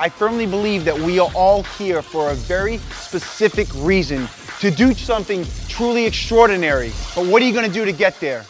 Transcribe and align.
I 0.00 0.08
firmly 0.08 0.46
believe 0.46 0.86
that 0.86 0.98
we 0.98 1.18
are 1.18 1.30
all 1.34 1.62
here 1.62 2.00
for 2.00 2.30
a 2.30 2.34
very 2.34 2.78
specific 2.78 3.68
reason 3.74 4.30
to 4.60 4.70
do 4.70 4.94
something 4.94 5.44
truly 5.68 6.06
extraordinary. 6.06 6.90
But 7.14 7.26
what 7.26 7.42
are 7.42 7.44
you 7.44 7.52
going 7.52 7.66
to 7.66 7.72
do 7.72 7.84
to 7.84 7.92
get 7.92 8.18
there? 8.18 8.46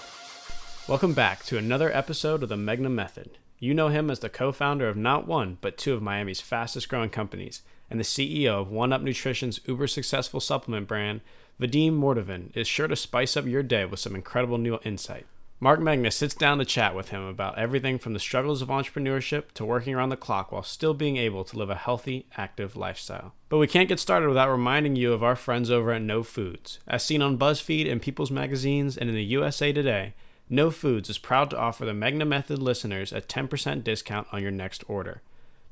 Welcome 0.86 1.12
back 1.12 1.42
to 1.46 1.58
another 1.58 1.92
episode 1.92 2.44
of 2.44 2.50
the 2.50 2.54
Megna 2.54 2.88
Method. 2.88 3.38
You 3.58 3.74
know 3.74 3.88
him 3.88 4.12
as 4.12 4.20
the 4.20 4.28
co 4.28 4.52
founder 4.52 4.88
of 4.88 4.96
not 4.96 5.26
one, 5.26 5.58
but 5.60 5.76
two 5.76 5.92
of 5.92 6.02
Miami's 6.02 6.40
fastest 6.40 6.88
growing 6.88 7.10
companies, 7.10 7.62
and 7.90 7.98
the 7.98 8.04
CEO 8.04 8.60
of 8.60 8.70
One 8.70 8.92
Up 8.92 9.02
Nutrition's 9.02 9.58
uber 9.66 9.88
successful 9.88 10.38
supplement 10.38 10.86
brand, 10.86 11.20
Vadim 11.60 11.98
Mordovin 11.98 12.56
is 12.56 12.68
sure 12.68 12.86
to 12.86 12.94
spice 12.94 13.36
up 13.36 13.46
your 13.46 13.64
day 13.64 13.84
with 13.84 13.98
some 13.98 14.14
incredible 14.14 14.56
new 14.56 14.78
insight. 14.84 15.26
Mark 15.62 15.78
Megna 15.78 16.10
sits 16.10 16.34
down 16.34 16.56
to 16.56 16.64
chat 16.64 16.94
with 16.94 17.10
him 17.10 17.22
about 17.22 17.58
everything 17.58 17.98
from 17.98 18.14
the 18.14 18.18
struggles 18.18 18.62
of 18.62 18.68
entrepreneurship 18.68 19.52
to 19.52 19.62
working 19.62 19.94
around 19.94 20.08
the 20.08 20.16
clock 20.16 20.50
while 20.50 20.62
still 20.62 20.94
being 20.94 21.18
able 21.18 21.44
to 21.44 21.58
live 21.58 21.68
a 21.68 21.74
healthy, 21.74 22.24
active 22.38 22.76
lifestyle. 22.76 23.34
But 23.50 23.58
we 23.58 23.66
can't 23.66 23.88
get 23.88 24.00
started 24.00 24.28
without 24.28 24.50
reminding 24.50 24.96
you 24.96 25.12
of 25.12 25.22
our 25.22 25.36
friends 25.36 25.70
over 25.70 25.92
at 25.92 26.00
Know 26.00 26.22
Foods. 26.22 26.78
As 26.88 27.04
seen 27.04 27.20
on 27.20 27.36
BuzzFeed 27.36 27.92
and 27.92 28.00
People's 28.00 28.30
Magazines 28.30 28.96
and 28.96 29.10
in 29.10 29.14
the 29.14 29.22
USA 29.22 29.70
Today, 29.70 30.14
Know 30.48 30.70
Foods 30.70 31.10
is 31.10 31.18
proud 31.18 31.50
to 31.50 31.58
offer 31.58 31.84
the 31.84 31.92
Megna 31.92 32.26
Method 32.26 32.58
listeners 32.58 33.12
a 33.12 33.20
10% 33.20 33.84
discount 33.84 34.28
on 34.32 34.40
your 34.40 34.50
next 34.50 34.82
order. 34.88 35.20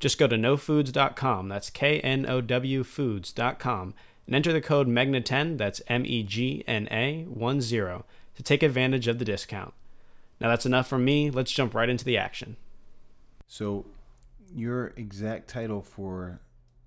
Just 0.01 0.19
go 0.19 0.27
to 0.27 0.37
knowfoods.com, 0.37 1.49
that's 1.49 1.71
K 1.71 1.99
N 2.01 2.27
O 2.27 2.43
W 2.43 2.85
foods.com, 2.85 3.95
and 4.27 4.35
enter 4.35 4.53
the 4.53 4.61
code 4.61 4.87
MEGNA10, 4.87 5.57
that's 5.57 5.81
M 5.89 6.05
E 6.05 6.23
G 6.25 6.63
N 6.67 6.89
A 6.91 7.27
10, 7.27 8.03
to 8.39 8.43
take 8.45 8.63
advantage 8.63 9.09
of 9.09 9.19
the 9.19 9.25
discount. 9.25 9.75
Now 10.41 10.49
that's 10.49 10.65
enough 10.65 10.87
from 10.87 11.05
me. 11.05 11.29
Let's 11.29 11.51
jump 11.51 11.75
right 11.75 11.89
into 11.89 12.05
the 12.05 12.17
action. 12.17 12.57
So, 13.49 13.85
your 14.55 14.93
exact 14.97 15.49
title 15.49 15.83
for 15.83 16.39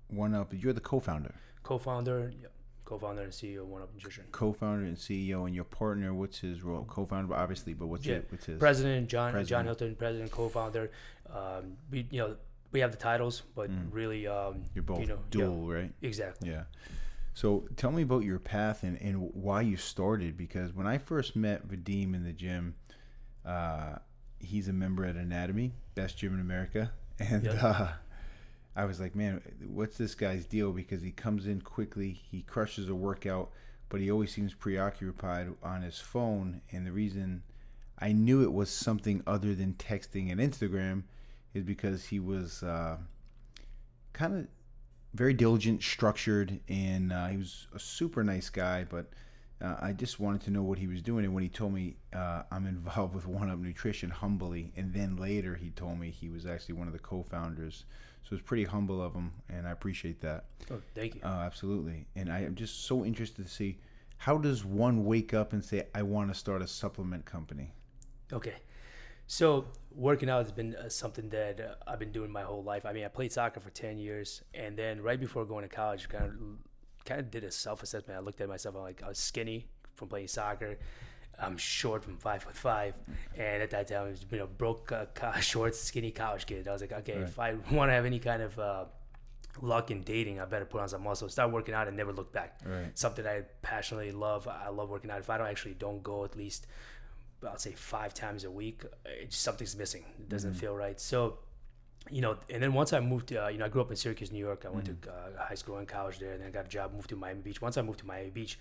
One 0.08 0.32
Up, 0.34 0.52
you're 0.56 0.72
the 0.72 0.80
co-founder. 0.80 1.34
Co-founder, 1.62 2.32
yeah, 2.40 2.48
co-founder 2.86 3.20
and 3.22 3.32
CEO 3.32 3.60
of 3.60 3.68
One 3.68 3.82
Up 3.82 3.92
Nutrition. 3.92 4.24
Co-founder 4.32 4.86
and 4.86 4.96
CEO, 4.96 5.44
and 5.44 5.54
your 5.54 5.64
partner. 5.64 6.14
What's 6.14 6.38
his 6.38 6.62
role? 6.62 6.84
Co-founder, 6.88 7.34
obviously, 7.34 7.74
but 7.74 7.88
what's 7.88 8.06
Yeah, 8.06 8.16
it? 8.16 8.26
What's 8.30 8.46
his? 8.46 8.58
President 8.58 9.08
John 9.10 9.44
John 9.44 9.66
Hilton, 9.66 9.94
president, 9.96 10.30
co-founder. 10.30 10.90
Um, 11.28 11.76
we 11.90 12.06
you 12.10 12.20
know 12.20 12.36
we 12.72 12.80
have 12.80 12.92
the 12.92 12.96
titles, 12.96 13.42
but 13.54 13.68
really 13.90 14.26
um, 14.26 14.54
Mm. 14.54 14.60
You're 14.74 14.84
both 14.84 15.00
you 15.00 15.06
know, 15.06 15.16
yeah, 15.16 15.20
dual, 15.30 15.68
right? 15.70 15.92
exactly. 16.00 16.48
Yeah. 16.48 16.62
So 17.34 17.66
tell 17.76 17.90
me 17.92 18.02
about 18.02 18.24
your 18.24 18.38
path 18.38 18.82
and, 18.82 19.00
and 19.00 19.32
why 19.34 19.62
you 19.62 19.76
started. 19.76 20.36
Because 20.36 20.72
when 20.74 20.86
I 20.86 20.98
first 20.98 21.34
met 21.34 21.66
Vadim 21.68 22.14
in 22.14 22.24
the 22.24 22.32
gym, 22.32 22.74
uh, 23.44 23.96
he's 24.38 24.68
a 24.68 24.72
member 24.72 25.04
at 25.04 25.16
Anatomy, 25.16 25.72
best 25.94 26.18
gym 26.18 26.34
in 26.34 26.40
America, 26.40 26.92
and 27.18 27.44
Yep. 27.44 27.62
uh, 27.62 27.88
I 28.74 28.84
was 28.86 29.00
like, 29.00 29.14
man, 29.14 29.40
what's 29.66 29.98
this 29.98 30.14
guy's 30.14 30.46
deal? 30.46 30.72
Because 30.72 31.02
he 31.02 31.10
comes 31.10 31.46
in 31.46 31.60
quickly, 31.60 32.10
he 32.30 32.42
crushes 32.42 32.88
a 32.88 32.94
workout, 32.94 33.50
but 33.88 34.00
he 34.00 34.10
always 34.10 34.32
seems 34.32 34.54
preoccupied 34.54 35.48
on 35.62 35.82
his 35.82 35.98
phone. 35.98 36.62
And 36.70 36.86
the 36.86 36.92
reason 36.92 37.42
I 37.98 38.12
knew 38.12 38.42
it 38.42 38.52
was 38.52 38.70
something 38.70 39.22
other 39.26 39.54
than 39.54 39.74
texting 39.74 40.32
and 40.32 40.40
Instagram 40.40 41.02
is 41.52 41.64
because 41.64 42.06
he 42.06 42.18
was 42.18 42.62
uh, 42.62 42.96
kind 44.14 44.34
of 44.34 44.46
very 45.14 45.34
diligent, 45.34 45.82
structured, 45.82 46.60
and 46.68 47.12
uh, 47.12 47.26
he 47.26 47.36
was 47.36 47.68
a 47.74 47.78
super 47.78 48.24
nice 48.24 48.48
guy. 48.50 48.84
But 48.84 49.06
uh, 49.60 49.76
I 49.80 49.92
just 49.92 50.18
wanted 50.18 50.40
to 50.42 50.50
know 50.50 50.62
what 50.62 50.78
he 50.78 50.86
was 50.86 51.02
doing. 51.02 51.24
And 51.24 51.34
when 51.34 51.42
he 51.42 51.48
told 51.48 51.72
me 51.72 51.96
uh, 52.14 52.42
I'm 52.50 52.66
involved 52.66 53.14
with 53.14 53.26
One 53.26 53.50
Up 53.50 53.58
Nutrition, 53.58 54.10
humbly, 54.10 54.72
and 54.76 54.92
then 54.92 55.16
later 55.16 55.54
he 55.54 55.70
told 55.70 55.98
me 55.98 56.10
he 56.10 56.28
was 56.28 56.46
actually 56.46 56.74
one 56.74 56.86
of 56.86 56.92
the 56.92 56.98
co-founders. 56.98 57.84
So 58.22 58.34
it's 58.36 58.44
pretty 58.44 58.64
humble 58.64 59.02
of 59.02 59.14
him, 59.14 59.32
and 59.48 59.66
I 59.66 59.72
appreciate 59.72 60.20
that. 60.20 60.44
Oh, 60.70 60.80
thank 60.94 61.16
you. 61.16 61.20
Uh, 61.24 61.42
absolutely. 61.44 62.06
And 62.14 62.32
I 62.32 62.40
am 62.40 62.54
just 62.54 62.84
so 62.84 63.04
interested 63.04 63.44
to 63.44 63.50
see 63.50 63.78
how 64.16 64.38
does 64.38 64.64
one 64.64 65.04
wake 65.04 65.34
up 65.34 65.52
and 65.52 65.64
say 65.64 65.86
I 65.94 66.02
want 66.02 66.32
to 66.32 66.34
start 66.38 66.62
a 66.62 66.66
supplement 66.66 67.24
company. 67.24 67.72
Okay. 68.32 68.54
So 69.32 69.64
working 69.94 70.28
out 70.28 70.42
has 70.42 70.52
been 70.52 70.76
uh, 70.76 70.90
something 70.90 71.30
that 71.30 71.58
uh, 71.58 71.90
I've 71.90 71.98
been 71.98 72.12
doing 72.12 72.30
my 72.30 72.42
whole 72.42 72.62
life. 72.62 72.84
I 72.84 72.92
mean, 72.92 73.06
I 73.06 73.08
played 73.08 73.32
soccer 73.32 73.60
for 73.60 73.70
10 73.70 73.96
years 73.96 74.42
and 74.52 74.76
then 74.76 75.00
right 75.00 75.18
before 75.18 75.46
going 75.46 75.66
to 75.66 75.74
college, 75.74 76.06
kind 76.10 76.24
of 76.24 76.32
kind 77.06 77.18
of 77.18 77.30
did 77.30 77.42
a 77.42 77.50
self-assessment. 77.50 78.14
I 78.14 78.20
looked 78.20 78.42
at 78.42 78.48
myself, 78.50 78.74
I'm 78.74 78.82
like 78.82 79.02
I 79.02 79.08
was 79.08 79.16
skinny 79.16 79.64
from 79.94 80.08
playing 80.08 80.28
soccer. 80.28 80.76
I'm 81.40 81.56
short 81.56 82.04
from 82.04 82.18
five 82.18 82.42
foot 82.42 82.54
five, 82.54 82.92
and 83.34 83.62
at 83.62 83.70
that 83.70 83.88
time 83.88 84.02
I 84.02 84.10
was 84.10 84.26
you 84.30 84.36
know 84.36 84.46
broke, 84.46 84.92
uh, 84.92 85.40
short, 85.40 85.74
skinny 85.74 86.10
college 86.10 86.44
kid. 86.44 86.68
I 86.68 86.72
was 86.72 86.82
like, 86.82 86.92
okay, 86.92 87.14
if 87.14 87.38
I 87.38 87.54
want 87.72 87.88
to 87.88 87.94
have 87.94 88.04
any 88.04 88.18
kind 88.18 88.42
of 88.42 88.58
uh, 88.58 88.84
luck 89.62 89.90
in 89.90 90.02
dating, 90.02 90.40
I 90.40 90.44
better 90.44 90.66
put 90.66 90.82
on 90.82 90.90
some 90.90 91.04
muscle. 91.04 91.30
Start 91.30 91.52
working 91.52 91.74
out 91.74 91.88
and 91.88 91.96
never 91.96 92.12
look 92.12 92.34
back. 92.34 92.60
Right. 92.66 92.96
Something 92.98 93.26
I 93.26 93.44
passionately 93.62 94.12
love. 94.12 94.46
I 94.46 94.68
love 94.68 94.90
working 94.90 95.10
out. 95.10 95.20
If 95.20 95.30
I 95.30 95.38
don't 95.38 95.48
actually 95.48 95.74
don't 95.74 96.02
go 96.02 96.26
at 96.26 96.36
least 96.36 96.66
I'll 97.46 97.58
say 97.58 97.72
five 97.72 98.14
times 98.14 98.44
a 98.44 98.50
week. 98.50 98.84
It's 99.04 99.36
something's 99.36 99.76
missing. 99.76 100.04
It 100.18 100.28
doesn't 100.28 100.54
feel 100.54 100.74
right. 100.74 101.00
So, 101.00 101.38
you 102.10 102.20
know, 102.20 102.36
and 102.50 102.62
then 102.62 102.72
once 102.72 102.92
I 102.92 103.00
moved 103.00 103.28
to, 103.28 103.46
uh, 103.46 103.48
you 103.48 103.58
know, 103.58 103.64
I 103.64 103.68
grew 103.68 103.80
up 103.80 103.90
in 103.90 103.96
Syracuse, 103.96 104.32
New 104.32 104.38
York. 104.38 104.64
I 104.66 104.70
went 104.70 104.86
to 104.86 105.10
uh, 105.10 105.44
high 105.44 105.54
school 105.54 105.78
and 105.78 105.86
college 105.86 106.18
there, 106.18 106.32
and 106.32 106.40
then 106.40 106.48
I 106.48 106.50
got 106.50 106.66
a 106.66 106.68
job, 106.68 106.92
moved 106.92 107.10
to 107.10 107.16
Miami 107.16 107.40
Beach. 107.40 107.60
Once 107.60 107.76
I 107.76 107.82
moved 107.82 108.00
to 108.00 108.06
Miami 108.06 108.30
Beach, 108.30 108.58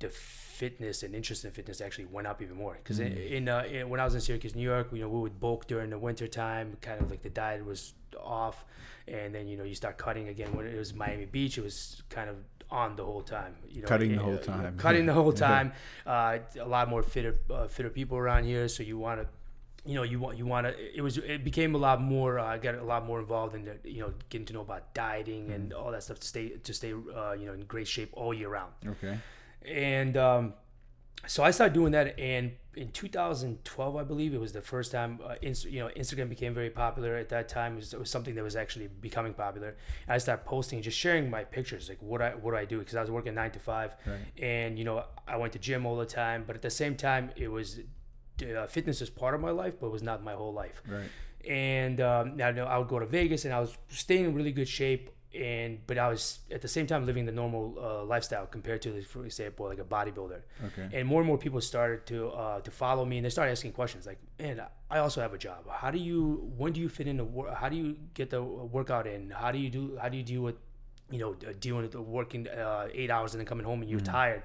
the 0.00 0.08
fitness 0.08 1.02
and 1.02 1.14
interest 1.14 1.44
in 1.44 1.50
fitness 1.50 1.80
actually 1.80 2.06
went 2.06 2.26
up 2.26 2.42
even 2.42 2.56
more. 2.56 2.74
Because 2.74 2.98
in, 2.98 3.12
in, 3.16 3.48
uh, 3.48 3.64
in 3.70 3.88
when 3.88 4.00
I 4.00 4.04
was 4.04 4.14
in 4.14 4.20
Syracuse, 4.20 4.54
New 4.54 4.62
York, 4.62 4.88
you 4.92 5.00
know, 5.00 5.08
we 5.08 5.20
would 5.20 5.40
bulk 5.40 5.66
during 5.66 5.90
the 5.90 5.98
winter 5.98 6.26
time. 6.26 6.76
Kind 6.80 7.00
of 7.00 7.10
like 7.10 7.22
the 7.22 7.30
diet 7.30 7.64
was 7.64 7.94
off, 8.20 8.64
and 9.08 9.34
then 9.34 9.46
you 9.46 9.56
know 9.56 9.64
you 9.64 9.74
start 9.74 9.98
cutting 9.98 10.28
again. 10.28 10.54
When 10.54 10.66
it 10.66 10.76
was 10.76 10.94
Miami 10.94 11.26
Beach, 11.26 11.58
it 11.58 11.64
was 11.64 12.02
kind 12.10 12.28
of 12.28 12.36
on 12.82 12.96
the 12.96 13.04
whole 13.04 13.22
time. 13.22 13.54
You 13.70 13.82
know, 13.82 13.88
Cutting 13.88 14.12
the 14.16 14.20
uh, 14.20 14.24
whole 14.26 14.32
you 14.34 14.38
time. 14.52 14.76
cutting 14.76 15.06
the 15.06 15.16
whole 15.20 15.32
time. 15.50 15.72
Uh, 16.06 16.38
a 16.60 16.68
lot 16.76 16.88
more 16.88 17.02
fitter, 17.02 17.34
uh, 17.50 17.66
fitter 17.68 17.90
people 17.90 18.16
around 18.18 18.44
here, 18.44 18.68
so 18.68 18.82
you 18.82 18.98
want 18.98 19.20
to 19.22 19.26
you 19.86 19.94
know, 19.96 20.02
you 20.02 20.18
want 20.18 20.38
you 20.38 20.46
want 20.46 20.66
to. 20.66 20.72
It 20.98 21.02
was 21.02 21.18
it 21.18 21.44
became 21.44 21.74
a 21.74 21.78
lot 21.78 22.00
more. 22.00 22.38
uh, 22.38 22.54
I 22.54 22.56
got 22.58 22.74
a 22.74 22.82
lot 22.94 23.04
more 23.04 23.20
involved 23.20 23.54
in 23.54 23.62
the, 23.68 23.76
you 23.84 24.00
know 24.00 24.14
getting 24.30 24.46
to 24.46 24.54
know 24.54 24.62
about 24.62 24.94
dieting 24.94 25.50
and 25.52 25.72
all 25.74 25.90
that 25.92 26.02
stuff 26.02 26.18
to 26.20 26.26
stay 26.26 26.48
to 26.68 26.72
stay 26.72 26.92
uh, 26.92 27.32
you 27.32 27.46
know 27.46 27.52
in 27.52 27.60
great 27.74 27.86
shape 27.86 28.10
all 28.14 28.32
year 28.32 28.48
round. 28.48 28.72
Okay. 28.86 29.18
And 29.66 30.16
um, 30.16 30.54
so 31.26 31.42
I 31.44 31.50
started 31.50 31.74
doing 31.74 31.92
that, 31.92 32.18
and 32.18 32.52
in 32.76 32.90
2012, 32.90 33.96
I 33.96 34.02
believe 34.02 34.34
it 34.34 34.40
was 34.40 34.52
the 34.52 34.60
first 34.60 34.90
time 34.92 35.20
uh, 35.24 35.34
Inst- 35.42 35.64
you 35.66 35.80
know 35.80 35.88
Instagram 35.96 36.28
became 36.28 36.54
very 36.54 36.70
popular. 36.70 37.16
At 37.16 37.28
that 37.30 37.48
time, 37.48 37.74
it 37.74 37.76
was, 37.76 37.94
it 37.94 37.98
was 38.00 38.10
something 38.10 38.34
that 38.34 38.42
was 38.42 38.56
actually 38.56 38.88
becoming 38.88 39.32
popular. 39.34 39.76
And 40.06 40.14
I 40.14 40.18
started 40.18 40.44
posting, 40.44 40.82
just 40.82 40.98
sharing 40.98 41.30
my 41.30 41.44
pictures, 41.44 41.88
like 41.88 42.02
what 42.02 42.20
I 42.22 42.30
what 42.30 42.50
do 42.52 42.56
I 42.56 42.64
do 42.64 42.78
because 42.78 42.96
I 42.96 43.00
was 43.00 43.10
working 43.10 43.34
nine 43.34 43.50
to 43.52 43.58
five, 43.58 43.94
and 44.40 44.78
you 44.78 44.84
know 44.84 45.04
I 45.26 45.36
went 45.36 45.52
to 45.54 45.58
gym 45.58 45.86
all 45.86 45.96
the 45.96 46.06
time. 46.06 46.44
But 46.46 46.56
at 46.56 46.62
the 46.62 46.70
same 46.70 46.96
time, 46.96 47.30
it 47.36 47.48
was 47.48 47.80
uh, 48.42 48.66
fitness 48.66 49.00
is 49.00 49.10
part 49.10 49.34
of 49.34 49.40
my 49.40 49.50
life, 49.50 49.74
but 49.80 49.86
it 49.86 49.92
was 49.92 50.02
not 50.02 50.24
my 50.24 50.32
whole 50.34 50.52
life 50.52 50.82
Right. 50.88 51.08
and 51.48 52.00
um, 52.00 52.36
now 52.36 52.48
I 52.64 52.76
would 52.78 52.88
go 52.88 52.98
to 52.98 53.06
Vegas, 53.06 53.44
and 53.44 53.54
I 53.54 53.60
was 53.60 53.76
staying 53.88 54.24
in 54.24 54.34
really 54.34 54.50
good 54.52 54.66
shape, 54.68 55.10
and 55.34 55.78
but 55.86 55.98
I 55.98 56.08
was 56.08 56.40
at 56.50 56.60
the 56.62 56.68
same 56.68 56.86
time 56.86 57.04
living 57.06 57.24
the 57.26 57.32
normal 57.32 57.74
uh, 57.80 58.04
lifestyle 58.04 58.46
compared 58.46 58.82
to, 58.82 59.02
for 59.02 59.24
example, 59.24 59.66
like 59.66 59.78
a 59.78 59.84
bodybuilder. 59.84 60.40
Okay. 60.66 60.88
And 60.98 61.08
more 61.08 61.20
and 61.20 61.26
more 61.28 61.38
people 61.38 61.60
started 61.60 62.06
to 62.06 62.28
uh, 62.30 62.60
to 62.60 62.70
follow 62.70 63.04
me, 63.04 63.16
and 63.18 63.24
they 63.24 63.30
started 63.30 63.52
asking 63.52 63.72
questions 63.72 64.06
like, 64.06 64.18
"Man, 64.38 64.62
I 64.90 64.98
also 64.98 65.20
have 65.20 65.34
a 65.34 65.38
job. 65.38 65.64
How 65.70 65.90
do 65.90 65.98
you? 65.98 66.50
When 66.56 66.72
do 66.72 66.80
you 66.80 66.88
fit 66.88 67.06
into? 67.08 67.24
wor- 67.24 67.52
How 67.54 67.68
do 67.68 67.76
you 67.76 67.96
get 68.14 68.30
the 68.30 68.42
workout 68.42 69.06
in? 69.06 69.30
How 69.30 69.50
do 69.52 69.58
you 69.58 69.70
do? 69.70 69.98
How 70.00 70.08
do 70.08 70.16
you 70.16 70.22
deal 70.22 70.42
with, 70.42 70.56
you 71.10 71.18
know, 71.18 71.34
dealing 71.60 71.82
with 71.82 71.92
the 71.92 72.02
working 72.02 72.48
uh, 72.48 72.88
eight 72.92 73.10
hours 73.10 73.34
and 73.34 73.40
then 73.40 73.46
coming 73.46 73.66
home 73.66 73.82
and 73.82 73.90
you're 73.90 74.00
tired?" 74.00 74.42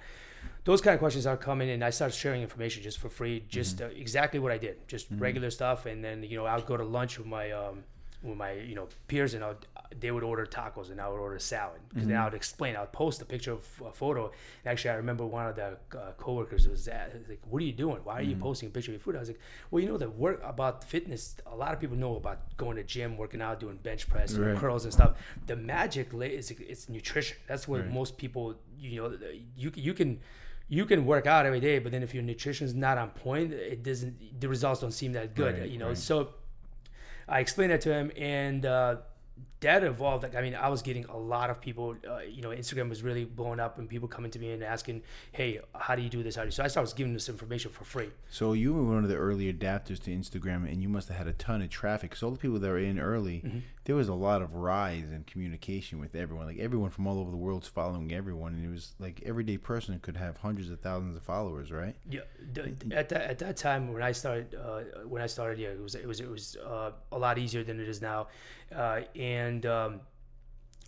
those 0.63 0.79
kind 0.81 0.93
of 0.93 0.99
questions 0.99 1.25
are 1.27 1.35
coming 1.35 1.69
and 1.69 1.83
i 1.83 1.89
started 1.89 2.15
sharing 2.15 2.41
information 2.41 2.81
just 2.81 2.97
for 2.97 3.09
free 3.09 3.43
just 3.49 3.81
uh, 3.81 3.85
exactly 3.87 4.39
what 4.39 4.53
i 4.53 4.57
did 4.57 4.75
just 4.87 5.07
regular 5.17 5.49
stuff 5.49 5.85
and 5.85 6.01
then 6.03 6.23
you 6.23 6.37
know 6.37 6.45
i'll 6.45 6.61
go 6.61 6.77
to 6.77 6.83
lunch 6.83 7.17
with 7.17 7.27
my 7.27 7.51
um 7.51 7.83
with 8.23 8.37
my 8.37 8.53
you 8.53 8.73
know 8.75 8.87
peers 9.09 9.33
and 9.33 9.43
I'll, 9.43 9.57
they 9.99 10.11
would 10.11 10.23
order 10.23 10.45
tacos 10.45 10.91
and 10.91 11.01
i 11.01 11.07
would 11.09 11.19
order 11.19 11.39
salad 11.39 11.79
because 11.89 12.07
then 12.07 12.15
i 12.17 12.23
would 12.25 12.33
explain 12.33 12.75
i 12.75 12.81
would 12.81 12.91
post 12.91 13.21
a 13.21 13.25
picture 13.25 13.51
of 13.53 13.65
a 13.85 13.91
photo 13.91 14.25
and 14.25 14.71
actually 14.71 14.91
i 14.91 14.93
remember 14.93 15.25
one 15.25 15.47
of 15.47 15.55
the 15.55 15.77
uh, 15.97 16.11
coworkers 16.17 16.67
was 16.67 16.87
at, 16.87 17.13
like 17.27 17.39
what 17.49 17.61
are 17.61 17.65
you 17.65 17.71
doing 17.73 17.97
why 18.03 18.13
are 18.19 18.21
you 18.21 18.35
posting 18.35 18.67
a 18.69 18.71
picture 18.71 18.91
of 18.91 18.93
your 18.93 18.99
food 19.01 19.15
i 19.15 19.19
was 19.19 19.29
like 19.29 19.39
well 19.71 19.81
you 19.81 19.89
know 19.89 19.97
the 19.97 20.09
work 20.09 20.39
about 20.43 20.83
fitness 20.83 21.35
a 21.47 21.55
lot 21.55 21.73
of 21.73 21.79
people 21.79 21.97
know 21.97 22.15
about 22.15 22.55
going 22.57 22.75
to 22.75 22.83
gym 22.83 23.17
working 23.17 23.41
out 23.41 23.59
doing 23.59 23.77
bench 23.77 24.07
press 24.07 24.33
Right. 24.35 24.55
curls 24.57 24.83
and 24.83 24.93
stuff 24.93 25.17
the 25.47 25.55
magic 25.55 26.13
is 26.13 26.51
it's 26.51 26.87
nutrition 26.89 27.37
that's 27.47 27.67
what 27.67 27.81
Right. 27.81 27.91
most 27.91 28.17
people 28.17 28.55
you 28.77 29.01
know 29.01 29.17
you 29.57 29.71
you 29.75 29.93
can 29.93 30.19
you 30.71 30.85
can 30.85 31.03
work 31.07 31.25
out 31.25 31.47
every 31.47 31.59
day, 31.59 31.79
but 31.79 31.91
then 31.91 32.03
if 32.03 32.13
your 32.13 32.21
nutrition's 32.21 32.75
not 32.75 32.99
on 32.99 33.09
point, 33.09 33.51
it 33.51 33.81
doesn't. 33.81 34.39
The 34.39 34.47
results 34.47 34.81
don't 34.81 34.91
seem 34.91 35.13
that 35.13 35.33
good. 35.33 35.57
Right, 35.57 35.67
you 35.67 35.79
know, 35.79 35.87
right. 35.87 35.97
so 35.97 36.29
I 37.27 37.39
explained 37.39 37.71
that 37.71 37.81
to 37.81 37.91
him, 37.91 38.11
and 38.15 38.63
uh, 38.67 38.97
that 39.61 39.83
evolved. 39.83 40.23
Like, 40.23 40.35
I 40.35 40.41
mean, 40.41 40.55
I 40.55 40.69
was 40.69 40.81
getting 40.81 41.05
a 41.05 41.17
lot 41.17 41.49
of 41.49 41.59
people. 41.59 41.95
Uh, 42.07 42.19
you 42.19 42.41
know, 42.41 42.49
Instagram 42.49 42.89
was 42.89 43.03
really 43.03 43.25
blowing 43.25 43.59
up, 43.59 43.77
and 43.77 43.89
people 43.89 44.07
coming 44.07 44.31
to 44.31 44.39
me 44.39 44.51
and 44.51 44.63
asking, 44.63 45.01
"Hey, 45.31 45.59
how 45.75 45.95
do 45.95 46.01
you 46.01 46.09
do 46.09 46.23
this? 46.23 46.35
How 46.35 46.43
do 46.43 46.47
you?" 46.47 46.51
So 46.51 46.63
I 46.63 46.67
started 46.67 46.95
giving 46.95 47.13
this 47.13 47.29
information 47.29 47.71
for 47.71 47.83
free. 47.83 48.09
So 48.29 48.53
you 48.53 48.73
were 48.73 48.83
one 48.83 49.03
of 49.03 49.09
the 49.09 49.17
early 49.17 49.51
adapters 49.51 49.99
to 50.03 50.11
Instagram, 50.11 50.71
and 50.71 50.81
you 50.81 50.89
must 50.89 51.07
have 51.09 51.17
had 51.17 51.27
a 51.27 51.33
ton 51.33 51.61
of 51.61 51.69
traffic. 51.69 52.11
Because 52.11 52.23
all 52.23 52.31
the 52.31 52.37
people 52.37 52.59
that 52.59 52.67
were 52.69 52.79
in 52.79 52.99
early, 52.99 53.41
Mm-hmm. 53.45 53.59
There 53.85 53.95
was 53.95 54.07
a 54.07 54.13
lot 54.13 54.41
of 54.41 54.53
rise 54.53 55.11
in 55.11 55.23
communication 55.23 55.99
with 55.99 56.15
everyone. 56.15 56.45
Like 56.45 56.59
everyone 56.59 56.89
from 56.89 57.07
all 57.07 57.19
over 57.19 57.31
the 57.31 57.37
world's 57.37 57.67
following 57.67 58.13
everyone, 58.13 58.53
and 58.53 58.65
it 58.65 58.69
was 58.69 58.93
like 58.99 59.21
everyday 59.25 59.57
person 59.57 59.97
could 59.99 60.17
have 60.17 60.37
hundreds 60.37 60.69
of 60.69 60.79
thousands 60.79 61.15
of 61.15 61.23
followers, 61.23 61.71
right? 61.71 61.95
Yeah, 62.09 62.21
at 62.91 63.09
that 63.09 63.21
at 63.21 63.39
that 63.39 63.57
time 63.57 63.93
when 63.93 64.03
I 64.03 64.11
started 64.11 64.55
uh, 64.55 65.05
when 65.07 65.21
I 65.21 65.27
started, 65.27 65.59
yeah, 65.59 65.69
it 65.69 65.81
was 65.81 65.95
it 65.95 66.07
was 66.07 66.19
it 66.19 66.29
was 66.29 66.57
uh, 66.57 66.91
a 67.11 67.17
lot 67.17 67.37
easier 67.37 67.63
than 67.63 67.79
it 67.79 67.87
is 67.87 68.01
now, 68.01 68.27
uh, 68.75 69.01
and 69.15 69.65
um, 69.65 70.01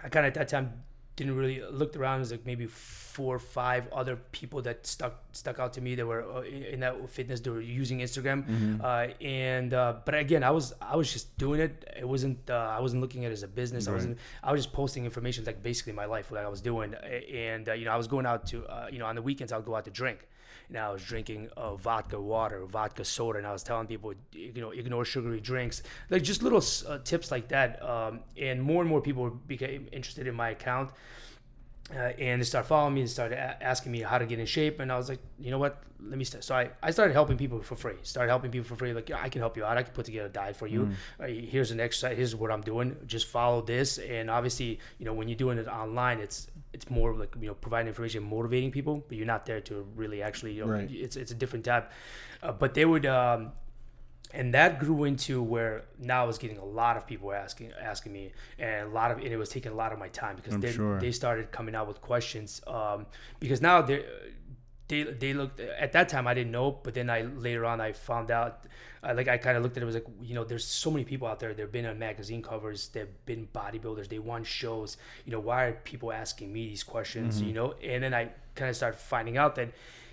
I 0.03 0.09
kind 0.09 0.25
of 0.25 0.29
at 0.29 0.33
that 0.35 0.49
time 0.49 0.83
didn't 1.21 1.37
really 1.37 1.61
looked 1.69 1.95
around. 1.95 2.19
There's 2.19 2.31
like 2.31 2.45
maybe 2.45 2.67
four 2.67 3.35
or 3.35 3.39
five 3.39 3.83
other 3.91 4.15
people 4.31 4.61
that 4.63 4.87
stuck 4.87 5.15
stuck 5.33 5.59
out 5.59 5.73
to 5.73 5.81
me 5.81 5.95
that 5.95 6.05
were 6.05 6.23
uh, 6.23 6.41
in 6.73 6.79
that 6.79 7.09
fitness. 7.09 7.39
They 7.41 7.51
were 7.51 7.61
using 7.61 7.99
Instagram, 7.99 8.39
uh, 8.83 9.13
and 9.23 9.73
uh, 9.73 9.95
but 10.05 10.15
again, 10.15 10.43
I 10.43 10.51
was 10.51 10.73
I 10.81 10.95
was 10.95 11.11
just 11.11 11.37
doing 11.37 11.59
it. 11.59 11.73
It 11.97 12.07
wasn't 12.07 12.49
uh, 12.49 12.77
I 12.77 12.79
wasn't 12.79 13.01
looking 13.01 13.25
at 13.25 13.31
it 13.31 13.33
as 13.39 13.43
a 13.43 13.47
business. 13.47 13.87
I 13.87 13.91
wasn't. 13.93 14.17
I 14.43 14.51
was 14.51 14.59
just 14.63 14.73
posting 14.73 15.05
information 15.05 15.45
like 15.45 15.61
basically 15.61 15.93
my 15.93 16.05
life, 16.05 16.31
what 16.31 16.43
I 16.43 16.49
was 16.49 16.61
doing, 16.61 16.93
and 16.93 17.67
uh, 17.69 17.73
you 17.73 17.85
know 17.85 17.91
I 17.91 17.97
was 17.97 18.07
going 18.07 18.25
out 18.25 18.47
to 18.47 18.65
uh, 18.65 18.87
you 18.91 18.99
know 18.99 19.05
on 19.05 19.15
the 19.15 19.21
weekends 19.21 19.51
I 19.53 19.57
would 19.57 19.65
go 19.65 19.75
out 19.75 19.85
to 19.85 19.91
drink. 19.91 20.27
And 20.71 20.79
I 20.79 20.89
was 20.89 21.03
drinking 21.03 21.49
uh, 21.57 21.75
vodka 21.75 22.19
water, 22.19 22.65
vodka 22.65 23.03
soda, 23.03 23.37
and 23.37 23.45
I 23.45 23.51
was 23.51 23.61
telling 23.61 23.87
people, 23.87 24.13
you 24.31 24.61
know, 24.61 24.71
ignore 24.71 25.03
sugary 25.03 25.41
drinks, 25.41 25.83
like 26.09 26.23
just 26.23 26.41
little 26.41 26.63
uh, 26.87 26.99
tips 26.99 27.29
like 27.29 27.49
that. 27.49 27.83
Um, 27.83 28.21
and 28.37 28.63
more 28.63 28.81
and 28.81 28.89
more 28.89 29.01
people 29.01 29.29
became 29.29 29.87
interested 29.91 30.27
in 30.27 30.35
my 30.35 30.51
account 30.51 30.91
uh, 31.95 32.11
and 32.19 32.41
they 32.41 32.45
started 32.45 32.67
following 32.67 32.93
me 32.93 33.01
and 33.01 33.09
started 33.09 33.37
a- 33.37 33.61
asking 33.61 33.91
me 33.91 34.01
how 34.01 34.17
to 34.17 34.25
get 34.25 34.39
in 34.39 34.45
shape 34.45 34.79
and 34.79 34.91
i 34.91 34.97
was 34.97 35.09
like 35.09 35.19
you 35.39 35.51
know 35.51 35.57
what? 35.57 35.81
Let 36.03 36.17
me 36.17 36.23
start. 36.23 36.43
So 36.43 36.55
I, 36.55 36.71
I 36.81 36.89
started 36.89 37.13
helping 37.13 37.37
people 37.37 37.61
for 37.61 37.75
free 37.75 37.95
started 38.01 38.29
helping 38.29 38.49
people 38.49 38.67
for 38.67 38.75
free 38.75 38.93
like 38.93 39.09
yeah, 39.09 39.21
i 39.21 39.29
can 39.29 39.39
help 39.39 39.55
you 39.57 39.65
out. 39.65 39.77
I 39.77 39.83
can 39.83 39.93
put 39.93 40.05
together 40.05 40.27
a 40.27 40.31
diet 40.31 40.55
for 40.55 40.67
you. 40.67 40.89
Uh, 41.19 41.27
here's 41.27 41.71
an 41.71 41.79
exercise. 41.79 42.17
Here's 42.17 42.35
what 42.35 42.51
i'm 42.51 42.61
doing. 42.61 42.95
Just 43.05 43.27
follow 43.27 43.61
this. 43.61 43.97
And 43.97 44.29
obviously 44.29 44.79
you 44.99 45.05
know 45.05 45.13
when 45.13 45.27
you're 45.27 45.37
doing 45.37 45.57
it 45.57 45.67
online 45.67 46.19
it's 46.19 46.47
it's 46.73 46.89
more 46.89 47.13
like 47.13 47.35
you 47.39 47.47
know 47.47 47.53
providing 47.53 47.87
information 47.87 48.23
motivating 48.23 48.71
people 48.71 49.03
but 49.07 49.17
you're 49.17 49.25
not 49.25 49.45
there 49.45 49.61
to 49.61 49.85
really 49.95 50.21
actually 50.21 50.53
you 50.53 50.65
know 50.65 50.71
Right. 50.71 50.89
it's, 50.91 51.15
it's 51.15 51.31
a 51.31 51.35
different 51.35 51.65
type 51.65 51.91
uh, 52.43 52.51
but 52.51 52.73
they 52.73 52.85
would 52.85 53.05
um, 53.05 53.51
and 54.33 54.53
that 54.53 54.79
grew 54.79 55.03
into 55.03 55.41
where 55.41 55.83
now 55.99 56.23
I 56.23 56.27
was 56.27 56.37
getting 56.37 56.57
a 56.57 56.65
lot 56.65 56.97
of 56.97 57.05
people 57.05 57.33
asking 57.33 57.73
asking 57.81 58.13
me, 58.13 58.31
and 58.59 58.87
a 58.87 58.91
lot 58.91 59.11
of 59.11 59.17
and 59.17 59.27
it 59.27 59.37
was 59.37 59.49
taking 59.49 59.71
a 59.71 59.75
lot 59.75 59.91
of 59.91 59.99
my 59.99 60.07
time 60.09 60.35
because 60.35 60.53
I'm 60.53 60.61
they, 60.61 60.71
sure. 60.71 60.99
they 60.99 61.11
started 61.11 61.51
coming 61.51 61.75
out 61.75 61.87
with 61.87 62.01
questions. 62.01 62.61
Um, 62.67 63.07
because 63.39 63.61
now 63.61 63.81
they 63.81 64.05
they 64.91 65.03
they 65.03 65.33
looked 65.33 65.59
at 65.59 65.91
that 65.93 66.07
time 66.09 66.27
I 66.27 66.33
didn't 66.35 66.51
know, 66.51 66.67
but 66.83 66.93
then 66.93 67.09
I 67.09 67.21
later 67.47 67.65
on 67.65 67.81
I 67.81 67.91
found 67.93 68.29
out. 68.31 68.65
Uh, 69.03 69.15
like 69.17 69.27
I 69.27 69.37
kind 69.39 69.57
of 69.57 69.63
looked 69.63 69.75
at 69.77 69.81
it 69.81 69.87
was 69.87 69.95
like 69.95 70.05
you 70.21 70.35
know 70.35 70.43
there's 70.43 70.63
so 70.63 70.91
many 70.91 71.03
people 71.03 71.27
out 71.27 71.39
there 71.39 71.55
they've 71.55 71.71
been 71.71 71.87
on 71.87 71.97
magazine 71.97 72.43
covers 72.43 72.89
they've 72.89 73.09
been 73.25 73.47
bodybuilders 73.51 74.07
they 74.09 74.19
won 74.19 74.43
shows 74.43 74.95
you 75.25 75.31
know 75.31 75.39
why 75.39 75.59
are 75.65 75.71
people 75.91 76.13
asking 76.13 76.53
me 76.53 76.67
these 76.67 76.83
questions 76.83 77.39
Mm-hmm. 77.39 77.47
you 77.47 77.53
know 77.55 77.73
and 77.83 78.03
then 78.03 78.13
I 78.13 78.29
kind 78.53 78.69
of 78.69 78.75
started 78.75 78.99
finding 78.99 79.37
out 79.39 79.55
that 79.55 79.69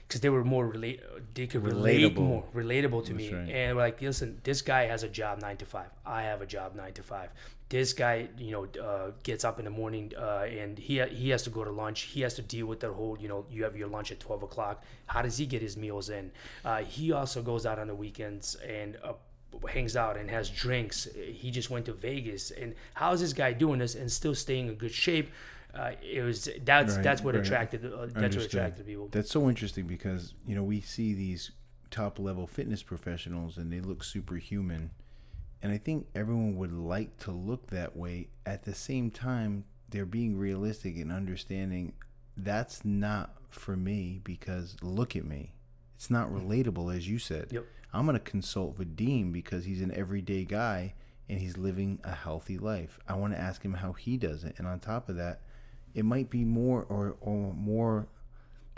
because 0.06 0.22
they 0.22 0.30
were 0.30 0.42
more 0.42 0.66
relate 0.66 1.02
they 1.34 1.46
could 1.46 1.64
relate 1.64 2.00
Relatable. 2.14 2.16
more 2.34 2.44
relatable 2.54 3.04
to 3.08 3.12
me 3.12 3.26
right. 3.30 3.50
and 3.50 3.76
we're 3.76 3.82
like 3.82 4.00
listen 4.00 4.40
this 4.42 4.62
guy 4.62 4.82
has 4.86 5.02
a 5.02 5.08
job 5.20 5.34
nine 5.42 5.58
to 5.58 5.66
five 5.66 5.90
i 6.06 6.22
have 6.22 6.40
a 6.40 6.46
job 6.46 6.74
nine 6.74 6.94
to 6.94 7.02
five 7.02 7.28
this 7.68 7.92
guy 7.92 8.28
you 8.38 8.50
know 8.50 8.66
uh, 8.82 9.10
gets 9.22 9.44
up 9.44 9.58
in 9.58 9.64
the 9.64 9.70
morning 9.70 10.12
uh, 10.18 10.46
and 10.48 10.78
he 10.78 11.02
he 11.10 11.28
has 11.30 11.42
to 11.42 11.50
go 11.50 11.64
to 11.64 11.70
lunch. 11.70 12.02
He 12.02 12.22
has 12.22 12.34
to 12.34 12.42
deal 12.42 12.66
with 12.66 12.80
the 12.80 12.92
whole 12.92 13.16
you 13.20 13.28
know 13.28 13.44
you 13.50 13.64
have 13.64 13.76
your 13.76 13.88
lunch 13.88 14.10
at 14.12 14.20
12 14.20 14.42
o'clock. 14.44 14.84
How 15.06 15.22
does 15.22 15.36
he 15.36 15.46
get 15.46 15.62
his 15.62 15.76
meals 15.76 16.10
in? 16.10 16.30
Uh, 16.64 16.78
he 16.78 17.12
also 17.12 17.42
goes 17.42 17.66
out 17.66 17.78
on 17.78 17.86
the 17.88 17.94
weekends 17.94 18.54
and 18.56 18.96
uh, 19.04 19.12
hangs 19.68 19.96
out 19.96 20.16
and 20.16 20.30
has 20.30 20.48
drinks. 20.50 21.08
He 21.14 21.50
just 21.50 21.70
went 21.70 21.86
to 21.86 21.92
vegas. 21.92 22.50
And 22.50 22.74
how 22.94 23.12
is 23.12 23.20
this 23.20 23.32
guy 23.32 23.52
doing 23.52 23.78
this 23.78 23.94
and 23.94 24.10
still 24.10 24.34
staying 24.34 24.68
in 24.68 24.74
good 24.74 24.92
shape? 24.92 25.30
Uh, 25.74 25.92
it 26.02 26.22
was 26.22 26.48
that's 26.64 26.94
Right, 26.94 27.04
that's 27.04 27.22
what 27.22 27.34
right. 27.34 27.44
attracted 27.44 27.84
uh, 27.84 28.06
that's 28.14 28.36
what 28.36 28.46
attracted 28.46 28.86
people. 28.86 29.08
That's 29.10 29.30
so 29.30 29.48
interesting 29.48 29.86
because 29.86 30.34
you 30.46 30.54
know 30.54 30.62
we 30.64 30.80
see 30.80 31.12
these 31.12 31.50
top 31.90 32.18
level 32.18 32.46
fitness 32.46 32.82
professionals 32.82 33.58
and 33.58 33.72
they 33.72 33.80
look 33.80 34.02
superhuman, 34.02 34.90
and 35.62 35.72
I 35.72 35.78
think 35.78 36.06
everyone 36.14 36.56
would 36.56 36.72
like 36.72 37.16
to 37.18 37.32
look 37.32 37.68
that 37.70 37.96
way. 37.96 38.28
At 38.46 38.64
the 38.64 38.74
same 38.74 39.10
time, 39.10 39.64
they're 39.88 40.06
being 40.06 40.36
realistic 40.36 40.96
and 40.96 41.10
understanding 41.10 41.92
that's 42.36 42.84
not 42.84 43.34
for 43.50 43.76
me 43.76 44.20
because 44.22 44.76
look 44.82 45.16
at 45.16 45.24
me, 45.24 45.52
it's 45.96 46.10
not 46.10 46.28
mm-hmm. 46.28 46.48
relatable 46.48 46.94
as 46.94 47.08
you 47.08 47.18
said. 47.18 47.48
Yep. 47.50 47.64
I'm 47.92 48.06
gonna 48.06 48.20
consult 48.20 48.78
Vadim 48.78 49.32
because 49.32 49.64
he's 49.64 49.80
an 49.80 49.92
everyday 49.94 50.44
guy 50.44 50.94
and 51.28 51.38
he's 51.38 51.56
living 51.56 51.98
a 52.04 52.12
healthy 52.14 52.58
life. 52.58 52.98
I 53.08 53.14
want 53.14 53.34
to 53.34 53.40
ask 53.40 53.62
him 53.62 53.74
how 53.74 53.92
he 53.92 54.16
does 54.16 54.44
it, 54.44 54.54
and 54.58 54.66
on 54.66 54.80
top 54.80 55.08
of 55.08 55.16
that, 55.16 55.40
it 55.94 56.04
might 56.04 56.30
be 56.30 56.44
more 56.44 56.84
or, 56.88 57.16
or 57.20 57.52
more 57.54 58.08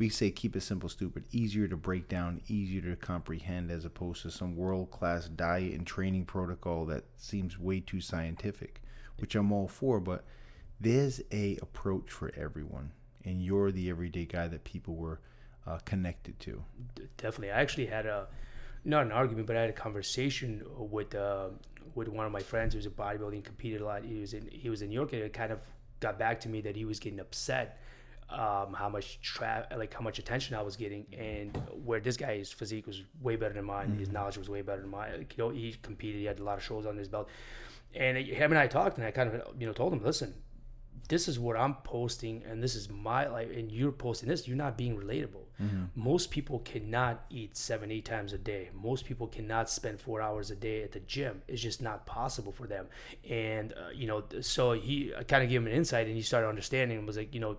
we 0.00 0.08
say 0.08 0.30
keep 0.30 0.56
it 0.56 0.62
simple 0.62 0.88
stupid 0.88 1.22
easier 1.30 1.68
to 1.68 1.76
break 1.76 2.08
down 2.08 2.40
easier 2.48 2.80
to 2.80 2.96
comprehend 2.96 3.70
as 3.70 3.84
opposed 3.84 4.22
to 4.22 4.30
some 4.30 4.56
world 4.56 4.90
class 4.90 5.28
diet 5.28 5.74
and 5.74 5.86
training 5.86 6.24
protocol 6.24 6.86
that 6.86 7.04
seems 7.16 7.58
way 7.58 7.78
too 7.78 8.00
scientific 8.00 8.80
which 9.18 9.34
i'm 9.34 9.52
all 9.52 9.68
for 9.68 10.00
but 10.00 10.24
there's 10.80 11.20
a 11.30 11.56
approach 11.60 12.10
for 12.10 12.32
everyone 12.34 12.90
and 13.24 13.44
you're 13.44 13.70
the 13.70 13.90
everyday 13.90 14.24
guy 14.24 14.48
that 14.48 14.64
people 14.64 14.96
were 14.96 15.20
uh, 15.66 15.78
connected 15.84 16.40
to 16.40 16.62
definitely. 17.16 17.52
I 17.52 17.60
actually 17.60 17.86
had 17.86 18.06
a 18.06 18.26
not 18.84 19.04
an 19.04 19.12
argument, 19.12 19.46
but 19.46 19.56
I 19.56 19.60
had 19.60 19.70
a 19.70 19.74
conversation 19.74 20.64
with 20.76 21.14
uh, 21.14 21.48
with 21.94 22.08
one 22.08 22.26
of 22.26 22.32
my 22.32 22.40
friends 22.40 22.74
who's 22.74 22.86
a 22.86 22.90
bodybuilding, 22.90 23.44
competed 23.44 23.80
a 23.80 23.84
lot. 23.84 24.04
He 24.04 24.20
was 24.20 24.32
in 24.32 24.48
he 24.50 24.70
was 24.70 24.82
in 24.82 24.88
New 24.88 24.94
York, 24.94 25.12
and 25.12 25.22
it 25.22 25.32
kind 25.32 25.52
of 25.52 25.60
got 26.00 26.18
back 26.18 26.40
to 26.40 26.48
me 26.48 26.62
that 26.62 26.76
he 26.76 26.84
was 26.84 26.98
getting 26.98 27.20
upset 27.20 27.78
um, 28.32 28.74
how 28.74 28.88
much 28.88 29.20
tra- 29.20 29.66
like 29.76 29.92
how 29.92 30.00
much 30.00 30.18
attention 30.18 30.56
I 30.56 30.62
was 30.62 30.76
getting, 30.76 31.06
and 31.16 31.56
where 31.84 32.00
this 32.00 32.16
guy's 32.16 32.50
physique 32.50 32.86
was 32.86 33.02
way 33.20 33.36
better 33.36 33.54
than 33.54 33.64
mine. 33.64 33.96
His 33.98 34.10
knowledge 34.10 34.38
was 34.38 34.48
way 34.48 34.62
better 34.62 34.80
than 34.80 34.90
mine. 34.90 35.12
Like, 35.18 35.36
you 35.36 35.44
know, 35.44 35.50
he 35.50 35.74
competed. 35.82 36.20
He 36.20 36.26
had 36.26 36.38
a 36.38 36.44
lot 36.44 36.58
of 36.58 36.64
shows 36.64 36.86
on 36.86 36.96
his 36.96 37.08
belt, 37.08 37.28
and 37.94 38.16
him 38.16 38.52
and 38.52 38.58
I 38.58 38.66
talked, 38.66 38.98
and 38.98 39.06
I 39.06 39.10
kind 39.10 39.28
of 39.34 39.60
you 39.60 39.66
know 39.66 39.72
told 39.72 39.92
him, 39.92 40.02
listen, 40.02 40.34
this 41.08 41.26
is 41.26 41.40
what 41.40 41.56
I'm 41.56 41.74
posting 41.82 42.44
and 42.48 42.62
this 42.62 42.76
is 42.76 42.88
my 42.88 43.26
life 43.26 43.50
and 43.50 43.70
you're 43.70 43.90
posting 43.90 44.28
this, 44.28 44.46
you're 44.46 44.56
not 44.56 44.78
being 44.78 44.96
relatable. 44.96 45.42
Most 45.96 46.30
people 46.30 46.60
cannot 46.60 47.24
eat 47.28 47.56
seven, 47.56 47.90
eight 47.90 48.04
times 48.04 48.32
a 48.32 48.38
day. 48.38 48.70
Most 48.72 49.04
people 49.04 49.26
cannot 49.26 49.68
spend 49.68 50.00
four 50.00 50.22
hours 50.22 50.52
a 50.52 50.56
day 50.56 50.84
at 50.84 50.92
the 50.92 51.00
gym. 51.00 51.42
It's 51.48 51.60
just 51.60 51.82
not 51.82 52.06
possible 52.06 52.52
for 52.52 52.66
them. 52.68 52.86
And, 53.28 53.72
uh, 53.72 53.90
you 53.92 54.06
know, 54.06 54.22
so 54.40 54.72
he 54.72 55.12
kind 55.26 55.42
of 55.42 55.50
gave 55.50 55.60
him 55.60 55.66
an 55.66 55.72
insight 55.72 56.06
and 56.06 56.14
he 56.14 56.22
started 56.22 56.48
understanding 56.48 56.96
and 56.96 57.06
was 57.06 57.16
like, 57.16 57.34
you 57.34 57.40
know, 57.40 57.56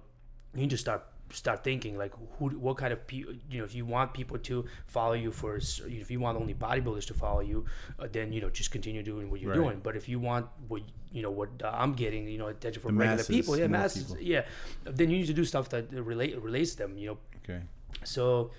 you 0.53 0.61
need 0.61 0.69
to 0.69 0.77
start 0.77 1.03
start 1.33 1.63
thinking 1.63 1.97
like 1.97 2.11
who 2.37 2.49
what 2.59 2.75
kind 2.75 2.91
of 2.91 3.07
people 3.07 3.33
you 3.49 3.57
know 3.59 3.63
if 3.63 3.73
you 3.73 3.85
want 3.85 4.13
people 4.13 4.37
to 4.37 4.65
follow 4.87 5.13
you 5.13 5.31
for 5.31 5.55
if 6.01 6.11
you 6.11 6.19
want 6.19 6.37
only 6.37 6.53
bodybuilders 6.53 7.05
to 7.07 7.13
follow 7.13 7.39
you 7.39 7.63
uh, 7.99 8.07
then 8.11 8.33
you 8.33 8.41
know 8.41 8.49
just 8.49 8.69
continue 8.69 9.01
doing 9.01 9.29
what 9.31 9.39
you're 9.39 9.51
Right. 9.51 9.55
doing 9.63 9.79
but 9.81 9.95
if 9.95 10.09
you 10.09 10.19
want 10.19 10.45
what 10.67 10.81
you 11.13 11.21
know 11.21 11.31
what 11.31 11.47
uh, 11.63 11.71
i'm 11.73 11.93
getting 11.93 12.27
you 12.27 12.37
know 12.37 12.47
attention 12.47 12.81
from 12.81 12.95
The 12.95 12.99
regular 12.99 13.17
masses, 13.17 13.35
people 13.37 13.57
yeah 13.57 13.67
masses 13.67 14.03
people. 14.03 14.21
yeah 14.21 14.43
then 14.83 15.09
you 15.09 15.19
need 15.19 15.27
to 15.27 15.33
do 15.33 15.45
stuff 15.45 15.69
that 15.69 15.89
relate 15.93 16.37
relates 16.41 16.71
to 16.71 16.77
them 16.79 16.97
you 16.97 17.07
know 17.11 17.17
okay 17.45 17.61
so 18.03 18.51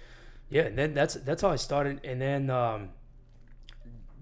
yeah 0.49 0.63
and 0.63 0.79
then 0.79 0.95
that's 0.95 1.15
that's 1.29 1.43
how 1.43 1.51
i 1.51 1.57
started 1.57 2.01
and 2.05 2.23
then 2.23 2.49
um 2.49 2.89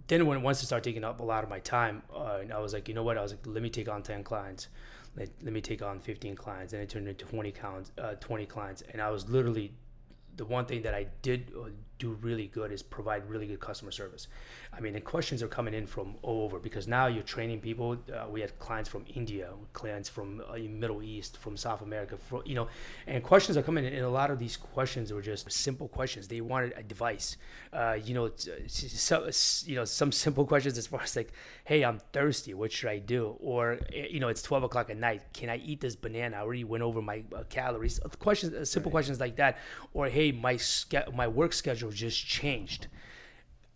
then 0.08 0.26
when 0.26 0.42
once 0.42 0.62
it 0.62 0.66
started 0.66 0.82
taking 0.82 1.04
up 1.04 1.20
a 1.20 1.22
lot 1.22 1.44
of 1.44 1.50
my 1.50 1.60
time 1.60 2.02
uh, 2.14 2.38
and 2.40 2.52
i 2.52 2.58
was 2.58 2.72
like 2.72 2.88
you 2.88 2.94
know 2.94 3.02
what 3.02 3.16
i 3.16 3.22
was 3.22 3.30
like 3.32 3.46
let 3.46 3.62
me 3.62 3.70
take 3.70 3.88
on 3.88 4.02
10 4.02 4.24
clients 4.24 4.68
let, 5.42 5.52
me 5.52 5.60
take 5.60 5.82
on 5.82 6.00
15 6.00 6.34
clients 6.36 6.72
and 6.72 6.82
it 6.82 6.88
turned 6.88 7.08
into 7.08 7.24
20 7.24 7.52
clients 7.52 7.92
uh, 7.98 8.14
20 8.14 8.46
clients. 8.46 8.82
And 8.92 9.00
i 9.02 9.10
was 9.10 9.28
literally 9.28 9.72
the 10.36 10.44
one 10.44 10.66
thing 10.66 10.82
that 10.82 10.94
i 10.94 11.06
did 11.22 11.52
uh, 11.56 11.68
do 12.00 12.16
really 12.22 12.46
good 12.46 12.72
is 12.72 12.82
provide 12.82 13.28
really 13.28 13.46
good 13.46 13.60
customer 13.60 13.92
service. 13.92 14.26
I 14.72 14.80
mean 14.80 14.94
the 14.94 15.00
questions 15.00 15.42
are 15.42 15.48
coming 15.48 15.74
in 15.74 15.86
from 15.86 16.14
all 16.22 16.44
over 16.44 16.58
because 16.58 16.88
now 16.88 17.06
you're 17.06 17.22
training 17.22 17.60
people. 17.60 17.96
Uh, 18.12 18.26
we 18.28 18.40
had 18.40 18.58
clients 18.58 18.88
from 18.88 19.04
india 19.14 19.48
clients 19.72 20.08
from 20.08 20.42
uh, 20.48 20.56
middle 20.82 21.02
east 21.02 21.36
from 21.36 21.56
south 21.56 21.82
america 21.82 22.16
for, 22.16 22.42
you 22.46 22.54
know 22.54 22.68
and 23.06 23.22
questions 23.22 23.56
are 23.58 23.62
coming 23.62 23.84
in 23.84 23.92
and 23.92 24.04
a 24.04 24.14
lot 24.20 24.30
of 24.30 24.38
these 24.38 24.56
questions 24.56 25.12
were 25.12 25.22
just 25.22 25.50
simple 25.50 25.88
questions. 25.88 26.28
They 26.28 26.40
wanted 26.40 26.72
a 26.76 26.82
device 26.82 27.36
uh, 27.72 27.98
you 28.06 28.14
know 28.14 28.30
so, 28.36 29.30
you 29.66 29.76
know 29.76 29.84
some 29.84 30.12
simple 30.24 30.46
questions 30.46 30.78
as 30.78 30.86
far 30.86 31.02
as 31.02 31.14
like 31.14 31.32
hey 31.64 31.84
i'm 31.84 31.98
thirsty. 32.12 32.54
What 32.54 32.72
should 32.72 32.90
i 32.90 32.98
do? 32.98 33.36
Or 33.40 33.78
eh, 33.92 34.06
you 34.10 34.20
know 34.20 34.28
it's 34.28 34.42
12 34.42 34.64
o'clock 34.64 34.88
at 34.90 34.96
night. 34.96 35.22
Can 35.32 35.48
i 35.50 35.56
eat 35.56 35.80
this 35.80 35.96
banana? 35.96 36.36
I 36.38 36.40
already 36.40 36.64
went 36.64 36.82
over 36.82 37.02
my 37.02 37.18
uh, 37.36 37.42
calories. 37.48 38.00
Questions 38.18 38.54
uh, 38.54 38.64
simple 38.64 38.90
questions 38.90 39.20
like 39.20 39.36
that. 39.36 39.58
Or 39.92 40.08
hey 40.08 40.20
hey, 40.20 40.32
my 40.32 40.56
ske- 40.56 41.10
my 41.14 41.26
work 41.26 41.52
schedule 41.52 41.89
just 41.94 42.26
changed. 42.26 42.86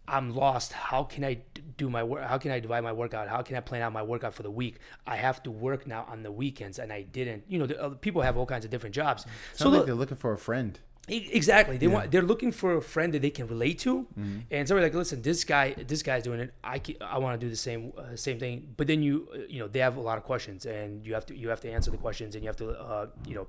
I'm 0.06 0.34
lost. 0.34 0.72
How 0.72 1.02
can 1.02 1.24
I 1.24 1.38
do 1.78 1.88
my 1.88 2.02
work? 2.02 2.24
How 2.24 2.36
can 2.36 2.50
I 2.50 2.60
divide 2.60 2.82
my 2.82 2.92
workout? 2.92 3.28
How 3.28 3.40
can 3.40 3.56
I 3.56 3.60
plan 3.60 3.80
out 3.80 3.92
my 3.92 4.02
workout 4.02 4.34
for 4.34 4.42
the 4.42 4.50
week? 4.50 4.76
I 5.06 5.16
have 5.16 5.42
to 5.44 5.50
work 5.50 5.86
now 5.86 6.04
on 6.08 6.22
the 6.22 6.30
weekends, 6.30 6.78
and 6.78 6.92
I 6.92 7.02
didn't. 7.02 7.44
You 7.48 7.58
know, 7.58 7.66
the, 7.66 7.82
uh, 7.82 7.88
people 7.90 8.20
have 8.20 8.36
all 8.36 8.44
kinds 8.44 8.66
of 8.66 8.70
different 8.70 8.94
jobs. 8.94 9.22
Sounds 9.22 9.32
So 9.54 9.68
like 9.70 9.78
look, 9.78 9.86
they're 9.86 9.94
looking 9.94 10.18
for 10.18 10.32
a 10.32 10.38
friend. 10.38 10.78
Exactly. 11.08 11.76
They 11.76 11.86
want 11.86 12.10
they're 12.10 12.22
looking 12.22 12.50
for 12.52 12.76
a 12.76 12.82
friend 12.82 13.12
that 13.12 13.20
they 13.20 13.30
can 13.30 13.46
relate 13.46 13.78
to, 13.80 14.06
and 14.50 14.66
so 14.66 14.74
we're 14.74 14.80
like, 14.82 14.94
listen, 14.94 15.20
this 15.20 15.44
guy, 15.44 15.74
this 15.86 16.02
guy's 16.02 16.22
doing 16.22 16.40
it. 16.40 16.54
I 16.62 16.78
can, 16.78 16.96
I 17.02 17.18
want 17.18 17.38
to 17.38 17.46
do 17.46 17.50
the 17.50 17.56
same 17.56 17.92
uh, 17.96 18.16
same 18.16 18.38
thing. 18.38 18.72
But 18.76 18.86
then 18.86 19.02
you 19.02 19.28
uh, 19.34 19.38
you 19.48 19.58
know 19.60 19.68
they 19.68 19.80
have 19.80 19.96
a 19.96 20.00
lot 20.00 20.16
of 20.16 20.24
questions, 20.24 20.64
and 20.64 21.04
you 21.06 21.12
have 21.12 21.26
to 21.26 21.36
you 21.36 21.48
have 21.50 21.60
to 21.60 21.70
answer 21.70 21.90
the 21.90 21.98
questions, 21.98 22.34
and 22.34 22.42
you 22.44 22.48
have 22.48 22.56
to 22.56 22.70
uh, 22.70 23.06
you 23.26 23.34
know 23.34 23.46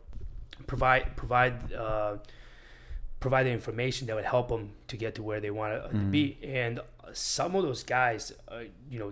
provide 0.67 1.15
provide. 1.15 1.73
Uh, 1.73 2.17
provide 3.27 3.45
the 3.49 3.55
information 3.61 4.07
that 4.07 4.15
would 4.19 4.25
help 4.37 4.47
them 4.49 4.63
to 4.91 4.95
get 5.03 5.11
to 5.15 5.23
where 5.29 5.39
they 5.45 5.51
want 5.61 5.71
to, 5.73 5.89
to 5.89 6.03
be. 6.17 6.37
And 6.63 6.73
some 7.13 7.55
of 7.57 7.61
those 7.67 7.83
guys, 7.97 8.21
uh, 8.47 8.63
you 8.91 8.99
know, 9.01 9.11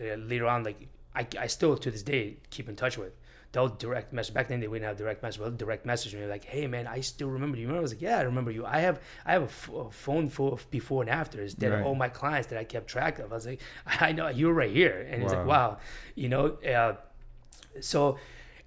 uh, 0.00 0.16
later 0.32 0.46
on, 0.46 0.58
like 0.68 0.78
I, 1.20 1.22
I 1.44 1.46
still 1.56 1.76
to 1.84 1.90
this 1.90 2.02
day 2.14 2.24
keep 2.54 2.66
in 2.68 2.76
touch 2.76 2.96
with. 3.02 3.12
They'll 3.52 3.68
direct 3.86 4.12
message. 4.12 4.34
Back 4.34 4.48
then 4.48 4.58
they 4.60 4.66
wouldn't 4.70 4.88
have 4.88 4.96
direct 5.04 5.22
message. 5.22 5.40
They'll 5.40 5.50
direct 5.66 5.86
message 5.86 6.12
me 6.14 6.26
like, 6.36 6.44
"Hey 6.54 6.66
man, 6.74 6.84
I 6.96 6.98
still 7.02 7.30
remember 7.36 7.56
you." 7.56 7.64
Remember? 7.66 7.78
I 7.78 7.86
was 7.88 7.92
like, 7.94 8.02
"Yeah, 8.08 8.18
I 8.18 8.22
remember 8.22 8.50
you. 8.50 8.62
I 8.66 8.80
have 8.86 8.96
I 9.28 9.30
have 9.36 9.42
a, 9.42 9.52
f- 9.60 9.70
a 9.82 9.90
phone 10.04 10.26
full 10.36 10.50
of 10.54 10.60
before 10.72 11.00
and 11.04 11.10
afters 11.22 11.54
that 11.60 11.70
Right. 11.70 11.84
all 11.86 11.94
my 12.06 12.08
clients 12.20 12.46
that 12.50 12.58
I 12.58 12.64
kept 12.74 12.86
track 12.88 13.14
of." 13.20 13.26
I 13.30 13.34
was 13.36 13.46
like, 13.46 13.60
"I 14.08 14.10
know 14.16 14.26
you 14.28 14.46
were 14.48 14.54
right 14.64 14.74
here," 14.82 15.06
and 15.08 15.22
he's 15.22 15.30
like, 15.32 15.46
Wow. 15.46 15.68
"Wow, 15.68 15.78
you 16.16 16.28
know." 16.34 16.44
Uh, 16.76 16.94
so 17.80 18.18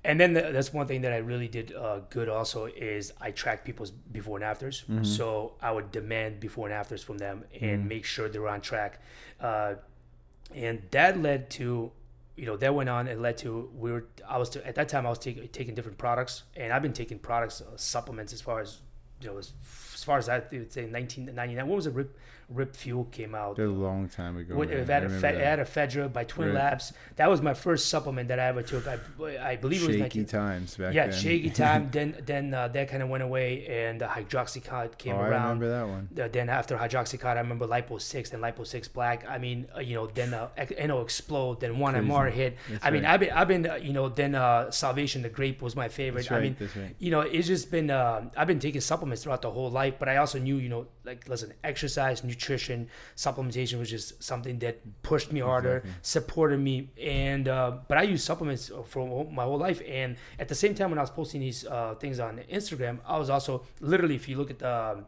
and 0.04 0.20
then 0.20 0.34
the, 0.34 0.42
that's 0.54 0.72
one 0.74 0.88
thing 0.88 1.02
that 1.02 1.12
i 1.12 1.18
really 1.18 1.48
did 1.48 1.74
uh, 1.74 2.00
good 2.10 2.30
also 2.30 2.66
is 2.66 3.12
i 3.20 3.32
tracked 3.32 3.66
people's 3.66 3.92
before 3.92 4.38
and 4.38 4.44
afters. 4.46 4.84
So 5.04 5.54
i 5.62 5.72
would 5.72 5.92
demand 5.92 6.40
before 6.40 6.68
and 6.68 6.74
afters 6.74 7.04
from 7.04 7.18
them 7.18 7.44
and 7.62 7.88
make 7.88 8.06
sure 8.06 8.30
they're 8.30 8.48
on 8.48 8.62
track. 8.62 9.02
Uh, 9.40 9.76
and 10.56 10.82
that 10.92 11.22
led 11.22 11.50
to 11.52 11.92
you 12.36 12.46
know 12.46 12.56
that 12.58 12.74
went 12.74 12.90
on 12.90 13.08
and 13.08 13.22
led 13.22 13.38
to 13.40 13.70
we 13.76 13.92
were 13.92 14.06
i 14.28 14.38
was 14.38 14.56
at 14.56 14.76
that 14.76 14.88
time 14.88 15.06
i 15.06 15.10
was 15.10 15.20
taking 15.20 15.48
taking 15.50 15.76
different 15.76 15.98
products 15.98 16.44
and 16.56 16.72
i've 16.72 16.84
been 16.84 16.94
taking 16.94 17.20
products 17.20 17.62
uh, 17.62 17.76
supplements 17.76 18.32
as 18.32 18.42
far 18.42 18.62
as 18.62 18.80
you 19.22 19.28
know 19.28 19.38
as, 19.38 19.54
as 19.94 20.04
far 20.04 20.18
as 20.18 20.30
I 20.30 20.38
would 20.38 20.72
say 20.72 20.86
1999 20.86 21.68
What 21.68 21.76
was 21.76 21.88
it 21.88 21.94
rip 21.94 22.18
rip 22.50 22.76
fuel 22.76 23.04
came 23.06 23.36
out 23.36 23.60
a 23.60 23.66
long 23.66 24.08
time 24.08 24.38
ago. 24.38 24.56
with, 24.56 24.72
it 24.72 24.90
I 24.90 24.94
had, 24.94 25.04
a 25.04 25.08
remember 25.08 25.28
fe- 25.28 25.36
it 25.36 25.40
that. 25.40 25.60
had 25.60 25.90
ephedra 25.90 26.12
by 26.12 26.24
Twin 26.24 26.48
Right. 26.50 26.56
Labs. 26.56 26.94
That 27.18 27.30
was 27.30 27.42
my 27.42 27.54
first 27.54 27.90
supplement 27.90 28.30
that 28.30 28.40
I 28.40 28.46
ever 28.46 28.62
took. 28.62 28.88
I, 28.88 28.98
I 29.42 29.56
believe 29.58 29.84
it 29.84 29.88
was 29.88 29.96
shaky 29.98 30.20
19, 30.20 30.26
times 30.26 30.78
back 30.78 30.94
yeah, 30.94 31.08
then. 31.08 31.20
shaky 31.20 31.50
time. 31.50 31.90
then 31.92 32.16
then 32.26 32.54
uh, 32.54 32.68
that 32.70 32.90
kind 32.90 33.04
of 33.04 33.10
went 33.10 33.24
away, 33.24 33.66
and 33.68 34.02
uh, 34.02 34.08
hydroxycut 34.08 34.98
came 34.98 35.16
Oh, 35.16 35.20
I 35.20 35.28
remember 35.28 35.70
that 35.70 35.88
one. 35.88 36.10
Uh, 36.20 36.28
then 36.30 36.50
after 36.50 36.78
hydroxycut, 36.78 37.26
I 37.36 37.40
remember 37.40 37.68
Lipo 37.68 38.02
Six, 38.02 38.30
then 38.30 38.40
Lipo 38.40 38.66
Six 38.66 38.88
Black. 38.88 39.26
I 39.28 39.38
mean, 39.38 39.68
uh, 39.76 39.80
you 39.80 39.96
know, 39.96 40.08
then 40.08 40.34
uh, 40.34 40.48
NO 40.86 41.02
Explode, 41.02 41.60
then 41.60 41.80
One 41.80 41.94
Crazy. 41.94 42.08
MR 42.08 42.32
hit. 42.32 42.58
That's 42.70 42.86
I 42.86 42.92
mean, 42.92 43.04
right. 43.04 43.14
I've 43.14 43.20
been, 43.20 43.32
I've 43.32 43.48
been, 43.48 43.70
uh, 43.70 43.76
you 43.76 43.94
know, 43.94 44.10
then 44.10 44.36
uh, 44.36 44.72
Salvation 44.72 45.22
the 45.22 45.30
Grape 45.30 45.62
was 45.62 45.76
my 45.76 45.90
favorite. 45.90 46.28
That's 46.30 46.32
I 46.32 46.42
mean, 46.42 46.56
right. 46.60 46.96
you 47.00 47.12
know, 47.12 47.22
it's 47.22 47.48
just 47.48 47.72
been, 47.72 47.92
I've 47.92 48.48
been 48.48 48.60
taking 48.60 48.82
supplements 48.82 49.24
throughout 49.24 49.42
the 49.42 49.52
whole 49.52 49.70
life, 49.70 49.96
but 50.00 50.08
I 50.08 50.18
also 50.18 50.40
knew, 50.40 50.58
you 50.58 50.70
know, 50.70 50.88
like, 51.08 51.28
listen, 51.28 51.54
exercise, 51.64 52.24
nutrition, 52.24 52.90
supplementation 53.16 53.80
was 53.80 53.90
just 53.90 54.22
something 54.22 54.60
that 54.60 54.76
pushed 55.02 55.32
me 55.32 55.40
harder, 55.40 55.84
supported 56.02 56.60
me, 56.60 56.90
and 57.02 57.48
uh, 57.48 57.78
but 57.88 57.98
I 57.98 58.04
use 58.04 58.24
supplements 58.24 58.70
for 58.86 59.26
my 59.32 59.44
whole 59.44 59.58
life. 59.58 59.82
And 59.88 60.18
at 60.38 60.48
the 60.50 60.56
same 60.56 60.76
time, 60.76 60.90
when 60.92 61.00
I 61.00 61.02
was 61.02 61.10
posting 61.10 61.42
these 61.42 61.66
uh, 61.66 61.96
things 61.96 62.20
on 62.20 62.42
Instagram, 62.52 63.00
I 63.08 63.18
was 63.18 63.30
also 63.30 63.64
literally, 63.80 64.16
if 64.16 64.28
you 64.30 64.38
look 64.38 64.52
at 64.52 64.60
the 64.60 65.04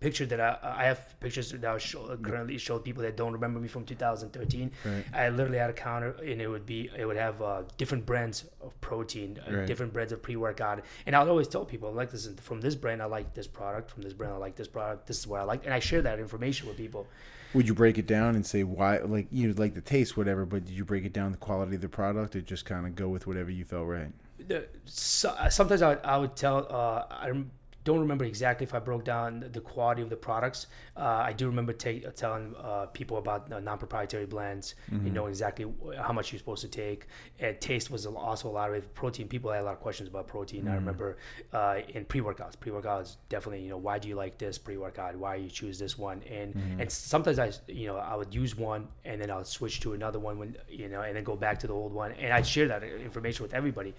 picture 0.00 0.26
that 0.26 0.40
I, 0.40 0.58
I 0.62 0.84
have 0.84 1.18
pictures 1.20 1.50
that 1.52 1.64
I 1.64 1.78
show, 1.78 2.16
currently 2.22 2.58
show 2.58 2.78
people 2.78 3.02
that 3.02 3.16
don't 3.16 3.32
remember 3.32 3.60
me 3.60 3.68
from 3.68 3.84
2013. 3.84 4.70
Right. 4.84 5.04
I 5.12 5.28
literally 5.28 5.58
had 5.58 5.70
a 5.70 5.74
counter, 5.74 6.16
and 6.22 6.40
it 6.40 6.48
would 6.48 6.66
be 6.66 6.90
it 6.96 7.04
would 7.04 7.16
have 7.16 7.40
uh, 7.42 7.62
different 7.76 8.06
brands 8.06 8.44
of 8.60 8.78
protein, 8.80 9.38
uh, 9.46 9.52
Right. 9.58 9.66
different 9.66 9.92
brands 9.92 10.12
of 10.12 10.22
pre-workout, 10.22 10.84
and 11.06 11.16
I 11.16 11.20
would 11.22 11.30
always 11.30 11.48
tell 11.48 11.64
people 11.64 11.92
like, 11.92 12.12
listen, 12.12 12.36
from 12.36 12.60
this 12.60 12.74
brand 12.74 13.02
I 13.02 13.06
like 13.06 13.34
this 13.34 13.46
product, 13.46 13.90
from 13.90 14.02
this 14.02 14.12
brand 14.12 14.32
I 14.34 14.36
like 14.36 14.56
this 14.56 14.68
product, 14.68 15.06
this 15.06 15.18
is 15.18 15.26
what 15.26 15.40
I 15.40 15.44
like, 15.44 15.64
and 15.64 15.74
I 15.74 15.78
share 15.80 16.02
that 16.02 16.18
information 16.18 16.68
with 16.68 16.76
people. 16.76 17.06
Would 17.54 17.66
you 17.66 17.74
break 17.74 17.96
it 17.96 18.06
down 18.06 18.34
and 18.36 18.44
say 18.44 18.62
why, 18.62 18.98
like 18.98 19.26
you 19.32 19.54
like 19.54 19.74
the 19.74 19.80
taste, 19.80 20.16
whatever? 20.16 20.44
But 20.44 20.66
did 20.66 20.74
you 20.74 20.84
break 20.84 21.04
it 21.04 21.14
down 21.14 21.32
the 21.32 21.38
quality 21.38 21.76
of 21.76 21.80
the 21.80 21.88
product, 21.88 22.36
or 22.36 22.42
just 22.42 22.64
kind 22.66 22.86
of 22.86 22.94
go 22.94 23.08
with 23.08 23.26
whatever 23.26 23.50
you 23.50 23.64
felt 23.64 23.86
right? 23.86 24.12
the, 24.46 24.66
so, 24.84 25.34
sometimes 25.50 25.82
I 25.82 25.88
would, 25.88 26.00
I 26.04 26.18
would 26.18 26.36
tell 26.36 26.66
uh, 26.70 27.04
I 27.10 27.28
rem- 27.28 27.50
don't 27.84 28.00
remember 28.00 28.24
exactly 28.24 28.64
if 28.64 28.74
I 28.74 28.80
broke 28.80 29.04
down 29.04 29.48
the 29.52 29.60
quality 29.60 30.02
of 30.02 30.10
the 30.10 30.16
products. 30.16 30.66
Uh, 30.96 31.22
I 31.28 31.32
do 31.32 31.46
remember 31.46 31.72
telling 31.72 32.54
uh, 32.56 32.86
people 32.86 33.16
about 33.18 33.50
uh, 33.52 33.60
non-proprietary 33.60 34.26
blends. 34.26 34.74
You 35.06 35.10
know 35.10 35.26
exactly 35.26 35.66
how 35.96 36.12
much 36.12 36.32
you're 36.32 36.38
supposed 36.38 36.62
to 36.62 36.68
take. 36.68 37.06
And 37.40 37.58
taste 37.60 37.90
was 37.90 38.04
also 38.04 38.48
a 38.48 38.50
lot 38.50 38.68
of 38.68 38.76
it. 38.76 38.94
Protein. 38.94 39.28
People 39.28 39.50
had 39.52 39.62
a 39.62 39.64
lot 39.64 39.74
of 39.74 39.80
questions 39.80 40.08
about 40.08 40.26
protein. 40.26 40.68
I 40.68 40.74
remember 40.74 41.18
uh, 41.52 41.78
in 41.94 42.04
pre-workouts. 42.04 42.58
Pre-workouts 42.60 43.16
definitely. 43.28 43.62
You 43.62 43.70
know 43.70 43.78
why 43.78 43.98
do 43.98 44.08
you 44.08 44.16
like 44.16 44.38
this 44.38 44.58
pre-workout? 44.58 45.16
Why 45.16 45.36
you 45.36 45.48
choose 45.48 45.78
this 45.78 45.96
one? 45.96 46.22
And 46.30 46.54
and 46.80 46.90
sometimes 46.92 47.38
I 47.38 47.52
you 47.68 47.86
know 47.86 47.96
I 47.96 48.14
would 48.16 48.34
use 48.34 48.56
one 48.56 48.88
and 49.04 49.20
then 49.20 49.30
I 49.30 49.36
would 49.36 49.46
switch 49.46 49.80
to 49.80 49.94
another 49.94 50.18
one 50.18 50.38
when 50.38 50.56
you 50.68 50.88
know 50.88 51.02
and 51.02 51.16
then 51.16 51.24
go 51.24 51.36
back 51.36 51.58
to 51.60 51.66
the 51.66 51.72
old 51.72 51.92
one 51.92 52.12
and 52.12 52.32
I'd 52.32 52.46
share 52.46 52.68
that 52.68 52.82
information 52.82 53.44
with 53.44 53.54
everybody. 53.54 53.94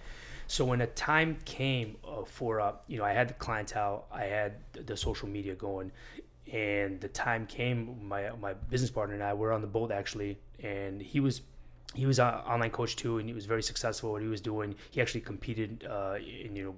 So 0.50 0.64
when 0.64 0.80
the 0.80 0.88
time 0.88 1.38
came 1.44 1.96
uh, 2.04 2.24
for, 2.24 2.60
uh, 2.60 2.72
you 2.88 2.98
know, 2.98 3.04
I 3.04 3.12
had 3.12 3.28
the 3.28 3.34
clientele, 3.34 4.06
I 4.10 4.24
had 4.24 4.54
the 4.72 4.96
social 4.96 5.28
media 5.28 5.54
going, 5.54 5.92
and 6.52 7.00
the 7.00 7.06
time 7.06 7.46
came. 7.46 8.08
My 8.08 8.30
my 8.30 8.54
business 8.54 8.90
partner 8.90 9.14
and 9.14 9.22
I 9.22 9.32
were 9.32 9.52
on 9.52 9.60
the 9.60 9.68
boat 9.68 9.92
actually, 9.92 10.40
and 10.60 11.00
he 11.00 11.20
was 11.20 11.42
he 11.94 12.04
was 12.04 12.18
an 12.18 12.34
online 12.52 12.72
coach 12.72 12.96
too, 12.96 13.18
and 13.18 13.28
he 13.28 13.32
was 13.32 13.46
very 13.46 13.62
successful. 13.62 14.10
What 14.10 14.22
he 14.22 14.26
was 14.26 14.40
doing, 14.40 14.74
he 14.90 15.00
actually 15.00 15.20
competed 15.20 15.86
uh, 15.88 16.16
in 16.16 16.56
you 16.56 16.64
know, 16.64 16.74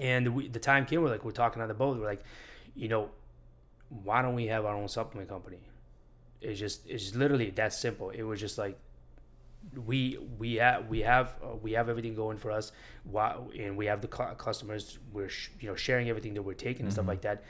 and 0.00 0.36
we, 0.36 0.46
the 0.46 0.60
time 0.60 0.86
came. 0.86 1.02
We're 1.02 1.10
like 1.10 1.24
we're 1.24 1.32
talking 1.32 1.60
on 1.60 1.66
the 1.66 1.74
boat. 1.74 1.98
We're 1.98 2.06
like, 2.06 2.22
you 2.76 2.86
know, 2.86 3.10
why 3.88 4.22
don't 4.22 4.36
we 4.36 4.46
have 4.46 4.64
our 4.64 4.76
own 4.76 4.86
supplement 4.86 5.28
company? 5.28 5.58
It's 6.40 6.60
just 6.60 6.86
it's 6.86 7.16
literally 7.16 7.50
that 7.50 7.72
simple. 7.72 8.10
It 8.10 8.22
was 8.22 8.38
just 8.38 8.56
like 8.56 8.78
we 9.86 10.18
we 10.38 10.54
have 10.54 10.88
we 10.88 11.00
have 11.00 11.36
uh, 11.42 11.56
we 11.56 11.72
have 11.72 11.88
everything 11.88 12.14
going 12.14 12.38
for 12.38 12.50
us. 12.50 12.72
Why, 13.04 13.36
and 13.58 13.76
we 13.76 13.86
have 13.86 14.00
the 14.00 14.08
cu- 14.08 14.34
customers 14.36 14.98
we're 15.12 15.28
sh- 15.28 15.50
you 15.60 15.68
know 15.68 15.74
sharing 15.76 16.08
everything 16.08 16.34
that 16.34 16.42
we're 16.42 16.54
taking 16.54 16.84
and 16.84 16.92
stuff 16.92 17.06
like 17.06 17.22
that. 17.22 17.44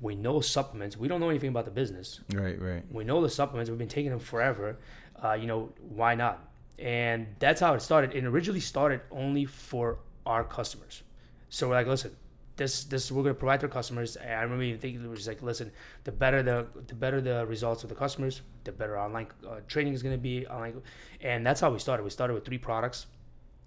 We 0.00 0.14
know 0.14 0.40
supplements 0.40 0.96
we 0.96 1.08
don't 1.08 1.20
know 1.20 1.30
anything 1.30 1.50
about 1.50 1.64
the 1.64 1.70
business. 1.70 2.20
Right, 2.32 2.60
right. 2.60 2.82
we 2.90 3.04
know 3.04 3.22
the 3.22 3.30
supplements 3.30 3.70
we've 3.70 3.78
been 3.78 3.88
taking 3.88 4.10
them 4.10 4.20
forever 4.20 4.78
uh, 5.22 5.34
you 5.34 5.46
know 5.46 5.72
why 5.80 6.14
not? 6.14 6.48
And 6.78 7.28
that's 7.38 7.60
how 7.60 7.74
it 7.74 7.82
started 7.82 8.14
it 8.14 8.24
originally 8.24 8.60
started 8.60 9.00
only 9.10 9.44
for 9.44 9.98
our 10.26 10.44
customers. 10.44 11.02
So 11.48 11.68
we're 11.68 11.74
like 11.74 11.86
listen 11.86 12.16
this 12.56 12.84
this 12.84 13.10
we're 13.10 13.22
going 13.22 13.34
to 13.34 13.38
provide 13.38 13.60
to 13.60 13.66
our 13.66 13.72
customers 13.72 14.16
and 14.16 14.30
i 14.30 14.42
remember 14.42 14.62
even 14.62 14.78
thinking 14.78 15.02
it 15.02 15.08
was 15.08 15.26
like 15.26 15.42
listen 15.42 15.72
the 16.04 16.12
better 16.12 16.42
the 16.42 16.66
the 16.86 16.94
better 16.94 17.18
the 17.20 17.46
results 17.46 17.82
of 17.82 17.88
the 17.88 17.94
customers 17.94 18.42
the 18.64 18.72
better 18.72 18.98
online 18.98 19.26
uh, 19.48 19.60
training 19.68 19.92
is 19.92 20.02
going 20.02 20.14
to 20.14 20.20
be 20.20 20.46
online 20.46 20.80
and 21.20 21.46
that's 21.46 21.60
how 21.60 21.70
we 21.70 21.78
started 21.78 22.02
we 22.02 22.10
started 22.10 22.34
with 22.34 22.44
three 22.44 22.58
products 22.58 23.06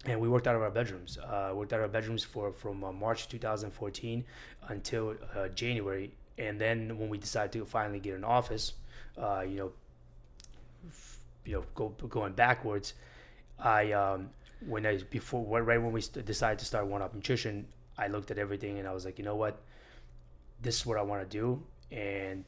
and 0.06 0.20
we 0.20 0.28
worked 0.28 0.46
out 0.46 0.54
of 0.54 0.62
our 0.62 0.70
bedrooms. 0.70 1.18
Uh, 1.18 1.52
worked 1.54 1.72
out 1.72 1.80
of 1.80 1.84
our 1.84 1.88
bedrooms 1.88 2.22
for 2.22 2.52
from 2.52 2.84
uh, 2.84 2.92
March 2.92 3.28
2014 3.28 4.24
until 4.68 5.14
uh, 5.34 5.48
January, 5.48 6.12
and 6.38 6.60
then 6.60 6.98
when 6.98 7.08
we 7.08 7.18
decided 7.18 7.52
to 7.52 7.64
finally 7.64 7.98
get 7.98 8.14
an 8.14 8.24
office, 8.24 8.74
uh, 9.18 9.40
you 9.40 9.56
know, 9.56 9.72
f- 10.88 11.18
you 11.44 11.54
know, 11.54 11.64
go 11.74 11.88
going 12.08 12.32
backwards, 12.32 12.94
I 13.58 13.92
um, 13.92 14.30
when 14.66 14.86
I 14.86 14.98
before 15.10 15.62
right 15.62 15.80
when 15.80 15.92
we 15.92 16.00
decided 16.00 16.58
to 16.60 16.64
start 16.64 16.86
One 16.86 17.02
Up 17.02 17.14
Nutrition, 17.14 17.66
I 17.98 18.08
looked 18.08 18.30
at 18.30 18.38
everything 18.38 18.78
and 18.78 18.86
I 18.86 18.92
was 18.92 19.04
like, 19.04 19.18
you 19.18 19.24
know 19.24 19.36
what, 19.36 19.60
this 20.62 20.76
is 20.76 20.86
what 20.86 20.98
I 20.98 21.02
want 21.02 21.28
to 21.28 21.36
do, 21.36 21.62
and 21.90 22.44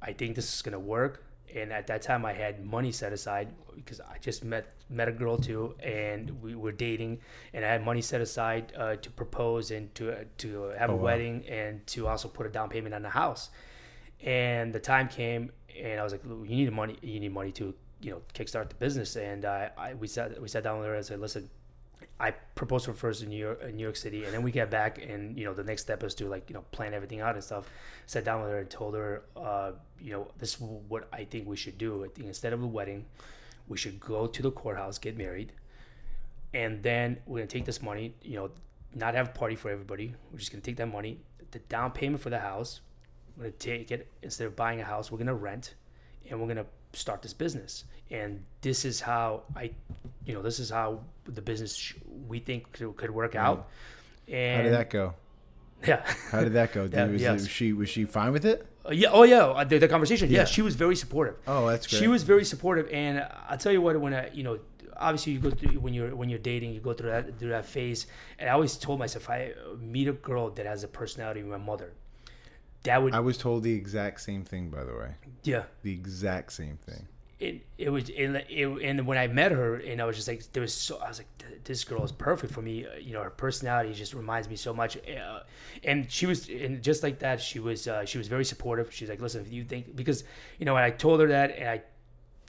I 0.00 0.12
think 0.12 0.36
this 0.36 0.54
is 0.54 0.62
gonna 0.62 0.78
work. 0.78 1.24
And 1.54 1.72
at 1.72 1.86
that 1.88 2.02
time, 2.02 2.24
I 2.24 2.32
had 2.32 2.64
money 2.64 2.92
set 2.92 3.12
aside 3.12 3.48
because 3.74 4.00
I 4.00 4.18
just 4.20 4.44
met 4.44 4.72
met 4.88 5.08
a 5.08 5.12
girl 5.12 5.38
too, 5.38 5.74
and 5.80 6.42
we 6.42 6.54
were 6.54 6.72
dating, 6.72 7.20
and 7.52 7.64
I 7.64 7.68
had 7.68 7.84
money 7.84 8.02
set 8.02 8.20
aside 8.20 8.72
uh, 8.76 8.96
to 8.96 9.10
propose 9.10 9.70
and 9.70 9.94
to 9.96 10.24
to 10.38 10.72
have 10.78 10.90
a 10.90 10.96
wow. 10.96 11.02
wedding 11.02 11.44
and 11.48 11.86
to 11.88 12.06
also 12.08 12.28
put 12.28 12.46
a 12.46 12.48
down 12.48 12.68
payment 12.68 12.94
on 12.94 13.02
the 13.02 13.10
house. 13.10 13.50
And 14.22 14.72
the 14.72 14.80
time 14.80 15.08
came, 15.08 15.50
and 15.80 16.00
I 16.00 16.04
was 16.04 16.12
like, 16.12 16.24
"You 16.24 16.56
need 16.56 16.72
money. 16.72 16.96
You 17.02 17.20
need 17.20 17.32
money 17.32 17.52
to 17.52 17.74
you 18.00 18.10
know 18.12 18.22
kickstart 18.34 18.68
the 18.68 18.76
business." 18.76 19.16
And 19.16 19.44
I, 19.44 19.70
I 19.76 19.94
we 19.94 20.06
sat 20.06 20.40
we 20.40 20.48
sat 20.48 20.62
down 20.64 20.78
with 20.78 20.86
her 20.86 20.94
and 20.94 21.04
said, 21.04 21.20
"Listen, 21.20 21.50
I 22.20 22.30
proposed 22.54 22.86
for 22.86 22.92
first 22.92 23.22
in 23.22 23.30
New 23.30 23.38
York, 23.38 23.62
in 23.62 23.76
New 23.76 23.82
York 23.82 23.96
City, 23.96 24.24
and 24.24 24.32
then 24.32 24.42
we 24.42 24.52
get 24.52 24.70
back, 24.70 24.98
and 25.04 25.36
you 25.36 25.44
know, 25.44 25.54
the 25.54 25.64
next 25.64 25.82
step 25.82 26.04
is 26.04 26.14
to 26.16 26.28
like 26.28 26.48
you 26.48 26.54
know 26.54 26.62
plan 26.70 26.94
everything 26.94 27.20
out 27.20 27.34
and 27.34 27.42
stuff. 27.42 27.68
Sat 28.06 28.24
down 28.24 28.42
with 28.42 28.50
her 28.50 28.58
and 28.58 28.70
told 28.70 28.94
her, 28.94 29.22
uh, 29.36 29.72
you 30.00 30.12
know, 30.12 30.28
this 30.38 30.54
is 30.54 30.60
what 30.60 31.08
I 31.12 31.24
think 31.24 31.48
we 31.48 31.56
should 31.56 31.78
do. 31.78 32.04
I 32.04 32.08
think 32.08 32.28
instead 32.28 32.52
of 32.52 32.62
a 32.62 32.66
wedding, 32.66 33.06
we 33.68 33.76
should 33.76 33.98
go 33.98 34.26
to 34.26 34.42
the 34.42 34.50
courthouse, 34.50 34.98
get 34.98 35.16
married, 35.16 35.52
and 36.54 36.82
then 36.82 37.18
we're 37.26 37.38
gonna 37.38 37.48
take 37.48 37.64
this 37.64 37.82
money, 37.82 38.14
you 38.22 38.36
know, 38.36 38.50
not 38.94 39.14
have 39.14 39.28
a 39.28 39.32
party 39.32 39.56
for 39.56 39.70
everybody. 39.70 40.14
We're 40.30 40.38
just 40.38 40.52
gonna 40.52 40.62
take 40.62 40.76
that 40.76 40.92
money, 40.92 41.18
the 41.50 41.58
down 41.60 41.90
payment 41.90 42.22
for 42.22 42.30
the 42.30 42.38
house. 42.38 42.80
We're 43.36 43.44
gonna 43.44 43.52
take 43.52 43.90
it 43.90 44.08
instead 44.22 44.46
of 44.46 44.54
buying 44.54 44.80
a 44.80 44.84
house. 44.84 45.10
We're 45.10 45.18
gonna 45.18 45.34
rent, 45.34 45.74
and 46.28 46.40
we're 46.40 46.48
gonna 46.48 46.66
start 46.92 47.22
this 47.22 47.32
business. 47.32 47.84
And 48.10 48.44
this 48.60 48.84
is 48.84 49.00
how 49.00 49.44
I, 49.56 49.70
you 50.24 50.34
know, 50.34 50.42
this 50.42 50.60
is 50.60 50.70
how 50.70 51.00
the 51.24 51.40
business 51.40 51.94
we 52.28 52.38
think 52.40 52.72
could, 52.72 52.96
could 52.96 53.10
work 53.10 53.34
out. 53.34 53.68
And 54.28 54.56
How 54.58 54.62
did 54.62 54.72
that 54.72 54.90
go? 54.90 55.14
Yeah. 55.84 56.00
How 56.30 56.42
did 56.44 56.52
that 56.52 56.72
go? 56.72 56.82
Did, 56.86 56.94
Yeah, 56.96 57.06
was, 57.06 57.20
yes. 57.22 57.32
was 57.40 57.48
she 57.48 57.72
was 57.72 57.88
she 57.88 58.04
fine 58.04 58.30
with 58.30 58.44
it? 58.44 58.64
Uh, 58.86 58.92
yeah. 58.92 59.08
Oh, 59.10 59.24
yeah. 59.24 59.46
uh, 59.46 59.64
The, 59.64 59.78
the 59.78 59.88
conversation. 59.88 60.30
Yeah. 60.30 60.38
Yeah. 60.40 60.44
She 60.44 60.62
was 60.62 60.76
very 60.76 60.94
supportive. 60.94 61.34
Oh, 61.48 61.66
that's 61.68 61.88
great. 61.88 61.98
She 61.98 62.06
was 62.06 62.22
very 62.22 62.44
supportive, 62.44 62.88
and 62.92 63.26
I'll 63.48 63.58
tell 63.58 63.72
you 63.72 63.82
what. 63.82 64.00
When 64.00 64.14
I, 64.14 64.30
you 64.32 64.44
know, 64.44 64.60
obviously 64.96 65.32
you 65.32 65.40
go 65.40 65.50
through 65.50 65.80
when 65.80 65.92
you're 65.92 66.14
when 66.14 66.28
you're 66.28 66.38
dating, 66.38 66.72
you 66.72 66.78
go 66.80 66.92
through 66.92 67.10
that 67.10 67.36
through 67.40 67.48
that 67.50 67.66
phase. 67.66 68.06
And 68.38 68.48
I 68.48 68.52
always 68.52 68.76
told 68.76 69.00
myself, 69.00 69.28
I 69.28 69.54
meet 69.80 70.06
a 70.06 70.12
girl 70.12 70.50
that 70.50 70.66
has 70.66 70.84
a 70.84 70.88
personality 70.88 71.40
of 71.40 71.46
my 71.48 71.56
mother, 71.58 71.92
that 72.84 73.02
would 73.02 73.12
I 73.12 73.18
was 73.18 73.36
told 73.36 73.64
the 73.64 73.74
exact 73.74 74.20
same 74.20 74.44
thing, 74.44 74.70
by 74.70 74.84
the 74.84 74.94
way. 74.94 75.16
yeah. 75.42 75.64
The 75.82 75.92
exact 75.92 76.52
same 76.52 76.76
thing. 76.76 77.08
It, 77.42 77.66
it 77.76 77.90
was 77.90 78.08
it, 78.08 78.46
it, 78.48 78.66
and 78.88 79.04
when 79.04 79.18
I 79.18 79.26
met 79.26 79.50
her 79.50 79.74
and 79.74 80.00
I 80.00 80.04
was 80.04 80.14
just 80.14 80.28
like 80.28 80.40
there 80.52 80.60
was 80.60 80.72
so 80.72 80.98
I 81.04 81.08
was 81.08 81.18
like 81.18 81.64
this 81.64 81.82
girl 81.82 82.04
is 82.04 82.12
perfect 82.12 82.52
for 82.52 82.62
me 82.62 82.86
Uh, 82.86 82.90
you 83.06 83.12
know 83.14 83.22
her 83.22 83.30
personality 83.30 83.92
just 83.94 84.14
reminds 84.14 84.48
me 84.48 84.56
so 84.56 84.72
much 84.72 84.96
uh, 84.96 85.40
and 85.82 85.98
she 86.08 86.26
was 86.26 86.48
and 86.48 86.82
just 86.82 87.02
like 87.02 87.18
that 87.18 87.40
she 87.40 87.58
was 87.58 87.88
uh, 87.88 88.04
she 88.04 88.18
was 88.18 88.28
very 88.28 88.44
supportive. 88.44 88.86
She's 88.94 89.08
like 89.08 89.20
listen 89.20 89.40
if 89.46 89.52
you 89.52 89.64
think 89.64 89.96
because 89.96 90.22
you 90.58 90.66
know 90.66 90.74
when 90.74 90.84
I 90.84 90.90
told 90.90 91.20
her 91.20 91.28
that 91.28 91.48
and 91.58 91.68
I 91.68 91.82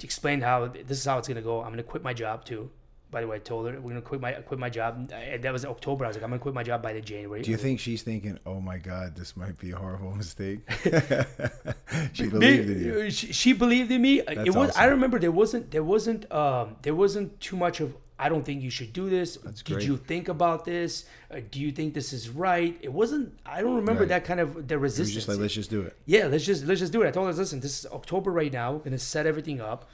explained 0.04 0.44
how 0.44 0.68
this 0.68 1.00
is 1.00 1.06
how 1.06 1.18
it's 1.18 1.28
gonna 1.28 1.42
go 1.42 1.62
I'm 1.64 1.72
gonna 1.72 1.84
quit 1.84 2.04
my 2.04 2.14
job 2.14 2.46
too 2.46 2.70
by 3.14 3.22
the 3.22 3.28
way 3.28 3.38
I 3.38 3.40
told 3.40 3.62
her 3.68 3.80
we're 3.80 3.90
gonna 3.94 4.02
quit 4.02 4.20
my 4.20 4.32
quit 4.48 4.60
my 4.60 4.70
job 4.70 4.92
and 5.14 5.42
that 5.44 5.54
was 5.54 5.64
October 5.66 6.04
I 6.04 6.08
was 6.10 6.18
like 6.18 6.24
I'm 6.26 6.32
gonna 6.32 6.40
quit 6.48 6.56
my 6.56 6.64
job 6.64 6.82
by 6.82 6.92
the 6.94 7.02
January 7.12 7.42
Do 7.44 7.52
you 7.52 7.58
think 7.66 7.80
she's 7.80 8.02
thinking, 8.10 8.38
"Oh 8.46 8.60
my 8.60 8.78
God, 8.92 9.16
this 9.16 9.38
might 9.38 9.58
be 9.58 9.70
a 9.72 9.78
horrible 9.78 10.14
mistake"? 10.24 10.60
she 12.14 12.28
believed 12.28 12.70
in 12.70 12.84
you. 12.84 13.12
She, 13.12 13.32
she 13.34 13.54
believed 13.54 13.92
in 13.92 14.02
me. 14.02 14.20
it 14.22 14.54
was. 14.54 14.76
I 14.76 14.86
remember 14.86 15.20
there 15.20 15.32
wasn't. 15.32 15.72
There 15.72 15.84
wasn't. 15.84 16.22
Um. 16.32 16.76
There 16.82 16.96
wasn't 16.96 17.40
too 17.40 17.56
much 17.56 17.80
of. 17.80 17.96
I 18.20 18.30
don't 18.30 18.46
think 18.46 18.62
you 18.62 18.70
should 18.70 18.94
do 18.94 19.10
this. 19.10 19.38
Did 19.38 19.66
great. 19.66 19.84
you 19.88 19.98
think 19.98 20.30
about 20.30 20.64
this? 20.66 21.06
Uh, 21.32 21.40
do 21.52 21.60
you 21.60 21.72
think 21.72 21.94
this 21.94 22.14
is 22.14 22.30
right? 22.30 22.78
It 22.82 22.94
wasn't. 22.94 23.38
I 23.46 23.62
don't 23.62 23.76
remember 23.76 24.02
Right. 24.02 24.10
that 24.10 24.24
kind 24.26 24.40
of 24.40 24.68
the 24.68 24.78
resistance. 24.78 25.14
just 25.14 25.28
like, 25.28 25.40
let's 25.40 25.54
just 25.54 25.70
do 25.70 25.82
it. 25.82 25.96
yeah, 26.06 26.28
let's 26.28 26.46
just 26.46 26.66
let's 26.66 26.80
just 26.80 26.94
do 26.94 27.02
it. 27.02 27.08
I 27.08 27.12
told 27.12 27.28
her, 27.28 27.34
listen, 27.34 27.60
this 27.60 27.80
is 27.80 27.86
October 27.92 28.32
right 28.32 28.54
now. 28.54 28.78
gonna 28.78 29.00
set 29.00 29.26
everything 29.26 29.60
up. 29.62 29.90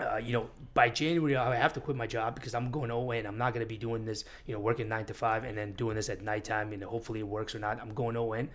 Uh, 0.00 0.16
you 0.16 0.32
know, 0.32 0.48
by 0.74 0.88
January 0.88 1.36
I 1.36 1.56
have 1.56 1.72
to 1.74 1.80
quit 1.80 1.96
my 1.96 2.06
job 2.06 2.34
because 2.34 2.54
I'm 2.54 2.70
going 2.70 2.90
ON. 2.90 3.26
I'm 3.26 3.38
not 3.38 3.52
gonna 3.52 3.66
be 3.66 3.76
doing 3.76 4.04
this. 4.04 4.24
You 4.46 4.54
know, 4.54 4.60
working 4.60 4.88
nine 4.88 5.06
to 5.06 5.14
five 5.14 5.44
and 5.44 5.56
then 5.56 5.72
doing 5.72 5.96
this 5.96 6.08
at 6.08 6.22
nighttime. 6.22 6.72
And 6.72 6.82
hopefully 6.82 7.20
it 7.20 7.26
works 7.26 7.54
or 7.54 7.58
not. 7.58 7.80
I'm 7.80 7.94
going 7.94 8.16
ON 8.16 8.48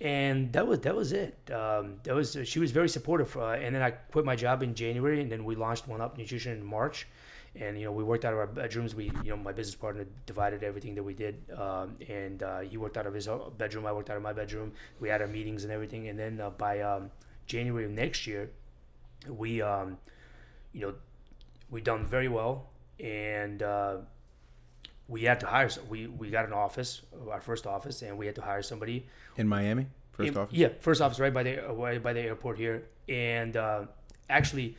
and 0.00 0.52
that 0.52 0.66
was 0.66 0.80
that 0.80 0.94
was 0.94 1.12
it. 1.12 1.36
Um, 1.50 1.96
that 2.04 2.14
was 2.14 2.36
she 2.44 2.58
was 2.58 2.70
very 2.70 2.88
supportive, 2.88 3.36
uh, 3.36 3.50
and 3.50 3.74
then 3.74 3.82
I 3.82 3.90
quit 3.90 4.24
my 4.24 4.36
job 4.36 4.62
in 4.62 4.74
January, 4.74 5.20
and 5.20 5.30
then 5.30 5.44
we 5.44 5.56
launched 5.56 5.88
One 5.88 6.00
Up 6.00 6.16
Nutrition 6.16 6.52
in 6.52 6.64
March, 6.64 7.08
and 7.56 7.76
you 7.78 7.84
know 7.84 7.92
we 7.92 8.04
worked 8.04 8.24
out 8.24 8.32
of 8.32 8.38
our 8.38 8.46
bedrooms. 8.46 8.94
We 8.94 9.10
you 9.24 9.30
know 9.30 9.36
my 9.36 9.52
business 9.52 9.74
partner 9.74 10.06
divided 10.26 10.62
everything 10.62 10.94
that 10.94 11.02
we 11.02 11.14
did, 11.14 11.42
um, 11.56 11.96
and 12.08 12.42
uh, 12.42 12.60
he 12.60 12.76
worked 12.76 12.96
out 12.96 13.06
of 13.06 13.14
his 13.14 13.28
bedroom. 13.56 13.86
I 13.86 13.92
worked 13.92 14.10
out 14.10 14.16
of 14.16 14.22
my 14.22 14.32
bedroom. 14.32 14.72
We 15.00 15.08
had 15.08 15.20
our 15.20 15.26
meetings 15.26 15.64
and 15.64 15.72
everything, 15.72 16.08
and 16.08 16.18
then 16.18 16.40
uh, 16.40 16.50
by 16.50 16.80
um, 16.80 17.10
January 17.46 17.84
of 17.84 17.90
next 17.90 18.24
year, 18.26 18.50
we 19.28 19.60
um, 19.62 19.98
you 20.72 20.80
know 20.82 20.94
we 21.70 21.80
done 21.80 22.06
very 22.06 22.28
well, 22.28 22.70
and 23.00 23.62
uh, 23.62 23.96
we 25.08 25.22
had 25.24 25.40
to 25.40 25.46
hire. 25.46 25.68
some- 25.68 25.88
We 25.88 26.06
we 26.06 26.30
got 26.30 26.46
an 26.46 26.52
office, 26.52 27.02
our 27.30 27.40
first 27.40 27.66
office, 27.66 28.02
and 28.02 28.16
we 28.18 28.26
had 28.26 28.34
to 28.36 28.42
hire 28.42 28.62
somebody 28.62 29.06
In 29.36 29.48
Miami, 29.48 29.86
first 30.12 30.28
in- 30.30 30.36
office. 30.36 30.54
Yeah, 30.56 30.68
first 30.80 31.00
office 31.00 31.18
right 31.20 31.32
by 31.34 31.42
the 31.42 31.68
uh, 31.68 31.72
right 31.72 32.02
by 32.02 32.12
the 32.12 32.20
airport 32.22 32.58
here, 32.58 32.84
and 33.08 33.56
uh, 33.56 33.86
actually, 34.30 34.76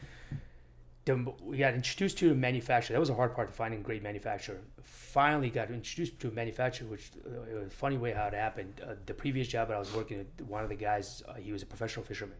the, 1.05 1.15
we 1.43 1.57
got 1.57 1.73
introduced 1.73 2.17
to 2.19 2.31
a 2.31 2.35
manufacturer. 2.35 2.93
That 2.93 2.99
was 2.99 3.09
a 3.09 3.15
hard 3.15 3.35
part 3.35 3.49
to 3.49 3.53
finding 3.53 3.79
a 3.81 3.83
great 3.83 4.03
manufacturer. 4.03 4.59
Finally, 4.83 5.49
got 5.49 5.69
introduced 5.71 6.19
to 6.19 6.27
a 6.27 6.31
manufacturer, 6.31 6.87
which 6.87 7.11
uh, 7.25 7.51
it 7.51 7.55
was 7.55 7.67
a 7.67 7.69
funny 7.71 7.97
way 7.97 8.11
how 8.11 8.27
it 8.27 8.33
happened. 8.33 8.81
Uh, 8.83 8.93
the 9.05 9.13
previous 9.13 9.47
job 9.47 9.67
that 9.69 9.75
I 9.75 9.79
was 9.79 9.93
working, 9.93 10.19
at, 10.19 10.45
one 10.45 10.63
of 10.63 10.69
the 10.69 10.75
guys, 10.75 11.23
uh, 11.27 11.33
he 11.33 11.51
was 11.51 11.63
a 11.63 11.65
professional 11.65 12.05
fisherman. 12.05 12.37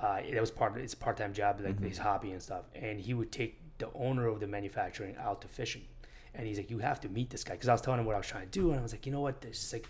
Uh, 0.00 0.20
that 0.32 0.40
was 0.40 0.50
part. 0.50 0.76
Of, 0.76 0.82
it's 0.82 0.94
a 0.94 0.96
part 0.96 1.16
time 1.16 1.32
job, 1.32 1.60
like 1.62 1.80
his 1.80 1.98
hobby 1.98 2.32
and 2.32 2.42
stuff. 2.42 2.64
And 2.74 2.98
he 2.98 3.14
would 3.14 3.30
take 3.30 3.58
the 3.78 3.88
owner 3.94 4.26
of 4.28 4.40
the 4.40 4.46
manufacturing 4.46 5.16
out 5.18 5.42
to 5.42 5.48
fishing, 5.48 5.82
and 6.34 6.46
he's 6.46 6.56
like, 6.56 6.70
"You 6.70 6.78
have 6.78 7.00
to 7.00 7.08
meet 7.08 7.30
this 7.30 7.44
guy," 7.44 7.54
because 7.54 7.68
I 7.68 7.72
was 7.72 7.82
telling 7.82 8.00
him 8.00 8.06
what 8.06 8.14
I 8.14 8.18
was 8.18 8.26
trying 8.26 8.44
to 8.44 8.50
do, 8.50 8.70
and 8.70 8.80
I 8.80 8.82
was 8.82 8.92
like, 8.92 9.04
"You 9.04 9.12
know 9.12 9.20
what? 9.20 9.40
This 9.40 9.64
is 9.64 9.72
like." 9.72 9.86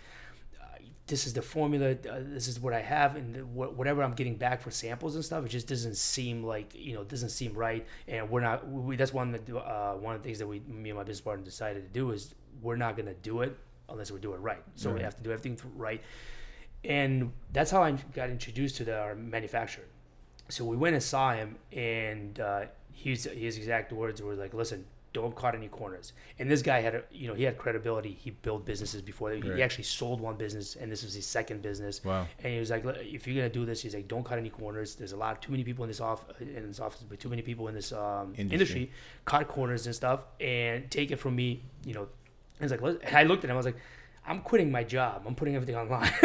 this 1.07 1.27
is 1.27 1.33
the 1.33 1.41
formula. 1.41 1.91
Uh, 1.91 2.19
this 2.21 2.47
is 2.47 2.59
what 2.59 2.73
I 2.73 2.79
have, 2.81 3.15
and 3.17 3.35
the, 3.35 3.41
wh- 3.41 3.77
whatever 3.77 4.01
I'm 4.01 4.13
getting 4.13 4.35
back 4.35 4.61
for 4.61 4.71
samples 4.71 5.15
and 5.15 5.25
stuff, 5.25 5.45
it 5.45 5.49
just 5.49 5.67
doesn't 5.67 5.97
seem 5.97 6.43
like 6.43 6.73
you 6.73 6.93
know, 6.93 7.03
doesn't 7.03 7.29
seem 7.29 7.53
right. 7.53 7.85
And 8.07 8.29
we're 8.29 8.39
not. 8.41 8.67
We, 8.67 8.95
that's 8.95 9.13
one 9.13 9.35
of 9.35 9.45
the 9.45 9.57
uh, 9.57 9.93
one 9.95 10.15
of 10.15 10.21
the 10.21 10.25
things 10.25 10.39
that 10.39 10.47
we, 10.47 10.61
me 10.61 10.89
and 10.89 10.97
my 10.97 11.03
business 11.03 11.21
partner, 11.21 11.43
decided 11.43 11.83
to 11.83 11.89
do 11.89 12.11
is 12.11 12.33
we're 12.61 12.77
not 12.77 12.95
gonna 12.95 13.13
do 13.15 13.41
it 13.41 13.57
unless 13.89 14.09
we 14.09 14.19
do 14.19 14.33
it 14.33 14.37
right. 14.37 14.63
So 14.75 14.91
we 14.93 15.01
have 15.01 15.15
to 15.17 15.23
do 15.23 15.31
everything 15.31 15.59
right. 15.75 16.01
And 16.83 17.31
that's 17.51 17.69
how 17.69 17.83
I 17.83 17.91
got 17.91 18.29
introduced 18.29 18.77
to 18.77 18.85
the, 18.85 18.97
our 18.97 19.13
manufacturer. 19.13 19.85
So 20.51 20.65
we 20.65 20.77
went 20.77 20.93
and 20.95 21.03
saw 21.03 21.33
him, 21.33 21.55
and 21.71 22.39
uh, 22.39 22.61
his 22.93 23.23
his 23.25 23.57
exact 23.57 23.91
words 23.91 24.21
were 24.21 24.35
like, 24.35 24.53
"Listen, 24.53 24.85
don't 25.13 25.35
cut 25.35 25.55
any 25.55 25.67
corners." 25.69 26.13
And 26.39 26.49
this 26.51 26.61
guy 26.61 26.79
had, 26.81 26.95
a, 26.95 27.03
you 27.11 27.27
know, 27.27 27.33
he 27.33 27.43
had 27.43 27.57
credibility. 27.57 28.13
He 28.25 28.29
built 28.31 28.65
businesses 28.65 29.01
before. 29.01 29.31
He 29.31 29.41
Right. 29.49 29.59
actually 29.61 29.85
sold 29.85 30.19
one 30.21 30.35
business, 30.35 30.75
and 30.75 30.91
this 30.91 31.03
was 31.03 31.13
his 31.13 31.25
second 31.25 31.61
business. 31.61 32.03
Wow. 32.03 32.27
And 32.43 32.53
he 32.53 32.59
was 32.59 32.69
like, 32.69 32.83
"If 32.85 33.27
you're 33.27 33.35
gonna 33.37 33.49
do 33.61 33.65
this, 33.65 33.81
he's 33.81 33.95
like, 33.95 34.07
don't 34.07 34.25
cut 34.25 34.37
any 34.39 34.49
corners. 34.49 34.95
There's 34.95 35.13
a 35.13 35.17
lot, 35.17 35.41
too 35.41 35.51
many 35.51 35.63
people 35.63 35.83
in 35.85 35.89
this 35.89 36.01
off 36.01 36.21
in 36.41 36.67
this 36.67 36.79
office, 36.79 37.03
but 37.09 37.19
too 37.19 37.29
many 37.29 37.41
people 37.41 37.67
in 37.69 37.75
this 37.75 37.91
um, 37.93 38.33
Industry. 38.37 38.53
industry. 38.55 38.91
Cut 39.25 39.47
corners 39.47 39.85
and 39.87 39.95
stuff, 39.95 40.19
and 40.39 40.89
take 40.91 41.11
it 41.11 41.17
from 41.17 41.35
me, 41.35 41.49
you 41.85 41.93
know." 41.93 42.07
Was 42.59 42.71
like, 42.71 42.83
I 43.13 43.23
looked 43.23 43.43
at 43.43 43.49
him. 43.49 43.55
I 43.55 43.57
was 43.57 43.65
like. 43.65 43.77
I'm 44.25 44.41
quitting 44.41 44.71
my 44.71 44.83
job. 44.83 45.23
I'm 45.25 45.33
putting 45.35 45.55
everything 45.55 45.75
online. 45.75 46.11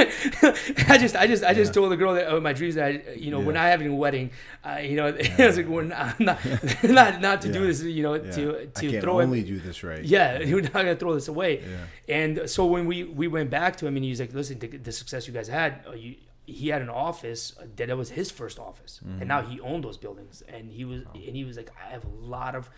I 0.88 0.98
just, 0.98 1.16
I 1.16 1.26
just, 1.26 1.42
I 1.42 1.54
just 1.54 1.72
told 1.72 1.90
the 1.90 1.96
girl 1.96 2.14
that 2.14 2.26
oh, 2.28 2.40
my 2.40 2.52
dreams 2.52 2.74
that 2.74 2.85
I, 2.85 3.12
you 3.14 3.30
know, 3.30 3.40
we're 3.40 3.52
not 3.52 3.64
having 3.64 3.88
a 3.88 3.94
wedding. 3.94 4.30
Uh, 4.64 4.78
you 4.82 4.96
know, 4.96 5.06
I 5.38 5.46
was 5.46 5.56
like, 5.56 5.66
we're 5.66 5.82
not, 5.82 6.20
not, 6.20 6.38
not, 6.85 7.20
not 7.20 7.40
to 7.42 7.52
do 7.52 7.66
this. 7.66 7.82
You 7.82 8.02
know, 8.02 8.14
Yeah. 8.14 8.30
to 8.32 8.66
to 8.66 9.00
throw 9.00 9.20
it. 9.20 9.24
only 9.24 9.42
do 9.42 9.59
this 9.59 9.82
right. 9.82 10.04
Yeah, 10.04 10.38
we're 10.40 10.61
not 10.61 10.72
gonna 10.72 10.96
throw 10.96 11.14
this 11.14 11.28
away. 11.28 11.62
Yeah. 11.62 12.14
And 12.14 12.50
so 12.50 12.66
when 12.66 12.87
we 12.87 13.04
we 13.04 13.28
went 13.28 13.48
back 13.50 13.76
to 13.76 13.87
him, 13.87 13.96
and 13.96 14.04
he's 14.04 14.20
like, 14.20 14.32
"Listen, 14.35 14.59
the, 14.59 14.68
the 14.68 14.92
success 14.92 15.26
you 15.26 15.32
guys 15.32 15.48
had, 15.48 15.80
uh, 15.88 15.92
you, 15.92 16.16
he 16.44 16.68
had 16.68 16.82
an 16.82 16.90
office 16.90 17.54
uh, 17.59 17.64
that 17.76 17.96
was 17.96 18.11
his 18.11 18.30
first 18.30 18.59
office, 18.59 19.00
and 19.20 19.26
now 19.26 19.42
he 19.42 19.59
owned 19.61 19.82
those 19.85 19.96
buildings. 19.96 20.42
And 20.48 20.70
he 20.70 20.85
was 20.85 21.02
and 21.14 21.35
he 21.35 21.44
was 21.44 21.56
like, 21.56 21.70
I 21.82 21.90
have 21.90 22.04
a 22.04 22.09
lot 22.09 22.54
of 22.54 22.68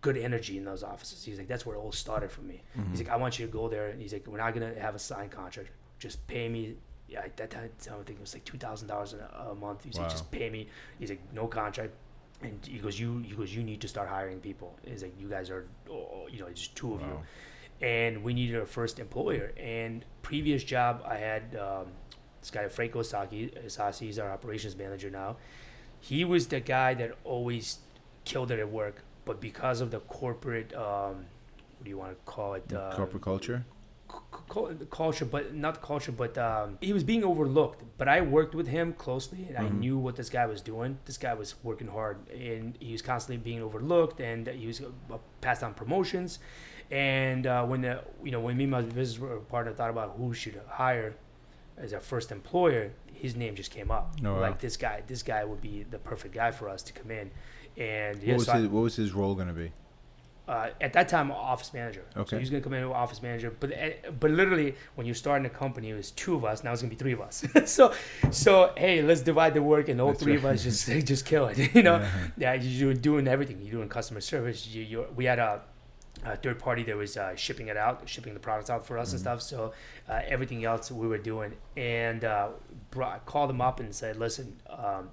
good 0.00 0.16
energy 0.16 0.56
in 0.56 0.64
those 0.64 0.82
offices. 0.82 1.24
He's 1.24 1.38
like, 1.38 1.48
that's 1.48 1.66
where 1.66 1.76
it 1.76 1.80
all 1.80 1.92
started 1.92 2.30
for 2.30 2.42
me. 2.42 2.62
He's 2.90 3.00
like, 3.00 3.10
I 3.10 3.16
want 3.16 3.38
you 3.38 3.46
to 3.46 3.52
go 3.52 3.68
there. 3.68 3.88
And 3.88 4.00
he's 4.00 4.12
like, 4.12 4.26
we're 4.26 4.38
not 4.38 4.54
gonna 4.54 4.74
have 4.80 4.94
a 4.94 4.98
signed 4.98 5.30
contract. 5.30 5.70
Just 5.98 6.24
pay 6.26 6.48
me. 6.48 6.76
Yeah, 7.08 7.20
at 7.20 7.36
that 7.38 7.50
time, 7.50 7.70
I 7.80 7.88
think 8.04 8.10
it 8.10 8.20
was 8.20 8.34
like 8.34 8.44
two 8.44 8.58
thousand 8.58 8.88
dollars 8.88 9.14
a 9.14 9.54
month. 9.54 9.84
He's 9.84 9.98
like, 9.98 10.10
just 10.10 10.30
pay 10.30 10.50
me. 10.50 10.68
He's 10.98 11.10
like, 11.10 11.22
no 11.32 11.46
contract. 11.46 11.92
And 12.42 12.58
he 12.64 12.78
goes, 12.78 13.00
you, 13.00 13.18
he 13.18 13.34
goes, 13.34 13.52
you 13.52 13.62
need 13.64 13.80
to 13.80 13.88
start 13.88 14.08
hiring 14.08 14.38
people. 14.40 14.78
He's 14.84 15.02
like, 15.02 15.14
you 15.18 15.28
guys 15.28 15.50
are, 15.50 15.66
oh, 15.90 16.28
you 16.30 16.38
know, 16.40 16.48
just 16.50 16.76
two 16.76 16.94
of 16.94 17.00
you 17.00 17.20
and 17.80 18.22
we 18.24 18.34
needed 18.34 18.56
a 18.56 18.66
first 18.66 18.98
employer. 18.98 19.52
And 19.56 20.04
previous 20.22 20.64
job, 20.64 21.02
I 21.06 21.16
had 21.16 21.56
um, 21.56 21.86
this 22.40 22.50
guy 22.50 22.68
Franco 22.68 23.02
Saki. 23.02 23.52
Sasi, 23.66 24.06
he's 24.06 24.18
our 24.18 24.30
operations 24.30 24.76
manager 24.76 25.10
now. 25.10 25.36
He 26.00 26.24
was 26.24 26.46
the 26.46 26.60
guy 26.60 26.94
that 26.94 27.16
always 27.24 27.78
killed 28.24 28.50
it 28.50 28.58
at 28.58 28.70
work, 28.70 29.02
but 29.28 29.40
because 29.40 29.78
of 29.84 29.88
the 29.94 30.00
corporate, 30.00 30.70
um, 30.74 31.14
what 31.76 31.84
do 31.84 31.90
you 31.90 31.98
want 32.02 32.12
to 32.12 32.18
call 32.34 32.54
it? 32.54 32.64
Uh, 32.72 32.90
Corporate 33.00 33.22
culture. 33.22 33.58
cu- 34.08 34.20
cu- 34.48 34.86
culture, 35.02 35.26
but 35.34 35.54
not 35.54 35.74
culture, 35.82 36.10
but 36.22 36.36
um, 36.38 36.78
he 36.80 36.92
was 36.98 37.04
being 37.12 37.22
overlooked. 37.32 37.80
But 37.98 38.08
I 38.08 38.18
worked 38.22 38.54
with 38.60 38.68
him 38.76 38.86
closely, 39.04 39.42
and 39.48 39.56
I 39.64 39.68
knew 39.68 39.96
what 39.98 40.16
this 40.16 40.30
guy 40.38 40.46
was 40.54 40.60
doing. 40.72 40.90
This 41.04 41.18
guy 41.18 41.34
was 41.42 41.50
working 41.62 41.88
hard, 41.98 42.16
and 42.30 42.74
he 42.80 42.90
was 42.96 43.02
constantly 43.02 43.36
being 43.50 43.62
overlooked, 43.68 44.18
and 44.30 44.46
he 44.48 44.66
was 44.66 44.80
uh, 44.80 45.18
passed 45.42 45.62
on 45.62 45.74
promotions. 45.74 46.30
And 46.90 47.46
uh, 47.46 47.66
when 47.70 47.80
the 47.82 47.94
you 48.24 48.32
know 48.34 48.40
when 48.40 48.56
me 48.56 48.64
and 48.64 48.70
my 48.78 48.80
business 48.80 49.20
partner 49.50 49.72
thought 49.78 49.90
about 49.96 50.14
who 50.16 50.32
should 50.32 50.58
hire 50.82 51.10
as 51.76 51.92
our 51.92 52.00
first 52.00 52.32
employer, 52.32 52.84
his 53.12 53.36
name 53.36 53.54
just 53.54 53.70
came 53.70 53.90
up. 53.98 54.06
Oh, 54.24 54.32
wow. 54.34 54.40
Like 54.40 54.58
this 54.66 54.76
guy, 54.86 55.02
this 55.06 55.22
guy 55.22 55.44
would 55.44 55.60
be 55.60 55.84
the 55.94 55.98
perfect 55.98 56.32
guy 56.34 56.50
for 56.50 56.66
us 56.74 56.82
to 56.88 56.92
come 56.98 57.10
in. 57.10 57.30
And 57.78 58.18
What 58.22 58.34
was 58.38 58.46
so 58.46 58.52
I- 58.52 58.58
his 58.58 58.68
What 58.68 58.80
was 58.82 58.96
his 58.96 59.12
role 59.12 59.34
going 59.34 59.48
to 59.48 59.54
be? 59.54 59.72
uh, 60.48 60.70
at 60.80 60.94
that 60.94 61.08
time 61.10 61.30
office 61.30 61.74
manager. 61.74 62.02
Okay. 62.16 62.36
he 62.36 62.40
was 62.40 62.48
gonna 62.48 62.62
come 62.62 62.72
in 62.72 62.82
as 62.82 62.90
office 62.90 63.20
manager, 63.22 63.54
but 63.60 63.70
eh, 63.70 63.92
but 64.18 64.30
literally 64.30 64.74
when 64.94 65.06
you're 65.06 65.14
starting 65.14 65.44
a 65.44 65.50
company, 65.50 65.90
it 65.90 65.94
was 65.94 66.10
two 66.10 66.34
of 66.34 66.42
us. 66.42 66.64
Now 66.64 66.72
it's 66.72 66.80
gonna 66.80 66.88
be 66.88 66.96
three 66.96 67.12
of 67.12 67.20
us. 67.20 67.44
so 67.66 67.92
so 68.30 68.72
hey, 68.74 69.02
let's 69.02 69.20
divide 69.20 69.52
the 69.52 69.62
work, 69.62 69.90
and 69.90 70.00
all 70.00 70.08
That's 70.12 70.22
three 70.22 70.38
right. 70.38 70.44
of 70.44 70.44
us 70.46 70.62
just 70.62 70.86
just 71.12 71.26
kill 71.26 71.48
it. 71.48 71.58
You 71.74 71.82
know, 71.82 71.98
Yeah. 71.98 72.54
yeah, 72.54 72.54
you're 72.54 72.94
doing 72.94 73.28
everything. 73.28 73.60
You're 73.60 73.72
doing 73.72 73.90
customer 73.90 74.22
service. 74.22 74.66
You, 74.66 75.04
we 75.14 75.26
had 75.26 75.38
a 75.38 75.60
third 76.42 76.58
party 76.58 76.82
that 76.84 76.96
was 76.96 77.18
uh, 77.18 77.36
shipping 77.36 77.68
it 77.68 77.76
out, 77.76 78.08
shipping 78.08 78.32
the 78.32 78.40
products 78.40 78.70
out 78.70 78.86
for 78.86 78.96
us 78.96 79.12
and 79.12 79.20
stuff. 79.20 79.42
So 79.42 79.74
uh, 80.08 80.22
everything 80.26 80.64
else 80.64 80.90
we 80.90 81.06
were 81.08 81.18
doing, 81.18 81.52
and 81.76 82.24
uh, 82.24 82.48
brought, 82.90 83.26
called 83.26 83.50
him 83.50 83.60
up 83.60 83.80
and 83.80 83.94
said, 83.94 84.16
"Listen, 84.16 84.56
um, 84.70 85.10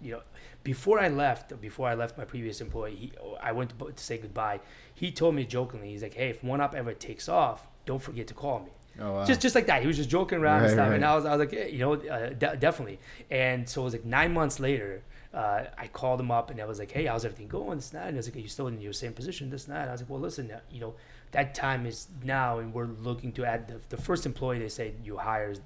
you 0.00 0.12
know, 0.12 0.22
before 0.64 1.00
I 1.00 1.08
left, 1.08 1.60
before 1.60 1.88
I 1.88 1.94
left 1.94 2.16
my 2.18 2.24
previous 2.24 2.60
employee, 2.60 2.94
he, 2.96 3.12
I 3.40 3.52
went 3.52 3.70
to, 3.78 3.92
to 3.92 4.04
say 4.04 4.18
goodbye. 4.18 4.60
He 4.94 5.10
told 5.10 5.34
me 5.34 5.44
jokingly, 5.44 5.90
he's 5.90 6.02
like, 6.02 6.14
"Hey, 6.14 6.28
if 6.30 6.42
one 6.44 6.60
up 6.60 6.74
ever 6.74 6.92
takes 6.92 7.28
off, 7.28 7.66
don't 7.86 8.00
forget 8.02 8.26
to 8.28 8.34
call 8.34 8.60
me." 8.60 8.70
Oh, 9.00 9.12
wow. 9.12 9.24
Just 9.24 9.40
just 9.40 9.54
like 9.54 9.66
that. 9.66 9.80
He 9.80 9.86
was 9.86 9.96
just 9.96 10.10
joking 10.10 10.38
around 10.38 10.60
Right, 10.60 10.64
and 10.66 10.72
stuff, 10.74 10.88
right. 10.90 10.94
and 10.96 11.04
I 11.04 11.14
was 11.16 11.24
I 11.24 11.34
was 11.34 11.40
like, 11.40 11.52
yeah, 11.52 11.64
you 11.64 11.78
know, 11.78 11.94
uh, 11.94 12.28
de- 12.30 12.56
definitely. 12.56 12.98
And 13.30 13.68
so 13.68 13.80
it 13.80 13.84
was 13.84 13.92
like 13.94 14.04
nine 14.04 14.32
months 14.32 14.60
later. 14.60 15.02
Uh, 15.32 15.64
I 15.78 15.86
called 15.88 16.20
him 16.20 16.30
up 16.30 16.50
and 16.50 16.60
I 16.60 16.66
was 16.66 16.78
like, 16.78 16.90
"Hey, 16.90 17.06
how's 17.06 17.24
everything 17.24 17.48
going?" 17.48 17.78
This 17.78 17.90
and 17.92 18.00
that. 18.02 18.08
And 18.08 18.16
I 18.16 18.18
was 18.18 18.26
like, 18.28 18.36
"Are 18.36 18.40
you 18.40 18.48
still 18.48 18.66
in 18.66 18.78
your 18.82 18.92
same 18.92 19.14
position?" 19.14 19.48
This 19.48 19.66
and 19.66 19.74
that. 19.74 19.80
And 19.80 19.88
I 19.88 19.92
was 19.92 20.02
like, 20.02 20.10
"Well, 20.10 20.20
listen, 20.20 20.50
uh, 20.50 20.60
you 20.70 20.78
know, 20.78 20.94
that 21.30 21.54
time 21.54 21.86
is 21.86 22.08
now, 22.22 22.58
and 22.58 22.74
we're 22.74 22.84
looking 22.84 23.32
to 23.32 23.46
add 23.46 23.66
the, 23.66 23.80
the 23.88 23.96
first 23.96 24.26
employee 24.26 24.58
they 24.58 24.68
say 24.68 24.92
you 25.02 25.16
hire 25.16 25.50
is 25.52 25.60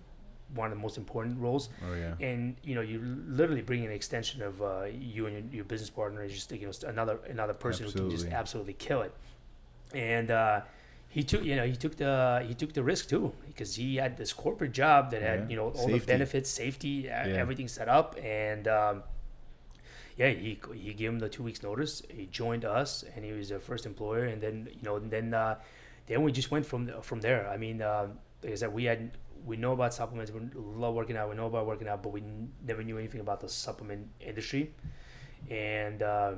one 0.56 0.70
of 0.72 0.76
the 0.76 0.82
most 0.82 0.96
important 0.98 1.38
roles. 1.38 1.68
Oh, 1.88 1.94
yeah. 1.94 2.14
And 2.26 2.56
you 2.64 2.74
know, 2.74 2.80
you 2.80 2.98
literally 3.28 3.62
bring 3.62 3.84
an 3.84 3.92
extension 3.92 4.42
of 4.42 4.60
uh, 4.62 4.84
you 4.90 5.26
and 5.26 5.34
your, 5.36 5.56
your 5.56 5.64
business 5.64 5.90
partner 5.90 6.22
is 6.24 6.32
just 6.32 6.50
you 6.52 6.66
know 6.66 6.72
another 6.88 7.18
another 7.28 7.54
person 7.54 7.86
who 7.86 7.92
can 7.92 8.10
just 8.10 8.24
Absolutely. 8.26 8.36
absolutely 8.40 8.72
kill 8.74 9.02
it. 9.02 9.12
And 9.94 10.30
uh, 10.30 10.60
he 11.08 11.22
took 11.22 11.44
you 11.44 11.56
know 11.56 11.66
he 11.66 11.76
took 11.76 11.96
the 11.96 12.44
he 12.46 12.54
took 12.54 12.72
the 12.72 12.82
risk 12.82 13.08
too 13.08 13.32
because 13.46 13.76
he 13.76 13.96
had 13.96 14.16
this 14.16 14.32
corporate 14.32 14.72
job 14.72 15.10
that 15.12 15.22
had 15.22 15.40
Yeah. 15.40 15.48
you 15.50 15.56
know 15.56 15.68
all 15.70 15.86
the 15.88 15.98
benefits, 16.00 16.50
safety, 16.50 17.04
e- 17.06 17.08
everything 17.08 17.68
set 17.68 17.88
up, 17.88 18.16
and 18.22 18.66
um, 18.68 19.02
yeah, 20.16 20.30
he 20.30 20.58
he 20.74 20.92
gave 20.94 21.10
him 21.10 21.18
the 21.18 21.28
two 21.28 21.42
weeks 21.42 21.62
notice. 21.62 22.02
He 22.08 22.26
joined 22.26 22.64
us, 22.64 23.04
and 23.14 23.24
he 23.24 23.32
was 23.32 23.50
the 23.50 23.58
first 23.60 23.86
employer. 23.86 24.24
And 24.24 24.40
then 24.42 24.68
you 24.72 24.82
know, 24.82 24.96
and 24.96 25.10
then 25.10 25.34
uh, 25.34 25.56
then 26.06 26.22
we 26.22 26.32
just 26.32 26.50
went 26.50 26.64
from 26.66 26.90
from 27.02 27.20
there. 27.20 27.48
I 27.48 27.56
mean, 27.56 27.82
uh, 27.82 28.08
like 28.42 28.52
I 28.52 28.56
said, 28.56 28.72
we 28.72 28.84
had 28.84 29.10
we 29.44 29.56
know 29.56 29.72
about 29.72 29.92
supplements. 29.94 30.30
We 30.32 30.40
love 30.54 30.94
working 30.94 31.16
out. 31.16 31.28
We 31.28 31.36
know 31.36 31.46
about 31.46 31.66
working 31.66 31.88
out, 31.88 32.02
but 32.02 32.10
we 32.12 32.20
n- 32.20 32.52
never 32.66 32.82
knew 32.82 32.98
anything 32.98 33.20
about 33.20 33.40
the 33.40 33.48
supplement 33.48 34.08
industry. 34.20 34.72
And 35.50 36.02
uh, 36.02 36.32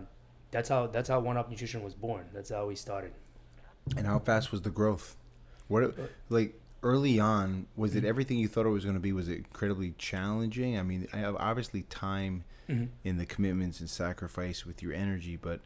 that's 0.51 0.69
how 0.69 0.87
that's 0.89 1.09
how 1.09 1.21
One 1.21 1.37
Up 1.37 1.51
Nutrition 1.51 1.83
was 1.83 1.95
born. 1.95 2.27
That's 2.33 2.51
how 2.51 2.67
we 2.67 2.75
started. 2.75 3.13
And 3.97 4.07
how 4.07 4.19
fast 4.19 4.51
was 4.53 4.63
the 4.63 4.71
growth? 4.71 5.17
What 5.69 5.95
like 6.29 6.61
early 6.83 7.19
on 7.21 7.67
was 7.77 7.91
Mm-hmm. 7.93 7.99
it 7.99 8.09
everything 8.09 8.39
you 8.39 8.49
thought 8.49 8.67
it 8.67 8.71
was 8.71 8.85
going 8.85 8.97
to 8.97 9.01
be? 9.01 9.13
Was 9.13 9.29
it 9.29 9.39
incredibly 9.39 9.95
challenging? 9.99 10.79
I 10.79 10.83
mean, 10.83 11.09
I 11.13 11.19
have 11.19 11.37
obviously 11.37 11.83
time 11.83 12.45
Mm-hmm. 12.69 12.85
in 13.03 13.17
the 13.17 13.25
commitments 13.25 13.81
and 13.81 13.89
sacrifice 13.89 14.67
with 14.67 14.83
your 14.83 14.93
energy, 14.93 15.37
but 15.37 15.61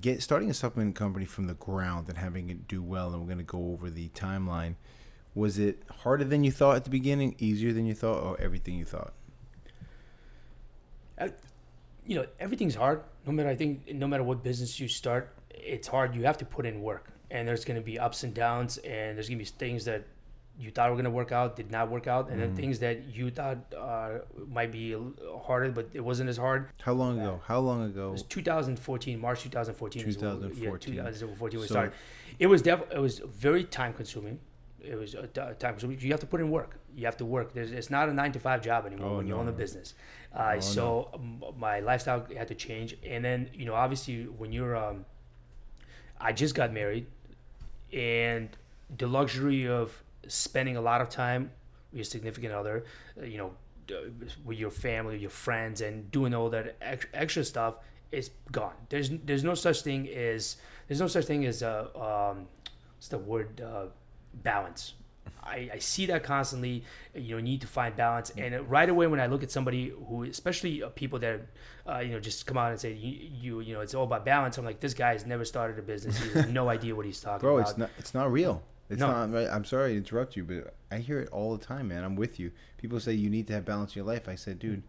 get 0.00 0.22
starting 0.22 0.48
a 0.48 0.54
supplement 0.54 0.94
company 0.94 1.26
from 1.26 1.46
the 1.46 1.52
ground 1.52 2.08
and 2.08 2.16
having 2.16 2.48
it 2.48 2.66
do 2.66 2.82
well. 2.82 3.10
And 3.12 3.20
we're 3.20 3.26
going 3.26 3.36
to 3.36 3.44
go 3.44 3.72
over 3.72 3.90
the 3.90 4.08
timeline. 4.10 4.76
Was 5.34 5.58
it 5.58 5.82
harder 6.02 6.24
than 6.24 6.42
you 6.44 6.50
thought 6.50 6.76
at 6.76 6.84
the 6.84 6.90
beginning? 6.90 7.36
Easier 7.38 7.72
than 7.72 7.86
you 7.86 7.94
thought, 7.94 8.22
or 8.22 8.40
everything 8.40 8.74
you 8.74 8.84
thought? 8.84 9.12
Uh, 11.18 11.28
you 12.06 12.16
know 12.16 12.24
everything's 12.40 12.74
hard 12.74 13.02
no 13.26 13.32
matter 13.32 13.50
i 13.50 13.54
think 13.54 13.92
no 13.92 14.06
matter 14.08 14.22
what 14.22 14.42
business 14.42 14.80
you 14.80 14.88
start 14.88 15.36
it's 15.50 15.86
hard 15.86 16.14
you 16.14 16.22
have 16.24 16.38
to 16.38 16.46
put 16.46 16.64
in 16.64 16.80
work 16.80 17.10
and 17.30 17.46
there's 17.46 17.62
going 17.62 17.76
to 17.78 17.84
be 17.84 17.98
ups 17.98 18.22
and 18.24 18.32
downs 18.32 18.78
and 18.78 19.16
there's 19.18 19.28
going 19.28 19.38
to 19.38 19.44
be 19.44 19.50
things 19.58 19.84
that 19.84 20.02
you 20.58 20.70
thought 20.70 20.88
were 20.88 20.96
going 20.96 21.04
to 21.04 21.10
work 21.10 21.30
out 21.30 21.56
did 21.56 21.70
not 21.70 21.90
work 21.90 22.06
out 22.06 22.30
and 22.30 22.40
then 22.40 22.56
things 22.56 22.78
that 22.78 23.04
you 23.14 23.30
thought 23.30 23.58
uh, 23.76 24.18
might 24.48 24.72
be 24.72 24.96
harder 25.46 25.70
but 25.70 25.88
it 25.92 26.00
wasn't 26.00 26.28
as 26.28 26.38
hard 26.38 26.68
How 26.82 26.94
long 26.94 27.20
ago? 27.20 27.40
How 27.46 27.58
long 27.60 27.84
ago? 27.84 28.08
it 28.08 28.12
was 28.12 28.22
2014 28.22 29.20
march 29.20 29.42
2014 29.42 30.06
is 30.06 30.16
when 30.18 30.40
we- 30.40 30.46
yeah, 30.48 30.70
2014. 30.70 30.94
2014 30.94 31.60
we 31.60 31.66
started 31.66 31.92
it 32.38 32.46
was 32.46 32.62
def- 32.62 32.90
it 32.90 32.98
was 32.98 33.18
very 33.18 33.64
time 33.64 33.92
consuming 33.92 34.40
it 34.84 34.96
was 34.96 35.14
a 35.14 35.26
t- 35.26 35.40
time 35.58 35.72
consuming 35.74 35.98
you 36.00 36.10
have 36.10 36.20
to 36.20 36.26
put 36.26 36.40
in 36.40 36.50
work. 36.50 36.78
You 36.96 37.04
have 37.06 37.16
to 37.18 37.24
work. 37.24 37.52
There's, 37.52 37.72
it's 37.72 37.90
not 37.90 38.08
a 38.08 38.12
nine 38.14 38.32
to 38.32 38.40
five 38.40 38.62
job 38.62 38.86
anymore 38.86 39.10
Oh, 39.10 39.16
when 39.18 39.26
you 39.26 39.34
no, 39.34 39.40
own 39.40 39.48
a 39.48 39.52
no. 39.52 39.56
business. 39.56 39.94
Uh, 40.34 40.54
Oh, 40.56 40.60
so 40.60 41.10
um, 41.14 41.42
my 41.58 41.80
lifestyle 41.80 42.26
had 42.36 42.48
to 42.48 42.54
change. 42.54 42.96
And 43.06 43.24
then 43.24 43.48
you 43.54 43.64
know 43.66 43.74
obviously 43.74 44.24
when 44.24 44.52
you're 44.52 44.76
um, 44.76 45.04
i 46.20 46.32
just 46.32 46.54
got 46.54 46.72
married 46.72 47.06
and 47.92 48.48
the 48.98 49.06
luxury 49.06 49.66
of 49.68 50.02
spending 50.28 50.76
a 50.76 50.80
lot 50.80 51.00
of 51.00 51.08
time 51.08 51.50
with 51.90 51.98
your 51.98 52.04
significant 52.04 52.52
other, 52.52 52.84
uh, 53.20 53.24
you 53.24 53.38
know, 53.38 53.52
with 54.44 54.58
your 54.58 54.70
family, 54.70 55.18
your 55.18 55.30
friends, 55.30 55.80
and 55.80 56.08
doing 56.12 56.32
all 56.34 56.48
that 56.50 56.76
ex- 56.80 57.06
extra 57.12 57.42
stuff 57.44 57.74
is 58.12 58.30
gone. 58.52 58.74
There's 58.88 59.10
there's 59.24 59.42
no 59.42 59.54
such 59.54 59.82
thing 59.82 60.08
as 60.08 60.56
there's 60.86 61.00
no 61.00 61.08
such 61.08 61.24
thing 61.24 61.44
as 61.46 61.62
a 61.62 61.88
um, 62.00 62.46
what's 62.96 63.08
the 63.08 63.18
word 63.18 63.60
uh, 63.60 63.86
balance. 64.34 64.94
I, 65.42 65.70
I 65.74 65.78
see 65.78 66.06
that 66.06 66.22
constantly. 66.22 66.84
You 67.14 67.36
know, 67.36 67.42
need 67.42 67.60
to 67.62 67.66
find 67.66 67.96
balance, 67.96 68.30
and 68.36 68.68
right 68.70 68.88
away 68.88 69.06
when 69.06 69.20
I 69.20 69.26
look 69.26 69.42
at 69.42 69.50
somebody 69.50 69.92
who, 70.08 70.24
especially 70.24 70.82
uh, 70.82 70.90
people 70.90 71.18
that, 71.20 71.40
uh, 71.88 71.98
you 71.98 72.12
know, 72.12 72.20
just 72.20 72.46
come 72.46 72.58
out 72.58 72.70
and 72.70 72.80
say 72.80 72.92
you, 72.92 73.30
you, 73.40 73.60
you 73.60 73.74
know, 73.74 73.80
it's 73.80 73.94
all 73.94 74.04
about 74.04 74.24
balance. 74.24 74.58
I'm 74.58 74.64
like, 74.64 74.80
this 74.80 74.94
guy 74.94 75.12
has 75.12 75.24
never 75.26 75.44
started 75.44 75.78
a 75.78 75.82
business. 75.82 76.18
He 76.18 76.30
has 76.30 76.48
no 76.48 76.68
idea 76.76 76.94
what 76.94 77.06
he's 77.06 77.20
talking 77.20 77.40
Bro, 77.40 77.58
about. 77.58 77.68
it's 77.70 77.78
not. 77.78 77.90
It's 77.98 78.14
not 78.14 78.30
real. 78.30 78.62
It's 78.90 79.00
No. 79.00 79.06
not. 79.08 79.32
Right. 79.32 79.48
I'm 79.48 79.64
sorry 79.64 79.92
to 79.92 79.96
interrupt 79.98 80.36
you, 80.36 80.44
but 80.44 80.74
I 80.90 80.98
hear 80.98 81.20
it 81.20 81.28
all 81.30 81.56
the 81.56 81.64
time, 81.64 81.88
man. 81.88 82.04
I'm 82.04 82.16
with 82.16 82.38
you. 82.38 82.50
People 82.76 83.00
say 83.00 83.12
you 83.14 83.30
need 83.30 83.46
to 83.46 83.54
have 83.54 83.64
balance 83.64 83.92
in 83.96 84.00
your 84.00 84.06
life. 84.12 84.28
I 84.28 84.34
said, 84.34 84.58
dude, 84.58 84.82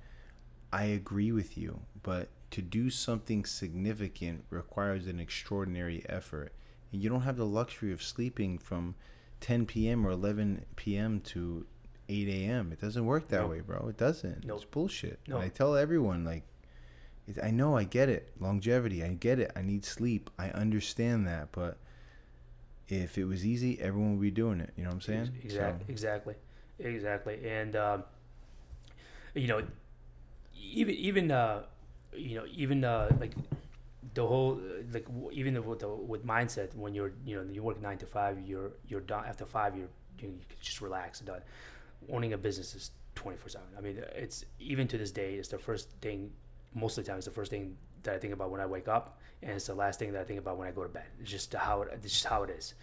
I 0.73 0.85
agree 0.85 1.31
with 1.31 1.57
you, 1.57 1.79
but 2.03 2.29
to 2.51 2.61
do 2.61 2.89
something 2.89 3.45
significant 3.45 4.43
requires 4.49 5.07
an 5.07 5.19
extraordinary 5.19 6.03
effort, 6.09 6.51
and 6.91 7.01
you 7.01 7.09
don't 7.09 7.21
have 7.21 7.37
the 7.37 7.45
luxury 7.45 7.91
of 7.93 8.01
sleeping 8.03 8.57
from 8.57 8.95
10 9.41 9.65
p.m. 9.65 10.05
or 10.07 10.11
11 10.11 10.65
p.m. 10.75 11.19
to 11.21 11.65
8 12.07 12.27
a.m. 12.29 12.71
It 12.71 12.79
doesn't 12.79 13.05
work 13.05 13.27
that 13.29 13.41
No. 13.41 13.47
way, 13.47 13.59
bro. 13.59 13.87
It 13.89 13.97
doesn't. 13.97 14.45
No. 14.45 14.55
It's 14.55 14.65
bullshit. 14.65 15.19
No. 15.27 15.35
And 15.37 15.45
I 15.45 15.49
tell 15.49 15.75
everyone 15.75 16.23
like. 16.23 16.43
I 17.41 17.51
know, 17.51 17.77
I 17.77 17.83
get 17.85 18.09
it. 18.09 18.29
Longevity, 18.39 19.03
I 19.03 19.09
get 19.09 19.39
it. 19.39 19.51
I 19.55 19.61
need 19.61 19.85
sleep. 19.85 20.29
I 20.37 20.49
understand 20.49 21.27
that, 21.27 21.49
but 21.53 21.77
if 22.89 23.17
it 23.17 23.23
was 23.25 23.45
easy, 23.45 23.79
everyone 23.79 24.13
would 24.13 24.21
be 24.21 24.31
doing 24.31 24.59
it. 24.59 24.71
You 24.75 24.83
know 24.83 24.89
what 24.89 24.95
I'm 24.95 25.01
saying? 25.01 25.31
Exactly, 25.43 25.85
exactly, 25.87 26.35
exactly. 26.79 27.39
And 27.47 27.75
um, 27.77 28.03
you 29.33 29.47
know, 29.47 29.61
even 30.61 30.95
even 30.95 31.31
uh, 31.31 31.63
you 32.13 32.35
know 32.35 32.45
even 32.51 32.83
uh, 32.83 33.15
like 33.19 33.31
the 34.13 34.25
whole 34.25 34.59
uh, 34.59 34.83
like 34.93 35.07
even 35.31 35.63
with 35.65 35.79
the 35.79 35.89
with 35.89 36.25
mindset 36.25 36.75
when 36.75 36.93
you're 36.93 37.13
you 37.25 37.35
know 37.35 37.45
you 37.51 37.63
work 37.63 37.81
nine 37.81 37.97
to 37.99 38.05
five, 38.05 38.39
you're 38.41 38.71
you're 38.87 39.01
done 39.01 39.25
after 39.25 39.45
five. 39.45 39.75
You're 39.75 39.89
you, 40.19 40.29
you 40.29 40.45
can 40.49 40.57
just 40.61 40.81
relax 40.81 41.19
and 41.19 41.27
done. 41.27 41.41
Owning 42.11 42.33
a 42.33 42.37
business 42.37 42.75
is 42.75 42.91
twenty 43.15 43.37
four 43.37 43.49
seven. 43.49 43.67
I 43.77 43.81
mean, 43.81 44.03
it's 44.15 44.45
even 44.59 44.87
to 44.89 44.97
this 44.97 45.11
day, 45.11 45.35
it's 45.35 45.49
the 45.49 45.57
first 45.57 45.89
thing. 46.01 46.31
Most 46.73 46.97
of 46.97 47.03
the 47.03 47.09
time, 47.09 47.17
it's 47.17 47.25
the 47.25 47.33
first 47.33 47.51
thing 47.51 47.75
that 48.03 48.15
I 48.15 48.17
think 48.17 48.33
about 48.33 48.49
when 48.49 48.61
I 48.61 48.65
wake 48.65 48.87
up, 48.87 49.19
and 49.41 49.51
it's 49.51 49.67
the 49.67 49.75
last 49.75 49.99
thing 49.99 50.11
that 50.13 50.21
I 50.21 50.23
think 50.23 50.39
about 50.39 50.57
when 50.57 50.67
I 50.67 50.71
go 50.71 50.83
to 50.83 50.89
bed. 50.89 51.05
It's 51.19 51.29
just 51.29 51.53
how 51.53 51.81
it, 51.81 51.89
it's 52.03 52.13
just 52.13 52.25
how 52.25 52.43
it 52.43 52.49
is, 52.49 52.73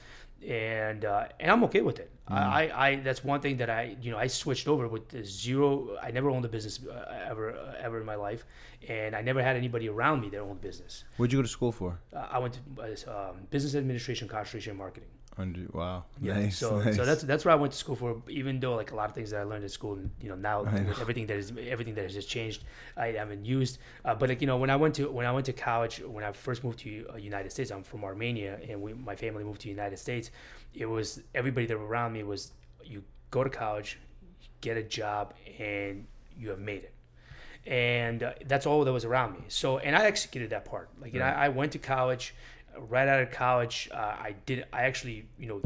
and 0.47 1.05
uh, 1.05 1.27
and 1.41 1.51
I'm 1.51 1.65
okay 1.65 1.83
with 1.83 1.99
it. 1.99 2.11
I, 2.29 2.37
I, 2.37 2.89
I 2.89 2.97
that's 2.97 3.25
one 3.25 3.41
thing 3.41 3.57
that 3.57 3.71
I 3.71 3.97
you 4.01 4.11
know 4.11 4.19
I 4.19 4.27
switched 4.27 4.69
over 4.69 4.87
with 4.89 5.25
zero. 5.25 5.97
I 6.03 6.11
never 6.11 6.31
owned 6.31 6.45
a 6.45 6.49
business 6.49 6.81
uh, 6.87 7.27
ever 7.27 7.55
uh, 7.55 7.75
ever 7.81 8.01
in 8.01 8.07
my 8.07 8.15
life, 8.15 8.45
and 8.89 9.17
I 9.17 9.23
never 9.23 9.43
had 9.43 9.57
anybody 9.57 9.89
around 9.89 10.21
me 10.21 10.29
that 10.31 10.39
owned 10.39 10.61
business. 10.61 11.05
What'd 11.17 11.33
you 11.33 11.39
go 11.39 11.43
to 11.43 11.49
school 11.49 11.73
for? 11.73 11.99
Uh, 12.15 12.27
I 12.31 12.39
went 12.39 12.55
to 12.55 12.61
uh, 12.83 13.31
um, 13.31 13.37
business 13.51 13.75
administration, 13.75 14.29
concentration, 14.29 14.71
and 14.73 14.79
marketing. 14.79 15.09
Under 15.39 15.61
wow, 15.73 16.05
Yeah. 16.21 16.35
nice. 16.35 16.59
so 16.59 16.81
nice. 16.81 16.97
so 16.97 17.05
that's 17.05 17.23
that's 17.23 17.45
what 17.45 17.53
I 17.53 17.55
went 17.55 17.73
to 17.73 17.79
school 17.79 17.95
for. 17.95 18.21
Even 18.29 18.59
though 18.59 18.75
like 18.75 18.91
a 18.91 18.97
lot 18.97 19.09
of 19.09 19.15
things 19.15 19.31
that 19.31 19.41
I 19.41 19.45
learned 19.45 19.65
at 19.65 19.71
school, 19.71 19.97
you 20.21 20.29
know, 20.29 20.35
now 20.35 20.63
know. 20.63 20.95
everything 21.01 21.27
that 21.29 21.37
is 21.37 21.53
everything 21.69 21.95
that 21.95 22.03
has 22.03 22.13
just 22.13 22.29
changed, 22.29 22.65
I 22.97 23.13
haven't 23.13 23.45
used. 23.45 23.79
Uh, 24.05 24.17
but 24.17 24.29
like 24.31 24.41
you 24.41 24.49
know, 24.49 24.57
when 24.57 24.69
I 24.69 24.75
went 24.75 24.97
to 24.97 25.09
when 25.11 25.27
I 25.27 25.31
went 25.31 25.47
to 25.47 25.53
college, 25.53 26.01
when 26.01 26.25
I 26.25 26.33
first 26.33 26.65
moved 26.65 26.81
to 26.81 27.07
uh, 27.13 27.17
United 27.17 27.53
States, 27.53 27.71
I'm 27.71 27.85
from 27.85 28.03
Armenia, 28.03 28.59
and 28.69 28.83
we 28.83 28.95
my 28.95 29.15
family 29.15 29.45
moved 29.45 29.61
to 29.61 29.69
United 29.69 29.99
States. 29.99 30.33
It 30.75 30.87
was 30.87 31.23
everybody 31.37 31.67
that 31.67 31.79
were 31.79 31.87
around 31.87 32.15
me 32.15 32.25
was 32.25 32.51
you 32.85 33.05
go 33.31 33.45
to 33.45 33.51
college, 33.51 34.01
get 34.61 34.77
a 34.77 34.83
job, 34.83 35.35
and 35.61 36.05
you 36.37 36.51
have 36.51 36.59
made 36.59 36.83
it 36.83 36.95
and 37.67 38.23
uh, 38.23 38.33
that's 38.47 38.67
all 38.67 38.83
that 38.85 38.93
was 38.93 39.05
around 39.05 39.35
me. 39.35 39.41
So, 39.49 39.79
and 39.79 39.95
I 39.95 40.07
executed 40.07 40.51
that 40.51 40.65
part. 40.65 40.89
Like, 41.01 41.13
you 41.13 41.21
know, 41.21 41.27
I, 41.27 41.47
I 41.47 41.49
went 41.51 41.73
to 41.73 41.79
college. 41.79 42.35
Right 42.89 43.09
out 43.09 43.21
of 43.21 43.31
college, 43.31 43.89
uh, 43.93 43.97
I 43.97 44.35
did. 44.47 44.65
I 44.73 44.83
actually, 44.83 45.27
you 45.39 45.47
know, 45.49 45.61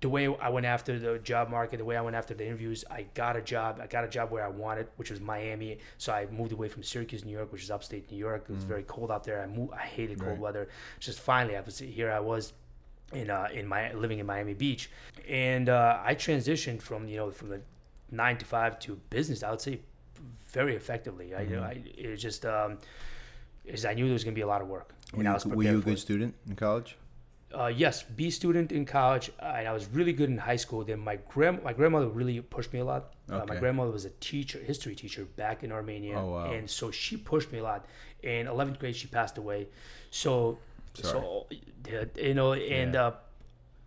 the 0.00 0.08
way 0.08 0.26
I 0.40 0.48
went 0.48 0.66
after 0.66 0.98
the 0.98 1.18
job 1.18 1.48
market, 1.50 1.78
the 1.78 1.84
way 1.84 1.96
I 1.96 2.00
went 2.00 2.16
after 2.16 2.34
the 2.34 2.44
interviews, 2.46 2.84
I 2.90 3.06
got 3.14 3.36
a 3.36 3.42
job. 3.42 3.80
I 3.82 3.86
got 3.86 4.04
a 4.04 4.08
job 4.08 4.30
where 4.30 4.44
I 4.44 4.48
wanted, 4.48 4.86
which 4.96 5.10
was 5.10 5.20
Miami. 5.20 5.78
So 5.98 6.12
I 6.12 6.26
moved 6.26 6.52
away 6.52 6.68
from 6.68 6.82
Syracuse, 6.82 7.24
New 7.24 7.32
York, 7.32 7.52
which 7.52 7.62
is 7.62 7.70
upstate 7.70 8.10
New 8.10 8.18
York. 8.18 8.46
It 8.48 8.54
was 8.54 8.64
very 8.64 8.82
cold 8.84 9.10
out 9.10 9.24
there. 9.24 9.40
I 9.42 9.46
moved. 9.46 9.72
I 9.72 9.78
hated 9.82 10.18
cold 10.18 10.32
Right. 10.32 10.38
weather. 10.38 10.68
Just 11.00 11.20
finally, 11.20 11.56
I 11.56 11.60
was 11.60 11.78
here. 11.78 12.10
I 12.10 12.20
was 12.20 12.52
in 13.12 13.30
uh, 13.30 13.48
in 13.52 13.66
my 13.66 13.92
living 13.92 14.18
in 14.18 14.26
Miami 14.26 14.54
Beach, 14.54 14.90
and 15.28 15.68
uh, 15.68 16.00
I 16.04 16.14
transitioned 16.14 16.82
from 16.82 17.08
you 17.08 17.16
know 17.16 17.30
from 17.30 17.48
the 17.48 17.60
nine 18.10 18.36
to 18.38 18.44
five 18.44 18.78
to 18.80 18.96
business. 19.10 19.42
I 19.42 19.50
would 19.50 19.60
say 19.60 19.80
very 20.48 20.76
effectively. 20.76 21.34
I, 21.34 21.40
I 21.40 21.82
it 21.96 22.16
just 22.16 22.44
um, 22.46 22.78
is 23.64 23.84
I 23.84 23.94
knew 23.94 24.04
there 24.04 24.12
was 24.12 24.24
going 24.24 24.34
to 24.34 24.38
be 24.38 24.42
a 24.42 24.46
lot 24.46 24.60
of 24.62 24.68
work, 24.68 24.92
were 25.16 25.20
and 25.20 25.24
you, 25.24 25.30
I 25.30 25.34
was 25.34 25.46
were 25.46 25.62
you 25.62 25.78
a 25.78 25.80
good 25.80 25.98
student 25.98 26.34
in 26.48 26.56
college? 26.56 26.96
uh, 27.54 27.66
yes, 27.68 28.02
B 28.02 28.30
student 28.30 28.72
in 28.72 28.84
college, 28.84 29.30
and 29.38 29.68
I 29.68 29.72
was 29.72 29.86
really 29.92 30.12
good 30.12 30.28
in 30.28 30.38
high 30.38 30.56
school. 30.56 30.84
Then 30.84 30.98
my 30.98 31.16
grand 31.28 31.62
my 31.62 31.72
grandmother 31.72 32.08
really 32.08 32.40
pushed 32.40 32.72
me 32.72 32.80
a 32.80 32.84
lot. 32.84 33.12
Uh, 33.30 33.44
my 33.46 33.56
grandmother 33.56 33.90
was 33.92 34.04
a 34.04 34.10
teacher, 34.20 34.58
history 34.58 34.94
teacher 34.94 35.24
back 35.36 35.62
in 35.64 35.70
Armenia, 35.72 36.18
Oh, 36.18 36.30
wow. 36.32 36.52
and 36.52 36.68
so 36.68 36.90
she 36.90 37.16
pushed 37.16 37.52
me 37.52 37.58
a 37.60 37.62
lot. 37.62 37.86
In 38.22 38.46
eleventh 38.48 38.78
grade, 38.80 38.96
she 38.96 39.06
passed 39.06 39.38
away. 39.38 39.68
So, 40.10 40.58
so 40.94 41.46
yeah, 41.88 42.04
you 42.16 42.34
know, 42.34 42.52
and 42.54 42.94
Yeah. 42.94 43.06
uh, 43.06 43.12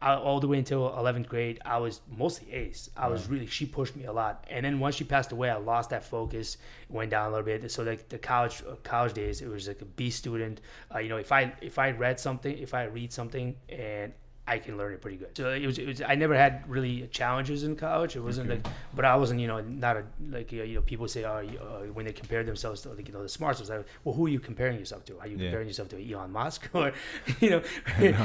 I, 0.01 0.13
all 0.15 0.39
the 0.39 0.47
way 0.47 0.59
until 0.59 0.89
11th 0.91 1.27
grade, 1.27 1.59
I 1.65 1.77
was 1.77 2.01
mostly 2.07 2.51
ace. 2.53 2.89
I 2.95 3.07
was 3.07 3.27
really, 3.27 3.47
she 3.47 3.65
pushed 3.65 3.95
me 3.95 4.05
a 4.05 4.11
lot. 4.13 4.45
And 4.49 4.63
then 4.63 4.79
once 4.79 4.95
she 4.95 5.03
passed 5.03 5.31
away, 5.31 5.49
I 5.49 5.57
lost 5.57 5.89
that 5.89 6.03
focus, 6.03 6.57
went 6.89 7.09
down 7.11 7.27
a 7.27 7.29
little 7.29 7.45
bit. 7.45 7.71
So 7.71 7.83
like 7.83 8.07
the 8.09 8.19
college, 8.19 8.61
uh, 8.69 8.75
college 8.83 9.13
days, 9.13 9.41
it 9.41 9.47
was 9.47 9.67
like 9.67 9.81
a 9.81 9.85
B 9.85 10.11
student. 10.11 10.61
Uh, 10.93 10.99
you 10.99 11.09
know, 11.09 11.17
if 11.17 11.31
I, 11.31 11.53
if 11.61 11.79
I 11.79 11.91
read 11.91 12.19
something, 12.19 12.55
if 12.57 12.75
I 12.75 12.83
read 12.83 13.11
something 13.11 13.55
and 13.69 14.13
I 14.49 14.59
can 14.59 14.77
learn 14.77 14.93
it 14.93 15.01
pretty 15.01 15.17
good. 15.17 15.35
So 15.35 15.49
it 15.51 15.65
was, 15.65 15.77
it 15.77 15.85
was 15.87 16.01
I 16.01 16.15
never 16.15 16.33
had 16.33 16.63
really 16.69 17.05
challenges 17.11 17.63
in 17.63 17.75
college. 17.75 18.15
It 18.15 18.23
wasn't 18.23 18.49
like, 18.49 18.65
but 18.95 19.03
I 19.03 19.15
wasn't, 19.17 19.41
you 19.41 19.47
know, 19.47 19.59
not 19.59 19.97
a, 19.97 20.03
like, 20.31 20.53
uh, 20.53 20.63
you 20.63 20.75
know, 20.75 20.81
people 20.81 21.07
say, 21.09 21.25
oh, 21.25 21.39
you- 21.39 21.59
uh, 21.59 21.81
when 21.95 22.05
they 22.05 22.13
compare 22.13 22.43
themselves 22.45 22.81
to, 22.83 22.89
like, 22.93 23.07
you 23.09 23.13
know, 23.13 23.21
the 23.23 23.27
smarts, 23.29 23.59
like, 23.69 23.85
well, 24.05 24.15
who 24.15 24.25
are 24.25 24.29
you 24.29 24.39
comparing 24.39 24.79
yourself 24.79 25.03
to? 25.05 25.19
Are 25.19 25.27
you 25.27 25.35
Yeah. 25.37 25.43
comparing 25.47 25.67
yourself 25.67 25.89
to 25.89 25.97
Elon 26.13 26.31
Musk 26.31 26.69
or, 26.73 26.93
you 27.41 27.49
know, 27.49 27.61
I 27.97 28.15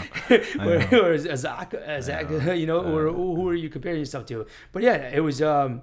or, 0.61 0.79
know. 0.79 1.01
or 1.07 1.19
Zach, 1.37 1.75
uh, 1.75 2.01
Zach, 2.01 2.31
you 2.57 2.67
know, 2.67 2.81
or 2.85 3.11
who 3.13 3.49
are 3.49 3.55
you 3.55 3.69
comparing 3.69 3.99
yourself 3.99 4.25
to? 4.27 4.47
But 4.73 4.83
yeah, 4.85 5.09
it 5.19 5.21
was 5.21 5.43
um, 5.43 5.83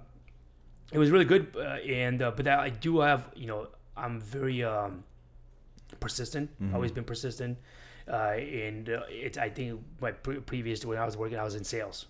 it 0.94 0.98
was 1.00 1.12
really 1.12 1.26
good, 1.26 1.54
uh, 1.58 1.84
and 2.04 2.22
uh, 2.22 2.32
but 2.32 2.48
I 2.48 2.66
I 2.66 2.70
do 2.70 3.00
have 3.02 3.22
you 3.36 3.48
know 3.48 3.68
I'm 3.98 4.22
very 4.22 4.64
um, 4.64 5.04
persistent. 6.00 6.50
Always 6.74 6.92
been 6.92 7.04
persistent, 7.04 7.58
uh, 7.58 7.62
and 8.14 8.90
uh, 8.90 9.02
it's 9.10 9.38
I 9.38 9.50
think 9.50 9.82
my 10.02 10.12
pre- 10.12 10.40
previous 10.40 10.84
when 10.86 10.98
I 10.98 11.06
was 11.06 11.16
working, 11.18 11.38
I 11.38 11.44
was 11.44 11.56
in 11.56 11.64
sales. 11.64 12.06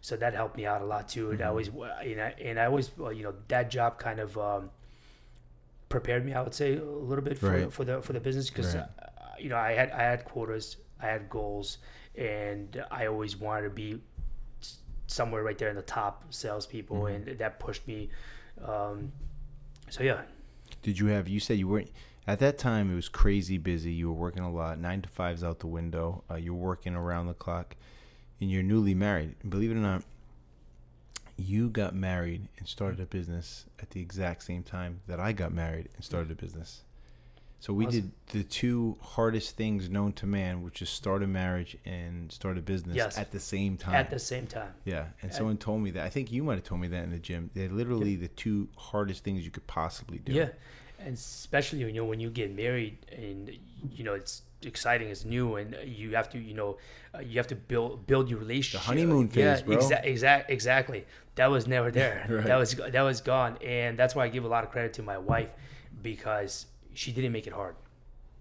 So 0.00 0.16
that 0.16 0.34
helped 0.34 0.56
me 0.56 0.66
out 0.66 0.82
a 0.82 0.84
lot 0.84 1.08
too. 1.08 1.30
And 1.30 1.40
I 1.40 1.46
always, 1.46 1.68
you 2.04 2.16
know, 2.16 2.30
and 2.42 2.58
I 2.58 2.64
always, 2.66 2.90
you 2.98 3.22
know, 3.22 3.34
that 3.48 3.70
job 3.70 3.98
kind 3.98 4.18
of 4.18 4.36
um, 4.36 4.70
prepared 5.88 6.24
me. 6.26 6.32
I 6.34 6.42
would 6.42 6.54
say 6.54 6.76
a 6.76 6.82
little 6.84 7.22
bit 7.24 7.38
for, 7.38 7.50
Right. 7.50 7.72
for 7.72 7.84
the 7.84 8.02
for 8.02 8.12
the 8.12 8.20
business 8.20 8.48
because 8.50 8.74
Right. 8.74 8.84
uh, 9.02 9.08
you 9.38 9.48
know 9.48 9.56
I 9.56 9.72
had 9.72 9.90
I 9.92 10.02
had 10.02 10.24
quotas, 10.24 10.76
I 11.00 11.06
had 11.06 11.28
goals, 11.30 11.78
and 12.16 12.84
I 12.90 13.06
always 13.06 13.36
wanted 13.36 13.64
to 13.64 13.70
be 13.70 14.00
somewhere 15.06 15.42
right 15.42 15.58
there 15.58 15.68
in 15.68 15.76
the 15.76 15.82
top 15.82 16.24
salespeople, 16.30 17.06
and 17.06 17.26
that 17.38 17.58
pushed 17.60 17.86
me. 17.86 18.08
Um, 18.64 19.12
so 19.90 20.02
yeah, 20.02 20.22
Did 20.82 20.98
you 20.98 21.06
have? 21.08 21.28
You 21.28 21.38
said 21.40 21.58
you 21.58 21.68
weren't 21.68 21.90
at 22.26 22.38
that 22.38 22.58
time. 22.58 22.90
It 22.92 22.94
was 22.94 23.08
crazy 23.08 23.58
busy. 23.58 23.92
You 23.92 24.08
were 24.08 24.14
working 24.18 24.42
a 24.42 24.50
lot. 24.52 24.78
Nine 24.78 25.02
to 25.02 25.08
fives 25.08 25.42
out 25.44 25.60
the 25.60 25.66
window. 25.66 26.24
Uh, 26.30 26.36
you 26.36 26.54
were 26.54 26.60
working 26.68 26.94
around 26.94 27.26
the 27.26 27.34
clock, 27.34 27.76
and 28.40 28.50
you're 28.50 28.62
newly 28.62 28.94
married. 28.94 29.34
Believe 29.48 29.70
it 29.70 29.74
or 29.74 29.80
not, 29.80 30.02
you 31.36 31.68
got 31.70 31.94
married 31.94 32.48
and 32.58 32.68
started 32.68 33.00
a 33.00 33.06
business 33.06 33.64
at 33.80 33.90
the 33.90 34.00
exact 34.00 34.42
same 34.44 34.62
time 34.62 35.00
that 35.06 35.18
I 35.18 35.32
got 35.32 35.52
married 35.52 35.88
and 35.94 36.04
started 36.04 36.30
a 36.30 36.34
business. 36.34 36.82
So 37.58 37.72
we 37.72 37.86
Awesome. 37.86 38.12
did 38.26 38.42
the 38.42 38.42
two 38.44 38.98
hardest 39.00 39.56
things 39.56 39.88
known 39.88 40.12
to 40.14 40.26
man, 40.26 40.62
which 40.62 40.82
is 40.82 40.88
start 40.90 41.22
a 41.22 41.28
marriage 41.28 41.76
and 41.84 42.30
start 42.32 42.58
a 42.58 42.60
business 42.60 42.96
Yes. 42.96 43.16
at 43.16 43.30
the 43.30 43.38
same 43.38 43.76
time. 43.76 43.94
at 43.94 44.10
the 44.10 44.18
same 44.18 44.48
time. 44.48 44.72
Yeah, 44.84 45.06
and 45.22 45.32
someone 45.32 45.56
told 45.58 45.80
me 45.80 45.92
that. 45.92 46.04
I 46.04 46.10
think 46.10 46.32
you 46.32 46.42
might 46.42 46.56
have 46.56 46.64
told 46.64 46.80
me 46.80 46.88
that 46.88 47.04
in 47.04 47.10
the 47.10 47.20
gym. 47.20 47.50
They're 47.54 47.68
literally 47.68 48.16
the 48.16 48.26
two 48.28 48.68
hardest 48.76 49.22
things 49.22 49.44
you 49.44 49.52
could 49.52 49.66
possibly 49.68 50.18
do. 50.18 50.32
Yeah, 50.32 50.48
and 51.04 51.14
especially 51.14 51.80
you 51.80 51.92
know 51.92 52.04
when 52.04 52.20
you 52.20 52.30
get 52.30 52.54
married 52.54 52.98
and 53.10 53.50
you 53.90 54.04
know 54.04 54.14
it's 54.14 54.42
exciting, 54.64 55.08
it's 55.08 55.24
new, 55.24 55.56
and 55.56 55.76
you 55.84 56.14
have 56.14 56.28
to 56.30 56.38
you 56.38 56.54
know 56.54 56.78
uh, 57.14 57.20
you 57.20 57.38
have 57.38 57.46
to 57.48 57.56
build 57.56 58.06
build 58.06 58.28
your 58.28 58.38
relationship. 58.38 58.80
The 58.80 58.86
honeymoon 58.86 59.30
yeah, 59.32 59.56
phase, 59.56 59.62
bro. 59.62 59.76
Exa- 59.76 60.04
exact, 60.04 60.50
exactly. 60.50 61.04
That 61.34 61.50
was 61.50 61.66
never 61.66 61.90
there. 62.00 62.26
Right. 62.28 62.44
That 62.44 62.56
was 62.56 62.74
that 62.74 63.02
was 63.02 63.20
gone, 63.20 63.58
and 63.64 63.98
that's 63.98 64.14
why 64.14 64.24
I 64.24 64.28
give 64.28 64.44
a 64.44 64.48
lot 64.48 64.64
of 64.64 64.70
credit 64.70 64.92
to 64.94 65.02
my 65.02 65.18
wife 65.18 65.50
because 66.02 66.66
she 66.94 67.12
didn't 67.12 67.32
make 67.32 67.46
it 67.46 67.52
hard. 67.52 67.74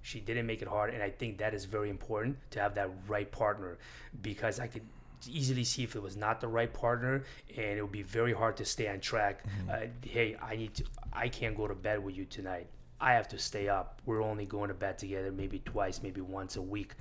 She 0.04 0.19
didn't 0.19 0.47
make 0.47 0.62
it 0.62 0.67
hard, 0.67 0.93
and 0.93 1.04
I 1.04 1.10
think 1.10 1.38
that 1.38 1.54
is 1.54 1.65
very 1.65 1.89
important 1.89 2.38
to 2.52 2.60
have 2.60 2.74
that 2.76 2.89
right 3.08 3.32
partner 3.32 3.78
because 4.21 4.60
I 4.60 4.67
could 4.67 4.82
easily 5.28 5.64
see 5.64 5.84
if 5.84 5.96
it 5.96 6.02
was 6.02 6.16
not 6.18 6.42
the 6.42 6.48
right 6.48 6.72
partner 6.74 7.24
and 7.56 7.78
it 7.78 7.82
would 7.82 7.92
be 7.92 8.04
very 8.04 8.34
hard 8.34 8.58
to 8.58 8.66
stay 8.66 8.88
on 8.88 9.00
track. 9.00 9.44
Uh, 9.70 9.82
hey 10.02 10.36
i 10.42 10.56
need 10.56 10.74
to 10.74 10.84
i 11.14 11.28
can't 11.30 11.56
go 11.56 11.68
to 11.68 11.76
bed 11.76 12.04
with 12.04 12.16
you 12.16 12.26
tonight. 12.26 12.68
I 13.00 13.14
have 13.14 13.28
to 13.30 13.40
stay 13.40 13.68
up. 13.68 14.00
We're 14.06 14.22
only 14.22 14.46
going 14.46 14.68
to 14.68 14.76
bed 14.76 15.00
together 15.00 15.32
maybe 15.32 15.60
twice 15.66 16.02
maybe 16.04 16.22
once 16.22 16.56
a 16.58 16.62
week 16.62 16.94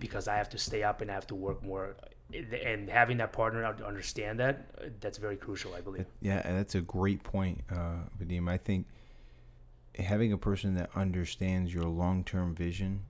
because 0.00 0.28
i 0.28 0.36
have 0.36 0.48
to 0.50 0.58
stay 0.58 0.82
up 0.82 1.00
and 1.00 1.10
i 1.10 1.14
have 1.14 1.26
to 1.28 1.34
work 1.34 1.62
more. 1.62 1.96
And 2.32 2.90
having 2.90 3.18
that 3.18 3.32
partner 3.32 3.64
understand 3.64 4.40
that 4.40 5.00
that's 5.00 5.18
very 5.18 5.36
crucial 5.36 5.74
i 5.74 5.80
believe. 5.80 6.06
Yeah, 6.20 6.42
that's 6.42 6.74
a 6.74 6.80
great 6.80 7.22
point, 7.22 7.62
uh, 7.70 7.98
Vadim. 8.18 8.48
I 8.48 8.58
think 8.58 8.86
having 9.98 10.32
a 10.32 10.38
person 10.38 10.74
that 10.74 10.90
understands 10.94 11.72
your 11.72 11.84
long 11.84 12.24
term 12.24 12.54
vision 12.54 13.04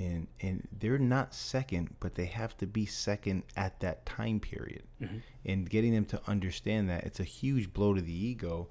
and 0.00 0.26
and 0.40 0.66
they're 0.80 0.98
not 0.98 1.34
second, 1.34 1.94
but 2.00 2.14
they 2.14 2.24
have 2.24 2.56
to 2.56 2.66
be 2.66 2.86
second 2.86 3.44
at 3.56 3.78
that 3.80 4.06
time 4.06 4.40
period. 4.40 4.82
Mm-hmm. 5.00 5.18
And 5.44 5.70
getting 5.70 5.92
them 5.94 6.06
to 6.06 6.20
understand 6.26 6.88
that 6.90 7.04
it's 7.04 7.20
a 7.20 7.24
huge 7.24 7.72
blow 7.72 7.94
to 7.94 8.00
the 8.00 8.12
ego. 8.12 8.68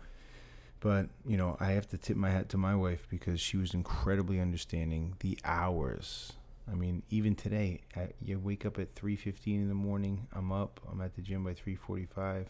But 0.82 1.10
you 1.26 1.38
know, 1.38 1.56
I 1.60 1.72
have 1.72 1.88
to 1.90 1.98
tip 1.98 2.18
my 2.18 2.32
hat 2.32 2.50
to 2.50 2.58
my 2.58 2.76
wife 2.76 3.06
because 3.10 3.40
she 3.40 3.58
was 3.58 3.74
incredibly 3.74 4.40
understanding. 4.40 5.16
The 5.20 5.38
hours, 5.44 6.34
I 6.70 6.74
mean, 6.74 7.04
even 7.10 7.36
today, 7.36 7.82
I, 7.96 8.10
you 8.22 8.40
wake 8.40 8.66
up 8.66 8.80
at 8.80 8.96
three 8.96 9.16
fifteen 9.16 9.62
in 9.62 9.70
the 9.70 9.76
morning. 9.76 10.28
I'm 10.34 10.52
up. 10.52 10.80
I'm 10.92 11.02
at 11.02 11.16
the 11.16 11.22
gym 11.22 11.44
by 11.44 11.54
three 11.54 11.76
forty 11.76 12.06
five. 12.06 12.48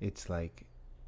It's 0.00 0.28
like, 0.28 0.66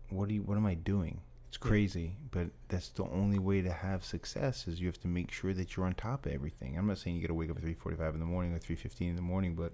what 0.09 0.29
do 0.29 0.35
you? 0.35 0.42
What 0.42 0.57
am 0.57 0.66
I 0.66 0.74
doing? 0.74 1.20
It's 1.49 1.57
crazy, 1.57 2.17
but 2.31 2.49
that's 2.69 2.91
the 2.91 3.05
only 3.05 3.39
way 3.39 3.63
to 3.63 3.73
have 3.73 4.05
success. 4.05 4.69
Is 4.69 4.81
you 4.81 4.87
have 4.87 5.01
to 5.01 5.09
make 5.09 5.31
sure 5.33 5.55
that 5.55 5.77
you're 5.77 5.87
on 5.87 5.95
top 5.95 6.27
of 6.27 6.33
everything. 6.33 6.77
I'm 6.77 6.87
not 6.87 6.99
saying 6.99 7.17
you 7.17 7.23
got 7.23 7.29
to 7.29 7.35
wake 7.35 7.51
up 7.51 7.57
at 7.57 7.63
three 7.63 7.75
forty 7.75 7.97
five 7.97 8.13
in 8.15 8.21
the 8.21 8.27
morning 8.27 8.53
or 8.53 8.59
three 8.59 8.77
fifteen 8.77 9.09
in 9.11 9.17
the 9.17 9.23
morning, 9.23 9.55
but 9.55 9.73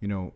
you 0.00 0.08
know, 0.08 0.32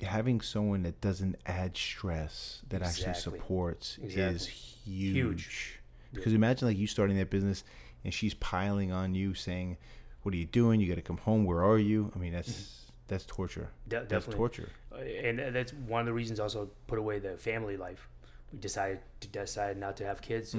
having 0.00 0.40
someone 0.40 0.82
that 0.84 1.00
doesn't 1.02 1.36
add 1.46 1.76
stress 1.76 2.62
that 2.70 2.80
actually 2.82 3.10
Exactly. 3.10 3.38
supports 3.38 3.98
is 3.98 4.46
huge. 4.46 5.14
Huge. 5.14 5.78
Because 6.14 6.32
imagine 6.32 6.68
like 6.68 6.78
you 6.78 6.86
starting 6.86 7.16
that 7.18 7.28
business 7.30 7.62
and 8.04 8.12
she's 8.12 8.34
piling 8.34 8.90
on 8.90 9.14
you 9.14 9.34
saying, 9.34 9.76
"What 10.22 10.34
are 10.34 10.38
you 10.38 10.46
doing? 10.46 10.80
You 10.80 10.88
got 10.88 10.94
to 10.96 11.02
come 11.02 11.18
home. 11.18 11.44
Where 11.44 11.62
are 11.62 11.78
you?" 11.78 12.10
I 12.14 12.18
mean, 12.18 12.32
that's 12.32 12.90
that's 13.06 13.26
torture. 13.26 13.68
De- 13.88 13.96
That's 13.96 14.08
definitely. 14.08 14.36
torture. 14.36 14.68
Uh, 14.90 14.96
and 14.96 15.54
that's 15.54 15.72
one 15.74 16.00
of 16.00 16.06
the 16.06 16.12
reasons 16.14 16.40
also 16.40 16.70
put 16.86 16.98
away 16.98 17.18
the 17.18 17.36
family 17.36 17.76
life 17.76 18.08
we 18.52 18.58
decided 18.58 19.00
to 19.20 19.28
decide 19.28 19.76
not 19.78 19.96
to 19.96 20.04
have 20.04 20.20
kids. 20.20 20.54
Uh, 20.54 20.58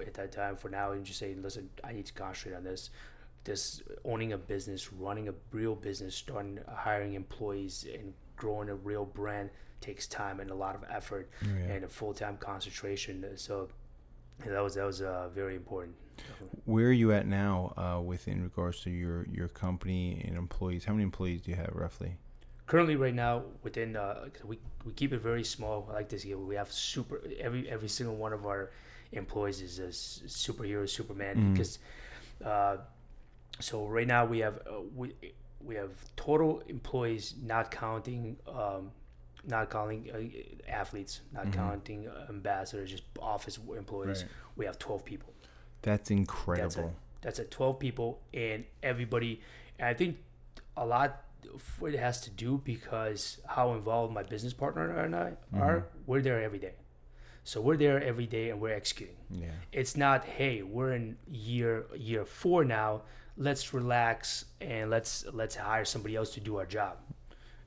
f- 0.00 0.06
at 0.06 0.14
that 0.14 0.32
time 0.32 0.56
for 0.56 0.68
now 0.68 0.92
and 0.92 1.04
just 1.04 1.18
say 1.18 1.34
listen 1.34 1.68
i 1.84 1.92
need 1.92 2.06
to 2.06 2.12
concentrate 2.12 2.56
on 2.56 2.64
this. 2.64 2.90
This 3.44 3.82
owning 4.04 4.32
a 4.32 4.38
business 4.38 4.92
running 4.92 5.28
a 5.28 5.34
real 5.52 5.74
business 5.74 6.14
starting 6.14 6.58
hiring 6.72 7.14
employees 7.14 7.86
and 7.92 8.12
growing 8.36 8.68
a 8.68 8.74
real 8.74 9.04
brand 9.04 9.50
takes 9.80 10.06
time 10.06 10.40
and 10.40 10.50
a 10.50 10.54
lot 10.54 10.74
of 10.74 10.84
effort 10.90 11.30
and 11.70 11.84
a 11.84 11.88
full-time 11.88 12.36
concentration. 12.38 13.24
So 13.36 13.68
that 14.44 14.60
was 14.60 14.74
that 14.74 14.84
was 14.84 15.00
uh, 15.02 15.28
very 15.34 15.54
important. 15.56 15.94
Where 16.64 16.88
are 16.88 16.92
you 16.92 17.12
at 17.12 17.26
now 17.26 17.72
uh, 17.76 18.00
with 18.00 18.26
in 18.28 18.42
regards 18.42 18.80
to 18.82 18.90
your 18.90 19.26
your 19.28 19.48
company 19.48 20.24
and 20.26 20.36
employees? 20.36 20.84
How 20.84 20.92
many 20.92 21.04
employees 21.04 21.42
do 21.42 21.50
you 21.50 21.56
have 21.56 21.70
roughly? 21.72 22.16
Currently 22.68 22.94
right 22.96 23.14
now 23.14 23.42
within 23.64 23.96
uh, 23.96 24.28
we, 24.44 24.58
we 24.84 24.92
keep 24.92 25.12
it 25.12 25.20
very 25.20 25.42
small. 25.44 25.88
I 25.90 25.94
like 25.94 26.08
this 26.08 26.22
here 26.22 26.38
we 26.38 26.54
have 26.54 26.70
super 26.70 27.20
every 27.40 27.68
every 27.68 27.88
single 27.88 28.14
one 28.16 28.32
of 28.32 28.46
our 28.46 28.70
employees 29.12 29.60
is 29.62 29.78
a 29.80 29.88
s- 29.88 30.20
superhero 30.26 30.88
superman 30.88 31.34
because 31.52 31.78
uh, 32.44 32.76
so 33.58 33.86
right 33.86 34.06
now 34.06 34.24
we 34.24 34.38
have 34.38 34.56
uh, 34.66 34.80
we 34.94 35.14
we 35.68 35.74
have 35.74 35.90
total 36.16 36.62
employees 36.68 37.34
not 37.42 37.70
counting 37.70 38.36
um, 38.46 38.90
not 39.46 39.70
counting 39.70 40.00
uh, 40.14 40.70
athletes 40.70 41.22
not 41.32 41.46
counting 41.52 42.06
uh, 42.08 42.26
ambassadors 42.28 42.90
just 42.90 43.04
office 43.20 43.58
employees. 43.76 44.22
Right. 44.22 44.30
we 44.56 44.64
have 44.66 44.78
12 44.78 45.04
people. 45.04 45.32
That's 45.82 46.10
that's 46.10 46.10
incredible. 46.10 46.94
That's 47.22 47.38
at 47.40 47.50
12 47.50 47.78
people, 47.78 48.20
and 48.34 48.64
everybody. 48.82 49.40
And 49.78 49.88
I 49.88 49.94
think 49.94 50.18
a 50.76 50.84
lot 50.86 51.22
of 51.54 51.82
it 51.88 51.98
has 51.98 52.20
to 52.22 52.30
do 52.30 52.60
because 52.64 53.38
how 53.46 53.74
involved 53.74 54.12
my 54.12 54.22
business 54.22 54.52
partner 54.52 54.98
and 54.98 55.14
I 55.14 55.30
mm-hmm. 55.30 55.60
are. 55.62 55.86
We're 56.06 56.22
there 56.22 56.42
every 56.42 56.58
day, 56.58 56.74
so 57.44 57.60
we're 57.60 57.76
there 57.76 58.02
every 58.02 58.26
day, 58.26 58.50
and 58.50 58.60
we're 58.60 58.74
executing. 58.74 59.16
Yeah. 59.30 59.48
It's 59.72 59.96
not, 59.96 60.24
hey, 60.24 60.62
we're 60.62 60.92
in 60.92 61.16
year 61.30 61.86
year 61.96 62.24
four 62.24 62.64
now. 62.64 63.02
Let's 63.36 63.72
relax 63.72 64.46
and 64.60 64.90
let's 64.90 65.24
let's 65.32 65.54
hire 65.54 65.84
somebody 65.84 66.16
else 66.16 66.34
to 66.34 66.40
do 66.40 66.56
our 66.56 66.66
job. 66.66 66.98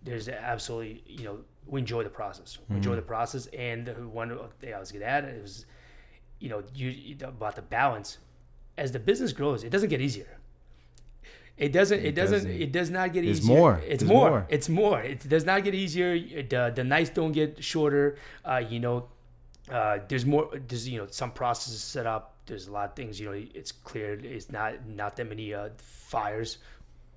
There's 0.03 0.27
absolutely, 0.27 1.03
you 1.05 1.23
know, 1.23 1.39
we 1.65 1.79
enjoy 1.79 2.03
the 2.03 2.09
process. 2.09 2.57
We 2.67 2.75
enjoy 2.77 2.91
mm-hmm. 2.91 2.95
the 2.97 3.01
process, 3.03 3.45
and 3.47 3.85
the 3.85 3.93
one 3.93 4.37
thing 4.59 4.73
I 4.73 4.79
was 4.79 4.91
gonna 4.91 5.05
add 5.05 5.25
it 5.25 5.41
was, 5.41 5.65
you 6.39 6.49
know, 6.49 6.63
you- 6.73 7.15
about 7.23 7.55
the 7.55 7.61
balance. 7.61 8.17
As 8.77 8.91
the 8.91 8.99
business 8.99 9.33
grows, 9.33 9.63
it 9.63 9.69
doesn't 9.69 9.89
get 9.89 10.01
easier. 10.01 10.39
It 11.57 11.71
doesn't. 11.71 11.99
It, 11.99 12.05
It 12.05 12.15
doesn't, 12.15 12.37
doesn't. 12.39 12.61
It 12.61 12.71
does 12.71 12.89
not 12.89 13.13
get 13.13 13.23
easier. 13.23 13.55
more. 13.55 13.81
It's 13.85 14.03
more. 14.03 14.29
more. 14.29 14.45
It's 14.49 14.69
more. 14.69 15.01
It 15.01 15.27
does 15.27 15.45
not 15.45 15.63
get 15.63 15.75
easier. 15.75 16.17
The 16.17 16.71
the 16.73 16.83
nights 16.83 17.11
don't 17.11 17.31
get 17.33 17.63
shorter. 17.63 18.17
Uh, 18.43 18.63
you 18.67 18.79
know, 18.79 19.07
uh, 19.69 19.99
there's 20.07 20.25
more. 20.25 20.49
There's 20.67 20.87
you 20.87 20.97
know 20.97 21.07
some 21.09 21.31
processes 21.31 21.81
set 21.81 22.05
up. 22.07 22.35
There's 22.47 22.67
a 22.67 22.71
lot 22.71 22.89
of 22.89 22.95
things. 22.95 23.19
You 23.19 23.25
know, 23.27 23.45
it's 23.53 23.71
clear. 23.71 24.13
It's 24.13 24.51
not 24.51 24.87
not 24.87 25.15
that 25.17 25.29
many 25.29 25.53
uh, 25.53 25.69
fires, 25.77 26.57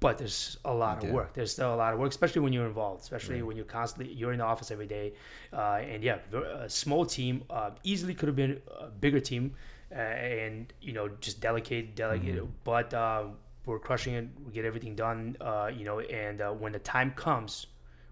but 0.00 0.18
there's 0.18 0.58
a 0.66 0.74
lot 0.74 1.02
of 1.02 1.10
work. 1.10 1.32
There's 1.32 1.52
still 1.52 1.72
a 1.72 1.76
lot 1.76 1.94
of 1.94 1.98
work, 1.98 2.10
especially 2.10 2.42
when 2.42 2.52
you're 2.52 2.66
involved. 2.66 3.00
Especially 3.02 3.40
when 3.42 3.56
you're 3.56 3.64
constantly 3.64 4.12
you're 4.12 4.32
in 4.32 4.38
the 4.38 4.44
office 4.44 4.70
every 4.70 4.86
day. 4.86 5.14
Uh, 5.52 5.80
and 5.80 6.02
yeah, 6.04 6.18
a 6.60 6.68
small 6.68 7.06
team 7.06 7.42
uh, 7.48 7.70
easily 7.82 8.14
could 8.14 8.28
have 8.28 8.36
been 8.36 8.60
a 8.78 8.88
bigger 8.88 9.20
team, 9.20 9.54
uh, 9.90 9.94
and 9.94 10.72
you 10.82 10.92
know 10.92 11.08
just 11.20 11.40
delegate, 11.40 11.96
delegate. 11.96 12.36
Mm-hmm. 12.36 12.52
But 12.64 12.92
uh, 12.92 13.24
we're 13.66 13.78
crushing 13.78 14.14
it. 14.14 14.28
We 14.44 14.52
get 14.52 14.64
everything 14.64 14.94
done. 14.94 15.36
Uh, 15.40 15.70
you 15.74 15.84
know, 15.84 16.00
and 16.00 16.40
uh, 16.40 16.50
when 16.50 16.72
the 16.72 16.78
time 16.78 17.12
comes, 17.12 17.66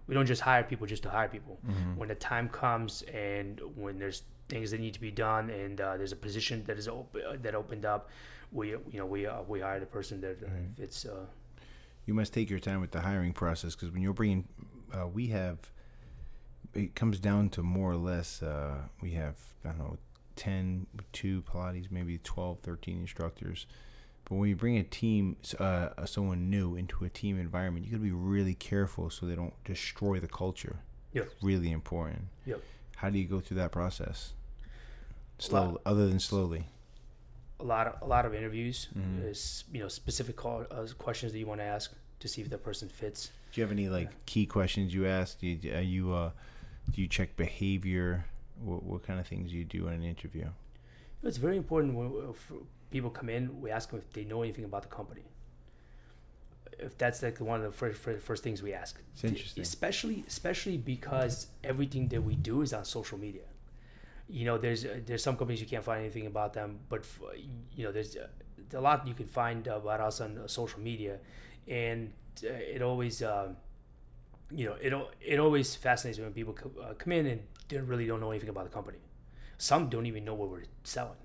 we 0.07 0.15
don't 0.15 0.25
just 0.25 0.41
hire 0.41 0.63
people 0.63 0.87
just 0.87 1.03
to 1.03 1.09
hire 1.09 1.27
people. 1.27 1.59
Mm-hmm. 1.67 1.97
When 1.97 2.09
the 2.09 2.15
time 2.15 2.49
comes 2.49 3.03
and 3.13 3.61
when 3.75 3.99
there's 3.99 4.23
things 4.49 4.71
that 4.71 4.79
need 4.79 4.93
to 4.93 5.01
be 5.01 5.11
done 5.11 5.49
and 5.49 5.79
uh, 5.79 5.97
there's 5.97 6.11
a 6.11 6.17
position 6.17 6.63
that 6.65 6.77
is 6.77 6.87
op- 6.87 7.15
uh, 7.15 7.37
that 7.41 7.55
opened 7.55 7.85
up, 7.85 8.09
we 8.51 8.69
you 8.69 8.81
know 8.93 9.05
we 9.05 9.25
uh, 9.25 9.41
we 9.47 9.61
hire 9.61 9.79
the 9.79 9.85
person 9.85 10.21
that 10.21 10.43
uh, 10.43 10.49
fits. 10.77 11.05
Uh, 11.05 11.25
you 12.05 12.13
must 12.13 12.33
take 12.33 12.49
your 12.49 12.59
time 12.59 12.81
with 12.81 12.91
the 12.91 13.01
hiring 13.01 13.33
process 13.33 13.75
because 13.75 13.91
when 13.91 14.01
you're 14.01 14.13
bringing, 14.13 14.47
uh, 14.93 15.07
we 15.07 15.27
have, 15.27 15.57
it 16.73 16.95
comes 16.95 17.19
down 17.19 17.49
to 17.49 17.63
more 17.63 17.91
or 17.91 17.95
less, 17.95 18.43
uh, 18.43 18.81
we 19.01 19.11
have, 19.11 19.37
I 19.63 19.69
don't 19.69 19.79
know, 19.79 19.97
10, 20.35 20.87
two 21.13 21.43
Pilates, 21.43 21.91
maybe 21.91 22.17
12, 22.17 22.59
13 22.59 22.99
instructors. 22.99 23.67
But 24.33 24.39
when 24.39 24.49
you 24.49 24.55
bring 24.55 24.77
a 24.77 24.83
team, 24.83 25.35
uh, 25.59 25.89
uh, 25.95 26.05
someone 26.07 26.49
new 26.49 26.75
into 26.75 27.05
a 27.05 27.09
team 27.09 27.39
environment, 27.39 27.85
you 27.85 27.91
got 27.91 27.97
to 27.97 28.03
be 28.03 28.11
really 28.11 28.55
careful 28.55 29.11
so 29.11 29.27
they 29.27 29.35
don't 29.35 29.53
destroy 29.63 30.19
the 30.19 30.27
culture. 30.27 30.77
Yeah. 31.11 31.25
Really 31.43 31.71
important. 31.71 32.23
Yep. 32.47 32.59
How 32.95 33.11
do 33.11 33.19
you 33.19 33.25
go 33.25 33.41
through 33.41 33.57
that 33.57 33.71
process? 33.71 34.33
Slowly, 35.37 35.77
other 35.85 36.07
than 36.09 36.19
slowly. 36.19 36.65
a 37.59 37.63
lot 37.63 37.85
of 37.85 38.01
a 38.01 38.07
lot 38.07 38.25
of 38.25 38.33
interviews 38.33 38.87
Mm-hmm. 38.97 39.27
is 39.27 39.65
you 39.71 39.81
know 39.81 39.87
specific 39.87 40.35
call, 40.35 40.65
uh, 40.71 40.87
questions 40.97 41.31
that 41.31 41.37
you 41.37 41.45
want 41.45 41.59
to 41.59 41.65
ask 41.65 41.93
to 42.19 42.27
see 42.27 42.41
if 42.41 42.49
that 42.49 42.63
person 42.63 42.89
fits. 42.89 43.29
Do 43.51 43.61
you 43.61 43.63
have 43.65 43.71
any 43.71 43.87
like 43.87 44.09
key 44.25 44.47
questions 44.47 44.95
you 44.95 45.05
ask? 45.05 45.39
Do 45.39 45.45
you, 45.45 45.75
are 45.75 45.81
you 45.81 46.11
uh, 46.11 46.31
do 46.91 47.01
you 47.03 47.07
check 47.07 47.35
behavior? 47.37 48.25
What, 48.59 48.81
what 48.81 49.03
kind 49.05 49.19
of 49.19 49.27
things 49.27 49.51
do 49.51 49.57
you 49.57 49.63
do 49.63 49.87
in 49.89 49.93
an 49.93 50.03
interview? 50.03 50.47
It's 51.21 51.37
very 51.37 51.55
important 51.57 51.93
people 52.93 53.09
come 53.09 53.29
in, 53.37 53.59
we 53.61 53.69
ask 53.71 53.89
them 53.89 53.99
if 53.99 54.13
they 54.13 54.23
know 54.23 54.41
anything 54.43 54.65
about 54.65 54.83
the 54.83 54.93
company. 54.99 55.25
If 56.79 56.97
that's 56.97 57.21
like 57.23 57.39
one 57.39 57.59
of 57.59 57.65
the 57.71 57.71
first 57.81 57.97
first, 57.99 58.21
first 58.29 58.43
things 58.43 58.61
we 58.63 58.73
ask. 58.73 58.93
It's 59.13 59.23
interesting. 59.23 59.61
Especially 59.61 60.23
especially 60.27 60.77
because 60.77 61.47
everything 61.63 62.07
that 62.09 62.21
we 62.29 62.35
do 62.35 62.61
is 62.61 62.71
on 62.73 62.85
social 62.85 63.17
media. 63.17 63.47
You 64.29 64.45
know, 64.45 64.57
there's 64.57 64.85
uh, 64.85 64.99
there's 65.07 65.23
some 65.23 65.35
companies 65.37 65.59
you 65.61 65.67
can't 65.73 65.83
find 65.83 65.99
anything 66.05 66.27
about 66.27 66.53
them, 66.53 66.79
but 66.89 67.01
f- 67.01 67.19
you 67.77 67.83
know, 67.85 67.91
there's 67.91 68.15
uh, 68.15 68.27
a 68.73 68.81
lot 68.87 69.07
you 69.07 69.13
can 69.13 69.27
find 69.27 69.67
about 69.67 69.99
us 70.01 70.21
on 70.21 70.37
uh, 70.37 70.47
social 70.47 70.79
media, 70.79 71.19
and 71.67 72.11
uh, 72.43 72.75
it 72.75 72.81
always. 72.81 73.21
Um, 73.23 73.57
you 74.51 74.65
know, 74.67 74.75
it 74.87 74.93
it 75.33 75.39
always 75.39 75.75
fascinates 75.75 76.17
me 76.19 76.25
when 76.25 76.33
people 76.33 76.53
co- 76.53 76.79
uh, 76.81 76.93
come 76.93 77.13
in 77.13 77.25
and 77.25 77.41
they 77.69 77.77
really 77.77 78.05
don't 78.05 78.21
know 78.23 78.31
anything 78.31 78.49
about 78.49 78.65
the 78.65 78.69
company. 78.79 78.99
Some 79.57 79.89
don't 79.89 80.05
even 80.05 80.23
know 80.25 80.35
what 80.35 80.49
we're 80.49 80.69
selling. 80.83 81.22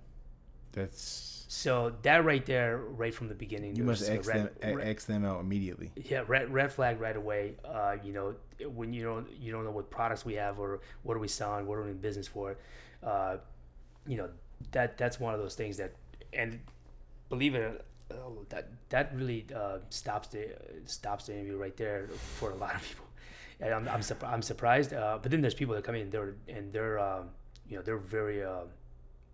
That's 0.79 1.45
So 1.49 1.93
that 2.03 2.25
right 2.25 2.45
there, 2.47 2.79
right 2.79 3.15
from 3.15 3.29
the 3.29 3.35
beginning, 3.35 3.71
you 3.77 3.83
there 3.83 3.87
must 3.87 4.09
X 4.09 4.27
red, 4.27 4.61
them 4.61 4.77
red- 4.77 4.89
X 4.89 5.05
them 5.07 5.25
out 5.25 5.41
immediately. 5.41 5.91
yeah, 5.97 6.23
red, 6.27 6.53
red 6.53 6.73
flag 6.73 7.01
right 7.01 7.17
away. 7.17 7.55
Uh, 7.65 7.97
you 8.05 8.13
know, 8.13 8.35
when 8.67 8.93
you 8.93 9.03
don't 9.03 9.27
you 9.41 9.51
don't 9.53 9.65
know 9.65 9.71
what 9.71 9.91
products 9.91 10.25
we 10.25 10.35
have 10.35 10.59
or 10.59 10.81
what 11.03 11.17
are 11.17 11.21
we 11.21 11.29
selling, 11.29 11.67
what 11.67 11.79
are 11.79 11.85
we 11.85 11.91
in 11.91 11.99
business 11.99 12.29
for. 12.29 12.57
Uh, 13.03 13.37
you 14.07 14.17
know, 14.17 14.29
that 14.73 14.97
that's 14.99 15.19
one 15.21 15.35
of 15.35 15.41
those 15.41 15.55
things 15.55 15.77
that, 15.77 15.93
and 16.33 16.59
believe 17.29 17.55
it, 17.55 17.85
uh, 18.11 18.15
that 18.49 18.69
that 18.89 19.15
really 19.15 19.47
uh, 19.55 19.79
stops 19.91 20.29
the 20.29 20.49
stops 20.87 21.27
the 21.27 21.35
interview 21.35 21.57
right 21.57 21.77
there 21.77 22.09
for 22.39 22.51
a 22.51 22.57
lot 22.57 22.75
of 22.75 22.83
people. 22.83 23.07
And 23.61 23.75
I'm 23.75 23.89
I'm, 23.89 24.01
surp- 24.01 24.27
I'm 24.29 24.43
surprised. 24.43 24.93
Uh, 24.93 25.19
but 25.21 25.31
then 25.31 25.41
there's 25.41 25.55
people 25.55 25.75
that 25.75 25.85
come 25.85 25.95
in 25.95 26.11
they're 26.11 26.35
and 26.49 26.73
they're 26.73 26.99
um, 26.99 27.31
you 27.69 27.77
know 27.77 27.83
they're 27.83 27.99
very 27.99 28.45
uh, 28.45 28.65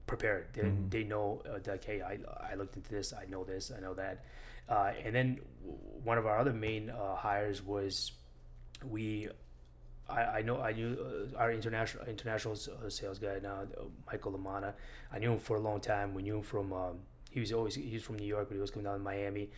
prepared. 0.07 0.47
They, 0.53 0.63
they 0.91 1.05
know 1.05 1.43
uh, 1.49 1.59
like, 1.67 1.85
hey, 1.85 2.03
I, 2.03 2.19
I 2.53 2.55
looked 2.55 2.77
into 2.77 2.91
this. 2.91 3.13
I 3.13 3.25
know 3.31 3.45
this. 3.45 3.73
I 3.77 3.81
know 3.81 3.95
that. 3.95 4.25
Uh, 4.69 4.93
and 5.05 5.15
then 5.15 5.41
w- 5.63 5.79
one 6.03 6.19
of 6.19 6.27
our 6.27 6.39
other 6.39 6.53
main 6.53 6.91
uh, 6.91 7.15
hires 7.17 7.63
was 7.65 8.13
we. 8.89 9.29
I, 10.09 10.23
I 10.23 10.43
know 10.43 10.61
I 10.61 10.73
knew 10.73 10.99
uh, 11.35 11.39
our 11.39 11.51
international 11.53 12.05
international 12.07 12.55
uh, 12.55 12.91
sales 12.91 13.19
guy 13.19 13.39
now, 13.43 13.61
uh, 13.79 13.85
Michael 14.07 14.33
Lamana. 14.33 14.75
I 15.13 15.19
knew 15.19 15.33
him 15.33 15.39
for 15.39 15.57
a 15.57 15.61
long 15.61 15.81
time. 15.81 16.15
We 16.15 16.23
knew 16.23 16.37
him 16.37 16.43
from 16.43 16.73
um, 16.73 16.99
he 17.31 17.41
was 17.41 17.53
always 17.53 17.75
he 17.75 17.95
was 17.95 18.03
from 18.03 18.17
New 18.17 18.27
York, 18.27 18.49
but 18.49 18.55
he 18.55 18.61
was 18.61 18.71
coming 18.71 18.85
down 18.85 18.99
to 18.99 19.05
Miami. 19.05 19.51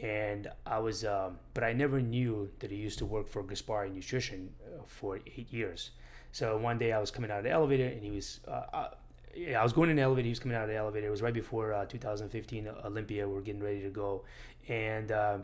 And 0.00 0.48
I 0.64 0.78
was, 0.78 1.04
um, 1.04 1.40
but 1.54 1.64
I 1.64 1.72
never 1.72 2.00
knew 2.00 2.48
that 2.60 2.70
he 2.70 2.76
used 2.76 2.98
to 3.00 3.06
work 3.06 3.26
for 3.26 3.42
Gaspari 3.42 3.92
Nutrition 3.92 4.54
for 4.86 5.16
eight 5.16 5.52
years. 5.52 5.90
So 6.30 6.56
one 6.56 6.78
day 6.78 6.92
I 6.92 7.00
was 7.00 7.10
coming 7.10 7.32
out 7.32 7.38
of 7.38 7.44
the 7.44 7.50
elevator 7.50 7.86
and 7.86 8.00
he 8.00 8.10
was, 8.10 8.38
yeah, 9.34 9.60
I 9.60 9.62
was 9.62 9.72
going 9.72 9.90
in 9.90 9.96
the 9.96 10.02
elevator. 10.02 10.24
He 10.26 10.30
was 10.30 10.38
coming 10.38 10.56
out 10.56 10.64
of 10.64 10.68
the 10.68 10.76
elevator. 10.76 11.06
It 11.06 11.10
was 11.10 11.22
right 11.22 11.34
before 11.34 11.72
uh, 11.72 11.84
2015 11.86 12.68
Olympia. 12.84 13.28
We 13.28 13.36
are 13.38 13.40
getting 13.40 13.62
ready 13.62 13.80
to 13.82 13.90
go, 13.90 14.24
and 14.68 15.12
uh, 15.12 15.38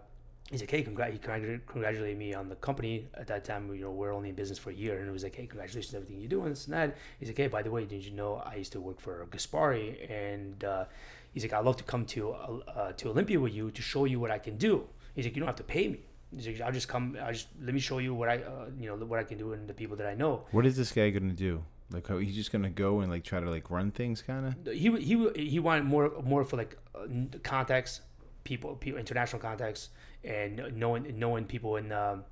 he's 0.51 0.61
like, 0.61 0.71
"Hey, 0.71 0.83
congrat- 0.85 1.13
he 1.13 1.19
congrat- 1.19 1.67
congratulated 1.67 2.19
me 2.19 2.35
on 2.35 2.49
the 2.49 2.57
company 2.57 3.09
at 3.15 3.27
that 3.29 3.45
time. 3.45 3.73
You 3.75 3.83
know, 3.83 3.91
we're 3.91 4.13
only 4.13 4.29
in 4.31 4.35
business 4.35 4.59
for 4.59 4.71
a 4.71 4.75
year, 4.75 4.99
and 4.99 5.09
it 5.09 5.13
was 5.13 5.23
like, 5.25 5.35
"Hey, 5.37 5.47
congratulations 5.47 5.95
on 5.95 6.03
everything 6.03 6.21
you 6.21 6.29
do 6.29 6.43
and 6.43 6.53
this 6.53 6.67
and 6.67 6.75
that." 6.75 6.97
He's 7.19 7.29
like, 7.29 7.37
"Hey, 7.37 7.49
by 7.49 7.63
the 7.63 7.71
way, 7.71 7.85
did 7.85 8.05
you 8.05 8.13
know 8.13 8.37
I 8.45 8.57
used 8.57 8.73
to 8.73 8.81
work 8.81 9.01
for 9.01 9.27
Gaspari?" 9.31 10.11
And 10.11 10.65
uh, 10.65 10.85
he's 11.33 11.43
like, 11.45 11.53
"I'd 11.53 11.65
love 11.65 11.77
to 11.79 11.85
come 11.85 12.05
to 12.07 12.33
uh, 12.33 12.59
uh, 12.69 12.93
to 12.93 13.09
Olympia 13.11 13.39
with 13.41 13.55
you 13.55 13.71
to 13.71 13.83
show 13.83 14.05
you 14.05 14.19
what 14.21 14.31
I 14.31 14.39
can 14.39 14.57
do." 14.57 14.87
He's 15.15 15.25
like, 15.27 15.35
"You 15.37 15.41
don't 15.41 15.49
have 15.49 15.57
to 15.57 15.63
pay 15.65 15.89
me." 15.89 16.01
He's 16.35 16.47
like, 16.49 16.61
"I'll 16.63 16.73
just 16.73 16.89
come. 16.89 17.17
I 17.23 17.33
just 17.33 17.49
let 17.63 17.73
me 17.75 17.81
show 17.81 17.99
you 17.99 18.13
what 18.15 18.29
I, 18.29 18.39
uh, 18.39 18.67
you 18.81 18.89
know, 18.89 18.97
what 19.07 19.21
I 19.21 19.25
can 19.25 19.39
do 19.39 19.53
and 19.53 19.69
the 19.69 19.75
people 19.75 19.97
that 19.99 20.07
I 20.09 20.15
know." 20.15 20.45
What 20.51 20.67
is 20.67 20.77
this 20.77 20.91
guy 20.93 21.11
gonna 21.11 21.33
do? 21.33 21.63
Like, 21.91 22.09
how 22.09 22.19
he's 22.19 22.35
just 22.35 22.51
gonna 22.51 22.71
go 22.71 23.01
and 23.01 23.11
like 23.11 23.25
try 23.25 23.41
to 23.41 23.51
like 23.51 23.71
run 23.71 23.91
things, 23.91 24.23
kind 24.23 24.47
of? 24.47 24.73
he 24.73 24.91
he 25.01 25.31
he 25.49 25.59
wanted 25.59 25.85
more 25.85 26.13
more 26.23 26.45
for 26.45 26.57
like 26.57 26.77
uh, 26.95 27.07
contacts, 27.43 28.01
people, 28.43 28.75
people, 28.77 28.99
international 28.99 29.41
contacts, 29.41 29.91
and 30.23 30.73
knowing 30.75 31.19
knowing 31.19 31.45
people 31.45 31.77
in 31.77 31.93
um, 31.93 32.25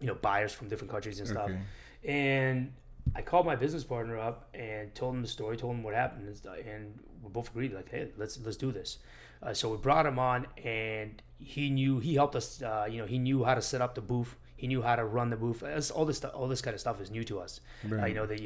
you 0.00 0.06
know 0.06 0.14
buyers 0.14 0.52
from 0.52 0.68
different 0.68 0.90
countries 0.90 1.20
and 1.20 1.28
stuff. 1.28 1.50
Okay. 1.50 1.60
And 2.04 2.72
I 3.14 3.22
called 3.22 3.46
my 3.46 3.56
business 3.56 3.84
partner 3.84 4.18
up 4.18 4.48
and 4.54 4.94
told 4.94 5.14
him 5.14 5.22
the 5.22 5.28
story, 5.28 5.56
told 5.56 5.74
him 5.74 5.82
what 5.82 5.94
happened, 5.94 6.26
and, 6.26 6.66
and 6.66 6.98
we 7.22 7.30
both 7.30 7.50
agreed 7.50 7.72
like, 7.72 7.90
hey, 7.90 8.08
let's 8.16 8.38
let's 8.40 8.56
do 8.56 8.72
this. 8.72 8.98
Uh, 9.42 9.54
so 9.54 9.70
we 9.70 9.76
brought 9.76 10.06
him 10.06 10.18
on, 10.18 10.46
and 10.62 11.22
he 11.38 11.70
knew 11.70 12.00
he 12.00 12.14
helped 12.14 12.36
us. 12.36 12.60
Uh, 12.62 12.86
you 12.90 12.98
know, 12.98 13.06
he 13.06 13.18
knew 13.18 13.44
how 13.44 13.54
to 13.54 13.62
set 13.62 13.80
up 13.80 13.94
the 13.94 14.00
booth. 14.00 14.36
He 14.58 14.66
knew 14.66 14.82
how 14.82 14.96
to 14.96 15.04
run 15.04 15.30
the 15.30 15.36
booth. 15.36 15.62
All 15.94 16.04
this 16.04 16.16
stuff, 16.18 16.32
all 16.34 16.48
this 16.48 16.60
kind 16.60 16.74
of 16.74 16.80
stuff 16.80 17.00
is 17.00 17.10
new 17.10 17.24
to 17.24 17.38
us. 17.38 17.60
Uh, 18.02 18.06
you 18.06 18.14
know, 18.14 18.26
the 18.26 18.36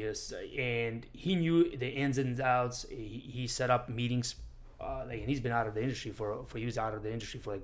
and 0.57 1.05
he 1.11 1.35
knew 1.35 1.75
the 1.75 1.89
ins 1.89 2.17
and 2.19 2.39
outs. 2.39 2.85
He, 2.89 3.21
he 3.37 3.47
set 3.47 3.69
up 3.69 3.89
meetings, 3.89 4.35
uh, 4.79 5.03
like, 5.07 5.19
and 5.21 5.27
he's 5.27 5.39
been 5.41 5.51
out 5.51 5.67
of 5.67 5.73
the 5.73 5.81
industry 5.81 6.11
for 6.11 6.45
for 6.45 6.59
he 6.59 6.65
was 6.65 6.77
out 6.77 6.93
of 6.93 7.01
the 7.03 7.11
industry 7.11 7.39
for 7.39 7.53
like 7.53 7.63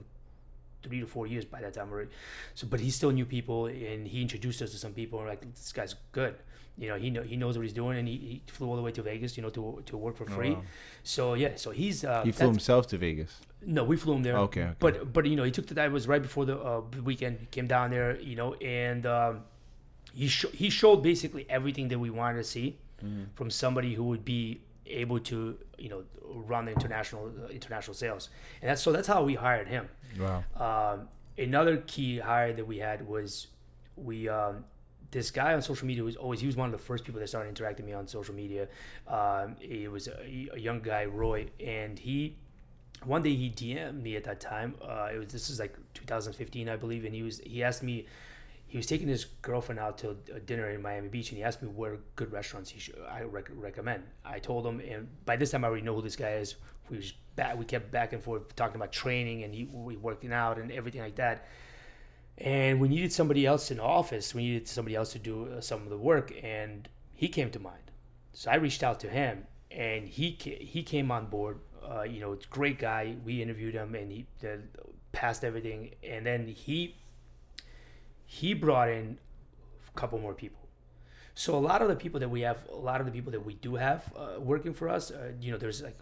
three 0.81 0.99
to 0.99 1.05
four 1.05 1.27
years 1.27 1.45
by 1.45 1.61
that 1.61 1.73
time 1.73 1.91
already. 1.91 2.09
So, 2.55 2.65
but 2.67 2.79
he 2.79 2.89
still 2.89 3.11
knew 3.11 3.25
people, 3.25 3.67
and 3.67 4.07
he 4.07 4.21
introduced 4.21 4.61
us 4.61 4.71
to 4.71 4.77
some 4.77 4.93
people. 4.93 5.19
And 5.19 5.25
we're 5.27 5.31
like, 5.31 5.41
this 5.41 5.71
guy's 5.71 5.95
good. 6.11 6.35
You 6.79 6.87
know, 6.89 6.95
he 6.95 7.09
know 7.09 7.23
he 7.23 7.35
knows 7.35 7.57
what 7.57 7.63
he's 7.63 7.73
doing, 7.73 7.97
and 7.99 8.07
he, 8.07 8.15
he 8.31 8.41
flew 8.47 8.67
all 8.69 8.77
the 8.77 8.81
way 8.81 8.91
to 8.93 9.01
Vegas, 9.01 9.35
you 9.37 9.43
know, 9.43 9.49
to 9.57 9.83
to 9.85 9.97
work 9.97 10.15
for 10.15 10.25
free. 10.25 10.51
wow. 10.51 10.63
So 11.03 11.33
yeah, 11.33 11.51
so 11.55 11.71
he's 11.71 12.03
uh, 12.05 12.23
He 12.23 12.31
flew 12.31 12.47
himself 12.47 12.87
to 12.87 12.97
Vegas. 12.97 13.31
no, 13.77 13.83
we 13.83 13.95
flew 13.97 14.13
him 14.13 14.23
there. 14.23 14.37
Okay, 14.47 14.63
okay. 14.63 14.75
But 14.79 15.11
but 15.15 15.25
you 15.25 15.35
know 15.35 15.43
he 15.43 15.51
took 15.51 15.67
the 15.67 15.73
that 15.75 15.91
was 15.91 16.07
right 16.07 16.21
before 16.21 16.45
the 16.45 16.57
uh, 16.57 16.81
weekend. 17.03 17.33
He 17.41 17.47
came 17.47 17.67
down 17.67 17.91
there, 17.91 18.17
you 18.31 18.35
know, 18.35 18.53
and 18.55 19.05
um, 19.05 19.41
he 20.13 20.27
sho- 20.27 20.53
he 20.61 20.69
showed 20.69 21.03
basically 21.03 21.45
everything 21.49 21.89
that 21.89 21.99
we 21.99 22.09
wanted 22.09 22.37
to 22.37 22.43
see 22.55 22.77
Mm-hmm. 22.99 23.23
from 23.33 23.49
somebody 23.49 23.93
who 23.93 24.03
would 24.11 24.25
be 24.25 24.59
able 24.85 25.19
to 25.31 25.55
you 25.77 25.87
know 25.91 26.03
run 26.51 26.65
the 26.65 26.71
international 26.71 27.31
uh, 27.45 27.47
international 27.59 27.93
sales, 27.93 28.27
and 28.61 28.69
that's 28.69 28.81
so 28.81 28.91
that's 28.91 29.07
how 29.07 29.23
we 29.23 29.35
hired 29.35 29.67
him. 29.69 29.87
Wow. 30.19 30.43
Um, 30.65 31.07
another 31.37 31.77
key 31.87 32.19
hire 32.19 32.51
that 32.51 32.67
we 32.67 32.77
had 32.77 33.07
was 33.07 33.47
we 33.95 34.27
um, 34.27 34.65
this 35.11 35.31
guy 35.31 35.53
on 35.53 35.61
social 35.61 35.87
media 35.87 36.03
was 36.03 36.15
always 36.15 36.39
he 36.39 36.47
was 36.47 36.55
one 36.55 36.67
of 36.67 36.71
the 36.71 36.83
first 36.85 37.03
people 37.03 37.19
that 37.19 37.27
started 37.27 37.49
interacting 37.49 37.85
with 37.85 37.93
me 37.93 37.97
on 37.97 38.07
social 38.07 38.35
media. 38.35 38.67
Um, 39.07 39.55
he 39.59 39.87
was 39.87 40.07
a, 40.07 40.49
a 40.53 40.59
young 40.59 40.81
guy, 40.81 41.05
Roy, 41.05 41.47
and 41.63 41.97
he 41.97 42.35
one 43.05 43.21
day 43.23 43.33
he 43.35 43.49
DM'd 43.49 44.03
me 44.03 44.15
at 44.15 44.25
that 44.25 44.39
time. 44.39 44.75
Uh, 44.81 45.09
it 45.13 45.17
was 45.17 45.27
this 45.27 45.49
is 45.49 45.59
like 45.59 45.75
2015, 45.93 46.69
I 46.69 46.75
believe, 46.75 47.05
and 47.05 47.13
he 47.13 47.23
was 47.23 47.39
he 47.39 47.63
asked 47.63 47.83
me. 47.83 48.05
he 48.67 48.77
was 48.77 48.85
taking 48.85 49.07
his 49.07 49.25
girlfriend 49.41 49.79
out 49.79 49.97
to 49.99 50.15
dinner 50.45 50.69
in 50.69 50.81
Miami 50.81 51.07
Beach, 51.07 51.29
and 51.29 51.37
he 51.37 51.43
asked 51.43 51.61
me 51.63 51.69
where 51.69 51.97
good 52.15 52.31
restaurants 52.31 52.69
he 52.69 52.79
should 52.79 52.95
I 53.09 53.21
rec- 53.21 53.49
recommend. 53.55 54.03
I 54.23 54.39
told 54.39 54.65
him, 54.65 54.79
and 54.79 55.07
by 55.25 55.35
this 55.37 55.51
time 55.51 55.63
I 55.63 55.67
already 55.69 55.83
know 55.83 55.95
who 55.95 56.01
this 56.01 56.15
guy 56.15 56.33
is. 56.33 56.55
We 56.89 56.97
was 56.97 57.13
back, 57.35 57.57
we 57.57 57.65
kept 57.65 57.91
back 57.91 58.13
and 58.13 58.21
forth 58.21 58.55
talking 58.55 58.75
about 58.75 58.91
training 58.91 59.43
and 59.43 59.53
he 59.53 59.65
we 59.71 59.95
working 59.95 60.33
out 60.33 60.57
and 60.57 60.71
everything 60.71 61.01
like 61.01 61.15
that. 61.15 61.45
And 62.39 62.79
we 62.79 62.87
needed 62.87 63.11
somebody 63.11 63.45
else 63.45 63.69
in 63.69 63.79
office. 63.79 64.33
We 64.33 64.43
needed 64.43 64.67
somebody 64.67 64.95
else 64.95 65.11
to 65.11 65.19
do 65.19 65.47
uh, 65.47 65.61
some 65.61 65.83
of 65.83 65.89
the 65.89 65.97
work, 65.97 66.33
and 66.41 66.87
he 67.13 67.27
came 67.27 67.51
to 67.51 67.59
mind. 67.59 67.91
So 68.31 68.49
I 68.49 68.55
reached 68.55 68.81
out 68.81 68.99
to 69.01 69.09
him, 69.09 69.45
and 69.71 70.07
he 70.07 70.37
he 70.39 70.83
came 70.83 71.11
on 71.11 71.25
board. 71.27 71.59
Uh, 71.83 72.03
you 72.03 72.21
know, 72.21 72.33
it's 72.33 72.45
a 72.45 72.49
great 72.49 72.79
guy. 72.79 73.15
We 73.25 73.41
interviewed 73.41 73.73
him, 73.73 73.93
and 73.95 74.11
he 74.11 74.25
uh, 74.43 74.57
passed 75.11 75.43
everything. 75.43 75.91
And 76.01 76.25
then 76.25 76.47
he 76.47 76.95
he 78.25 78.53
brought 78.53 78.89
in 78.89 79.17
a 79.87 79.99
couple 79.99 80.19
more 80.19 80.33
people. 80.33 80.59
So 81.35 81.55
a 81.55 81.59
lot 81.59 81.81
of 81.81 81.87
the 81.87 81.95
people 81.95 82.19
that 82.19 82.29
we 82.29 82.41
have, 82.41 82.65
a 82.71 82.75
lot 82.75 82.99
of 82.99 83.05
the 83.05 83.11
people 83.11 83.31
that 83.31 83.45
we 83.45 83.55
do 83.55 83.75
have 83.75 84.11
uh, 84.15 84.39
working 84.39 84.73
for 84.73 84.87
us, 84.87 85.09
uh, 85.11 85.31
you 85.41 85.51
know, 85.51 85.57
there's 85.57 85.81
like 85.81 85.97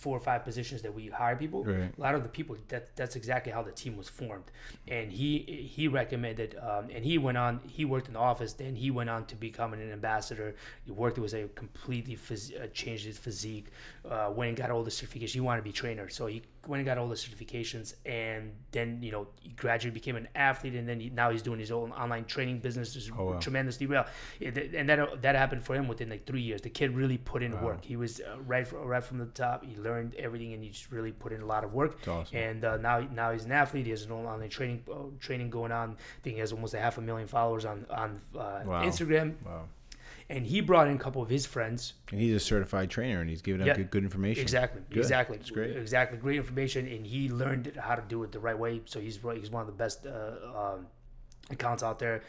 four 0.00 0.16
or 0.16 0.20
five 0.30 0.44
positions 0.44 0.80
that 0.82 0.94
we 0.98 1.08
hire 1.08 1.36
people. 1.36 1.60
Right. 1.64 1.92
A 1.96 2.00
lot 2.00 2.14
of 2.14 2.22
the 2.22 2.28
people 2.28 2.56
that 2.68 2.96
that's 2.96 3.16
exactly 3.16 3.52
how 3.52 3.62
the 3.62 3.72
team 3.82 3.96
was 3.96 4.08
formed. 4.08 4.48
And 4.88 5.12
he 5.12 5.28
he 5.76 5.88
recommended, 5.88 6.50
um, 6.68 6.84
and 6.94 7.04
he 7.04 7.18
went 7.18 7.38
on. 7.38 7.60
He 7.66 7.84
worked 7.84 8.08
in 8.08 8.14
the 8.14 8.24
office. 8.32 8.52
Then 8.54 8.74
he 8.74 8.90
went 8.90 9.10
on 9.10 9.26
to 9.26 9.36
become 9.36 9.72
an 9.74 9.92
ambassador. 9.92 10.54
He 10.86 10.92
worked 10.92 11.18
with 11.18 11.34
a 11.34 11.48
completely 11.62 12.16
phys- 12.16 12.54
uh, 12.60 12.66
changed 12.68 13.04
his 13.04 13.18
physique. 13.18 13.66
Uh, 14.08 14.30
went 14.34 14.48
and 14.50 14.58
got 14.58 14.70
all 14.70 14.82
the 14.82 14.90
certifications. 14.90 15.32
He 15.32 15.40
wanted 15.40 15.60
to 15.60 15.64
be 15.64 15.72
trainer, 15.72 16.08
so 16.08 16.26
he 16.26 16.42
went 16.66 16.80
and 16.80 16.86
got 16.86 16.98
all 16.98 17.08
the 17.08 17.14
certifications. 17.14 17.94
And 18.06 18.52
then 18.72 19.02
you 19.02 19.12
know 19.12 19.28
he 19.40 19.50
gradually 19.50 19.92
became 19.92 20.16
an 20.16 20.28
athlete. 20.34 20.74
And 20.74 20.88
then 20.88 21.00
he, 21.00 21.10
now 21.10 21.30
he's 21.30 21.42
doing 21.42 21.58
his 21.58 21.70
own 21.72 21.92
online 21.92 22.24
training 22.24 22.58
business. 22.60 22.96
Is 22.96 23.10
Oh, 23.16 23.24
wow. 23.32 23.38
tremendously 23.38 23.86
well. 23.86 24.06
And 24.44 24.88
that 24.88 25.22
that 25.22 25.34
happened 25.36 25.62
for 25.62 25.74
him 25.74 25.88
within 25.88 26.08
like 26.10 26.26
three 26.26 26.42
years. 26.42 26.60
The 26.60 26.70
kid 26.70 26.94
really 26.94 27.18
put 27.18 27.42
in 27.42 27.60
work. 27.62 27.84
He 27.84 27.96
was 27.96 28.20
uh, 28.20 28.38
right 28.46 28.66
right 28.72 29.02
from 29.04 29.18
the 29.18 29.26
top. 29.26 29.64
He 29.64 29.76
learned 29.76 30.14
everything, 30.16 30.52
and 30.54 30.62
he 30.62 30.70
just 30.70 30.90
really 30.92 31.12
put 31.12 31.32
in 31.32 31.40
a 31.42 31.46
lot 31.46 31.64
of 31.64 31.72
work. 31.72 32.06
Awesome. 32.06 32.36
And 32.36 32.64
uh, 32.64 32.76
now 32.76 33.00
now 33.00 33.32
he's 33.32 33.44
an 33.44 33.52
athlete. 33.52 33.86
He 33.86 33.90
has 33.90 34.04
an 34.04 34.12
online 34.12 34.48
training 34.48 34.82
uh, 34.90 34.96
training 35.18 35.50
going 35.50 35.72
on. 35.72 35.90
I 35.92 36.20
think 36.22 36.34
he 36.34 36.40
has 36.40 36.52
almost 36.52 36.74
a 36.74 36.78
half 36.80 36.98
a 36.98 37.00
million 37.00 37.26
followers 37.28 37.64
on 37.64 37.86
on 37.90 38.20
uh, 38.34 38.60
Wow. 38.64 38.82
Instagram. 38.84 39.34
Wow. 39.44 39.64
And 40.30 40.46
he 40.46 40.60
brought 40.60 40.86
in 40.86 40.94
a 40.94 40.98
couple 40.98 41.20
of 41.22 41.28
his 41.28 41.44
friends. 41.44 41.94
And 42.12 42.20
he's 42.20 42.34
a 42.36 42.40
certified 42.40 42.88
trainer, 42.88 43.20
and 43.20 43.28
he's 43.28 43.42
giving 43.42 43.60
out 43.62 43.66
Yeah. 43.66 43.74
good, 43.76 43.90
good 43.90 44.04
information. 44.04 44.40
Exactly, 44.42 44.80
Good. 44.88 44.98
exactly, 45.00 45.36
That's 45.38 45.50
great. 45.50 45.76
exactly. 45.76 46.18
Great 46.18 46.36
information, 46.36 46.86
and 46.86 47.04
he 47.04 47.28
learned 47.28 47.72
how 47.76 47.96
to 47.96 48.02
do 48.08 48.22
it 48.22 48.30
the 48.30 48.38
right 48.38 48.56
way. 48.58 48.80
So 48.84 49.00
he's 49.00 49.18
he's 49.34 49.50
one 49.50 49.60
of 49.62 49.66
the 49.66 49.72
best 49.84 50.06
uh, 50.06 50.36
um, 50.54 50.86
accounts 51.50 51.82
out 51.82 51.98
there. 51.98 52.22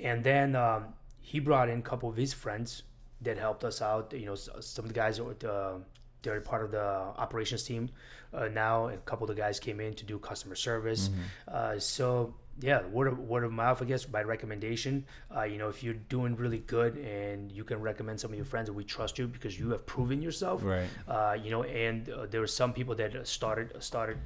And 0.00 0.24
then 0.24 0.56
um, 0.56 0.86
he 1.20 1.38
brought 1.38 1.68
in 1.68 1.78
a 1.78 1.82
couple 1.82 2.08
of 2.08 2.16
his 2.16 2.34
friends 2.34 2.82
that 3.22 3.38
helped 3.38 3.62
us 3.64 3.80
out. 3.80 4.12
You 4.12 4.26
know, 4.26 4.34
some 4.34 4.84
of 4.84 4.88
the 4.88 4.94
guys 4.94 5.20
are 5.20 5.30
uh, 5.48 5.78
they're 6.26 6.40
part 6.40 6.64
of 6.64 6.70
the 6.70 6.84
operations 7.24 7.62
team 7.62 7.90
uh, 8.34 8.48
now. 8.48 8.88
A 8.88 8.96
couple 8.98 9.28
of 9.28 9.34
the 9.34 9.40
guys 9.40 9.60
came 9.60 9.80
in 9.80 9.94
to 9.94 10.04
do 10.04 10.18
customer 10.18 10.54
service. 10.54 11.10
Uh, 11.48 11.78
so 11.78 12.34
yeah, 12.60 12.82
word 12.86 13.08
of 13.08 13.18
word 13.18 13.44
of 13.44 13.52
mouth, 13.52 13.82
I 13.82 13.84
guess, 13.84 14.04
by 14.04 14.22
recommendation. 14.22 15.04
Uh, 15.34 15.42
you 15.42 15.58
know, 15.58 15.68
if 15.68 15.82
you're 15.82 15.94
doing 15.94 16.36
really 16.36 16.58
good 16.58 16.96
and 16.96 17.52
you 17.52 17.64
can 17.64 17.80
recommend 17.80 18.18
some 18.20 18.30
of 18.30 18.36
your 18.36 18.46
friends, 18.46 18.68
and 18.68 18.76
we 18.76 18.84
trust 18.84 19.18
you 19.18 19.26
because 19.26 19.58
you 19.58 19.70
have 19.70 19.84
proven 19.86 20.22
yourself. 20.22 20.62
Right. 20.64 20.88
Uh, 21.06 21.36
you 21.42 21.50
know, 21.50 21.64
and 21.64 22.08
uh, 22.08 22.26
there 22.26 22.40
were 22.40 22.46
some 22.46 22.72
people 22.72 22.94
that 22.96 23.26
started 23.26 23.82
started 23.82 24.18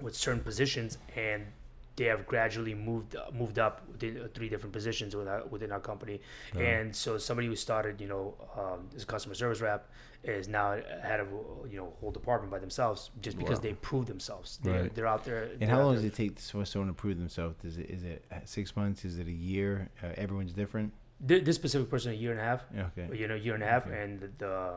with 0.00 0.14
certain 0.14 0.42
positions, 0.42 0.98
and 1.16 1.46
they 1.96 2.04
have 2.04 2.26
gradually 2.26 2.74
moved 2.74 3.16
moved 3.32 3.58
up 3.58 3.82
within 3.90 4.20
uh, 4.20 4.28
three 4.34 4.48
different 4.48 4.72
positions 4.72 5.16
within 5.16 5.32
our, 5.32 5.46
within 5.46 5.72
our 5.72 5.80
company. 5.80 6.20
And 6.54 6.94
so 6.94 7.18
somebody 7.18 7.48
who 7.48 7.56
started, 7.56 8.00
you 8.00 8.06
know, 8.08 8.34
um, 8.56 8.88
as 8.94 9.02
a 9.02 9.06
customer 9.06 9.34
service 9.34 9.60
rep 9.60 9.90
is 10.24 10.48
now 10.48 10.72
head 11.02 11.20
of 11.20 11.28
you 11.70 11.76
know 11.78 11.92
whole 12.00 12.10
department 12.10 12.50
by 12.50 12.58
themselves 12.58 13.10
just 13.22 13.38
because 13.38 13.58
Wow. 13.58 13.62
they 13.62 13.72
proved 13.74 14.08
themselves. 14.08 14.58
They're, 14.62 14.82
Right. 14.82 14.94
they're 14.94 15.06
out 15.06 15.24
there. 15.24 15.50
And 15.60 15.70
how 15.70 15.80
long 15.82 15.94
does 15.94 16.04
it 16.04 16.14
take 16.14 16.38
for 16.38 16.64
someone 16.64 16.88
to 16.88 16.94
prove 16.94 17.18
themselves? 17.18 17.64
Is 17.64 17.78
it 17.78 17.88
is 17.90 18.02
it 18.02 18.24
six 18.44 18.76
months? 18.76 19.04
Is 19.04 19.18
it 19.18 19.26
a 19.26 19.32
year? 19.32 19.88
Uh, 20.02 20.08
everyone's 20.16 20.52
different. 20.52 20.92
This 21.18 21.56
specific 21.56 21.88
person, 21.88 22.12
a 22.12 22.14
year 22.14 22.32
and 22.32 22.40
a 22.40 22.44
half. 22.44 22.62
Yeah, 22.74 22.88
okay. 22.98 23.16
you 23.18 23.26
know, 23.26 23.34
year 23.36 23.54
and 23.54 23.62
a 23.62 23.66
half, 23.66 23.86
Okay. 23.86 24.02
and 24.02 24.20
the, 24.20 24.28
the, 24.36 24.74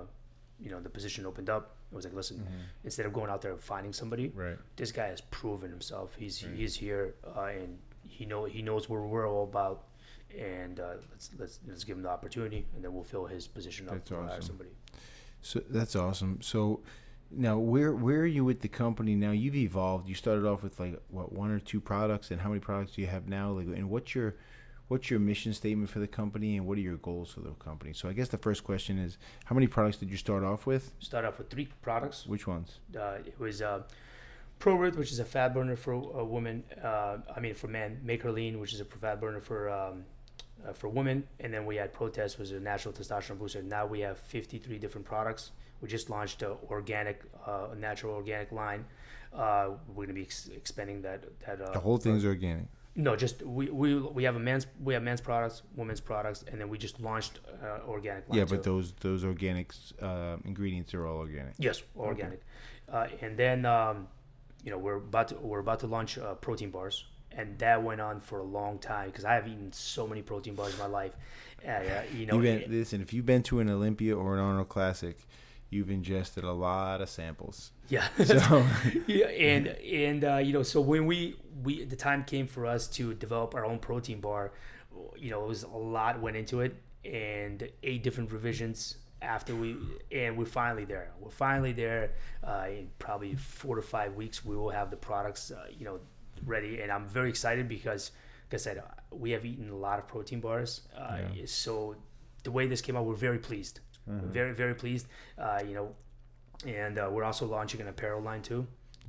you 0.58 0.70
know, 0.72 0.80
the 0.80 0.88
position 0.90 1.26
opened 1.26 1.50
up. 1.50 1.76
It 1.92 1.96
was 1.96 2.06
like, 2.06 2.14
listen, 2.14 2.46
instead 2.84 3.06
of 3.08 3.14
going 3.14 3.30
out 3.32 3.42
there 3.42 3.52
and 3.52 3.60
finding 3.62 3.94
somebody, 3.94 4.30
Mm-hmm. 4.30 4.40
Right. 4.40 4.58
this 4.76 4.92
guy 4.92 5.08
has 5.08 5.22
proven 5.22 5.70
himself. 5.72 6.16
He's 6.18 6.38
he's 6.56 6.76
here, 6.76 7.16
uh, 7.36 7.42
and 7.46 7.80
he 8.08 8.26
know 8.26 8.46
he 8.46 8.62
knows 8.62 8.88
what 8.90 9.02
we're 9.02 9.28
all 9.30 9.44
about. 9.44 9.84
And 10.38 10.80
uh, 10.80 10.94
let's 11.12 11.32
let's 11.40 11.60
let's 11.68 11.84
give 11.84 11.98
him 11.98 12.04
the 12.04 12.10
opportunity, 12.10 12.66
and 12.76 12.84
then 12.84 12.94
we'll 12.94 13.04
fill 13.04 13.26
his 13.26 13.48
position 13.48 13.88
up 13.88 13.96
That's 13.96 14.10
to 14.10 14.16
hire 14.18 14.26
awesome. 14.30 14.42
somebody. 14.44 14.70
So 15.42 15.62
that's 15.70 15.96
awesome. 15.96 16.40
So 16.42 16.82
now 17.32 17.58
where 17.58 17.94
where 17.94 18.20
are 18.20 18.26
you 18.28 18.46
with 18.46 18.62
the 18.62 18.68
company 18.68 19.16
now? 19.16 19.32
You've 19.32 19.56
evolved. 19.56 20.08
You 20.08 20.14
started 20.14 20.46
off 20.46 20.62
with 20.62 20.80
like 20.80 21.02
what 21.10 21.32
one 21.34 21.50
or 21.50 21.60
two 21.60 21.82
products, 21.82 22.30
and 22.30 22.42
how 22.42 22.50
many 22.50 22.60
products 22.60 22.92
do 22.94 23.02
you 23.02 23.08
have 23.08 23.28
now? 23.28 23.50
Like, 23.52 23.66
and 23.66 23.90
what's 23.90 24.14
your 24.14 24.36
what's 24.90 25.10
your 25.10 25.20
mission 25.20 25.54
statement 25.54 25.90
for 25.90 26.00
the 26.00 26.08
company, 26.08 26.58
and 26.58 26.68
what 26.68 26.78
are 26.78 26.82
your 26.82 26.98
goals 26.98 27.32
for 27.32 27.40
the 27.40 27.52
company? 27.52 27.94
So 27.94 28.10
I 28.10 28.14
guess 28.14 28.28
the 28.28 28.38
first 28.38 28.64
question 28.64 29.00
is, 29.00 29.18
how 29.46 29.56
many 29.56 29.68
products 29.68 29.98
did 29.98 30.12
you 30.12 30.18
start 30.18 30.44
off 30.44 30.66
with? 30.66 30.92
Start 31.00 31.24
off 31.26 31.38
with 31.38 31.50
three 31.50 31.70
products. 31.82 32.26
Which 32.28 32.46
ones? 32.48 32.80
Uh, 32.96 33.20
it 33.26 33.40
was 33.40 33.62
uh, 33.62 33.84
ProRith, 34.60 34.96
which 34.96 35.12
is 35.12 35.20
a 35.20 35.26
fat 35.26 35.54
burner 35.54 35.76
for 35.76 35.94
a 35.94 36.26
woman. 36.26 36.64
Uh, 36.84 37.18
I 37.34 37.40
mean, 37.40 37.54
for 37.54 37.68
men. 37.68 38.02
Make 38.04 38.24
Her 38.24 38.32
Lean, 38.32 38.60
which 38.60 38.74
is 38.74 38.82
a 38.82 38.86
fat 38.86 39.22
burner 39.22 39.40
for 39.40 39.70
um, 39.70 40.04
uh, 40.68 40.74
for 40.74 40.90
women. 40.90 41.24
And 41.40 41.54
then 41.54 41.66
we 41.66 41.78
had 41.78 41.94
Protest, 41.94 42.38
which 42.40 42.50
is 42.50 42.54
a 42.54 42.60
natural 42.60 42.94
testosterone 42.94 43.40
booster. 43.40 43.62
Now 43.62 43.86
we 43.86 44.02
have 44.02 44.18
53 44.20 44.78
different 44.78 45.06
products. 45.06 45.52
We 45.82 45.88
just 45.88 46.10
launched 46.10 46.42
a 46.42 46.58
organic, 46.70 47.22
uh, 47.46 47.68
natural 47.78 48.14
organic 48.16 48.52
line. 48.52 48.86
Uh, 49.32 49.70
we're 49.88 50.06
gonna 50.06 50.16
be 50.16 50.24
ex- 50.24 50.50
expanding 50.50 51.02
that. 51.04 51.24
That 51.46 51.62
uh, 51.62 51.72
The 51.72 51.80
whole 51.80 51.98
thing's 51.98 52.26
organic. 52.26 52.66
No, 53.06 53.16
just 53.16 53.42
we, 53.44 53.70
we 53.70 53.96
we 54.18 54.24
have 54.26 54.36
a 54.36 54.40
men's 54.40 54.68
we 54.84 54.94
have 54.94 55.04
men's 55.04 55.22
products, 55.22 55.62
women's 55.76 56.02
products, 56.02 56.44
and 56.52 56.60
then 56.60 56.68
we 56.70 56.78
just 56.78 57.00
launched 57.00 57.40
uh, 57.64 57.80
organic. 57.88 58.28
Line 58.30 58.38
Yeah, 58.40 58.46
too. 58.46 58.56
but 58.56 58.64
those 58.64 58.92
those 59.00 59.24
organic 59.24 59.72
uh, 60.02 60.36
ingredients 60.46 60.94
are 60.94 61.06
all 61.08 61.18
organic. 61.18 61.54
Yes, 61.58 61.82
organic. 61.98 62.42
Uh, 62.92 63.08
and 63.22 63.38
then 63.38 63.66
um, 63.66 64.08
you 64.66 64.72
know 64.72 64.78
we're 64.78 64.98
about 64.98 65.30
to 65.30 65.36
we're 65.36 65.60
about 65.68 65.80
to 65.80 65.88
launch 65.88 66.18
uh, 66.18 66.34
protein 66.36 66.72
bars, 66.72 67.06
and 67.32 67.58
that 67.60 67.82
went 67.82 68.02
on 68.02 68.20
for 68.20 68.40
a 68.40 68.44
long 68.60 68.80
time 68.80 69.08
because 69.10 69.24
I 69.26 69.34
have 69.34 69.48
eaten 69.48 69.72
so 69.72 70.06
many 70.06 70.22
protein 70.22 70.56
bars 70.56 70.74
in 70.74 70.80
my 70.80 70.88
life. 70.88 71.14
Uh, 71.66 71.80
you 72.16 72.26
know, 72.26 72.38
been, 72.40 72.60
it- 72.62 72.70
listen, 72.72 73.02
if 73.02 73.14
you've 73.14 73.26
been 73.26 73.44
to 73.44 73.60
an 73.60 73.70
Olympia 73.70 74.16
or 74.18 74.34
an 74.36 74.40
Arnold 74.40 74.70
Classic, 74.70 75.18
you've 75.70 75.90
ingested 75.92 76.44
a 76.44 76.52
lot 76.54 77.00
of 77.02 77.10
samples. 77.10 77.72
yeah. 77.90 78.08
So 78.24 78.66
yeah, 79.08 79.28
and 79.28 79.68
and 79.68 80.24
uh, 80.24 80.38
you 80.38 80.52
know, 80.54 80.64
so 80.64 80.80
when 80.82 81.06
we 81.06 81.36
we 81.64 81.84
the 81.86 81.96
time 81.96 82.24
came 82.24 82.48
for 82.48 82.66
us 82.66 82.88
to 82.88 83.14
develop 83.14 83.56
our 83.56 83.66
own 83.66 83.80
protein 83.80 84.20
bar, 84.20 84.52
you 85.18 85.30
know, 85.32 85.44
it 85.44 85.48
was 85.48 85.64
a 85.64 85.68
lot 85.68 86.20
went 86.22 86.38
into 86.38 86.62
it, 86.62 86.76
and 87.06 87.70
eight 87.84 88.04
different 88.04 88.32
revisions 88.32 88.98
after 89.22 89.56
we 89.56 89.76
and 90.12 90.38
we're 90.38 90.46
finally 90.46 90.86
there. 90.86 91.12
We're 91.20 91.30
finally 91.32 91.72
there. 91.74 92.12
Uh, 92.44 92.66
in 92.70 92.90
probably 93.00 93.36
four 93.36 93.76
to 93.76 93.82
five 93.82 94.16
weeks, 94.16 94.46
we 94.46 94.56
will 94.56 94.70
have 94.70 94.90
the 94.92 94.98
products, 94.98 95.52
uh, 95.52 95.66
you 95.78 95.86
know, 95.86 96.00
ready, 96.46 96.82
and 96.82 96.92
I'm 96.92 97.06
very 97.08 97.30
excited 97.30 97.68
because, 97.68 98.12
like 98.48 98.54
I 98.60 98.62
said, 98.64 98.82
we 99.12 99.32
have 99.32 99.46
eaten 99.46 99.70
a 99.70 99.76
lot 99.76 100.00
of 100.00 100.08
protein 100.08 100.40
bars. 100.40 100.82
Uh, 100.98 101.18
So 101.46 101.96
the 102.44 102.52
way 102.52 102.68
this 102.68 102.82
came 102.82 102.96
out, 102.96 103.06
we're 103.06 103.16
very 103.16 103.40
pleased. 103.40 103.82
Very 104.08 104.54
very 104.54 104.74
pleased. 104.74 105.08
Uh, 105.38 105.62
you 105.68 105.74
know, 105.76 105.96
and 106.66 106.98
uh, 106.98 107.10
we're 107.12 107.24
also 107.26 107.46
launching 107.46 107.80
an 107.82 107.88
apparel 107.90 108.22
line 108.22 108.42
too. 108.42 108.66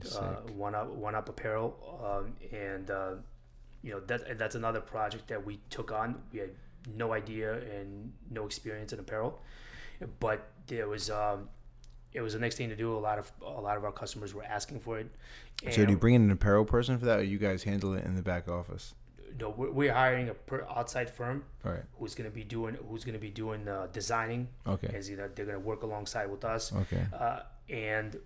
Uh, 0.06 0.36
one 0.56 0.74
up, 0.74 0.88
one 0.88 1.14
up 1.14 1.28
apparel, 1.28 1.76
um, 2.04 2.34
and 2.56 2.90
uh, 2.90 3.12
you 3.82 3.92
know 3.92 4.00
that 4.00 4.38
that's 4.38 4.54
another 4.54 4.80
project 4.80 5.28
that 5.28 5.44
we 5.44 5.60
took 5.70 5.92
on. 5.92 6.20
We 6.32 6.40
had 6.40 6.50
no 6.94 7.12
idea 7.12 7.54
and 7.54 8.12
no 8.30 8.46
experience 8.46 8.92
in 8.92 8.98
apparel, 8.98 9.40
but 10.18 10.48
there 10.66 10.88
was 10.88 11.10
um, 11.10 11.48
it 12.12 12.20
was 12.20 12.32
the 12.32 12.38
next 12.38 12.56
thing 12.56 12.68
to 12.68 12.76
do. 12.76 12.96
A 12.96 12.98
lot 12.98 13.18
of 13.18 13.30
a 13.42 13.60
lot 13.60 13.76
of 13.76 13.84
our 13.84 13.92
customers 13.92 14.34
were 14.34 14.44
asking 14.44 14.80
for 14.80 14.98
it. 14.98 15.10
And 15.64 15.74
So 15.74 15.84
do 15.84 15.92
you 15.92 15.98
bring 15.98 16.14
in 16.14 16.22
an 16.22 16.30
apparel 16.30 16.64
person 16.64 16.98
for 16.98 17.04
that, 17.06 17.20
or 17.20 17.22
you 17.22 17.38
guys 17.38 17.62
handle 17.62 17.94
it 17.94 18.04
in 18.04 18.14
the 18.16 18.22
back 18.22 18.48
office? 18.48 18.94
no, 19.38 19.50
we're, 19.50 19.70
we're 19.70 19.92
hiring 19.92 20.28
a 20.28 20.34
per 20.34 20.66
outside 20.74 21.10
firm 21.10 21.44
right. 21.62 21.82
who's 21.98 22.14
going 22.14 22.28
to 22.28 22.34
be 22.34 22.44
doing 22.44 22.76
who's 22.88 23.04
going 23.04 23.14
to 23.14 23.20
be 23.20 23.30
doing 23.30 23.68
uh, 23.68 23.88
designing. 23.92 24.48
Okay. 24.66 24.92
As 24.94 25.10
either 25.10 25.30
they're 25.34 25.46
going 25.46 25.60
to 25.60 25.64
work 25.64 25.82
alongside 25.82 26.30
with 26.30 26.44
us. 26.44 26.72
Okay. 26.72 27.04
Uh, 27.12 27.40
and 27.68 28.16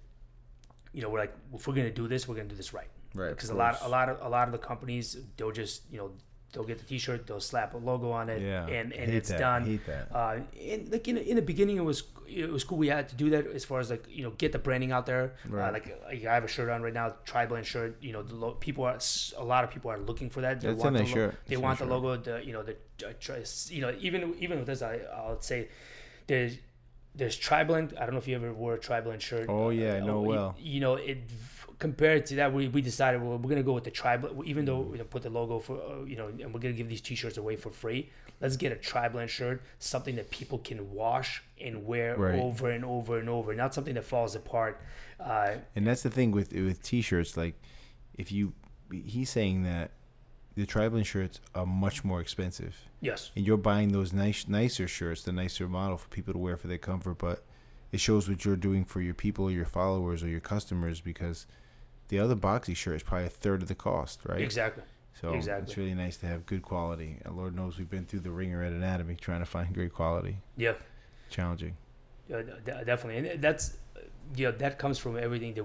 you 0.95 1.03
know, 1.03 1.11
we're 1.11 1.19
like, 1.19 1.35
if 1.53 1.67
we're 1.67 1.75
going 1.75 1.87
to 1.89 1.93
do 2.03 2.07
this, 2.09 2.27
we're 2.29 2.37
going 2.37 2.49
to 2.49 2.55
do 2.55 2.57
this 2.57 2.73
right. 2.73 2.89
Right, 3.15 3.31
Because 3.31 3.51
a 3.51 3.55
lot, 3.55 3.79
a 3.83 3.89
lot 3.89 4.09
of, 4.09 4.17
a 4.23 4.29
lot 4.29 4.49
of 4.49 4.53
the 4.53 4.59
companies, 4.59 5.17
they'll 5.37 5.53
just, 5.53 5.83
you 5.91 5.99
know, 5.99 6.11
they'll 6.53 6.65
get 6.65 6.79
the 6.79 6.85
T-shirt, 6.85 7.27
they'll 7.27 7.41
slap 7.41 7.75
a 7.75 7.77
logo 7.77 8.11
on 8.11 8.29
it, 8.29 8.41
Yeah. 8.43 8.67
and 8.67 8.93
and 8.93 9.07
Hate 9.11 9.15
it's 9.15 9.29
that. 9.29 9.39
done. 9.39 9.67
Hate 9.67 9.87
that. 9.87 10.09
Uh, 10.15 10.39
and 10.73 10.91
like 10.91 11.07
in, 11.09 11.17
in 11.19 11.37
the 11.37 11.43
beginning, 11.43 11.77
it 11.77 11.85
was 11.85 12.05
it 12.29 12.49
was 12.51 12.65
cool. 12.65 12.79
We 12.79 12.89
had 12.89 13.09
to 13.11 13.17
do 13.17 13.31
that 13.31 13.47
as 13.49 13.65
far 13.65 13.79
as 13.81 13.91
like 13.91 14.05
you 14.09 14.23
know 14.25 14.31
get 14.43 14.51
the 14.53 14.59
branding 14.59 14.93
out 14.93 15.05
there. 15.07 15.35
Right. 15.49 15.69
Uh, 15.69 15.73
like, 15.73 15.87
like 16.07 16.25
I 16.27 16.35
have 16.35 16.45
a 16.45 16.49
shirt 16.49 16.69
on 16.71 16.83
right 16.83 16.93
now, 16.95 17.15
tribal 17.25 17.61
shirt. 17.63 17.97
You 18.01 18.13
know, 18.15 18.23
the 18.23 18.35
lo- 18.35 18.53
people 18.67 18.85
are 18.85 18.99
a 19.37 19.45
lot 19.45 19.63
of 19.65 19.71
people 19.71 19.91
are 19.91 19.99
looking 19.99 20.31
for 20.31 20.41
that. 20.43 20.61
They 20.61 20.69
That's 20.69 20.81
want 20.83 20.97
the 20.97 21.03
lo- 21.03 21.09
shirt. 21.17 21.35
They 21.49 21.55
It's 21.57 21.63
want 21.63 21.79
the 21.81 21.87
logo. 21.87 22.17
The 22.17 22.45
you 22.47 22.53
know 22.53 22.63
the 22.63 22.77
uh, 23.05 23.45
you 23.69 23.81
know 23.83 23.93
even 24.01 24.35
even 24.41 24.59
with 24.59 24.67
this, 24.67 24.83
I 24.83 25.01
I'll 25.15 25.41
say 25.41 25.69
there's 26.29 26.57
there's 27.15 27.39
Triblend. 27.39 27.97
I 27.97 28.01
don't 28.05 28.13
know 28.13 28.19
if 28.19 28.29
you 28.29 28.37
ever 28.37 28.53
wore 28.53 28.75
a 28.75 28.79
Triblend 28.79 29.21
shirt. 29.21 29.47
Oh, 29.49 29.71
yeah, 29.71 29.95
I 29.95 30.01
know 30.01 30.23
you- 30.23 30.29
well. 30.29 30.57
You, 30.59 30.81
know 30.81 30.95
it. 30.97 31.19
Compared 31.79 32.25
to 32.27 32.37
that, 32.37 32.53
we, 32.53 32.69
we 32.69 32.81
decided 32.83 33.21
well, 33.23 33.37
we're 33.37 33.49
gonna 33.51 33.63
go 33.63 33.73
with 33.73 33.85
the 33.85 33.91
Triblend. 33.91 34.45
Even 34.47 34.65
though 34.65 34.81
we 34.81 34.99
put 34.99 35.23
the 35.23 35.31
logo 35.31 35.59
for 35.59 35.77
uh, 35.81 36.05
you 36.05 36.17
know, 36.17 36.29
and 36.29 36.53
we're 36.55 36.61
gonna 36.61 36.73
give 36.75 36.89
these 36.89 37.01
T-shirts 37.01 37.37
away 37.37 37.57
for 37.57 37.71
free. 37.71 38.11
Let's 38.41 38.57
get 38.57 38.73
a 38.73 38.77
Triblend 38.77 39.29
shirt, 39.29 39.63
something 39.79 40.17
that 40.17 40.31
people 40.31 40.59
can 40.59 40.93
wash 40.93 41.43
and 41.61 41.85
wear 41.87 42.17
Right. 42.17 42.39
over 42.39 42.71
and 42.71 42.85
over 42.85 43.19
and 43.19 43.29
over, 43.29 43.55
not 43.55 43.75
something 43.75 43.95
that 43.95 44.05
falls 44.05 44.35
apart. 44.35 44.81
Uh, 45.21 45.57
And 45.77 45.87
that's 45.87 46.03
the 46.03 46.11
thing 46.11 46.31
with 46.31 46.53
with 46.53 46.83
t-shirts. 46.83 47.37
Like, 47.37 47.55
if 48.17 48.31
you, 48.33 48.53
he's 48.93 49.31
saying 49.31 49.63
that 49.65 49.91
the 50.55 50.67
Triblend 50.67 51.07
shirts 51.07 51.41
are 51.55 51.67
much 51.67 52.05
more 52.05 52.21
expensive, 52.21 52.77
yes, 53.01 53.31
and 53.37 53.47
you're 53.47 53.57
buying 53.57 53.93
those 53.93 54.13
nice, 54.13 54.47
nicer 54.49 54.87
shirts, 54.89 55.23
the 55.23 55.33
nicer 55.33 55.69
model 55.69 55.99
for 55.99 56.09
people 56.09 56.33
to 56.33 56.39
wear 56.39 56.57
for 56.57 56.69
their 56.69 56.79
comfort. 56.79 57.19
But 57.19 57.45
it 57.93 58.01
shows 58.01 58.29
what 58.29 58.45
you're 58.45 58.57
doing 58.57 58.85
for 58.85 59.01
your 59.01 59.15
people, 59.15 59.47
or 59.47 59.51
your 59.51 59.65
followers, 59.65 60.23
or 60.23 60.29
your 60.29 60.41
customers, 60.41 61.01
because 61.01 61.47
the 62.09 62.19
other 62.19 62.37
boxy 62.37 62.77
shirt 62.77 62.97
is 62.97 63.03
probably 63.03 63.27
a 63.27 63.31
third 63.31 63.63
of 63.63 63.69
the 63.69 63.75
cost, 63.75 64.21
right? 64.27 64.41
exactly. 64.41 64.85
So 65.21 65.33
it's 65.33 65.77
really 65.77 65.95
nice 65.95 66.17
to 66.19 66.27
have 66.27 66.45
good 66.45 66.63
quality. 66.63 67.19
And 67.25 67.37
Lord 67.37 67.55
knows 67.55 67.79
we've 67.79 67.89
been 67.89 68.05
through 68.05 68.21
the 68.21 68.33
ringer 68.33 68.63
at 68.63 68.73
Anatomy 68.73 69.15
trying 69.15 69.41
to 69.41 69.47
find 69.47 69.73
great 69.73 69.93
quality. 69.93 70.39
Yeah. 70.57 70.75
Challenging. 71.31 71.77
Yeah, 72.29 72.43
definitely, 72.85 73.29
and 73.29 73.43
that's 73.43 73.77
yeah, 74.35 74.51
that 74.51 74.79
comes 74.79 74.99
from 74.99 75.17
everything 75.17 75.55
that 75.55 75.65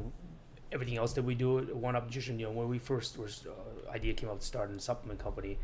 everything 0.72 0.98
else 0.98 1.14
that 1.14 1.24
we 1.24 1.36
do 1.36 1.60
One 1.74 1.96
Up 1.96 2.06
Nutrition. 2.06 2.40
You 2.40 2.48
know, 2.48 2.52
when 2.52 2.70
we 2.70 2.80
first 2.80 3.18
was 3.18 3.46
uh, 3.48 3.92
idea 3.92 4.14
came 4.14 4.30
up 4.30 4.40
to 4.40 4.46
start 4.46 4.72
a 4.72 4.80
supplement 4.80 5.20
company. 5.20 5.58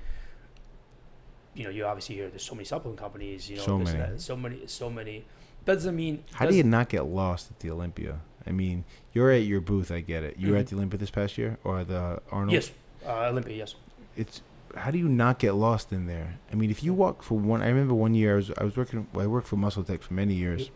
You 1.54 1.64
know, 1.66 1.70
you 1.70 1.86
obviously 1.86 2.16
hear 2.16 2.28
there's 2.30 2.44
so 2.44 2.56
many 2.56 2.66
supplement 2.66 3.00
companies. 3.00 3.50
You 3.50 3.58
know, 3.58 3.64
So 3.64 3.78
this 3.80 3.94
many. 3.94 4.00
that, 4.00 4.22
so 4.22 4.36
many, 4.36 4.68
so 4.68 4.90
many. 4.90 5.26
Doesn't 5.64 5.96
mean 5.96 6.24
How 6.34 6.46
do 6.46 6.56
you 6.56 6.64
doesn't- 6.64 6.90
get 6.90 7.06
lost 7.06 7.50
at 7.52 7.60
the 7.60 7.72
Olympia? 7.72 8.20
I 8.46 8.52
mean, 8.52 8.84
you're 9.14 9.32
at 9.32 9.44
your 9.46 9.62
booth. 9.62 9.90
I 9.92 10.02
get 10.02 10.22
it. 10.24 10.38
You 10.38 10.52
were 10.52 10.58
at 10.58 10.68
the 10.68 10.76
Olympia 10.76 11.00
this 11.00 11.10
past 11.10 11.38
year, 11.38 11.58
or 11.64 11.84
the 11.84 12.22
Arnold. 12.30 12.52
Yes, 12.54 12.72
uh, 13.06 13.30
Olympia. 13.30 13.56
Yes. 13.56 13.76
It's 14.16 14.42
how 14.76 14.92
do 14.92 14.98
you 15.00 15.08
not 15.08 15.40
get 15.40 15.56
lost 15.56 15.92
in 15.92 16.06
there? 16.06 16.36
I 16.52 16.56
mean, 16.56 16.70
if 16.70 16.84
you 16.84 16.94
walk 16.94 17.24
for 17.24 17.40
one, 17.40 17.62
I 17.64 17.68
remember 17.70 17.96
one 17.96 18.14
year 18.14 18.34
I 18.34 18.36
was 18.36 18.52
I 18.60 18.64
was 18.64 18.78
working. 18.78 19.08
Well, 19.14 19.24
I 19.24 19.28
worked 19.28 19.48
for 19.48 19.56
Muscle 19.56 19.84
Tech 19.84 20.04
for 20.04 20.14
many 20.14 20.36
years, 20.36 20.70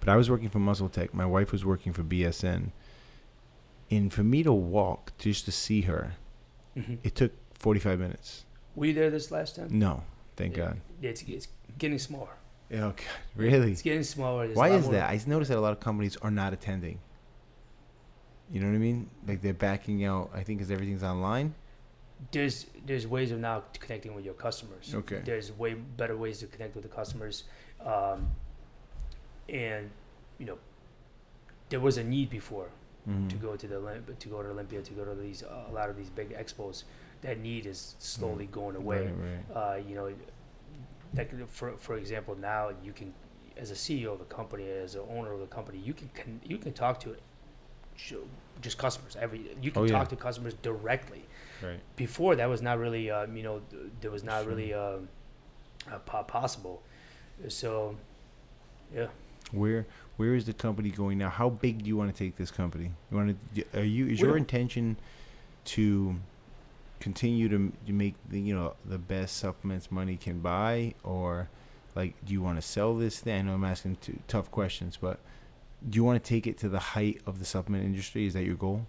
but 0.00 0.08
I 0.08 0.16
was 0.16 0.30
working 0.30 0.48
for 0.48 0.58
Muscle 0.60 0.88
Tech. 0.88 1.12
My 1.12 1.26
wife 1.26 1.52
was 1.52 1.64
working 1.64 1.92
for 1.92 2.02
BSN, 2.02 2.70
and 3.90 4.12
for 4.12 4.22
me 4.22 4.42
to 4.42 4.52
walk 4.52 5.12
just 5.18 5.44
to 5.46 5.52
see 5.52 5.82
her, 5.82 6.14
hmm 6.74 6.94
it 7.02 7.14
took 7.14 7.32
45 7.54 7.98
minutes. 7.98 8.44
Were 8.76 8.86
you 8.86 8.94
there 8.94 9.10
this 9.10 9.30
last 9.30 9.56
time? 9.56 9.68
No, 9.70 10.02
thank. 10.36 10.54
God. 10.54 10.80
Yeah, 11.00 11.10
it's, 11.10 11.22
it's 11.22 11.48
getting 11.78 11.98
smaller. 11.98 12.28
Yeah, 12.70 12.86
okay. 12.86 13.06
Really? 13.34 13.72
It's 13.72 13.82
getting 13.82 14.02
smaller. 14.04 14.46
There's 14.46 14.56
Why 14.56 14.70
is 14.70 14.84
more- 14.84 14.92
that? 14.92 15.10
I 15.10 15.20
noticed 15.26 15.48
that 15.50 15.58
a 15.58 15.60
lot 15.60 15.72
of 15.72 15.80
companies 15.80 16.16
are 16.18 16.30
not 16.30 16.52
attending. 16.52 16.98
You 18.52 18.60
know 18.60 18.68
what 18.68 18.74
I 18.74 18.78
mean? 18.78 19.10
Like 19.26 19.42
they're 19.42 19.54
backing 19.54 20.04
out. 20.04 20.30
I 20.34 20.42
think 20.42 20.58
because 20.58 20.70
everything's 20.70 21.02
online. 21.02 21.54
there's 22.32 22.66
there's 22.86 23.06
ways 23.06 23.30
of 23.32 23.38
now 23.40 23.62
connecting 23.78 24.14
with 24.14 24.24
your 24.24 24.34
customers. 24.34 24.92
Okay. 24.94 25.20
There's 25.24 25.50
way 25.52 25.74
better 25.74 26.16
ways 26.16 26.38
to 26.40 26.46
connect 26.46 26.74
with 26.74 26.84
the 26.84 26.88
customers, 26.90 27.44
um, 27.84 28.28
and 29.48 29.90
you 30.38 30.46
know, 30.46 30.58
there 31.70 31.80
was 31.80 31.96
a 31.98 32.04
need 32.04 32.30
before 32.30 32.68
Mhm. 33.08 33.28
to 33.30 33.36
go 33.36 33.56
to 33.56 33.66
the 33.66 33.76
Olymp- 33.76 34.18
to 34.18 34.28
go 34.28 34.42
to 34.42 34.48
Olympia 34.50 34.82
to 34.82 34.92
go 34.94 35.04
to 35.04 35.14
these 35.14 35.42
uh, 35.42 35.64
a 35.70 35.72
lot 35.72 35.88
of 35.88 35.96
these 35.96 36.10
big 36.10 36.30
expos. 36.36 36.84
That 37.22 37.38
need 37.40 37.66
is 37.66 37.96
slowly 37.98 38.46
going 38.46 38.76
away. 38.76 39.06
Right, 39.06 39.14
right. 39.54 39.56
Uh, 39.56 39.76
you 39.88 39.94
know, 39.94 40.12
like 41.16 41.48
for 41.48 41.72
for 41.78 41.96
example, 41.96 42.36
now 42.36 42.70
you 42.84 42.92
can, 42.92 43.12
as 43.56 43.70
a 43.70 43.74
CEO 43.74 44.12
of 44.12 44.20
a 44.20 44.24
company, 44.26 44.68
as 44.68 44.94
an 44.94 45.02
owner 45.10 45.32
of 45.32 45.40
a 45.40 45.46
company, 45.46 45.78
you 45.78 45.94
can, 45.94 46.10
con- 46.14 46.40
you 46.44 46.58
can 46.58 46.72
talk 46.72 47.00
to 47.00 47.16
just 48.60 48.78
customers. 48.78 49.16
Every 49.20 49.50
you 49.62 49.70
can 49.70 49.82
Oh, 49.82 49.84
yeah. 49.86 49.92
talk 49.98 50.08
to 50.10 50.16
customers 50.16 50.54
directly. 50.62 51.24
Right. 51.62 51.80
Before 51.96 52.36
that 52.36 52.48
was 52.48 52.62
not 52.62 52.78
really, 52.78 53.10
um, 53.10 53.36
you 53.36 53.42
know, 53.42 53.60
th- 53.70 53.82
there 54.00 54.10
was 54.10 54.22
not 54.22 54.42
Sure. 54.42 54.50
really 54.52 54.72
um, 54.74 55.08
uh, 55.90 55.98
po- 56.00 56.22
possible. 56.24 56.82
So, 57.48 57.96
yeah. 58.94 59.08
Where 59.52 59.86
where 60.18 60.34
is 60.34 60.44
the 60.44 60.52
company 60.52 60.90
going 60.90 61.16
now? 61.16 61.30
How 61.30 61.48
big 61.48 61.82
do 61.84 61.88
you 61.88 61.96
want 61.96 62.14
to 62.14 62.24
take 62.24 62.36
this 62.36 62.50
company? 62.50 62.90
You 63.10 63.16
want 63.16 63.36
to? 63.54 63.64
Are 63.80 63.82
you? 63.84 64.06
Is 64.08 64.20
your 64.20 64.36
intention 64.36 64.96
to 65.66 66.16
continue 67.00 67.48
to 67.48 67.72
to 67.86 67.92
make 67.92 68.14
the 68.28 68.40
you 68.40 68.54
know 68.54 68.74
the 68.84 68.98
best 68.98 69.36
supplements 69.38 69.90
money 69.90 70.16
can 70.16 70.40
buy, 70.40 70.94
or 71.04 71.48
like 71.94 72.14
do 72.26 72.32
you 72.32 72.42
want 72.42 72.58
to 72.58 72.62
sell 72.62 72.94
this 72.96 73.20
thing? 73.20 73.38
I 73.38 73.42
know 73.42 73.54
I'm 73.54 73.64
asking 73.64 73.96
two 74.02 74.18
tough 74.28 74.50
questions, 74.50 74.98
but 75.00 75.20
do 75.88 75.96
you 75.96 76.04
want 76.04 76.22
to 76.22 76.28
take 76.28 76.46
it 76.46 76.58
to 76.58 76.68
the 76.68 76.80
height 76.80 77.20
of 77.24 77.38
the 77.38 77.44
supplement 77.44 77.84
industry? 77.84 78.26
Is 78.26 78.34
that 78.34 78.44
your 78.44 78.56
goal? 78.56 78.86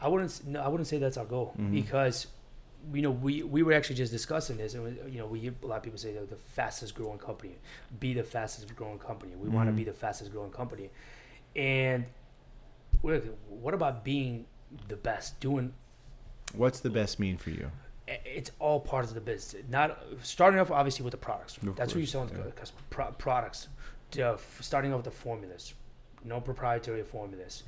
I 0.00 0.08
wouldn't. 0.08 0.46
No, 0.46 0.60
I 0.62 0.68
wouldn't 0.68 0.86
say 0.88 0.98
that's 0.98 1.16
our 1.18 1.24
goal 1.26 1.54
Mhm. 1.58 1.72
because, 1.72 2.26
you 2.92 3.02
know, 3.02 3.10
we 3.10 3.42
we 3.42 3.62
were 3.62 3.72
actually 3.72 3.96
just 3.96 4.12
discussing 4.12 4.56
this, 4.56 4.74
and 4.74 4.84
we- 4.84 5.12
you 5.12 5.18
know, 5.18 5.26
we 5.26 5.40
hear 5.40 5.54
a 5.62 5.66
lot 5.66 5.78
of 5.78 5.82
people 5.82 5.98
say 5.98 6.12
they're 6.12 6.26
the 6.26 6.36
fastest 6.36 6.94
growing 6.94 7.18
company, 7.18 7.56
be 7.98 8.14
the 8.14 8.22
fastest 8.22 8.74
growing 8.76 8.98
company. 8.98 9.34
We 9.34 9.48
want 9.48 9.66
to 9.66 9.70
mm-hmm. 9.70 9.78
be 9.78 9.84
the 9.84 9.92
fastest 9.92 10.32
growing 10.32 10.50
company, 10.50 10.90
and 11.54 12.06
we're, 13.02 13.20
what 13.48 13.74
about 13.74 14.04
being 14.04 14.46
the 14.88 14.96
best? 14.96 15.40
Doing 15.40 15.72
What's 16.54 16.80
the 16.80 16.90
best 16.90 17.18
mean 17.18 17.38
for 17.38 17.50
you? 17.50 17.70
it's 18.06 18.50
all 18.60 18.78
part 18.78 19.04
of 19.04 19.14
the 19.14 19.20
business. 19.20 19.64
Not 19.68 19.98
starting 20.22 20.60
off 20.60 20.70
obviously 20.70 21.04
with 21.04 21.10
the 21.10 21.18
products. 21.18 21.56
Of 21.56 21.74
That's 21.76 21.92
what 21.92 21.96
you're 21.96 22.02
course, 22.02 22.10
selling 22.10 22.28
to 22.28 22.36
yeah. 22.36 22.50
customers. 22.54 22.84
Pro- 22.90 23.10
products. 23.12 23.68
The 24.12 24.34
f- 24.34 24.58
starting 24.60 24.92
off 24.92 24.98
with 24.98 25.06
the 25.06 25.10
formulas, 25.10 25.74
no 26.24 26.40
proprietary 26.40 27.02
formulas. 27.02 27.64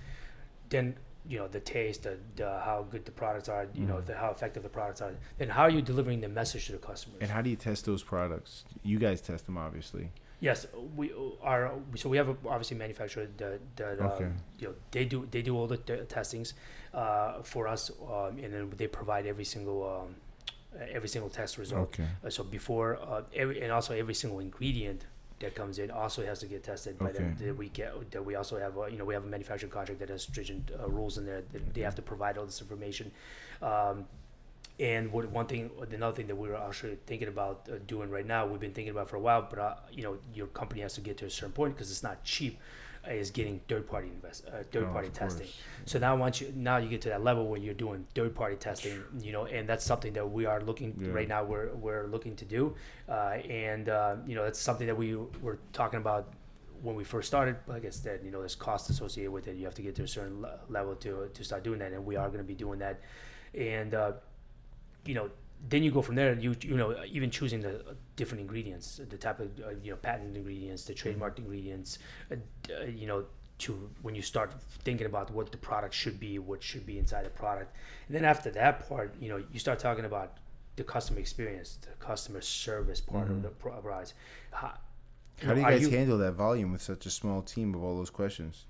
Then 0.68 0.96
you 1.28 1.38
know 1.38 1.46
the 1.48 1.60
taste, 1.60 2.04
the, 2.04 2.16
the 2.36 2.48
how 2.64 2.86
good 2.90 3.04
the 3.04 3.12
products 3.12 3.48
are. 3.48 3.66
You 3.74 3.86
know 3.86 3.96
Mhm. 3.98 4.06
the, 4.06 4.14
how 4.16 4.30
effective 4.30 4.62
the 4.62 4.68
products 4.68 5.00
are. 5.02 5.12
Then 5.38 5.48
how 5.50 5.62
are 5.62 5.70
you 5.70 5.82
delivering 5.82 6.20
the 6.20 6.28
message 6.28 6.66
to 6.66 6.72
the 6.72 6.78
customers? 6.78 7.18
And 7.20 7.30
how 7.30 7.42
do 7.42 7.50
you 7.50 7.56
test 7.56 7.84
those 7.84 8.02
products? 8.02 8.64
You 8.82 8.98
guys 8.98 9.20
test 9.20 9.46
them, 9.46 9.58
obviously. 9.58 10.10
Yes, 10.40 10.66
we 10.96 11.12
are. 11.42 11.72
So 11.96 12.08
we 12.08 12.16
have 12.16 12.28
a, 12.28 12.36
obviously 12.48 12.76
manufacturer 12.76 13.26
that 13.38 13.58
that 13.76 14.00
Okay. 14.00 14.24
um, 14.24 14.36
you 14.60 14.68
know 14.68 14.74
they 14.92 15.04
do 15.04 15.26
they 15.30 15.42
do 15.42 15.56
all 15.58 15.66
the 15.66 15.78
t- 15.78 16.04
testings 16.08 16.54
uh, 16.94 17.42
for 17.42 17.66
us, 17.68 17.90
um, 17.90 18.38
and 18.42 18.50
then 18.54 18.72
they 18.76 18.86
provide 18.86 19.26
every 19.26 19.44
single 19.44 19.80
um, 19.94 20.14
every 20.98 21.08
single 21.08 21.28
test 21.30 21.58
result. 21.58 21.88
Okay. 21.88 22.06
Uh, 22.24 22.30
so 22.30 22.44
before 22.44 22.98
uh, 23.02 23.22
every 23.34 23.60
and 23.62 23.72
also 23.72 23.94
every 23.94 24.14
single 24.14 24.38
ingredient 24.40 25.04
that 25.40 25.54
comes 25.54 25.78
in 25.78 25.90
also 25.90 26.24
has 26.24 26.40
to 26.40 26.46
get 26.46 26.64
tested 26.64 26.98
by 26.98 27.12
them. 27.12 27.34
Okay. 27.36 27.46
That 27.46 27.56
we 27.56 27.68
get 27.68 28.10
that 28.10 28.24
we 28.24 28.34
also 28.34 28.58
have 28.58 28.76
uh, 28.76 28.86
you 28.86 28.98
know 28.98 29.04
we 29.04 29.14
have 29.14 29.24
a 29.24 29.28
manufacturing 29.28 29.72
contract 29.72 30.00
that 30.00 30.08
has 30.08 30.22
stringent 30.22 30.70
uh, 30.78 30.88
rules 30.88 31.18
in 31.18 31.26
there 31.26 31.42
that 31.52 31.74
they 31.74 31.82
have 31.82 31.94
to 31.96 32.02
provide 32.02 32.38
all 32.38 32.46
this 32.46 32.60
information. 32.60 33.10
Um, 33.62 34.06
and 34.80 35.10
what 35.10 35.28
one 35.30 35.46
thing, 35.46 35.70
another 35.90 36.14
thing 36.14 36.28
that 36.28 36.36
we're 36.36 36.54
actually 36.54 36.98
thinking 37.06 37.26
about 37.26 37.68
uh, 37.70 37.78
doing 37.86 38.10
right 38.10 38.26
now, 38.26 38.46
we've 38.46 38.60
been 38.60 38.72
thinking 38.72 38.92
about 38.92 39.10
for 39.10 39.16
a 39.16 39.20
while, 39.20 39.46
but 39.48 39.58
uh, 39.58 39.74
you 39.90 40.04
know, 40.04 40.18
your 40.32 40.46
company 40.48 40.82
has 40.82 40.94
to 40.94 41.00
get 41.00 41.16
to 41.18 41.26
a 41.26 41.30
certain 41.30 41.52
point 41.52 41.74
because 41.74 41.90
it's 41.90 42.04
not 42.04 42.22
cheap. 42.22 42.60
Is 43.08 43.30
getting 43.30 43.60
third 43.68 43.86
party 43.88 44.08
invest, 44.08 44.44
uh, 44.48 44.62
third 44.70 44.84
Oh, 44.84 44.92
party 44.92 45.08
testing. 45.08 45.46
course. 45.46 45.62
So 45.86 45.98
now 45.98 46.14
once 46.16 46.40
you 46.42 46.52
now 46.54 46.76
you 46.76 46.88
get 46.90 47.00
to 47.02 47.08
that 47.08 47.22
level 47.24 47.46
where 47.46 47.58
you're 47.58 47.72
doing 47.72 48.06
third 48.14 48.34
party 48.34 48.56
testing, 48.56 49.02
you 49.20 49.32
know, 49.32 49.46
and 49.46 49.66
that's 49.68 49.84
something 49.84 50.12
that 50.12 50.30
we 50.30 50.44
are 50.44 50.60
looking 50.60 50.94
Yeah. 51.00 51.12
right 51.12 51.28
now. 51.28 51.42
We're 51.44 51.74
we're 51.74 52.06
looking 52.06 52.36
to 52.36 52.44
do, 52.44 52.74
uh, 53.08 53.38
and 53.48 53.88
uh, 53.88 54.16
you 54.26 54.34
know 54.34 54.44
that's 54.44 54.58
something 54.58 54.86
that 54.86 54.96
we 54.96 55.16
were 55.16 55.58
talking 55.72 56.00
about 56.00 56.32
when 56.82 56.96
we 56.96 57.04
first 57.04 57.28
started. 57.28 57.56
Like 57.66 57.86
I 57.86 57.90
said, 57.90 58.20
you 58.24 58.30
know, 58.30 58.40
there's 58.40 58.54
cost 58.56 58.90
associated 58.90 59.32
with 59.32 59.48
it. 59.48 59.56
You 59.56 59.64
have 59.64 59.74
to 59.76 59.82
get 59.82 59.94
to 59.96 60.02
a 60.02 60.08
certain 60.08 60.44
level 60.68 60.94
to 60.96 61.30
to 61.32 61.44
start 61.44 61.62
doing 61.64 61.78
that, 61.78 61.92
and 61.92 62.04
we 62.04 62.16
are 62.16 62.28
going 62.28 62.38
to 62.40 62.44
be 62.44 62.54
doing 62.54 62.78
that. 62.80 63.00
And 63.54 63.94
uh, 63.94 64.12
you 65.06 65.14
know, 65.14 65.30
then 65.66 65.82
you 65.82 65.90
go 65.90 66.02
from 66.02 66.14
there. 66.14 66.34
You 66.34 66.54
you 66.60 66.76
know, 66.76 66.94
even 67.10 67.30
choosing 67.30 67.60
the 67.60 67.80
uh, 67.80 67.94
different 68.16 68.40
ingredients, 68.42 69.00
the 69.08 69.16
type 69.16 69.40
of 69.40 69.48
uh, 69.60 69.70
you 69.82 69.90
know 69.92 69.96
patent 69.96 70.36
ingredients, 70.36 70.84
the 70.84 70.94
trademarked 70.94 71.38
ingredients, 71.38 71.98
uh, 72.30 72.36
uh, 72.70 72.84
you 72.84 73.06
know. 73.06 73.24
To 73.62 73.90
when 74.02 74.14
you 74.14 74.22
start 74.22 74.54
thinking 74.84 75.06
about 75.06 75.32
what 75.32 75.50
the 75.50 75.58
product 75.58 75.92
should 75.92 76.20
be, 76.20 76.38
what 76.38 76.62
should 76.62 76.86
be 76.86 76.96
inside 76.96 77.26
the 77.26 77.30
product, 77.30 77.74
and 78.06 78.16
then 78.16 78.24
after 78.24 78.50
that 78.50 78.88
part, 78.88 79.16
you 79.20 79.28
know, 79.28 79.42
you 79.52 79.58
start 79.58 79.80
talking 79.80 80.04
about 80.04 80.36
the 80.76 80.84
customer 80.84 81.18
experience, 81.18 81.76
the 81.82 81.88
customer 81.98 82.40
service 82.40 83.00
part 83.00 83.28
of 83.28 83.42
the 83.42 83.48
price. 83.48 84.14
How, 84.52 84.74
How 85.42 85.54
do 85.54 85.60
you 85.60 85.66
guys 85.66 85.88
handle 85.88 86.18
that 86.18 86.34
volume 86.34 86.70
with 86.70 86.82
such 86.82 87.04
a 87.06 87.10
small 87.10 87.42
team 87.42 87.74
of 87.74 87.82
all 87.82 87.96
those 87.96 88.10
questions? 88.10 88.66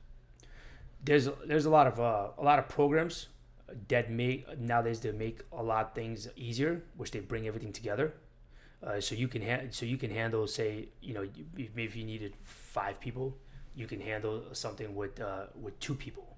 there's 1.05 1.29
there's 1.47 1.67
a 1.67 1.71
lot 1.71 1.87
of 1.87 2.01
uh, 2.01 2.29
a 2.39 2.43
lot 2.43 2.59
of 2.59 2.69
programs 2.69 3.29
that 3.89 4.11
make 4.11 4.59
nowadays 4.59 5.01
they 5.01 5.13
make 5.13 5.41
a 5.53 5.63
lot 5.63 5.87
of 5.87 5.93
things 5.95 6.29
easier, 6.37 6.83
which 6.97 7.11
they 7.11 7.21
bring 7.21 7.47
everything 7.47 7.73
together. 7.73 8.15
Uh, 8.83 9.01
so 9.01 9.15
you 9.15 9.29
can 9.29 9.43
ha- 9.43 9.67
so 9.71 9.85
you 9.87 9.97
can 9.97 10.11
handle 10.11 10.47
say 10.47 10.89
you 11.03 11.13
know 11.15 11.23
you- 11.23 11.69
if 11.77 11.97
you 11.97 12.05
needed 12.05 12.35
five 12.45 13.01
people, 13.01 13.37
you 13.75 13.87
can 13.87 14.01
handle 14.01 14.43
something 14.53 14.95
with 14.95 15.21
uh, 15.21 15.47
with 15.61 15.79
two 15.81 15.95
people 15.95 16.37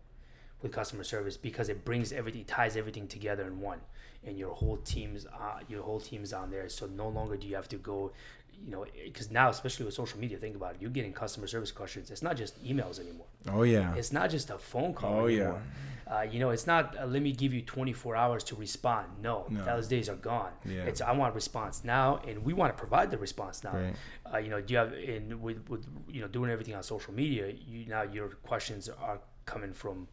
with 0.63 0.73
customer 0.73 1.05
service 1.05 1.37
because 1.37 1.69
it 1.69 1.85
brings 1.85 2.13
everything 2.13 2.45
ties 2.45 2.77
everything 2.77 3.07
together 3.09 3.45
in 3.47 3.61
one 3.61 3.81
and 4.27 4.37
your 4.37 4.53
whole 4.55 4.77
team's 4.79 5.27
uh, 5.27 5.61
your 5.69 5.83
whole 5.83 6.01
team's 6.01 6.33
on 6.33 6.51
there 6.51 6.69
so 6.69 6.87
no 6.87 7.09
longer 7.09 7.37
do 7.37 7.47
you 7.47 7.55
have 7.57 7.69
to 7.69 7.77
go 7.77 8.13
you 8.65 8.71
know 8.71 8.85
because 9.05 9.31
now 9.31 9.49
especially 9.49 9.85
with 9.87 9.95
social 9.95 10.19
media 10.21 10.37
think 10.39 10.55
about 10.57 10.75
it 10.75 10.81
you're 10.83 10.91
getting 10.91 11.13
customer 11.13 11.47
service 11.47 11.73
questions 11.73 12.11
it's 12.11 12.23
not 12.23 12.37
just 12.37 12.63
emails 12.65 13.01
anymore 13.01 13.27
Oh 13.51 13.63
yeah. 13.63 13.95
it's 13.95 14.13
not 14.13 14.29
just 14.31 14.51
a 14.51 14.59
phone 14.59 14.93
call 14.95 15.21
Oh, 15.23 15.27
yeah. 15.27 15.55
Uh, 16.11 16.23
you 16.23 16.41
know, 16.41 16.51
it's 16.51 16.67
not 16.67 16.97
uh, 16.99 17.07
let 17.07 17.23
me 17.23 17.31
give 17.31 17.55
you 17.55 17.63
24 17.63 18.17
hours 18.17 18.43
to 18.43 18.57
respond. 18.57 19.07
No, 19.23 19.47
No. 19.49 19.65
those 19.65 19.87
days 19.87 20.09
are 20.09 20.17
gone. 20.17 20.51
Yeah. 20.67 20.83
It's 20.83 21.01
I 21.01 21.13
want 21.13 21.31
a 21.33 21.35
response 21.37 21.85
now, 21.85 22.21
and 22.27 22.45
we 22.45 22.53
want 22.53 22.75
to 22.77 22.79
provide 22.85 23.13
the 23.13 23.19
response 23.19 23.63
now. 23.63 23.77
Right. 23.77 23.95
Uh, 24.35 24.39
you 24.39 24.51
know, 24.51 24.61
do 24.61 24.75
you 24.75 24.79
have 24.81 24.93
and 24.93 25.41
with 25.41 25.59
with 25.69 25.87
you 26.09 26.21
know 26.21 26.27
doing 26.27 26.51
everything 26.51 26.75
on 26.75 26.83
social 26.83 27.15
media? 27.15 27.53
You 27.65 27.87
now 27.87 28.03
your 28.03 28.31
questions 28.51 28.89
are 28.89 29.21
coming 29.47 29.73
from 29.73 30.09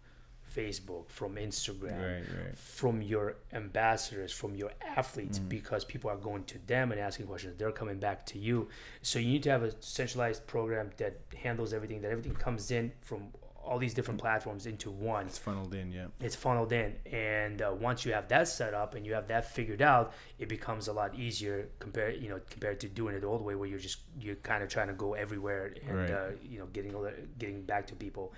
Facebook, 0.55 1.09
from 1.09 1.35
Instagram, 1.35 1.97
Right, 2.01 2.45
right. 2.45 2.55
from 2.57 3.01
your 3.01 3.35
ambassadors, 3.53 4.31
from 4.31 4.55
your 4.55 4.71
athletes, 4.81 5.39
Mm. 5.39 5.49
because 5.49 5.83
people 5.85 6.09
are 6.09 6.17
going 6.17 6.43
to 6.45 6.57
them 6.67 6.91
and 6.91 6.99
asking 7.01 7.27
questions. 7.27 7.55
They're 7.57 7.71
coming 7.71 7.99
back 7.99 8.25
to 8.27 8.39
you. 8.39 8.69
So 9.01 9.19
you 9.19 9.27
need 9.33 9.43
to 9.43 9.51
have 9.51 9.63
a 9.63 9.71
centralized 9.81 10.47
program 10.47 10.91
that 10.97 11.19
handles 11.35 11.73
everything. 11.73 12.01
That 12.01 12.11
everything 12.11 12.35
comes 12.35 12.71
in 12.71 12.91
from 13.01 13.33
all 13.63 13.77
these 13.79 13.93
different 13.93 14.17
platforms 14.21 14.65
into 14.65 14.89
one 14.89 15.25
It's 15.25 15.37
funneled 15.37 15.73
in, 15.73 15.91
yeah. 15.91 16.05
it's 16.21 16.37
funneled 16.37 16.71
in 16.71 16.95
and 17.11 17.61
uh, 17.61 17.75
once 17.77 18.05
you 18.05 18.13
have 18.13 18.29
that 18.29 18.47
set 18.47 18.73
up 18.73 18.95
and 18.95 19.05
you 19.05 19.13
have 19.13 19.27
that 19.27 19.43
figured 19.53 19.81
out 19.81 20.13
it 20.39 20.47
becomes 20.47 20.87
a 20.87 20.93
lot 20.93 21.13
easier 21.15 21.67
compared 21.79 22.15
you 22.23 22.29
know 22.29 22.39
compared 22.49 22.79
to 22.79 22.87
doing 22.87 23.13
it 23.13 23.19
the 23.19 23.27
old 23.27 23.41
way 23.41 23.55
where 23.55 23.67
you're 23.67 23.77
just 23.77 23.99
you're 24.21 24.35
kind 24.35 24.63
of 24.63 24.69
trying 24.69 24.87
to 24.87 24.93
go 24.93 25.15
everywhere 25.15 25.73
and 25.85 25.97
Right. 25.97 26.11
uh, 26.11 26.29
you 26.41 26.59
know 26.59 26.67
getting 26.67 26.95
all 26.95 27.09
getting 27.39 27.61
back 27.63 27.85
to 27.87 27.95
people 27.95 28.31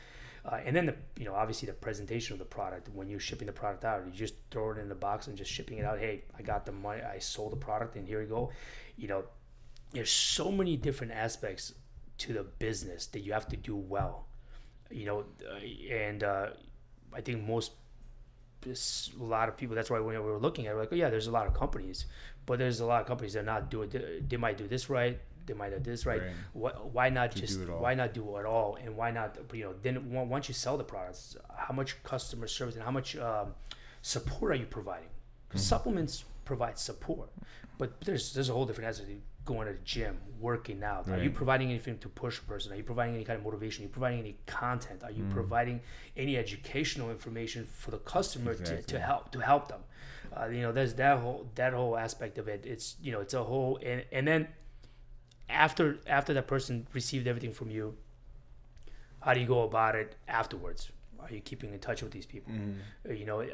uh, 0.45 0.59
and 0.65 0.75
then 0.75 0.85
the 0.85 0.95
you 1.17 1.25
know 1.25 1.33
obviously 1.33 1.65
the 1.65 1.73
presentation 1.73 2.33
of 2.33 2.39
the 2.39 2.45
product 2.45 2.89
when 2.93 3.09
you're 3.09 3.19
shipping 3.19 3.45
the 3.47 3.53
product 3.53 3.85
out 3.85 4.05
you 4.05 4.11
just 4.11 4.35
throw 4.51 4.71
it 4.71 4.77
in 4.77 4.89
the 4.89 4.95
box 4.95 5.27
and 5.27 5.37
just 5.37 5.51
shipping 5.51 5.77
it 5.77 5.85
out 5.85 5.99
hey 5.99 6.23
i 6.37 6.41
got 6.41 6.65
the 6.65 6.71
money 6.71 7.01
i 7.01 7.19
sold 7.19 7.51
the 7.51 7.57
product 7.57 7.95
and 7.95 8.07
here 8.07 8.19
we 8.19 8.25
go. 8.25 8.51
You 8.97 9.07
know 9.07 9.23
there's 9.91 10.11
so 10.11 10.51
many 10.51 10.77
different 10.77 11.13
aspects 11.13 11.73
to 12.19 12.33
the 12.33 12.43
business 12.43 13.07
that 13.07 13.21
you 13.21 13.33
have 13.33 13.47
to 13.47 13.57
do 13.57 13.75
well. 13.75 14.27
You 14.91 15.05
know 15.05 15.25
uh, 15.49 15.93
and 15.93 16.23
uh, 16.23 16.47
i 17.13 17.21
think 17.21 17.45
most 17.45 17.71
this, 18.61 19.11
a 19.19 19.23
lot 19.23 19.47
of 19.47 19.55
people 19.55 19.75
that's 19.75 19.89
why 19.89 19.99
when 19.99 20.15
we 20.15 20.31
were 20.31 20.37
looking 20.37 20.67
at 20.67 20.71
it, 20.71 20.73
we're 20.75 20.81
like 20.81 20.89
oh 20.91 20.95
yeah 20.95 21.09
there's 21.09 21.27
a 21.27 21.31
lot 21.31 21.47
of 21.47 21.53
companies 21.53 22.05
but 22.45 22.59
there's 22.59 22.79
a 22.79 22.85
lot 22.85 23.01
of 23.01 23.07
companies 23.07 23.33
that 23.33 23.41
are 23.41 23.43
not 23.43 23.69
doing 23.69 23.89
they 24.27 24.37
might 24.37 24.57
do 24.57 24.67
this 24.67 24.89
right 24.89 25.19
they 25.49 25.57
might 25.61 25.71
do 25.71 25.79
this 25.91 26.05
right, 26.05 26.21
Right. 26.21 26.31
Why, 26.61 26.71
why 26.97 27.07
not 27.17 27.27
To 27.33 27.39
just 27.41 27.57
do 27.57 27.63
it 27.65 27.69
all. 27.69 27.81
why 27.85 27.93
not 28.01 28.09
do 28.13 28.23
it 28.37 28.45
all? 28.45 28.71
And 28.81 28.89
why 28.95 29.09
not 29.17 29.29
you 29.53 29.63
know 29.65 29.73
then 29.85 29.95
once 30.35 30.47
you 30.47 30.53
sell 30.65 30.77
the 30.77 30.83
products 30.93 31.35
how 31.65 31.73
much 31.79 31.89
customer 32.03 32.47
service 32.47 32.75
and 32.77 32.83
how 32.89 32.91
much 32.99 33.09
um, 33.17 33.47
support 34.01 34.51
are 34.53 34.59
you 34.63 34.69
providing? 34.79 35.09
Mm-hmm. 35.49 35.57
supplements 35.73 36.15
provide 36.45 36.77
support 36.77 37.29
but 37.79 37.89
there's 38.05 38.25
there's 38.33 38.49
a 38.49 38.53
whole 38.53 38.67
different 38.67 38.87
aspect 38.89 39.09
going 39.45 39.65
to 39.67 39.73
the 39.73 39.79
gym 39.93 40.15
working 40.39 40.83
out. 40.83 41.03
Are 41.09 41.17
you 41.23 41.31
providing 41.31 41.69
anything 41.73 41.97
to 42.05 42.09
push 42.23 42.37
a 42.37 42.41
person? 42.43 42.71
Are 42.71 42.75
you 42.75 42.83
providing 42.83 43.15
any 43.15 43.23
kind 43.29 43.37
of 43.39 43.43
motivation? 43.43 43.77
Are 43.83 43.87
you 43.87 43.93
providing 43.99 44.19
any 44.19 44.35
content? 44.45 44.99
Are 45.03 45.09
you 45.19 45.23
Mm. 45.23 45.31
providing 45.39 45.77
any 46.15 46.37
educational 46.37 47.09
information 47.09 47.61
for 47.81 47.89
the 47.89 47.97
customer 48.15 48.53
to, 48.53 48.73
to 48.91 48.99
help 48.99 49.23
to 49.31 49.39
help 49.51 49.63
them? 49.73 49.81
Uh, 50.37 50.45
you 50.55 50.61
know 50.61 50.71
there's 50.77 50.93
that 51.03 51.15
whole 51.23 51.49
that 51.55 51.73
whole 51.73 51.95
aspect 51.97 52.37
of 52.37 52.45
it. 52.47 52.61
It's 52.73 52.87
you 53.01 53.11
know 53.13 53.21
it's 53.25 53.33
a 53.33 53.43
whole 53.51 53.79
and, 53.89 53.99
and 54.11 54.27
then 54.27 54.41
after 55.49 55.97
after 56.07 56.33
that 56.33 56.47
person 56.47 56.87
received 56.93 57.27
everything 57.27 57.51
from 57.53 57.69
you 57.71 57.95
how 59.21 59.33
do 59.33 59.39
you 59.41 59.45
go 59.47 59.63
about 59.63 59.95
it 59.95 60.15
afterwards? 60.29 60.91
Are 61.21 61.29
you 61.29 61.41
keeping 61.41 61.73
in 61.73 61.79
touch 61.79 62.01
with 62.01 62.13
these 62.13 62.25
people? 62.25 62.53
Uh, 63.07 63.11
you 63.13 63.25
know 63.25 63.41
uh, 63.41 63.47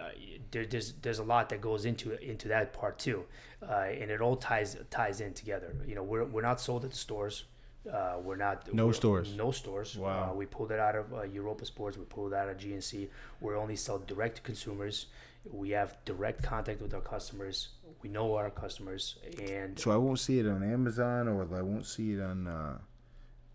there, 0.52 0.66
there's 0.68 0.94
there's 1.02 1.18
a 1.20 1.24
lot 1.24 1.50
that 1.50 1.62
goes 1.62 1.86
into 1.86 2.16
into 2.24 2.48
that 2.50 2.72
part 2.74 3.00
too 3.00 3.26
uh, 3.68 3.86
and 4.02 4.12
it 4.12 4.22
all 4.22 4.36
ties 4.36 4.78
ties 4.92 5.22
in 5.22 5.34
together. 5.34 5.76
You 5.88 5.96
know 5.96 6.04
we're, 6.04 6.26
we're 6.26 6.44
not 6.44 6.62
sold 6.62 6.86
at 6.86 6.92
the 6.92 6.98
stores. 6.98 7.46
Uh, 7.92 8.16
we're 8.24 8.36
not 8.36 8.72
No 8.74 8.86
we're- 8.86 8.96
stores. 8.96 9.36
no 9.36 9.52
stores. 9.52 9.96
Wow. 9.98 10.32
uh, 10.32 10.34
we 10.36 10.46
pulled 10.46 10.72
it 10.72 10.80
out 10.80 10.96
of 10.96 11.12
uh, 11.14 11.24
Europa 11.24 11.66
Sports. 11.66 11.98
We 11.98 12.06
pulled 12.06 12.34
it 12.34 12.36
out 12.36 12.50
of 12.50 12.58
GNC 12.58 13.08
we're 13.42 13.58
only 13.58 13.76
sell 13.76 13.98
direct 14.00 14.36
to 14.38 14.42
consumers. 14.44 15.08
We 15.52 15.70
have 15.72 15.96
direct 16.06 16.42
contact 16.44 16.82
with 16.82 16.94
our 16.96 17.02
customers 17.02 17.70
we 18.06 18.12
know 18.12 18.36
our 18.36 18.52
customers 18.52 19.16
and 19.52 19.80
So 19.80 19.90
I 19.92 19.98
won't 19.98 20.20
see 20.20 20.38
it 20.38 20.46
on 20.46 20.62
Amazon 20.62 21.28
or 21.28 21.42
I 21.42 21.64
won't 21.64 21.88
see 21.88 22.14
it 22.14 22.22
on 22.22 22.46
uh, 22.46 22.78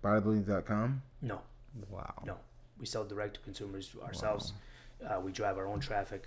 bodybuilding.com. 0.03 1.03
no 1.23 1.41
Wow. 1.89 2.15
No, 2.27 2.37
we 2.81 2.87
sell 2.87 3.05
direct 3.05 3.35
to 3.35 3.41
consumers 3.41 3.95
ourselves. 4.03 4.55
Uh, 5.07 5.21
we 5.21 5.31
drive 5.31 5.57
our 5.57 5.69
own 5.69 5.79
traffic, 5.79 6.27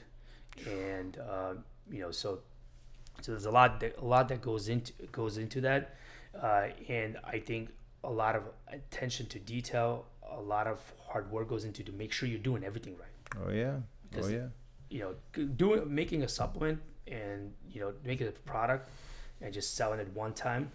and 0.66 1.18
uh, 1.18 1.56
you 1.92 2.00
know, 2.00 2.12
so 2.12 2.40
so 3.22 3.34
there's 3.34 3.46
a 3.46 3.52
lot 3.52 3.82
that 3.82 3.98
a 3.98 4.06
lot 4.06 4.30
that 4.30 4.42
goes 4.42 4.70
into 4.70 4.94
goes 5.12 5.38
into 5.38 5.60
that, 5.62 5.96
uh, 6.42 6.68
and 6.88 7.18
I 7.26 7.40
think 7.40 7.72
a 8.06 8.10
lot 8.10 8.38
of 8.38 8.44
attention 8.70 9.26
to 9.34 9.40
detail, 9.40 10.06
a 10.32 10.40
lot 10.40 10.66
of 10.66 10.80
hard 11.10 11.30
work 11.30 11.50
goes 11.50 11.66
into 11.66 11.84
to 11.84 11.92
make 11.92 12.14
sure 12.14 12.30
you're 12.30 12.48
doing 12.52 12.64
everything 12.64 12.96
right. 12.98 13.46
Oh 13.46 13.52
yeah. 13.52 13.76
Oh 14.18 14.28
yeah. 14.28 14.48
You 14.90 15.00
know, 15.04 15.46
doing 15.58 15.94
making 15.94 16.24
a 16.24 16.30
supplement 16.30 16.80
and 17.08 17.54
you 17.72 17.82
know 17.82 17.94
making 18.06 18.28
a 18.28 18.32
product 18.32 18.90
and 19.42 19.54
just 19.54 19.76
selling 19.76 20.00
it 20.00 20.08
one 20.14 20.34
time. 20.34 20.72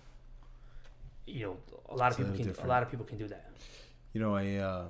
You 1.26 1.40
know, 1.46 1.56
a 1.90 1.94
lot 1.96 2.12
of 2.12 2.18
a 2.18 2.22
people 2.22 2.36
can 2.36 2.46
different- 2.46 2.66
a 2.66 2.68
lot 2.68 2.82
of 2.82 2.90
people 2.90 3.04
can 3.06 3.18
do 3.18 3.28
that. 3.28 3.50
You 4.12 4.20
know, 4.20 4.34
I 4.34 4.54
uh, 4.56 4.84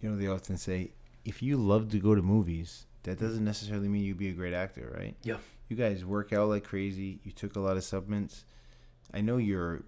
you 0.00 0.10
know 0.10 0.16
they 0.16 0.26
often 0.28 0.56
say 0.56 0.90
if 1.24 1.42
you 1.42 1.56
love 1.56 1.90
to 1.90 1.98
go 1.98 2.14
to 2.14 2.22
movies, 2.22 2.86
that 3.02 3.18
doesn't 3.20 3.44
necessarily 3.44 3.88
mean 3.88 4.02
you'd 4.04 4.16
be 4.18 4.28
a 4.30 4.32
great 4.32 4.54
actor, 4.54 4.94
right? 4.96 5.14
Yeah. 5.22 5.36
You 5.68 5.76
guys 5.76 6.04
work 6.04 6.32
out 6.32 6.48
like 6.48 6.64
crazy. 6.64 7.20
You 7.22 7.32
took 7.32 7.54
a 7.56 7.60
lot 7.60 7.76
of 7.76 7.84
supplements. 7.84 8.44
I 9.12 9.20
know 9.20 9.36
you're 9.36 9.82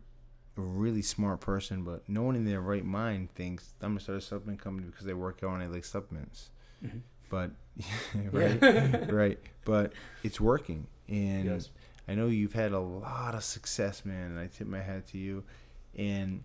a 0.59 0.61
really 0.61 1.01
smart 1.03 1.41
person, 1.41 1.83
but 1.83 2.07
no 2.09 2.23
one 2.23 2.37
in 2.37 2.45
their 2.45 2.61
right 2.61 2.85
mind 2.85 3.31
thinks 3.35 3.73
I'm 3.81 3.91
gonna 3.93 4.01
start 4.01 4.19
a 4.19 4.21
supplement 4.21 4.61
company 4.61 4.87
because 4.89 5.07
they 5.07 5.15
work 5.15 5.41
out 5.43 5.55
and 5.55 5.63
I 5.63 5.67
like 5.67 5.85
supplements. 5.87 6.51
Mhm. 6.85 7.01
But 7.33 7.51
right, 8.31 9.11
right. 9.11 9.39
But 9.65 9.95
it's 10.23 10.39
working, 10.39 10.87
and 11.09 11.47
Yes. 11.47 11.71
I 12.07 12.15
know 12.15 12.27
you've 12.27 12.53
had 12.53 12.73
a 12.73 12.79
lot 12.79 13.35
of 13.35 13.43
success, 13.43 14.05
man. 14.05 14.33
And 14.33 14.39
I 14.39 14.49
tip 14.49 14.67
my 14.67 14.81
hat 14.83 15.07
to 15.09 15.19
you. 15.19 15.45
And 15.97 16.45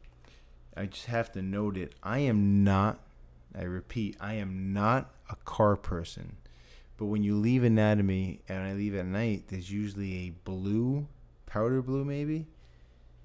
I 0.77 0.85
just 0.85 1.07
have 1.07 1.31
to 1.33 1.41
note 1.41 1.75
it. 1.77 1.93
I 2.01 2.19
am 2.19 2.63
not. 2.63 2.99
I 3.57 3.63
repeat, 3.63 4.15
I 4.21 4.35
am 4.35 4.71
not 4.71 5.11
a 5.29 5.35
car 5.43 5.75
person. 5.75 6.37
But 6.97 7.05
when 7.07 7.21
you 7.23 7.35
leave 7.35 7.63
anatomy 7.63 8.41
and 8.47 8.59
I 8.63 8.73
leave 8.73 8.95
at 8.95 9.05
night, 9.05 9.45
there's 9.49 9.69
usually 9.71 10.27
a 10.27 10.29
blue, 10.45 11.07
powder 11.47 11.81
blue 11.81 12.05
maybe, 12.05 12.47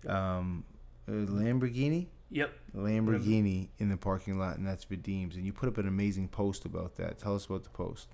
um, 0.08 0.64
a 1.06 1.12
Lamborghini, 1.12 2.06
Yep. 2.32 2.50
Lamborghini 2.74 3.68
in 3.78 3.90
the 3.90 3.96
parking 3.96 4.38
lot, 4.38 4.56
and 4.56 4.66
that's 4.66 4.84
Vadim's. 4.86 5.36
And 5.36 5.44
you 5.44 5.52
put 5.52 5.68
up 5.68 5.76
an 5.76 5.86
amazing 5.86 6.28
post 6.28 6.64
about 6.64 6.96
that. 6.96 7.18
Tell 7.18 7.34
us 7.34 7.44
about 7.46 7.62
the 7.64 7.70
post. 7.70 8.08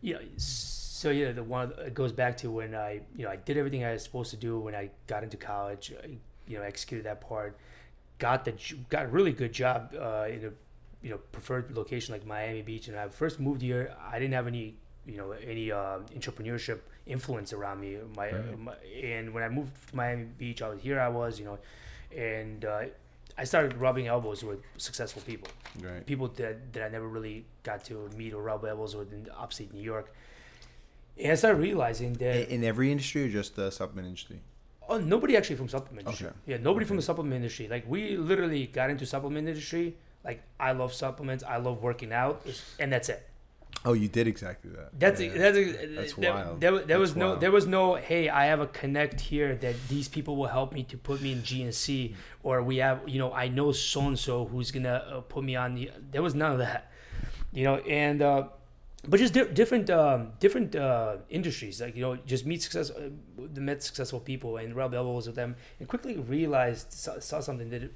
Yeah. 0.00 0.18
So 0.36 1.10
yeah, 1.10 1.32
the 1.32 1.42
one 1.42 1.72
it 1.78 1.94
goes 1.94 2.12
back 2.12 2.36
to 2.38 2.50
when 2.50 2.74
I, 2.76 3.00
you 3.16 3.24
know, 3.24 3.30
I 3.30 3.36
did 3.36 3.56
everything 3.56 3.84
I 3.84 3.92
was 3.92 4.04
supposed 4.04 4.30
to 4.30 4.36
do 4.36 4.58
when 4.58 4.74
I 4.74 4.90
got 5.08 5.24
into 5.24 5.36
college. 5.36 5.92
I, 6.02 6.16
you 6.46 6.58
know, 6.58 6.64
executed 6.64 7.06
that 7.06 7.20
part. 7.20 7.56
Got 8.18 8.44
the 8.44 8.54
got 8.88 9.06
a 9.06 9.08
really 9.08 9.32
good 9.32 9.52
job 9.52 9.94
uh, 9.98 10.26
in 10.30 10.44
a, 10.44 10.52
you 11.04 11.10
know, 11.10 11.18
preferred 11.32 11.76
location 11.76 12.12
like 12.12 12.24
Miami 12.24 12.62
Beach. 12.62 12.86
And 12.86 12.96
I 12.96 13.08
first 13.08 13.40
moved 13.40 13.62
here. 13.62 13.94
I 14.12 14.20
didn't 14.20 14.34
have 14.34 14.46
any, 14.46 14.76
you 15.06 15.16
know, 15.16 15.32
any 15.32 15.72
uh, 15.72 15.98
entrepreneurship 16.16 16.78
influence 17.06 17.52
around 17.52 17.80
me. 17.80 17.98
My, 18.16 18.30
Right. 18.30 18.58
my 18.60 18.74
and 19.02 19.34
when 19.34 19.42
I 19.42 19.48
moved 19.48 19.72
to 19.88 19.96
Miami 19.96 20.26
Beach, 20.38 20.62
I 20.62 20.68
was 20.68 20.80
here. 20.80 21.00
I 21.00 21.08
was, 21.08 21.40
you 21.40 21.44
know, 21.46 21.58
and 22.16 22.64
uh, 22.64 22.82
I 23.38 23.44
started 23.44 23.76
rubbing 23.78 24.06
elbows 24.08 24.44
with 24.44 24.60
successful 24.76 25.22
people 25.22 25.48
Right. 25.80 26.04
people 26.04 26.28
that, 26.36 26.72
that 26.74 26.82
I 26.84 26.88
never 26.88 27.08
really 27.08 27.46
got 27.62 27.82
to 27.86 28.08
meet 28.16 28.34
or 28.34 28.42
rub 28.42 28.64
elbows 28.64 28.94
with 28.94 29.10
in 29.12 29.26
upstate 29.38 29.72
New 29.72 29.80
York. 29.82 30.12
And 31.18 31.32
I 31.32 31.34
started 31.34 31.58
realizing 31.60 32.12
that 32.14 32.48
In 32.52 32.62
every 32.64 32.90
industry 32.90 33.24
or 33.24 33.28
just 33.28 33.56
the 33.56 33.70
supplement 33.70 34.06
industry? 34.08 34.40
oh, 34.88 34.98
nobody 34.98 35.36
actually 35.36 35.56
from 35.56 35.68
supplement 35.68 36.06
industry. 36.06 36.26
Okay. 36.28 36.36
Yeah, 36.46 36.56
nobody 36.58 36.84
from 36.84 36.96
the 36.96 37.02
supplement 37.02 37.34
industry. 37.36 37.68
Like 37.68 37.84
we 37.88 38.16
literally 38.16 38.66
got 38.66 38.90
into 38.90 39.06
supplement 39.06 39.48
industry. 39.48 39.96
Like 40.24 40.42
I 40.60 40.72
love 40.72 40.92
supplements. 40.92 41.42
I 41.44 41.56
love 41.56 41.82
working 41.82 42.12
out, 42.12 42.44
and 42.78 42.92
that's 42.92 43.08
it. 43.08 43.26
Oh, 43.84 43.94
you 43.94 44.06
did 44.08 44.26
exactly 44.28 44.70
that. 44.76 44.90
That's 44.98 45.20
Yeah. 45.20 45.36
that's 45.36 45.58
That's 45.96 46.14
there, 46.14 46.32
wild. 46.32 46.60
There, 46.60 46.70
there 46.70 46.86
That's 46.86 46.98
was 47.00 47.16
no 47.16 47.28
wild. 47.30 47.40
there 47.40 47.50
was 47.50 47.66
no 47.66 47.94
hey 47.96 48.28
I 48.28 48.44
have 48.46 48.60
a 48.60 48.66
connect 48.68 49.20
here 49.20 49.56
that 49.56 49.74
these 49.88 50.08
people 50.08 50.36
will 50.36 50.46
help 50.58 50.72
me 50.72 50.82
to 50.84 50.96
put 50.96 51.20
me 51.20 51.32
in 51.32 51.42
GNC 51.42 52.14
or 52.44 52.62
we 52.62 52.76
have 52.76 53.00
you 53.08 53.18
know 53.18 53.32
I 53.32 53.48
know 53.48 53.72
so 53.72 54.02
and 54.02 54.18
so 54.18 54.44
who's 54.46 54.70
gonna 54.70 55.02
uh, 55.10 55.20
put 55.22 55.42
me 55.42 55.56
on 55.56 55.74
the 55.74 55.90
there 56.12 56.22
was 56.22 56.34
none 56.34 56.52
of 56.52 56.58
that 56.58 56.92
you 57.52 57.64
know 57.64 57.76
and 57.78 58.22
uh, 58.22 58.44
but 59.08 59.18
just 59.18 59.34
di- 59.34 59.50
different 59.52 59.90
um, 59.90 60.30
different 60.38 60.76
uh, 60.76 61.16
industries 61.28 61.80
like 61.80 61.96
you 61.96 62.02
know 62.02 62.14
just 62.24 62.46
meet 62.46 62.62
success 62.62 62.88
uh, 62.90 63.10
met 63.60 63.82
successful 63.82 64.20
people 64.20 64.58
and 64.58 64.76
rub 64.76 64.94
elbows 64.94 65.26
with 65.26 65.34
them 65.34 65.56
and 65.80 65.88
quickly 65.88 66.16
realized 66.18 66.92
saw, 66.92 67.18
saw 67.18 67.40
something 67.40 67.68
that 67.70 67.82
it, 67.82 67.92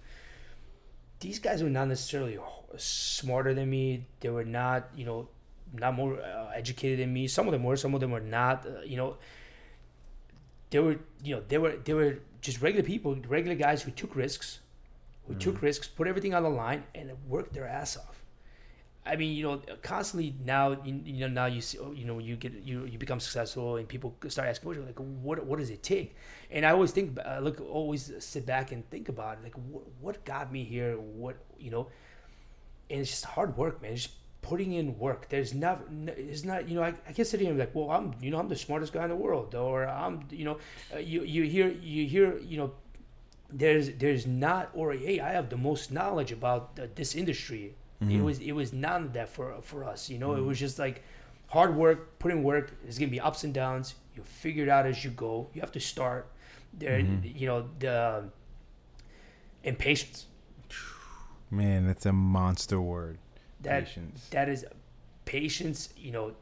these 1.20 1.38
guys 1.38 1.62
were 1.62 1.70
not 1.70 1.86
necessarily 1.86 2.38
smarter 2.76 3.54
than 3.54 3.70
me 3.70 4.04
they 4.20 4.28
were 4.30 4.44
not 4.44 4.88
you 4.96 5.06
know 5.06 5.28
not 5.72 5.94
more 5.94 6.20
uh, 6.20 6.50
educated 6.54 6.98
than 7.00 7.12
me 7.12 7.26
some 7.26 7.46
of 7.46 7.52
them 7.52 7.64
were 7.64 7.76
some 7.76 7.94
of 7.94 8.00
them 8.00 8.10
were 8.10 8.20
not 8.20 8.66
uh, 8.66 8.80
you 8.82 8.96
know 8.96 9.16
they 10.70 10.78
were 10.78 10.96
you 11.22 11.34
know 11.34 11.42
they 11.48 11.58
were 11.58 11.76
they 11.84 11.94
were 11.94 12.18
just 12.40 12.60
regular 12.62 12.84
people 12.84 13.16
regular 13.28 13.56
guys 13.56 13.82
who 13.82 13.90
took 13.90 14.14
risks 14.16 14.60
who 15.26 15.34
took 15.34 15.62
risks 15.62 15.88
put 15.88 16.06
everything 16.06 16.34
on 16.34 16.42
the 16.42 16.48
line 16.48 16.84
and 16.94 17.10
worked 17.28 17.52
their 17.52 17.66
ass 17.66 17.96
off 17.96 18.22
I 19.06 19.14
mean, 19.14 19.36
you 19.36 19.44
know, 19.44 19.60
constantly 19.82 20.34
now, 20.44 20.72
you, 20.84 21.00
you 21.04 21.20
know, 21.20 21.28
now 21.28 21.46
you 21.46 21.60
see, 21.60 21.78
you 21.94 22.04
know, 22.04 22.18
you 22.18 22.34
get 22.34 22.52
you 22.64 22.84
you 22.86 22.98
become 22.98 23.20
successful, 23.20 23.76
and 23.76 23.86
people 23.86 24.16
start 24.26 24.48
asking, 24.48 24.68
what, 24.68 24.78
like, 24.78 24.98
what 24.98 25.46
what 25.46 25.58
does 25.60 25.70
it 25.70 25.82
take? 25.82 26.16
And 26.50 26.66
I 26.66 26.70
always 26.70 26.90
think, 26.90 27.16
I 27.20 27.38
look, 27.38 27.60
always 27.60 28.12
sit 28.18 28.44
back 28.44 28.72
and 28.72 28.88
think 28.90 29.08
about 29.08 29.38
it, 29.38 29.44
like, 29.44 29.54
what, 29.54 29.84
what 30.00 30.24
got 30.24 30.52
me 30.52 30.64
here? 30.64 30.96
What 30.98 31.36
you 31.56 31.70
know? 31.70 31.86
And 32.90 33.00
it's 33.00 33.10
just 33.10 33.24
hard 33.24 33.56
work, 33.56 33.80
man. 33.80 33.92
It's 33.92 34.04
just 34.04 34.14
putting 34.48 34.72
in 34.72 34.86
work. 34.98 35.28
There's 35.28 35.52
not, 35.54 35.76
it's 36.06 36.44
not, 36.44 36.68
you 36.68 36.74
know, 36.76 36.84
I, 36.88 36.92
I 37.08 37.12
can't 37.14 37.28
sit 37.28 37.40
here 37.40 37.48
and 37.50 37.58
be 37.58 37.64
like, 37.64 37.74
well, 37.74 37.90
I'm, 37.90 38.14
you 38.20 38.30
know, 38.30 38.38
I'm 38.38 38.48
the 38.48 38.56
smartest 38.66 38.92
guy 38.92 39.04
in 39.04 39.10
the 39.10 39.22
world, 39.26 39.54
or 39.54 39.86
I'm, 39.88 40.14
you 40.30 40.44
know, 40.48 40.56
uh, 40.94 40.98
you 40.98 41.22
you 41.22 41.42
hear 41.44 41.68
you 41.94 42.06
hear, 42.14 42.38
you 42.38 42.56
know, 42.60 42.68
there's 43.62 43.86
there's 44.02 44.24
not, 44.26 44.64
or 44.74 44.92
hey, 44.92 45.20
I 45.20 45.30
have 45.38 45.48
the 45.54 45.60
most 45.68 45.92
knowledge 45.92 46.32
about 46.32 46.62
uh, 46.80 46.86
this 46.94 47.14
industry 47.14 47.74
it 48.00 48.20
was 48.22 48.38
it 48.40 48.52
was 48.52 48.72
none 48.72 49.04
of 49.04 49.12
that 49.14 49.28
for 49.28 49.54
for 49.62 49.84
us. 49.84 50.10
You 50.10 50.18
know, 50.18 50.34
it 50.34 50.44
was 50.44 50.58
just 50.58 50.78
like 50.78 51.02
hard 51.48 51.74
work, 51.74 52.18
putting 52.18 52.42
work. 52.42 52.72
There's 52.82 52.98
gonna 52.98 53.10
be 53.10 53.20
ups 53.20 53.44
and 53.44 53.54
downs. 53.54 53.94
You 54.14 54.22
figure 54.22 54.64
it 54.64 54.68
out 54.68 54.86
as 54.86 55.04
you 55.04 55.10
go. 55.10 55.48
You 55.54 55.60
have 55.62 55.72
to 55.72 55.80
start. 55.80 56.30
There, 56.78 56.98
you 56.98 57.46
know 57.46 57.68
the 57.78 58.24
and 59.64 59.78
patience. 59.78 60.26
Man, 61.50 61.86
that's 61.86 62.04
a 62.04 62.12
monster 62.12 62.80
word. 62.80 63.18
That 63.66 63.84
Patience. 63.86 64.28
that 64.30 64.48
is 64.48 64.64
patience. 65.24 65.88
You 65.96 66.12
know, 66.12 66.32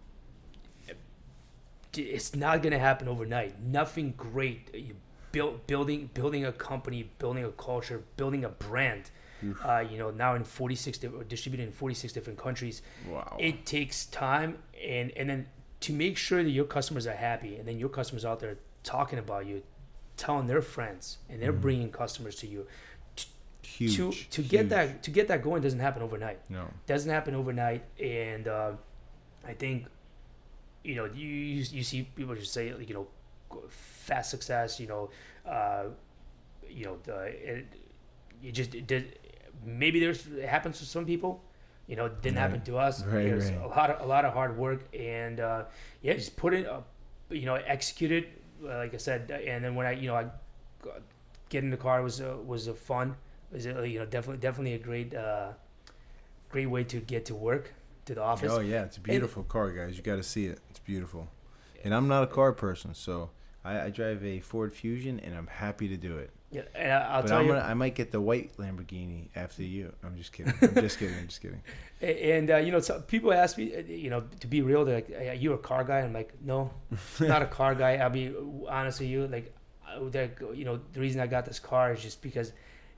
it's 1.97 2.35
not 2.37 2.62
gonna 2.62 2.79
happen 2.79 3.09
overnight. 3.09 3.61
Nothing 3.62 4.12
great. 4.16 4.75
You 4.75 4.95
build 5.33 5.66
building 5.66 6.11
building 6.14 6.45
a 6.45 6.53
company, 6.53 7.11
building 7.18 7.45
a 7.45 7.51
culture, 7.53 8.03
building 8.16 8.45
a 8.45 8.51
brand. 8.51 9.11
Uh, 9.62 9.81
you 9.91 9.99
know, 9.99 10.11
now 10.11 10.35
in 10.35 10.43
46 10.43 10.97
di- 10.99 11.09
distributed 11.29 11.66
in 11.66 11.72
46 11.72 12.14
different 12.14 12.39
countries. 12.39 12.81
Wow. 13.11 13.37
It 13.39 13.66
takes 13.66 14.07
time, 14.07 14.59
and 14.83 15.11
and 15.16 15.29
then 15.29 15.47
to 15.81 15.93
make 15.93 16.16
sure 16.16 16.43
that 16.43 16.51
your 16.51 16.64
customers 16.64 17.07
are 17.07 17.12
happy, 17.16 17.57
and 17.57 17.68
then 17.68 17.79
your 17.79 17.91
customers 17.91 18.25
out 18.25 18.41
there 18.41 18.57
talking 18.85 19.18
about 19.18 19.45
you, 19.45 19.62
telling 20.16 20.47
their 20.47 20.62
friends, 20.62 21.18
and 21.29 21.43
they're 21.43 21.53
bringing 21.53 21.91
customers 21.91 22.37
to 22.37 22.47
you. 22.47 22.66
Huge. 23.79 23.97
to 23.97 24.11
to 24.37 24.43
get 24.43 24.68
that 24.70 25.03
to 25.05 25.11
get 25.11 25.27
that 25.29 25.43
going 25.43 25.61
doesn't 25.62 25.81
happen 25.81 26.03
overnight 26.03 26.39
No. 26.51 26.64
doesn't 26.87 27.11
happen 27.11 27.35
overnight 27.35 27.83
and 27.99 28.47
uh, 28.47 28.72
i 29.45 29.53
think 29.62 29.87
you 30.85 30.95
know 30.99 31.07
you, 31.07 31.27
you 31.29 31.64
you 31.79 31.83
see 31.83 32.03
people 32.18 32.35
just 32.37 32.53
say 32.53 32.72
like, 32.72 32.89
you 32.89 32.95
know 32.95 33.07
fast 34.07 34.31
success 34.31 34.79
you 34.81 34.87
know 34.87 35.11
uh, 35.57 35.85
you 36.68 36.85
know 36.87 36.97
the, 37.05 37.16
it, 37.53 37.66
you 38.43 38.53
just 38.53 38.75
it 38.75 38.87
did 38.87 39.18
maybe 39.64 39.99
there's 40.01 40.27
it 40.27 40.49
happens 40.49 40.79
to 40.79 40.85
some 40.85 41.05
people 41.07 41.43
you 41.87 41.97
know 41.97 42.07
it 42.07 42.22
didn't 42.22 42.39
happen 42.39 42.61
to 42.62 42.77
us 42.79 43.03
Right, 43.05 43.25
there's 43.25 43.51
right. 43.51 43.62
a 43.62 43.66
lot 43.68 43.91
of 43.91 43.97
a 44.05 44.07
lot 44.14 44.25
of 44.25 44.33
hard 44.35 44.57
work 44.57 44.81
and 44.95 45.41
uh, 45.41 45.64
yeah 46.03 46.14
just 46.14 46.37
put 46.37 46.53
it 46.55 46.66
up 46.66 46.87
you 47.31 47.47
know 47.47 47.55
execute 47.77 48.12
it 48.12 48.27
uh, 48.64 48.79
like 48.79 48.95
i 48.95 48.99
said 48.99 49.31
and 49.31 49.64
then 49.64 49.75
when 49.75 49.87
i 49.87 49.93
you 49.93 50.07
know 50.09 50.16
i 50.16 50.27
get 51.49 51.62
in 51.64 51.70
the 51.70 51.77
car 51.77 52.03
was 52.03 52.20
uh, 52.20 52.37
was 52.45 52.66
a 52.68 52.75
fun 52.75 53.14
was 53.55 53.66
uh, 53.66 53.82
you 53.82 53.98
know 53.98 54.07
definitely 54.07 54.40
definitely 54.40 54.74
a 54.74 54.78
great 54.78 55.14
uh, 55.14 55.50
great 56.50 56.66
way 56.66 56.84
to 56.84 57.00
get 57.00 57.24
to 57.26 57.34
work 57.34 57.72
to 58.07 58.14
the 58.14 58.22
office 58.22 58.52
Oh 58.52 58.61
yeah, 58.61 58.84
it's 58.84 58.96
a 58.98 59.00
beautiful 59.00 59.42
car, 59.44 59.70
guys. 59.72 59.96
You 59.96 60.02
got 60.02 60.16
to 60.16 60.22
see 60.22 60.46
it. 60.46 60.59
It's 60.70 60.78
beautiful. 60.80 61.28
And 61.82 61.94
I'm 61.94 62.09
not 62.09 62.22
a 62.22 62.26
car 62.26 62.52
person, 62.52 62.94
so 62.94 63.30
I, 63.64 63.80
I 63.82 63.90
drive 63.90 64.24
a 64.24 64.40
Ford 64.40 64.72
Fusion, 64.74 65.20
and 65.20 65.34
I'm 65.34 65.46
happy 65.46 65.88
to 65.88 65.96
do 65.96 66.18
it. 66.18 66.30
yeah 66.50 66.62
and 66.74 66.92
I, 66.92 66.98
i'll 67.14 67.22
but 67.22 67.28
tell 67.28 67.38
I'm 67.38 67.46
you 67.46 67.52
gonna, 67.52 67.64
I 67.64 67.74
might 67.74 67.94
get 67.94 68.11
the 68.11 68.20
white 68.20 68.57
Lamborghini 68.59 69.28
after 69.34 69.62
you. 69.62 69.92
I'm 70.05 70.16
just 70.16 70.32
kidding. 70.32 70.52
I'm 70.62 70.74
just 70.74 70.98
kidding. 70.98 71.16
I'm 71.16 71.28
just 71.28 71.40
kidding. 71.42 71.62
And 72.02 72.50
uh, 72.50 72.57
you 72.59 72.70
know, 72.72 72.80
so 72.80 73.00
people 73.00 73.32
ask 73.32 73.57
me, 73.57 73.74
uh, 73.74 73.80
you 73.80 74.11
know, 74.11 74.24
to 74.40 74.46
be 74.46 74.61
real, 74.61 74.84
they're 74.84 74.96
like, 74.96 75.11
"Are 75.11 75.32
you 75.44 75.55
a 75.55 75.59
car 75.59 75.82
guy?" 75.84 76.00
I'm 76.00 76.12
like, 76.12 76.34
"No, 76.44 76.70
not 77.18 77.40
a 77.40 77.46
car 77.61 77.74
guy." 77.74 77.92
I'll 77.96 78.11
be 78.11 78.34
honest 78.68 79.00
with 79.00 79.09
you. 79.09 79.26
Like, 79.26 79.55
like, 80.12 80.38
you 80.55 80.66
know, 80.66 80.80
the 80.92 81.00
reason 81.00 81.20
I 81.22 81.26
got 81.26 81.46
this 81.46 81.59
car 81.59 81.94
is 81.94 82.02
just 82.02 82.20
because 82.20 82.52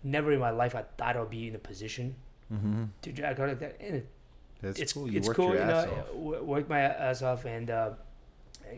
never 0.06 0.32
in 0.32 0.38
my 0.40 0.50
life 0.50 0.74
I 0.74 0.84
thought 0.96 1.16
I 1.16 1.20
would 1.20 1.30
be 1.30 1.48
in 1.48 1.54
a 1.54 1.58
position 1.58 2.14
Mm-hmm. 2.52 2.84
to 3.02 3.22
a 3.22 3.34
car 3.34 3.48
like 3.48 3.58
that. 3.58 3.76
And 3.80 4.06
That's 4.62 4.78
it's 4.78 4.92
cool. 4.92 5.10
You 5.10 5.18
it's 5.18 5.26
worked 5.26 5.36
cool, 5.36 5.48
your 5.52 5.62
you 5.62 5.66
know, 5.66 5.74
ass 5.74 5.88
off. 5.88 6.42
worked 6.44 6.68
my 6.70 6.80
ass 6.80 7.22
off 7.22 7.44
and 7.44 7.68
uh, 7.68 7.90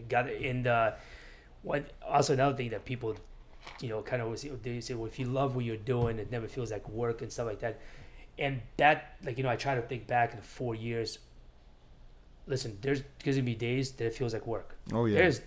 got 0.09 0.27
it. 0.29 0.41
And 0.43 0.67
uh, 0.67 0.93
what 1.63 1.93
also 2.07 2.33
another 2.33 2.57
thing 2.57 2.71
that 2.71 2.87
people, 2.87 3.15
you 3.83 3.91
know, 3.91 4.01
kind 4.01 4.23
of 4.23 4.27
always 4.29 4.47
they 4.63 4.81
say, 4.81 4.95
well, 4.95 5.07
if 5.07 5.19
you 5.19 5.27
love 5.27 5.55
what 5.55 5.67
you're 5.67 5.77
doing, 5.77 6.19
it 6.19 6.33
never 6.33 6.49
feels 6.49 6.71
like 6.73 6.89
work 6.89 7.21
and 7.21 7.31
stuff 7.31 7.47
like 7.47 7.61
that. 7.61 7.79
And 8.39 8.63
that, 8.79 9.17
like 9.23 9.37
you 9.37 9.45
know, 9.45 9.51
I 9.51 9.57
try 9.57 9.75
to 9.75 9.83
think 9.83 10.07
back 10.07 10.33
in 10.33 10.41
four 10.41 10.75
years. 10.75 11.19
Listen, 12.47 12.79
there's 12.81 13.03
gonna 13.23 13.43
be 13.43 13.55
days 13.55 13.91
that 13.93 14.07
it 14.07 14.15
feels 14.15 14.33
like 14.33 14.47
work. 14.47 14.77
Oh 14.95 15.05
yeah. 15.05 15.19
There's 15.19 15.43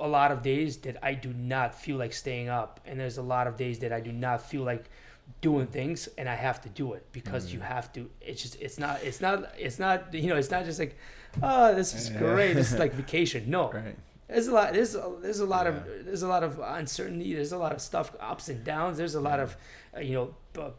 a 0.00 0.08
lot 0.08 0.32
of 0.32 0.42
days 0.42 0.78
that 0.78 0.96
I 1.02 1.12
do 1.12 1.32
not 1.34 1.74
feel 1.74 1.98
like 1.98 2.14
staying 2.14 2.48
up, 2.48 2.80
and 2.86 2.98
there's 2.98 3.18
a 3.18 3.22
lot 3.22 3.46
of 3.46 3.58
days 3.58 3.78
that 3.80 3.92
I 3.92 4.00
do 4.00 4.12
not 4.12 4.40
feel 4.40 4.62
like 4.62 4.88
doing 5.40 5.66
things, 5.66 6.08
and 6.18 6.28
I 6.28 6.34
have 6.34 6.60
to 6.62 6.68
do 6.70 6.94
it 6.94 7.04
because 7.12 7.52
you 7.52 7.60
have 7.60 7.92
to. 7.94 8.08
It's 8.20 8.42
just 8.42 8.60
it's 8.60 8.78
not 8.78 9.02
it's 9.02 9.20
not 9.20 9.52
it's 9.58 9.78
not 9.78 10.12
you 10.14 10.28
know 10.28 10.36
it's 10.36 10.50
not 10.50 10.64
just 10.64 10.78
like 10.78 10.96
oh 11.42 11.74
this 11.74 11.94
is 11.94 12.10
Yeah. 12.10 12.18
great 12.18 12.54
this 12.54 12.72
is 12.72 12.78
like 12.84 12.92
vacation. 12.94 13.50
No, 13.50 13.70
right. 13.72 13.96
there's 14.28 14.48
a 14.48 14.52
lot 14.54 14.72
there's 14.72 14.94
a, 14.94 15.12
there's 15.20 15.40
a 15.40 15.46
lot 15.46 15.66
Yeah. 15.66 15.72
of 15.72 16.04
there's 16.06 16.22
a 16.22 16.28
lot 16.28 16.42
of 16.42 16.58
uncertainty. 16.60 17.34
There's 17.34 17.52
a 17.52 17.58
lot 17.58 17.72
of 17.72 17.80
stuff 17.80 18.12
ups 18.20 18.48
and 18.48 18.64
downs. 18.64 18.96
There's 18.98 19.14
a 19.14 19.20
lot 19.20 19.40
of 19.40 19.56
uh, 19.96 20.00
you 20.00 20.14
know. 20.14 20.34
Uh, 20.60 20.70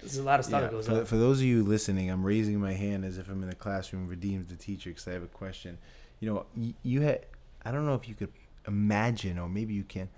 there's 0.00 0.16
a 0.16 0.22
lot 0.22 0.38
of 0.40 0.46
stuff 0.46 0.62
Yeah, 0.62 0.68
that 0.68 0.72
goes 0.72 0.86
for, 0.86 0.94
on. 1.00 1.04
for 1.04 1.16
those 1.18 1.40
of 1.40 1.44
you 1.44 1.62
listening, 1.62 2.10
I'm 2.10 2.24
raising 2.24 2.58
my 2.58 2.72
hand 2.72 3.04
as 3.04 3.18
if 3.18 3.28
I'm 3.28 3.42
in 3.42 3.50
the 3.50 3.54
classroom. 3.54 4.08
Vadim's 4.08 4.46
the 4.48 4.56
teacher 4.56 4.88
because 4.90 5.06
I 5.06 5.12
have 5.12 5.22
a 5.22 5.26
question. 5.26 5.76
You 6.20 6.32
know, 6.32 6.46
you, 6.56 6.72
you 6.82 7.00
had. 7.02 7.26
I 7.66 7.70
don't 7.70 7.84
know 7.84 7.94
if 7.94 8.08
you 8.08 8.14
could 8.14 8.32
imagine, 8.66 9.38
or 9.38 9.48
maybe 9.48 9.74
you 9.74 9.84
can. 9.84 10.08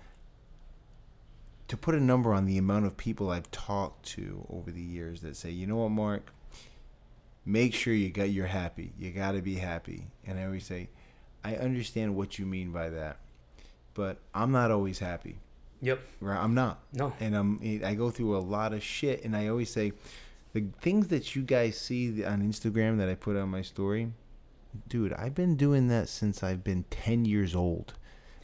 To 1.73 1.77
put 1.77 1.95
a 1.95 1.99
number 1.99 2.35
on 2.35 2.45
the 2.45 2.59
amount 2.59 2.85
of 2.85 2.97
people 2.97 3.31
I've 3.31 3.49
talked 3.49 4.05
to 4.09 4.45
over 4.47 4.69
the 4.69 4.79
years 4.79 5.21
that 5.21 5.35
say, 5.35 5.49
you 5.49 5.65
know 5.65 5.77
what, 5.77 5.89
Mark, 5.89 6.31
make 7.47 7.73
sure 7.73 7.95
you 7.95 8.11
got 8.11 8.29
you're 8.29 8.45
happy. 8.45 8.93
You 8.95 9.09
got 9.09 9.31
to 9.31 9.41
be 9.41 9.55
happy. 9.55 10.05
And 10.23 10.37
I 10.39 10.45
always 10.45 10.67
say, 10.67 10.89
I 11.43 11.55
understand 11.55 12.15
what 12.15 12.37
you 12.37 12.45
mean 12.45 12.71
by 12.71 12.89
that, 12.89 13.17
but 13.95 14.19
I'm 14.35 14.51
not 14.51 14.69
always 14.69 14.99
happy. 14.99 15.39
Yep. 15.81 15.99
Right? 16.19 16.37
I'm 16.37 16.53
not 16.53 16.83
No. 16.93 17.11
and 17.19 17.35
I'm 17.35 17.59
I 17.83 17.95
go 17.95 18.11
through 18.11 18.37
a 18.37 18.45
lot 18.57 18.71
of 18.73 18.83
shit, 18.83 19.23
and 19.25 19.35
I 19.35 19.47
always 19.47 19.71
say, 19.71 19.93
the 20.53 20.65
things 20.79 21.07
that 21.07 21.35
you 21.35 21.41
guys 21.41 21.75
see 21.75 22.23
on 22.23 22.43
Instagram 22.43 22.99
that 22.99 23.09
I 23.09 23.15
put 23.15 23.35
on 23.35 23.49
my 23.49 23.63
story, 23.63 24.13
dude, 24.87 25.13
I've 25.13 25.33
been 25.33 25.55
doing 25.55 25.87
that 25.87 26.07
since 26.07 26.43
I've 26.43 26.63
been 26.63 26.83
ten 26.91 27.25
years 27.25 27.55
old. 27.55 27.95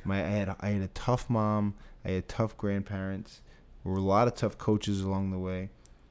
My 0.04 0.18
I 0.18 0.30
had 0.30 0.56
I 0.62 0.70
had 0.70 0.82
a 0.82 0.88
tough 0.88 1.30
mom, 1.30 1.76
I 2.10 2.14
had 2.14 2.28
tough 2.28 2.58
grandparents, 2.58 3.42
there 3.84 3.92
were 3.92 4.00
a 4.00 4.02
lot 4.02 4.28
of 4.28 4.34
tough 4.34 4.58
coaches 4.58 5.02
along 5.02 5.30
the 5.32 5.38
way, 5.38 5.70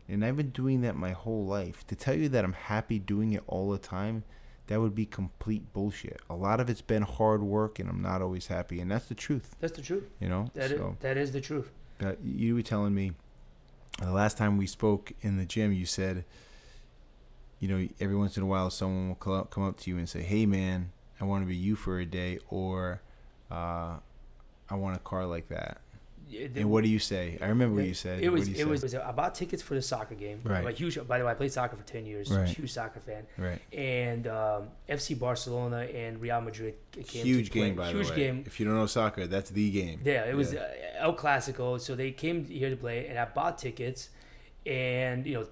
and 0.09 0.25
I've 0.25 0.37
been 0.37 0.51
doing 0.51 0.81
that 0.83 0.95
my 0.97 1.11
whole 1.11 1.45
life. 1.45 1.85
To 1.89 1.97
tell 1.97 2.15
you 2.15 2.29
that 2.31 2.45
I'm 2.45 2.53
happy 2.53 2.99
doing 3.01 3.33
it 3.33 3.43
all 3.49 3.71
the 3.71 3.79
time, 3.79 4.23
that 4.69 4.81
would 4.81 4.95
be 4.95 5.07
complete 5.07 5.73
bullshit. 5.73 6.21
A 6.31 6.37
lot 6.37 6.61
of 6.61 6.71
it's 6.71 6.83
been 6.83 7.03
hard 7.03 7.43
work, 7.43 7.79
and 7.81 7.91
I'm 7.91 8.01
not 8.01 8.23
always 8.23 8.47
happy, 8.47 8.81
and 8.81 8.91
that's 8.91 9.07
the 9.07 9.15
truth. 9.15 9.57
That's 9.61 9.75
the 9.75 9.83
truth. 9.83 10.05
You 10.21 10.29
know, 10.29 10.51
That 10.55 10.71
is, 10.71 10.79
so. 10.79 10.97
that 11.01 11.17
is 11.17 11.33
the 11.33 11.41
truth. 11.41 11.71
Uh, 12.01 12.13
you 12.23 12.55
were 12.55 12.63
telling 12.63 12.95
me 12.95 13.13
the 14.01 14.13
last 14.13 14.39
time 14.39 14.57
we 14.57 14.67
spoke 14.69 15.13
in 15.23 15.37
the 15.37 15.45
gym, 15.45 15.73
you 15.73 15.85
said, 15.85 16.25
you 17.59 17.67
know, 17.67 17.89
every 17.99 18.15
once 18.15 18.37
in 18.37 18.45
a 18.45 18.47
while 18.47 18.71
someone 18.71 19.09
will 19.09 19.17
come 19.17 19.33
up, 19.33 19.51
come 19.51 19.65
up 19.65 19.81
to 19.81 19.91
you 19.91 19.99
and 19.99 20.09
say, 20.09 20.23
"Hey, 20.23 20.47
man, 20.47 20.93
I 21.21 21.25
want 21.25 21.43
to 21.43 21.47
be 21.49 21.57
you 21.57 21.75
for 21.75 21.99
a 21.99 22.07
day," 22.07 22.39
or 22.51 23.03
uh, 23.51 23.97
"I 24.71 24.75
want 24.77 24.95
a 24.95 25.01
car 25.01 25.27
like 25.27 25.49
that." 25.49 25.81
It- 26.31 26.57
And 26.57 26.71
what 26.71 26.85
do 26.85 26.91
you 26.91 26.99
say? 26.99 27.39
I 27.41 27.47
remember 27.47 27.77
what 27.77 27.87
you 27.87 27.95
said. 27.95 28.23
It 28.23 28.29
was 28.31 28.49
it 28.49 28.67
was, 28.67 28.83
it 28.83 28.87
was 28.87 28.95
I 28.95 29.13
bought 29.13 29.35
tickets 29.35 29.63
for 29.63 29.75
the 29.75 29.83
soccer 29.83 30.15
game. 30.15 30.41
Right. 30.45 30.67
A 30.67 30.71
huge. 30.73 30.97
By 31.07 31.19
the 31.19 31.25
way, 31.25 31.31
I 31.31 31.35
played 31.35 31.53
soccer 31.53 31.77
for 31.77 31.85
ten 31.85 32.05
years. 32.07 32.31
Right. 32.31 32.49
Huge 32.49 32.73
soccer 32.73 33.01
fan. 33.01 33.25
right. 33.37 33.61
And 33.73 34.27
um, 34.27 34.69
FC 34.89 35.19
Barcelona 35.19 35.79
and 35.95 36.21
Real 36.21 36.41
Madrid 36.41 36.75
came 37.07 37.25
Huge 37.25 37.47
to 37.47 37.53
play. 37.53 37.61
game, 37.69 37.77
by 37.77 37.91
huge 37.91 38.07
the 38.07 38.13
way. 38.13 38.17
game. 38.19 38.43
If 38.47 38.59
you 38.61 38.67
don't 38.67 38.75
know 38.77 38.87
soccer, 38.87 39.27
that's 39.27 39.51
the 39.51 39.71
game. 39.71 40.01
Yeah, 40.05 40.25
it 40.25 40.35
was 40.37 40.53
Yeah. 40.53 40.61
uh, 41.01 41.05
El 41.07 41.15
Clasico. 41.17 41.81
So 41.81 41.95
they 41.95 42.11
came 42.13 42.45
here 42.45 42.71
to 42.71 42.77
play, 42.77 43.07
and 43.09 43.19
I 43.19 43.25
bought 43.27 43.59
tickets. 43.59 44.11
And 44.67 45.27
you 45.27 45.35
know, 45.35 45.47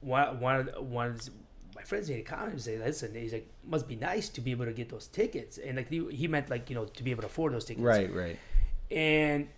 one 0.00 0.40
one 0.40 0.56
of 0.60 0.66
the- 0.66 0.80
one 0.82 1.06
of 1.08 1.24
the- 1.24 1.30
my 1.74 1.82
friends 1.82 2.08
made 2.10 2.18
a 2.20 2.22
comment 2.22 2.52
and 2.52 2.60
say, 2.60 2.78
listen, 2.78 3.14
he's 3.14 3.32
like, 3.32 3.48
must 3.64 3.88
be 3.88 3.96
nice 3.96 4.28
to 4.28 4.40
be 4.40 4.50
able 4.50 4.66
to 4.66 4.72
get 4.72 4.88
those 4.88 5.06
tickets, 5.08 5.58
and 5.58 5.76
like 5.76 5.88
he, 5.88 6.06
he 6.10 6.28
meant 6.28 6.50
like 6.50 6.68
you 6.68 6.76
know 6.76 6.84
to 6.84 7.02
be 7.02 7.10
able 7.10 7.22
to 7.22 7.26
afford 7.26 7.52
those 7.54 7.64
tickets, 7.64 7.82
Right, 7.84 8.12
right. 8.14 8.38
And 8.92 9.48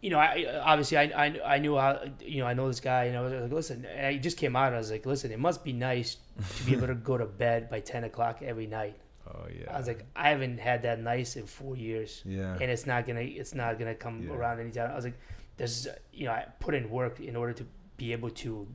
you 0.00 0.10
know, 0.10 0.18
I 0.18 0.60
obviously 0.64 0.96
I, 0.98 1.04
I, 1.26 1.54
I 1.54 1.58
knew 1.58 1.76
how 1.76 2.00
you 2.20 2.40
know 2.40 2.46
I 2.46 2.54
know 2.54 2.66
this 2.66 2.80
guy, 2.80 3.04
and 3.04 3.16
I 3.16 3.20
was 3.20 3.32
like, 3.32 3.52
listen, 3.52 3.86
I 4.04 4.16
just 4.16 4.36
came 4.36 4.56
out, 4.56 4.66
and 4.68 4.74
I 4.74 4.78
was 4.78 4.90
like, 4.90 5.06
listen, 5.06 5.30
it 5.30 5.38
must 5.38 5.62
be 5.62 5.72
nice 5.72 6.16
to 6.58 6.64
be 6.64 6.72
able 6.72 6.88
to 6.88 6.94
go 6.94 7.16
to 7.16 7.24
bed 7.24 7.70
by 7.70 7.80
ten 7.80 8.04
o'clock 8.04 8.40
every 8.42 8.66
night. 8.66 8.96
Oh 9.34 9.46
yeah. 9.48 9.72
I 9.72 9.78
was 9.78 9.86
like, 9.86 10.04
I 10.16 10.30
haven't 10.30 10.58
had 10.58 10.82
that 10.82 11.00
nice 11.00 11.36
in 11.36 11.46
four 11.46 11.76
years, 11.76 12.22
Yeah. 12.26 12.58
and 12.60 12.68
it's 12.70 12.86
not 12.86 13.06
gonna 13.06 13.20
it's 13.20 13.54
not 13.54 13.78
gonna 13.78 13.94
come 13.94 14.24
Yeah. 14.24 14.34
around 14.34 14.58
anytime. 14.60 14.90
I 14.90 14.96
was 14.96 15.04
like, 15.04 15.18
there's 15.56 15.86
you 16.12 16.26
know 16.26 16.32
I 16.32 16.46
put 16.58 16.74
in 16.74 16.90
work 16.90 17.20
in 17.20 17.36
order 17.36 17.52
to 17.54 17.64
be 17.96 18.12
able 18.12 18.30
to 18.30 18.66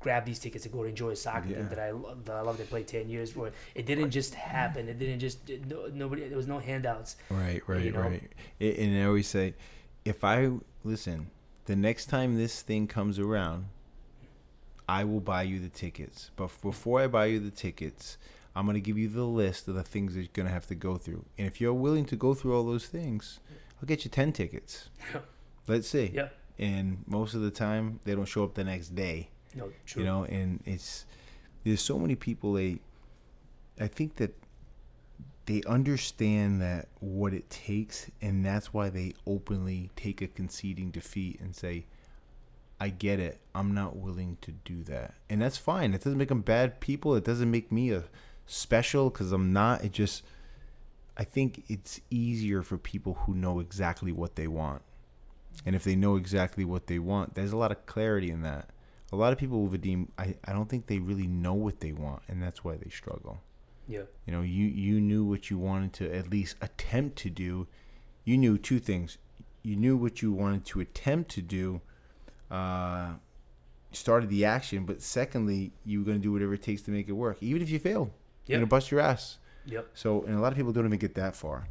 grab 0.00 0.24
these 0.24 0.38
tickets 0.38 0.62
to 0.64 0.68
go 0.70 0.82
to 0.82 0.88
enjoy 0.88 1.10
a 1.10 1.16
soccer 1.16 1.48
Yeah. 1.48 1.56
game 1.56 1.68
that 1.68 1.78
I 1.78 1.90
lo- 1.90 2.16
that 2.24 2.34
I 2.36 2.40
love 2.40 2.56
to 2.56 2.64
play 2.64 2.82
ten 2.82 3.08
years 3.08 3.30
for. 3.32 3.50
It 3.74 3.86
didn't 3.86 4.10
just 4.10 4.34
happen. 4.34 4.88
It 4.88 4.98
didn't 4.98 5.20
just 5.20 5.38
no, 5.68 5.86
nobody. 5.92 6.26
There 6.28 6.36
was 6.36 6.46
no 6.48 6.58
handouts. 6.58 7.16
Right, 7.30 7.62
right, 7.68 7.84
you 7.84 7.92
know? 7.92 8.00
right. 8.00 8.32
And 8.60 8.98
I 8.98 9.04
always 9.04 9.28
say, 9.28 9.54
if 10.04 10.24
I 10.24 10.50
listen, 10.84 11.30
the 11.66 11.76
next 11.76 12.06
time 12.06 12.36
this 12.36 12.62
thing 12.62 12.86
comes 12.86 13.18
around, 13.18 13.66
I 14.88 15.04
will 15.04 15.20
buy 15.20 15.42
you 15.42 15.60
the 15.60 15.68
tickets. 15.68 16.30
But 16.36 16.50
before 16.62 17.00
I 17.00 17.06
buy 17.06 17.26
you 17.26 17.38
the 17.38 17.50
tickets, 17.50 18.18
I'm 18.56 18.66
gonna 18.66 18.80
give 18.80 18.98
you 18.98 19.08
the 19.08 19.24
list 19.26 19.68
of 19.68 19.74
the 19.74 19.82
things 19.84 20.14
that 20.14 20.20
you're 20.20 20.28
gonna 20.32 20.48
have 20.50 20.66
to 20.68 20.74
go 20.74 20.96
through. 20.96 21.24
And 21.38 21.46
if 21.46 21.60
you're 21.60 21.74
willing 21.74 22.04
to 22.06 22.16
go 22.16 22.34
through 22.34 22.56
all 22.56 22.64
those 22.64 22.86
things, 22.86 23.38
I'll 23.80 23.86
get 23.86 24.04
you 24.04 24.10
ten 24.10 24.32
tickets. 24.32 24.88
Let's 25.68 25.88
see. 25.88 26.10
Yeah. 26.12 26.28
And 26.58 27.04
most 27.06 27.34
of 27.34 27.40
the 27.42 27.50
time, 27.50 28.00
they 28.04 28.14
don't 28.14 28.26
show 28.26 28.44
up 28.44 28.54
the 28.54 28.64
next 28.64 28.94
day 28.94 29.30
No, 29.54 29.70
true. 29.86 30.02
you 30.02 30.08
know 30.08 30.24
and 30.24 30.60
it's 30.64 31.06
there's 31.64 31.80
so 31.80 31.98
many 31.98 32.14
people 32.14 32.52
they 32.54 32.78
i 33.80 33.86
think 33.86 34.16
that 34.16 34.34
they 35.46 35.62
understand 35.66 36.60
that 36.60 36.88
what 37.00 37.34
it 37.34 37.50
takes 37.50 38.10
and 38.22 38.44
that's 38.44 38.72
why 38.72 38.88
they 38.88 39.14
openly 39.26 39.90
take 39.96 40.22
a 40.22 40.28
conceding 40.28 40.90
defeat 40.90 41.40
and 41.40 41.56
say 41.56 41.84
i 42.80 42.88
get 42.88 43.20
it. 43.20 43.38
I'm 43.54 43.74
not 43.74 43.96
willing 43.96 44.38
to 44.40 44.52
do 44.52 44.82
that. 44.84 45.14
And 45.28 45.42
that's 45.42 45.58
fine. 45.58 45.92
It 45.92 46.02
doesn't 46.02 46.18
make 46.18 46.30
them 46.30 46.40
bad 46.40 46.80
people. 46.80 47.14
It 47.14 47.24
doesn't 47.24 47.50
make 47.50 47.70
me 47.70 47.90
a 47.92 48.04
special 48.46 49.10
because 49.10 49.32
i'm 49.32 49.52
not. 49.52 49.84
It 49.84 49.92
just 49.92 50.24
i 51.16 51.24
think 51.24 51.64
it's 51.68 52.00
easier 52.10 52.62
for 52.62 52.78
people 52.78 53.14
who 53.26 53.34
know 53.34 53.60
exactly 53.60 54.12
what 54.12 54.36
they 54.36 54.46
want. 54.48 54.82
And 55.66 55.76
if 55.76 55.84
they 55.84 55.94
know 55.94 56.16
exactly 56.16 56.64
what 56.64 56.86
they 56.86 56.98
want 56.98 57.34
there's 57.34 57.52
a 57.52 57.56
lot 57.56 57.70
of 57.70 57.84
clarity 57.84 58.30
in 58.30 58.40
that 58.42 58.70
a 59.12 59.16
lot 59.16 59.32
of 59.32 59.38
people 59.38 59.62
with 59.62 59.82
Vadim, 59.82 60.08
I, 60.18 60.36
I 60.44 60.52
don't 60.52 60.68
think 60.68 60.86
they 60.86 60.98
really 60.98 61.26
know 61.26 61.54
what 61.54 61.80
they 61.80 61.92
want, 61.92 62.22
and 62.28 62.42
that's 62.42 62.62
why 62.64 62.76
they 62.76 62.90
struggle. 62.90 63.40
Yeah. 63.88 64.02
You 64.26 64.32
know, 64.32 64.42
you 64.42 64.66
you 64.66 65.00
knew 65.00 65.24
what 65.24 65.50
you 65.50 65.58
wanted 65.58 65.92
to 65.94 66.14
at 66.14 66.30
least 66.30 66.56
attempt 66.60 67.16
to 67.18 67.30
do. 67.30 67.66
You 68.24 68.38
knew 68.38 68.56
two 68.56 68.78
things. 68.78 69.18
You 69.62 69.76
knew 69.76 69.96
what 69.96 70.22
you 70.22 70.32
wanted 70.32 70.64
to 70.66 70.80
attempt 70.80 71.30
to 71.32 71.42
do. 71.42 71.80
Uh, 72.50 73.14
started 73.92 74.30
the 74.30 74.44
action, 74.44 74.84
but 74.84 75.02
secondly, 75.02 75.72
you 75.84 75.98
were 75.98 76.04
going 76.04 76.18
to 76.18 76.22
do 76.22 76.32
whatever 76.32 76.54
it 76.54 76.62
takes 76.62 76.82
to 76.82 76.90
make 76.90 77.08
it 77.08 77.12
work, 77.12 77.36
even 77.40 77.62
if 77.62 77.70
you 77.70 77.78
failed. 77.78 78.10
You're 78.46 78.58
going 78.58 78.66
to 78.66 78.70
bust 78.70 78.90
your 78.90 79.00
ass. 79.00 79.38
Yep. 79.66 79.88
So, 79.94 80.22
and 80.22 80.36
a 80.36 80.40
lot 80.40 80.52
of 80.52 80.56
people 80.56 80.72
don't 80.72 80.86
even 80.86 80.98
get 80.98 81.14
that 81.16 81.36
far. 81.36 81.68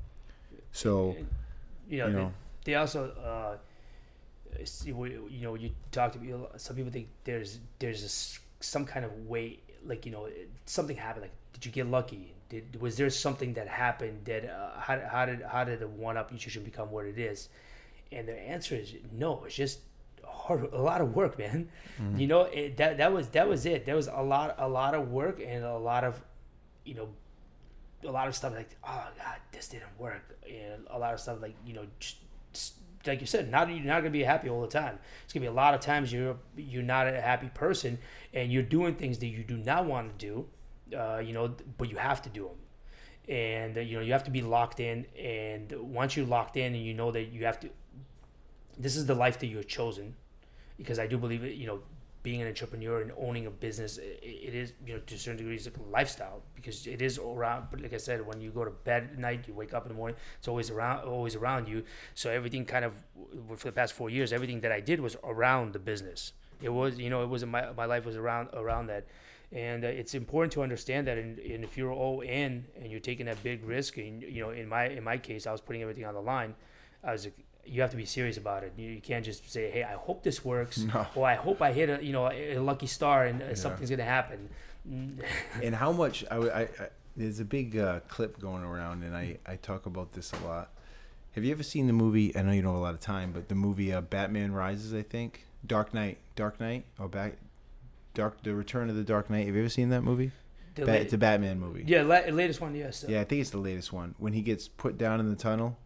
So, 0.71 1.15
you 1.89 1.97
know, 1.99 2.07
you 2.07 2.13
they, 2.13 2.19
know. 2.19 2.33
they 2.65 2.75
also 2.75 3.11
uh, 3.11 3.57
Uh, 4.53 4.63
you 4.85 5.41
know 5.41 5.55
you 5.55 5.71
talk 5.91 6.11
to 6.11 6.19
people 6.19 6.49
some 6.57 6.75
people 6.75 6.91
think 6.91 7.07
there's 7.23 7.59
there's 7.79 8.03
a 8.03 8.63
some 8.63 8.85
kind 8.85 9.05
of 9.05 9.11
way 9.27 9.59
like 9.85 10.05
you 10.05 10.11
know 10.11 10.25
uh, 10.25 10.29
something 10.65 10.97
happened 10.97 11.23
like 11.23 11.33
did 11.53 11.65
you 11.65 11.71
get 11.71 11.87
lucky? 11.87 12.33
Did 12.49 12.81
was 12.81 12.97
there 12.97 13.09
something 13.09 13.53
that 13.53 13.67
happened 13.67 14.25
that 14.25 14.45
uh, 14.45 14.79
how, 14.79 14.99
how 14.99 15.25
did 15.25 15.41
how 15.41 15.63
did 15.63 15.79
the 15.79 15.87
one 15.87 16.17
up 16.17 16.31
nutrition 16.31 16.63
become 16.63 16.89
what 16.89 17.05
it 17.05 17.19
is? 17.19 17.49
And 18.11 18.27
the 18.27 18.37
answer 18.37 18.75
is 18.75 18.93
no 19.11 19.43
it's 19.45 19.55
just 19.55 19.79
hard 20.23 20.71
a 20.73 20.81
lot 20.81 21.01
of 21.01 21.15
work 21.15 21.37
man. 21.37 21.69
Mm-hmm. 22.01 22.19
You 22.19 22.27
know 22.27 22.41
it, 22.43 22.77
that 22.77 22.97
that 22.97 23.13
was 23.13 23.29
that 23.29 23.47
was 23.47 23.65
it. 23.65 23.85
There 23.85 23.95
was 23.95 24.07
a 24.07 24.21
lot 24.21 24.55
a 24.57 24.67
lot 24.67 24.95
of 24.95 25.09
work 25.09 25.41
and 25.45 25.63
a 25.63 25.77
lot 25.77 26.03
of 26.03 26.21
you 26.85 26.95
know 26.95 27.09
a 28.03 28.11
lot 28.11 28.27
of 28.27 28.35
stuff 28.35 28.53
like 28.53 28.75
oh 28.83 29.07
god 29.17 29.37
this 29.51 29.67
didn't 29.67 29.97
work. 29.99 30.37
And 30.47 30.85
a 30.89 30.97
lot 30.97 31.13
of 31.13 31.19
stuff 31.19 31.41
like 31.41 31.55
you 31.65 31.73
know 31.73 31.85
just, 31.99 32.17
just 32.53 32.75
like 33.05 33.21
you 33.21 33.27
said 33.27 33.49
not 33.49 33.69
you're 33.69 33.79
not 33.79 33.99
gonna 33.99 34.09
be 34.09 34.23
happy 34.23 34.49
all 34.49 34.61
the 34.61 34.67
time 34.67 34.99
it's 35.23 35.33
gonna 35.33 35.43
be 35.43 35.47
a 35.47 35.51
lot 35.51 35.73
of 35.73 35.79
times 35.79 36.11
you're 36.11 36.37
you're 36.57 36.83
not 36.83 37.07
a 37.07 37.21
happy 37.21 37.49
person 37.53 37.97
and 38.33 38.51
you're 38.51 38.63
doing 38.63 38.95
things 38.95 39.19
that 39.19 39.27
you 39.27 39.43
do 39.43 39.57
not 39.57 39.85
want 39.85 40.19
to 40.19 40.25
do 40.25 40.97
uh, 40.97 41.19
you 41.19 41.33
know 41.33 41.53
but 41.77 41.89
you 41.89 41.97
have 41.97 42.21
to 42.21 42.29
do 42.29 42.43
them 42.45 42.57
and 43.35 43.77
uh, 43.77 43.81
you 43.81 43.95
know 43.95 44.03
you 44.03 44.11
have 44.11 44.23
to 44.23 44.31
be 44.31 44.41
locked 44.41 44.79
in 44.79 45.05
and 45.17 45.71
once 45.79 46.17
you're 46.17 46.25
locked 46.25 46.57
in 46.57 46.73
and 46.73 46.83
you 46.83 46.93
know 46.93 47.11
that 47.11 47.25
you 47.25 47.45
have 47.45 47.59
to 47.59 47.69
this 48.77 48.95
is 48.95 49.05
the 49.05 49.15
life 49.15 49.39
that 49.39 49.47
you've 49.47 49.67
chosen 49.67 50.15
because 50.79 50.97
I 50.97 51.05
do 51.05 51.17
believe 51.17 51.43
it. 51.43 51.55
You 51.55 51.67
know, 51.67 51.79
being 52.21 52.41
an 52.41 52.47
entrepreneur 52.47 53.01
and 53.01 53.11
owning 53.17 53.45
a 53.47 53.51
business, 53.51 53.97
i 53.97 54.19
it 54.21 54.53
is 54.55 54.73
you 54.85 54.93
know 54.93 54.99
to 54.99 55.15
a 55.15 55.17
certain 55.17 55.37
degree 55.37 55.55
it's 55.55 55.67
a 55.67 55.71
lifestyle 55.89 56.41
because 56.55 56.85
it 56.87 57.01
is 57.01 57.17
around. 57.17 57.67
But 57.71 57.81
like 57.81 57.93
I 57.93 57.97
said, 57.97 58.25
when 58.25 58.41
you 58.41 58.51
go 58.51 58.65
to 58.65 58.71
bed 58.71 59.09
at 59.13 59.17
night, 59.17 59.47
you 59.47 59.53
wake 59.53 59.73
up 59.73 59.83
in 59.85 59.89
the 59.89 59.95
morning, 59.95 60.17
it's 60.37 60.47
always 60.47 60.69
around, 60.69 61.05
always 61.05 61.35
around 61.35 61.67
you. 61.67 61.83
So 62.15 62.29
everything 62.29 62.65
kind 62.65 62.85
of 62.85 62.93
for 63.55 63.67
the 63.67 63.71
past 63.71 63.93
four 63.93 64.09
years, 64.09 64.33
everything 64.33 64.61
that 64.61 64.71
I 64.71 64.81
did 64.81 64.99
was 64.99 65.15
around 65.23 65.73
the 65.73 65.79
business. 65.79 66.33
It 66.61 66.69
was 66.69 66.97
you 66.97 67.09
know 67.09 67.23
it 67.23 67.29
was 67.29 67.45
my 67.45 67.71
my 67.71 67.85
life 67.85 68.05
was 68.05 68.15
around 68.15 68.49
around 68.53 68.87
that. 68.87 69.05
And 69.51 69.83
uh, 69.83 69.87
it's 69.87 70.13
important 70.13 70.53
to 70.53 70.61
understand 70.61 71.07
that, 71.07 71.17
and, 71.17 71.39
and 71.39 71.63
if 71.63 71.75
you're 71.75 71.91
all 71.91 72.21
in 72.21 72.65
and 72.79 72.91
you're 72.91 72.99
taking 72.99 73.25
that 73.25 73.41
big 73.41 73.65
risk, 73.65 73.97
and 73.97 74.21
you 74.21 74.41
know, 74.43 74.51
in 74.51 74.69
my 74.69 74.85
in 74.89 75.03
my 75.03 75.17
case, 75.17 75.47
I 75.47 75.51
was 75.51 75.61
putting 75.61 75.81
everything 75.81 76.05
on 76.05 76.13
the 76.13 76.21
line. 76.21 76.53
I 77.03 77.13
was 77.13 77.27
you 77.69 77.81
have 77.81 77.91
to 77.91 77.97
be 77.97 78.05
serious 78.05 78.37
about 78.37 78.63
it. 78.63 78.73
You, 78.77 78.89
you 78.91 79.01
can't 79.01 79.23
just 79.23 79.49
say, 79.51 79.69
"Hey, 79.71 79.83
I 79.83 79.93
hope 79.93 80.23
this 80.23 80.43
works," 80.43 80.77
No. 80.93 81.05
or 81.15 81.27
"I 81.27 81.35
hope 81.35 81.61
I 81.61 81.71
hit 81.71 81.89
a 81.89 82.03
you 82.03 82.13
know 82.13 82.29
a, 82.29 82.57
lucky 82.59 82.87
star 82.87 83.25
and 83.25 83.41
uh, 83.41 83.55
something's 83.55 83.89
gonna 83.89 84.03
happen." 84.03 84.49
And 85.61 85.75
how 85.75 85.91
much 85.91 86.23
I, 86.31 86.37
I, 86.37 86.61
I 86.61 86.67
there's 87.15 87.39
a 87.39 87.45
big 87.45 87.77
uh, 87.77 87.99
clip 88.07 88.39
going 88.39 88.63
around 88.63 89.03
and 89.03 89.15
I, 89.15 89.37
I 89.45 89.57
talk 89.57 89.85
about 89.85 90.13
this 90.13 90.31
a 90.31 90.37
lot. 90.47 90.69
Have 91.33 91.43
you 91.43 91.51
ever 91.51 91.63
seen 91.63 91.85
the 91.85 91.93
movie 91.93 92.35
i 92.35 92.41
know 92.41 92.51
you 92.51 92.61
don't 92.61 92.71
have 92.71 92.79
a 92.79 92.83
lot 92.83 92.93
of 92.93 92.99
time 93.01 93.31
but 93.31 93.49
the 93.49 93.55
movie 93.55 93.93
uh, 93.93 94.01
batman 94.01 94.51
rises 94.53 94.93
i 94.93 95.01
think? 95.03 95.45
Dark 95.65 95.93
knight 95.93 96.17
dark 96.35 96.59
knight? 96.59 96.85
Or 96.97 97.07
back 97.09 97.33
dark 98.13 98.41
the 98.43 98.55
return 98.55 98.89
of 98.89 98.95
the 98.95 99.03
dark 99.03 99.29
knight? 99.29 99.45
Have 99.45 99.55
you 99.55 99.61
ever 99.61 99.69
seen 99.69 99.89
that 99.89 100.01
movie? 100.01 100.31
The 100.75 100.85
Ba- 100.85 101.01
it's 101.01 101.13
a 101.13 101.17
batman 101.17 101.59
movie. 101.59 101.83
Yeah, 101.85 102.03
la- 102.03 102.31
latest 102.31 102.61
one, 102.61 102.73
yes. 102.73 103.03
yeah 103.07 103.19
i 103.19 103.25
think 103.25 103.41
it's 103.41 103.51
the 103.51 103.57
latest 103.59 103.91
one. 103.91 104.15
When 104.17 104.33
he 104.33 104.41
gets 104.41 104.67
put 104.67 104.97
down 104.97 105.19
in 105.19 105.29
the 105.29 105.35
tunnel 105.35 105.77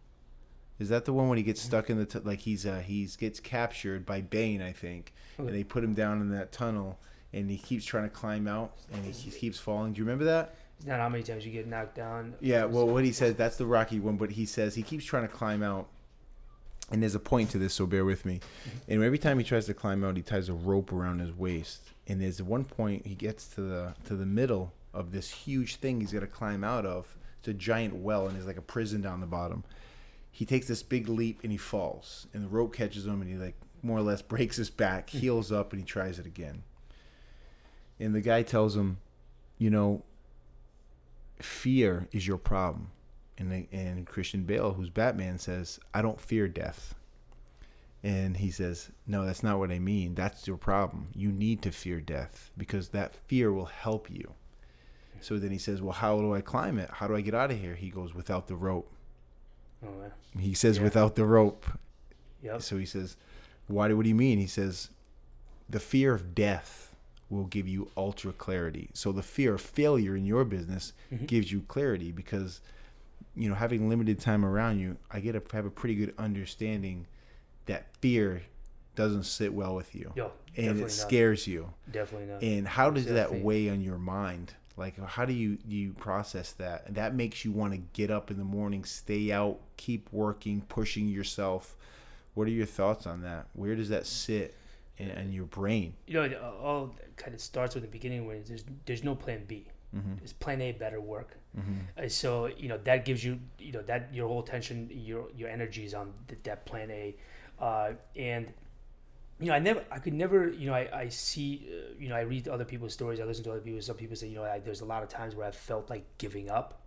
is 0.78 0.88
that 0.88 1.04
the 1.04 1.12
one 1.12 1.28
when 1.28 1.38
he 1.38 1.44
gets 1.44 1.60
stuck 1.60 1.88
in 1.90 1.98
the 1.98 2.04
t- 2.06 2.18
like 2.24 2.40
he's 2.40 2.66
uh 2.66 2.82
he's 2.84 3.16
gets 3.16 3.40
captured 3.40 4.04
by 4.04 4.20
bane 4.20 4.60
i 4.62 4.72
think 4.72 5.12
and 5.38 5.48
they 5.50 5.64
put 5.64 5.82
him 5.84 5.94
down 5.94 6.20
in 6.20 6.30
that 6.30 6.52
tunnel 6.52 6.98
and 7.32 7.50
he 7.50 7.58
keeps 7.58 7.84
trying 7.84 8.04
to 8.04 8.10
climb 8.10 8.46
out 8.46 8.72
and 8.92 9.04
he, 9.04 9.10
he 9.12 9.30
keeps 9.30 9.58
falling 9.58 9.92
do 9.92 9.98
you 9.98 10.04
remember 10.04 10.24
that 10.24 10.54
It's 10.76 10.86
not 10.86 10.98
how 11.00 11.08
many 11.08 11.22
times 11.22 11.44
you 11.46 11.52
get 11.52 11.66
knocked 11.68 11.94
down. 11.94 12.34
Yeah, 12.40 12.64
well, 12.64 12.86
what 12.88 13.04
he 13.04 13.12
says, 13.12 13.36
that's 13.36 13.56
the 13.56 13.66
Rocky 13.66 14.00
one, 14.00 14.16
but 14.16 14.30
he 14.30 14.44
says 14.44 14.74
he 14.74 14.82
keeps 14.82 15.04
trying 15.04 15.22
to 15.22 15.32
climb 15.32 15.62
out. 15.62 15.86
And 16.90 17.00
there's 17.00 17.14
a 17.14 17.20
point 17.20 17.50
to 17.50 17.58
this, 17.58 17.72
so 17.72 17.86
bear 17.86 18.04
with 18.04 18.24
me. 18.26 18.40
And 18.88 19.02
every 19.02 19.16
time 19.18 19.38
he 19.38 19.44
tries 19.44 19.66
to 19.66 19.74
climb 19.74 20.04
out, 20.04 20.16
he 20.16 20.22
ties 20.22 20.48
a 20.48 20.52
rope 20.52 20.92
around 20.92 21.20
his 21.20 21.32
waist. 21.32 21.80
And 22.08 22.20
there's 22.20 22.42
one 22.42 22.64
point 22.64 23.06
he 23.06 23.14
gets 23.14 23.46
to 23.54 23.62
the 23.62 23.94
to 24.04 24.16
the 24.16 24.26
middle 24.26 24.72
of 24.92 25.10
this 25.12 25.30
huge 25.30 25.76
thing 25.76 26.00
he's 26.00 26.12
got 26.12 26.20
to 26.20 26.26
climb 26.26 26.62
out 26.64 26.84
of. 26.84 27.16
It's 27.38 27.48
a 27.48 27.54
giant 27.54 27.94
well, 27.94 28.26
and 28.26 28.34
there's 28.36 28.46
like 28.46 28.58
a 28.58 28.62
prison 28.74 29.00
down 29.00 29.20
the 29.20 29.26
bottom. 29.26 29.64
He 30.34 30.44
takes 30.44 30.66
this 30.66 30.82
big 30.82 31.08
leap 31.08 31.38
and 31.44 31.52
he 31.52 31.56
falls, 31.56 32.26
and 32.34 32.42
the 32.42 32.48
rope 32.48 32.74
catches 32.74 33.06
him, 33.06 33.22
and 33.22 33.30
he 33.30 33.36
like 33.36 33.54
more 33.84 33.98
or 33.98 34.02
less 34.02 34.20
breaks 34.34 34.56
his 34.56 34.68
back, 34.68 35.08
heals 35.08 35.52
up, 35.52 35.72
and 35.72 35.80
he 35.80 35.86
tries 35.86 36.18
it 36.18 36.26
again. 36.26 36.64
And 38.00 38.12
the 38.12 38.20
guy 38.20 38.42
tells 38.42 38.74
him, 38.74 38.98
you 39.58 39.70
know, 39.70 40.02
fear 41.38 42.08
is 42.10 42.26
your 42.26 42.38
problem. 42.38 42.90
And 43.38 43.68
and 43.70 44.08
Christian 44.08 44.42
Bale, 44.42 44.72
who's 44.72 44.90
Batman, 44.90 45.38
says, 45.38 45.78
"I 45.94 46.02
don't 46.02 46.20
fear 46.20 46.48
death." 46.48 46.96
And 48.02 48.38
he 48.38 48.50
says, 48.50 48.90
"No, 49.06 49.24
that's 49.24 49.44
not 49.44 49.60
what 49.60 49.70
I 49.70 49.78
mean. 49.78 50.16
That's 50.16 50.48
your 50.48 50.56
problem. 50.56 51.10
You 51.14 51.30
need 51.30 51.62
to 51.62 51.70
fear 51.70 52.00
death 52.00 52.50
because 52.58 52.88
that 52.88 53.14
fear 53.14 53.52
will 53.52 53.66
help 53.66 54.10
you." 54.10 54.34
So 55.20 55.38
then 55.38 55.52
he 55.52 55.58
says, 55.58 55.80
"Well, 55.80 55.92
how 55.92 56.18
do 56.18 56.34
I 56.34 56.40
climb 56.40 56.76
it? 56.80 56.90
How 56.90 57.06
do 57.06 57.14
I 57.14 57.20
get 57.20 57.36
out 57.36 57.52
of 57.52 57.60
here?" 57.60 57.76
He 57.76 57.90
goes, 57.90 58.14
"Without 58.14 58.48
the 58.48 58.56
rope." 58.56 58.90
Oh, 59.86 59.90
yeah. 60.02 60.40
He 60.40 60.54
says, 60.54 60.78
Yeah. 60.78 60.84
"Without 60.84 61.14
the 61.14 61.24
rope." 61.24 61.66
Yep. 62.42 62.62
So 62.62 62.76
he 62.78 62.86
says, 62.86 63.16
"Why? 63.68 63.88
do 63.88 63.96
What 63.96 64.02
do 64.04 64.08
you 64.08 64.14
mean?" 64.14 64.38
He 64.38 64.46
says, 64.46 64.90
"The 65.68 65.80
fear 65.80 66.14
of 66.14 66.34
death 66.34 66.94
will 67.30 67.44
give 67.44 67.66
you 67.66 67.90
ultra 67.96 68.32
clarity. 68.32 68.90
So 68.92 69.10
the 69.10 69.22
fear 69.22 69.54
of 69.54 69.60
failure 69.60 70.14
in 70.14 70.24
your 70.26 70.44
business 70.44 70.92
Mhm. 71.10 71.26
gives 71.26 71.50
you 71.50 71.62
clarity 71.62 72.12
because, 72.12 72.60
you 73.34 73.48
know, 73.48 73.54
having 73.54 73.88
limited 73.88 74.20
time 74.20 74.44
around 74.44 74.78
you, 74.78 74.98
I 75.10 75.20
get 75.20 75.32
to 75.32 75.56
have 75.56 75.64
a 75.66 75.70
pretty 75.70 75.94
good 75.94 76.14
understanding 76.18 77.06
that 77.66 77.86
fear 77.96 78.42
doesn't 78.94 79.24
sit 79.24 79.52
well 79.54 79.74
with 79.74 79.94
you, 79.94 80.12
Yo, 80.14 80.30
and 80.56 80.78
it 80.78 80.82
not. 80.82 80.90
scares 80.90 81.46
you. 81.48 81.72
definitely 81.90 82.28
not. 82.28 82.42
And 82.42 82.68
how 82.68 82.90
does 82.90 83.06
that 83.06 83.34
weigh 83.40 83.68
on 83.70 83.80
your 83.80 83.98
mind? 83.98 84.52
Like, 84.76 84.98
how 85.04 85.24
do 85.24 85.32
you 85.32 85.58
you 85.66 85.92
process 85.92 86.52
that? 86.52 86.84
And 86.86 86.96
that 86.96 87.14
makes 87.14 87.44
you 87.44 87.52
want 87.52 87.72
to 87.72 87.78
get 87.92 88.10
up 88.10 88.30
in 88.30 88.38
the 88.38 88.44
morning, 88.44 88.84
stay 88.84 89.30
out, 89.30 89.60
keep 89.76 90.08
working, 90.12 90.62
pushing 90.68 91.08
yourself. 91.08 91.76
What 92.34 92.48
are 92.48 92.50
your 92.50 92.66
thoughts 92.66 93.06
on 93.06 93.22
that? 93.22 93.46
Where 93.52 93.76
does 93.76 93.88
that 93.90 94.06
sit 94.06 94.56
in, 94.98 95.10
in 95.10 95.32
your 95.32 95.44
brain? 95.44 95.94
you 96.06 96.14
know, 96.14 96.22
it 96.22 96.40
all 96.40 96.94
kind 97.16 97.34
of 97.34 97.40
starts 97.40 97.74
with 97.74 97.84
the 97.84 97.90
beginning 97.90 98.26
when 98.26 98.42
there's 98.44 98.64
there's 98.86 99.04
no 99.04 99.14
plan 99.14 99.44
B. 99.46 99.66
Mm-hmm. 99.96 100.24
Is 100.24 100.32
plan 100.32 100.60
A 100.60 100.72
better 100.72 101.00
work? 101.00 101.36
Uh, 101.96 102.08
so 102.08 102.46
you 102.46 102.68
know 102.68 102.78
that 102.78 103.04
gives 103.04 103.22
you 103.22 103.38
you 103.60 103.70
know 103.70 103.82
that 103.82 104.12
your 104.12 104.26
whole 104.26 104.40
attention, 104.40 104.90
your 104.92 105.28
your 105.36 105.48
energy 105.48 105.84
is 105.84 105.94
on 105.94 106.12
th- 106.26 106.40
that 106.42 106.66
plan 106.66 106.90
A, 106.90 107.14
uh, 107.60 107.92
and 108.16 108.52
you 109.44 109.50
know 109.50 109.56
I 109.56 109.58
never 109.58 109.84
I 109.90 109.98
could 109.98 110.14
never 110.14 110.48
you 110.48 110.66
know 110.66 110.74
I 110.74 110.88
I 110.92 111.08
see 111.08 111.68
uh, 111.70 111.94
you 111.98 112.08
know 112.08 112.16
I 112.16 112.22
read 112.22 112.48
other 112.48 112.64
people's 112.64 112.94
stories. 112.94 113.20
I 113.20 113.24
listen 113.24 113.44
to 113.44 113.50
other 113.50 113.60
people. 113.60 113.80
Some 113.82 113.96
people 113.96 114.16
say 114.16 114.28
you 114.28 114.36
know 114.36 114.44
I, 114.44 114.58
there's 114.58 114.80
a 114.80 114.86
lot 114.86 115.02
of 115.02 115.10
times 115.10 115.34
where 115.34 115.46
I 115.46 115.50
felt 115.50 115.90
like 115.90 116.04
giving 116.16 116.48
up, 116.48 116.80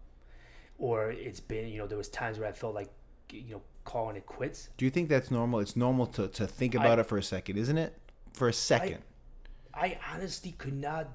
or 0.80 1.12
it's 1.12 1.40
been 1.40 1.68
you 1.68 1.78
know 1.78 1.86
there 1.86 1.98
was 1.98 2.10
times 2.10 2.40
where 2.40 2.50
I 2.50 2.52
felt 2.52 2.74
like 2.74 2.90
you 3.32 3.52
know 3.52 3.62
calling 3.86 4.16
it 4.16 4.26
quits. 4.26 4.70
Do 4.78 4.86
you 4.86 4.92
think 4.92 5.08
that's 5.08 5.30
normal? 5.30 5.60
It's 5.60 5.76
normal 5.76 6.08
to, 6.08 6.28
to 6.28 6.48
think 6.48 6.74
about 6.74 6.98
it 6.98 7.06
for 7.06 7.18
a 7.18 7.24
second, 7.24 7.58
isn't 7.58 7.78
it? 7.78 7.94
For 8.34 8.48
a 8.48 8.54
second. 8.54 9.04
I 9.74 10.00
honestly 10.12 10.56
could 10.58 10.74
not. 10.74 11.08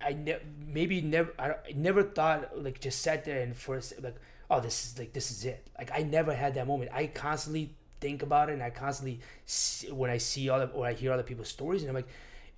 I 0.00 0.14
ne- 0.14 0.40
maybe 0.66 1.02
never. 1.02 1.34
I 1.38 1.50
I 1.50 1.72
never 1.74 2.02
thought 2.04 2.58
like 2.62 2.80
just 2.80 3.02
sat 3.02 3.26
there 3.26 3.42
and 3.42 3.54
for 3.54 3.76
a 3.76 3.82
like 4.00 4.16
oh 4.50 4.60
this 4.60 4.86
is 4.86 4.98
like 4.98 5.12
this 5.12 5.30
is 5.30 5.44
it. 5.44 5.68
Like 5.76 5.90
I 5.92 6.02
never 6.04 6.34
had 6.34 6.54
that 6.54 6.66
moment. 6.66 6.90
I 6.94 7.06
constantly 7.08 7.74
think 8.00 8.22
about 8.22 8.50
it 8.50 8.54
and 8.54 8.62
I 8.62 8.70
constantly 8.70 9.20
see, 9.44 9.90
when 9.90 10.10
I 10.10 10.18
see 10.18 10.48
other 10.50 10.70
or 10.74 10.86
I 10.86 10.92
hear 10.92 11.12
other 11.12 11.22
people's 11.22 11.48
stories 11.48 11.82
and 11.82 11.88
I'm 11.90 11.94
like 11.96 12.08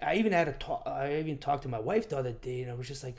I 0.01 0.15
even 0.15 0.31
had 0.33 0.47
a 0.49 0.53
talk. 0.53 0.85
I 0.87 1.17
even 1.19 1.39
talked 1.39 1.63
to 1.65 1.69
my 1.69 1.81
wife 1.81 2.09
the 2.09 2.19
other 2.19 2.33
day 2.33 2.63
and 2.63 2.71
I 2.71 2.75
was 2.75 2.87
just 2.87 3.03
like, 3.03 3.17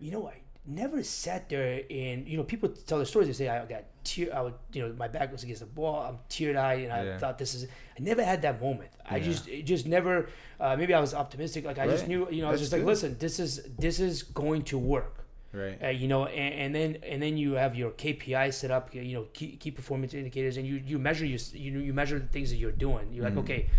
you 0.00 0.10
know 0.10 0.26
I 0.28 0.34
never 0.68 1.00
sat 1.04 1.48
there 1.48 1.82
and 1.88 2.26
you 2.26 2.36
know 2.36 2.42
people 2.42 2.68
tell 2.68 2.98
their 2.98 3.06
stories. 3.06 3.28
They 3.28 3.34
say 3.34 3.48
I 3.48 3.64
got 3.66 3.84
tear. 4.02 4.34
I 4.34 4.40
would 4.42 4.54
you 4.72 4.82
know 4.82 4.92
my 4.94 5.06
back 5.08 5.30
was 5.30 5.44
against 5.44 5.60
the 5.60 5.80
wall. 5.80 6.02
I'm 6.02 6.18
teared 6.28 6.56
eyed 6.56 6.80
and 6.82 6.92
I 6.92 7.04
Yeah. 7.04 7.18
thought 7.18 7.38
this 7.38 7.54
is. 7.54 7.64
I 7.64 8.00
never 8.00 8.24
had 8.24 8.42
that 8.42 8.60
moment. 8.60 8.90
I 9.04 9.18
Yeah. 9.18 9.24
just 9.24 9.48
it 9.48 9.62
just 9.62 9.86
never. 9.86 10.28
Uh, 10.58 10.74
maybe 10.76 10.94
I 10.94 11.00
was 11.00 11.14
optimistic. 11.14 11.64
Like 11.64 11.78
I 11.78 11.86
just 11.86 12.08
knew, 12.08 12.28
you 12.30 12.42
know, 12.42 12.48
I 12.48 12.52
was 12.52 12.60
That's 12.60 12.70
just 12.70 12.72
like, 12.72 12.84
listen, 12.84 13.16
this 13.18 13.38
is 13.38 13.62
this 13.78 14.00
is 14.00 14.22
going 14.24 14.62
to 14.62 14.78
work. 14.78 15.25
Right. 15.56 15.78
Uh, 15.82 15.88
you 15.88 16.08
know, 16.08 16.26
and, 16.26 16.54
and 16.54 16.74
then 16.74 16.98
and 17.02 17.22
then 17.22 17.36
you 17.36 17.52
have 17.54 17.74
your 17.74 17.90
KPI 17.92 18.52
set 18.52 18.70
up. 18.70 18.94
You 18.94 19.14
know, 19.14 19.26
key, 19.32 19.56
key 19.56 19.70
performance 19.70 20.14
indicators, 20.14 20.56
and 20.56 20.66
you 20.66 20.76
you 20.84 20.98
measure 20.98 21.24
your 21.26 21.40
you 21.52 21.78
you 21.80 21.92
measure 21.92 22.18
the 22.18 22.26
things 22.26 22.50
that 22.50 22.56
you're 22.56 22.72
doing. 22.72 23.12
You're 23.12 23.26
Mm-hmm. 23.26 23.36
like, 23.36 23.44
okay, 23.44 23.70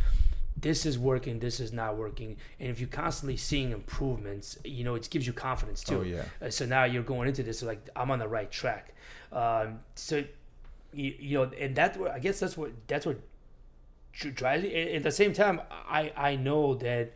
this 0.59 0.85
is 0.85 0.97
working, 0.97 1.39
this 1.39 1.59
is 1.59 1.71
not 1.71 1.97
working, 1.97 2.35
and 2.59 2.69
if 2.69 2.79
you're 2.79 2.89
constantly 2.89 3.37
seeing 3.37 3.71
improvements, 3.71 4.57
you 4.65 4.83
know, 4.83 4.95
it 4.95 5.07
gives 5.09 5.27
you 5.27 5.33
confidence 5.33 5.83
too. 5.83 5.99
Oh, 5.99 6.01
yeah. 6.03 6.23
Uh, 6.41 6.49
so 6.49 6.65
now 6.65 6.83
you're 6.85 7.03
going 7.03 7.27
into 7.27 7.43
this 7.43 7.61
like 7.61 7.87
I'm 7.95 8.09
on 8.11 8.19
the 8.19 8.27
right 8.27 8.51
track. 8.51 8.93
Um, 9.31 9.79
so 9.95 10.23
you, 10.93 11.13
you 11.19 11.37
know, 11.37 11.51
and 11.59 11.75
that's 11.75 11.97
what 11.97 12.11
I 12.11 12.19
guess 12.19 12.39
that's 12.39 12.57
what 12.57 12.71
that's 12.87 13.05
what 13.05 13.19
dr- 14.13 14.33
drives 14.35 14.63
me. 14.63 14.73
And 14.81 14.95
at 14.97 15.03
the 15.03 15.11
same 15.11 15.33
time, 15.33 15.61
I 15.69 16.11
I 16.15 16.35
know 16.35 16.73
that 16.75 17.13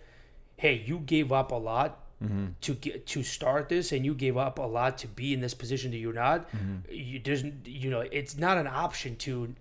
hey, 0.57 0.83
you 0.85 0.99
gave 0.99 1.31
up 1.31 1.51
a 1.51 1.55
lot 1.55 2.00
to 2.61 2.73
get 2.75 3.05
to 3.07 3.23
start 3.23 3.67
this, 3.69 3.91
and 3.91 4.05
you 4.05 4.13
gave 4.13 4.37
up 4.37 4.59
a 4.59 4.63
lot 4.63 4.97
to 4.99 5.07
be 5.07 5.33
in 5.33 5.41
this 5.41 5.53
position 5.53 5.91
that 5.91 5.97
you're 5.97 6.13
not. 6.13 6.47
You 6.89 7.19
there's 7.23 7.43
you 7.65 7.89
know 7.89 8.01
it's 8.01 8.37
not 8.37 8.57
an 8.57 8.67
option 8.67 9.15
to 9.17 9.53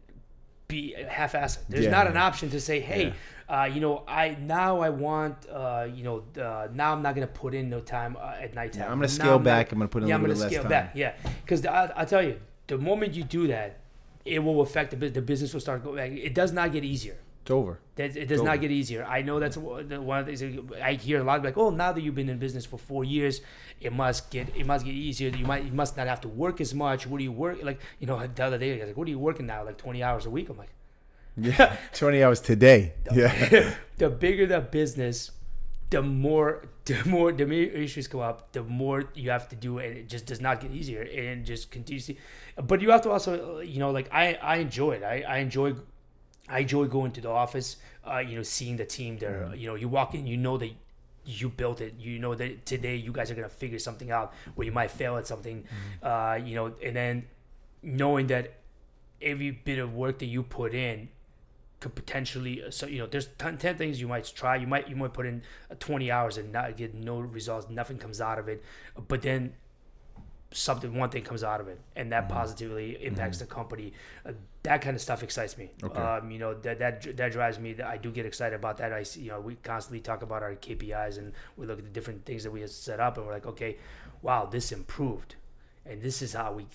be 0.68 0.94
half-assed. 1.08 1.58
There's 1.68 1.86
Yeah. 1.86 1.90
not 1.90 2.06
an 2.06 2.16
option 2.16 2.48
to 2.50 2.61
say, 2.61 2.78
hey, 2.78 3.12
uh, 3.48 3.68
you 3.72 3.80
know, 3.80 4.04
I 4.06 4.36
now 4.40 4.78
I 4.80 4.90
want, 4.90 5.48
uh, 5.50 5.88
you 5.92 6.04
know, 6.04 6.22
uh, 6.40 6.68
now 6.72 6.92
I'm 6.92 7.02
not 7.02 7.14
gonna 7.16 7.26
put 7.26 7.54
in 7.54 7.68
no 7.68 7.80
time 7.80 8.16
uh, 8.16 8.36
at 8.40 8.54
nighttime. 8.54 8.82
Yeah, 8.82 8.92
I'm 8.92 8.98
gonna 8.98 9.08
scale 9.08 9.38
not- 9.38 9.44
back, 9.44 9.72
I'm 9.72 9.78
gonna 9.78 9.88
put 9.88 10.02
in 10.04 10.04
a 10.04 10.06
little 10.06 10.16
I'm 10.16 10.28
gonna 10.28 10.38
less 10.38 10.48
scale 10.52 10.62
time. 10.62 10.70
back. 10.70 10.92
Yeah, 10.94 11.14
because 11.44 11.66
I 11.66 11.90
I 11.96 12.04
tell 12.04 12.22
you, 12.22 12.38
the 12.68 12.78
moment 12.78 13.14
you 13.14 13.24
do 13.24 13.48
that, 13.48 13.78
it 14.24 14.38
will 14.44 14.61
affect 14.61 14.90
the 14.92 14.96
business. 14.96 15.14
The 15.16 15.22
business 15.22 15.52
will 15.54 15.61
start 15.61 15.82
going 15.82 15.96
back. 15.96 16.12
It 16.12 16.34
does 16.34 16.52
not 16.52 16.72
get 16.72 16.84
easier. 16.84 17.16
It's 17.43 17.51
over. 17.51 17.80
That 17.97 18.16
it 18.16 18.26
does 18.26 18.38
Totally. 18.38 18.45
not 18.47 18.61
get 18.61 18.70
easier. 18.70 19.05
I 19.05 19.22
know 19.22 19.41
that's 19.41 19.57
one 19.57 19.93
of 19.93 20.26
the 20.26 20.36
things 20.36 20.61
I 20.82 20.93
hear 20.95 21.20
a 21.20 21.24
lot. 21.24 21.43
Like, 21.43 21.57
oh, 21.57 21.70
now 21.70 21.93
that 21.93 22.03
you've 22.03 22.14
been 22.14 22.28
in 22.28 22.38
business 22.38 22.66
for 22.66 22.78
four 22.78 23.03
years, 23.05 23.41
it 23.80 23.93
must 23.93 24.30
get 24.30 24.49
it 24.57 24.66
must 24.66 24.84
get 24.84 24.95
easier. 24.95 25.30
You 25.30 25.47
might 25.47 25.64
you 25.64 25.72
must 25.72 25.97
not 25.97 26.07
have 26.07 26.20
to 26.22 26.28
work 26.28 26.61
as 26.61 26.74
much. 26.74 27.07
What 27.07 27.18
do 27.18 27.24
you 27.24 27.32
work 27.32 27.62
like? 27.62 27.80
You 27.99 28.07
know, 28.07 28.18
the 28.26 28.45
other 28.45 28.59
day, 28.59 28.74
I 28.74 28.78
was 28.80 28.88
like, 28.88 28.97
what 28.97 29.07
are 29.07 29.11
you 29.11 29.18
working 29.18 29.47
now? 29.47 29.64
Like 29.64 29.78
twenty 29.78 30.03
hours 30.03 30.26
a 30.26 30.30
week. 30.30 30.49
I'm 30.51 30.59
like, 30.59 30.72
Yeah. 31.36 31.76
20 31.95 32.22
hours 32.22 32.41
today. 32.41 32.93
Yeah. 33.14 33.74
the 33.97 34.11
bigger 34.11 34.47
the 34.47 34.61
business, 34.61 35.30
the 35.91 36.03
more 36.03 36.64
the 36.84 37.03
more 37.07 37.32
the 37.32 37.47
more 37.47 37.55
issues 37.84 38.07
come 38.09 38.20
up, 38.20 38.53
the 38.53 38.62
more 38.62 39.05
you 39.14 39.30
have 39.30 39.49
to 39.49 39.57
do, 39.57 39.78
and 39.78 39.97
it 39.97 40.09
just 40.09 40.26
does 40.26 40.41
not 40.41 40.61
get 40.61 40.70
easier, 40.72 41.03
and 41.03 41.47
just 41.47 41.70
continuously. 41.70 42.18
But 42.57 42.82
you 42.82 42.91
have 42.91 43.03
to 43.03 43.11
also, 43.11 43.61
you 43.61 43.78
know, 43.78 43.91
like 43.91 44.09
I 44.12 44.34
I 44.34 44.57
enjoy 44.57 44.93
it. 44.99 45.03
I 45.03 45.22
I 45.22 45.38
enjoy. 45.38 45.74
I 46.51 46.61
enjoy 46.61 46.86
going 46.86 47.12
to 47.12 47.20
the 47.20 47.30
office, 47.30 47.76
uh, 48.07 48.18
you 48.18 48.36
know, 48.36 48.42
seeing 48.42 48.76
the 48.76 48.84
team 48.84 49.18
there. 49.18 49.53
You 49.55 49.68
know, 49.68 49.74
you 49.76 49.88
walk 49.88 50.14
in, 50.14 50.26
you 50.26 50.36
know 50.36 50.59
that 50.59 50.70
you 51.24 51.48
built 51.48 51.80
it. 51.80 51.94
You 51.98 52.18
know 52.18 52.34
that 52.34 52.66
today 52.66 52.96
you 52.96 53.12
guys 53.12 53.30
are 53.30 53.34
gonna 53.34 53.48
figure 53.48 53.78
something 53.78 54.11
out, 54.11 54.34
where 54.55 54.66
you 54.66 54.72
might 54.72 54.90
fail 54.90 55.16
at 55.16 55.26
something, 55.26 55.64
uh, 56.03 56.38
you 56.42 56.55
know, 56.57 56.72
and 56.82 56.96
then 56.96 57.26
knowing 57.82 58.26
that 58.28 58.55
every 59.22 59.51
bit 59.51 59.78
of 59.78 59.94
work 59.94 60.18
that 60.18 60.26
you 60.26 60.42
put 60.42 60.74
in 60.74 61.09
could 61.78 61.94
potentially 61.94 62.62
so 62.68 62.86
you 62.86 62.98
know 62.98 63.07
there's 63.07 63.26
10, 63.38 63.57
10 63.57 63.76
things 63.76 64.01
you 64.01 64.09
might 64.09 64.30
try. 64.34 64.57
You 64.57 64.66
might 64.66 64.88
you 64.88 64.96
might 64.96 65.14
put 65.14 65.26
in 65.26 65.42
uh, 65.70 65.74
20 65.78 66.11
hours 66.11 66.36
and 66.36 66.53
not 66.53 66.76
get 66.76 66.94
no 66.94 67.20
results. 67.20 67.68
Nothing 67.70 67.96
comes 67.96 68.20
out 68.20 68.38
of 68.38 68.48
it. 68.48 68.62
But 69.09 69.22
then 69.22 69.55
something 70.53 70.94
one 70.94 71.09
thing 71.11 71.22
comes 71.22 71.44
out 71.44 71.61
of 71.61 71.68
it 71.68 71.80
and 71.94 72.11
that 72.12 72.28
positively 72.28 72.98
impacts 73.05 73.38
the 73.38 73.46
company 73.46 73.92
uh, 74.26 74.32
that 74.62 74.82
kind 74.82 74.94
of 74.94 75.00
stuff 75.00 75.22
excites 75.22 75.56
me 75.56 75.70
Okay. 75.82 75.98
um, 76.00 76.30
you 76.30 76.38
know 76.38 76.52
that 76.54 76.78
that 76.78 77.16
that 77.16 77.32
drives 77.32 77.58
me 77.58 77.74
i 77.82 77.96
do 77.96 78.11
get 78.11 78.26
excited 78.26 78.54
about 78.54 78.76
that 78.78 78.92
i 78.92 79.02
see 79.02 79.22
you 79.22 79.30
know 79.30 79.40
we 79.40 79.54
constantly 79.56 80.00
talk 80.00 80.22
about 80.22 80.42
our 80.42 80.54
kpis 80.54 81.16
and 81.18 81.32
we 81.56 81.66
look 81.66 81.78
at 81.78 81.84
the 81.84 81.90
different 81.90 82.24
things 82.24 82.44
that 82.44 82.50
we 82.50 82.61
have 82.61 82.70
set 82.70 83.00
up 83.00 83.16
and 83.16 83.26
we're 83.26 83.32
like 83.32 83.46
okay 83.46 83.76
wow 84.22 84.44
this 84.44 84.70
improved 84.72 85.36
and 85.86 86.02
this 86.02 86.20
is 86.22 86.34
how 86.34 86.52
we 86.52 86.66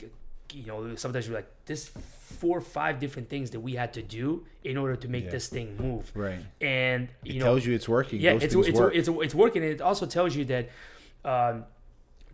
you 0.54 0.66
know 0.66 0.96
sometimes 0.96 1.28
we're 1.30 1.36
like 1.36 1.50
this 1.66 1.90
four 2.40 2.58
or 2.58 2.62
five 2.62 3.00
different 3.00 3.30
things 3.30 3.52
that 3.52 3.60
we 3.60 3.74
had 3.74 3.94
to 3.94 4.02
do 4.02 4.46
in 4.64 4.78
order 4.78 4.96
to 4.96 5.08
make 5.08 5.26
Yeah. 5.26 5.32
this 5.32 5.48
thing 5.48 5.78
move 5.78 6.12
Right. 6.16 6.40
and 6.62 7.08
It 7.24 7.34
you 7.34 7.40
know 7.40 7.46
tells 7.46 7.66
you 7.66 7.74
it's 7.76 7.88
working. 7.90 8.20
yeah 8.20 8.34
Those 8.34 8.44
it's 8.44 8.56
it's, 8.56 8.80
work. 8.80 8.96
it's 8.96 9.08
it's 9.08 9.36
working 9.36 9.64
and 9.64 9.72
it 9.74 9.82
also 9.82 10.06
tells 10.06 10.36
you 10.36 10.46
that 10.46 10.70
um, 11.24 11.66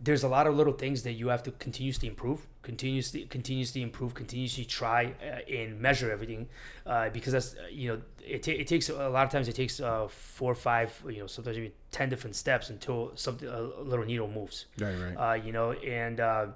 there's 0.02 0.24
a 0.24 0.28
lot 0.28 0.46
of 0.46 0.56
little 0.56 0.72
things 0.72 1.02
that 1.04 1.12
you 1.12 1.28
have 1.28 1.42
to 1.44 1.52
continuously 1.52 2.08
improve 2.08 2.46
continuously 2.62 3.24
continuously 3.26 3.82
improve 3.82 4.14
continuously 4.14 4.64
try 4.64 5.14
uh, 5.22 5.52
and 5.52 5.80
measure 5.80 6.10
everything 6.10 6.48
uh, 6.86 7.08
because 7.10 7.32
that's 7.32 7.54
uh, 7.54 7.66
you 7.70 7.88
know 7.88 8.02
it, 8.24 8.42
ta- 8.42 8.52
it 8.52 8.66
takes 8.66 8.88
a 8.88 9.08
lot 9.08 9.24
of 9.24 9.30
times 9.30 9.48
it 9.48 9.54
takes 9.54 9.80
uh, 9.80 10.06
four 10.08 10.52
or 10.52 10.56
five 10.56 11.02
you 11.08 11.18
know 11.18 11.26
sometimes 11.26 11.56
even 11.56 11.72
10 11.92 12.08
different 12.08 12.34
steps 12.34 12.70
until 12.70 13.12
something 13.14 13.48
a, 13.48 13.60
little 13.60 14.04
needle 14.04 14.28
moves 14.28 14.66
right, 14.78 14.94
right. 14.94 15.14
uh, 15.16 15.34
you 15.34 15.52
know, 15.52 15.72
and 15.72 16.20
uh, 16.20 16.46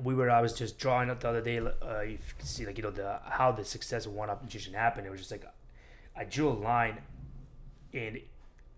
we 0.00 0.14
were. 0.14 0.30
I 0.30 0.40
was 0.40 0.54
just 0.54 0.78
drawing 0.78 1.10
up 1.10 1.20
the 1.20 1.28
other 1.28 1.42
day. 1.42 1.58
Uh, 1.58 2.00
you 2.00 2.18
can 2.38 2.46
see, 2.46 2.64
like 2.64 2.78
you 2.78 2.82
know, 2.82 2.90
the 2.90 3.18
how 3.24 3.52
the 3.52 3.64
success 3.64 4.06
of 4.06 4.12
One 4.12 4.30
Up 4.30 4.42
Nutrition 4.42 4.72
happened. 4.72 5.06
It 5.06 5.10
was 5.10 5.20
just 5.20 5.30
like 5.30 5.44
I 6.16 6.24
drew 6.24 6.48
a 6.48 6.52
line, 6.52 6.98
and 7.92 8.18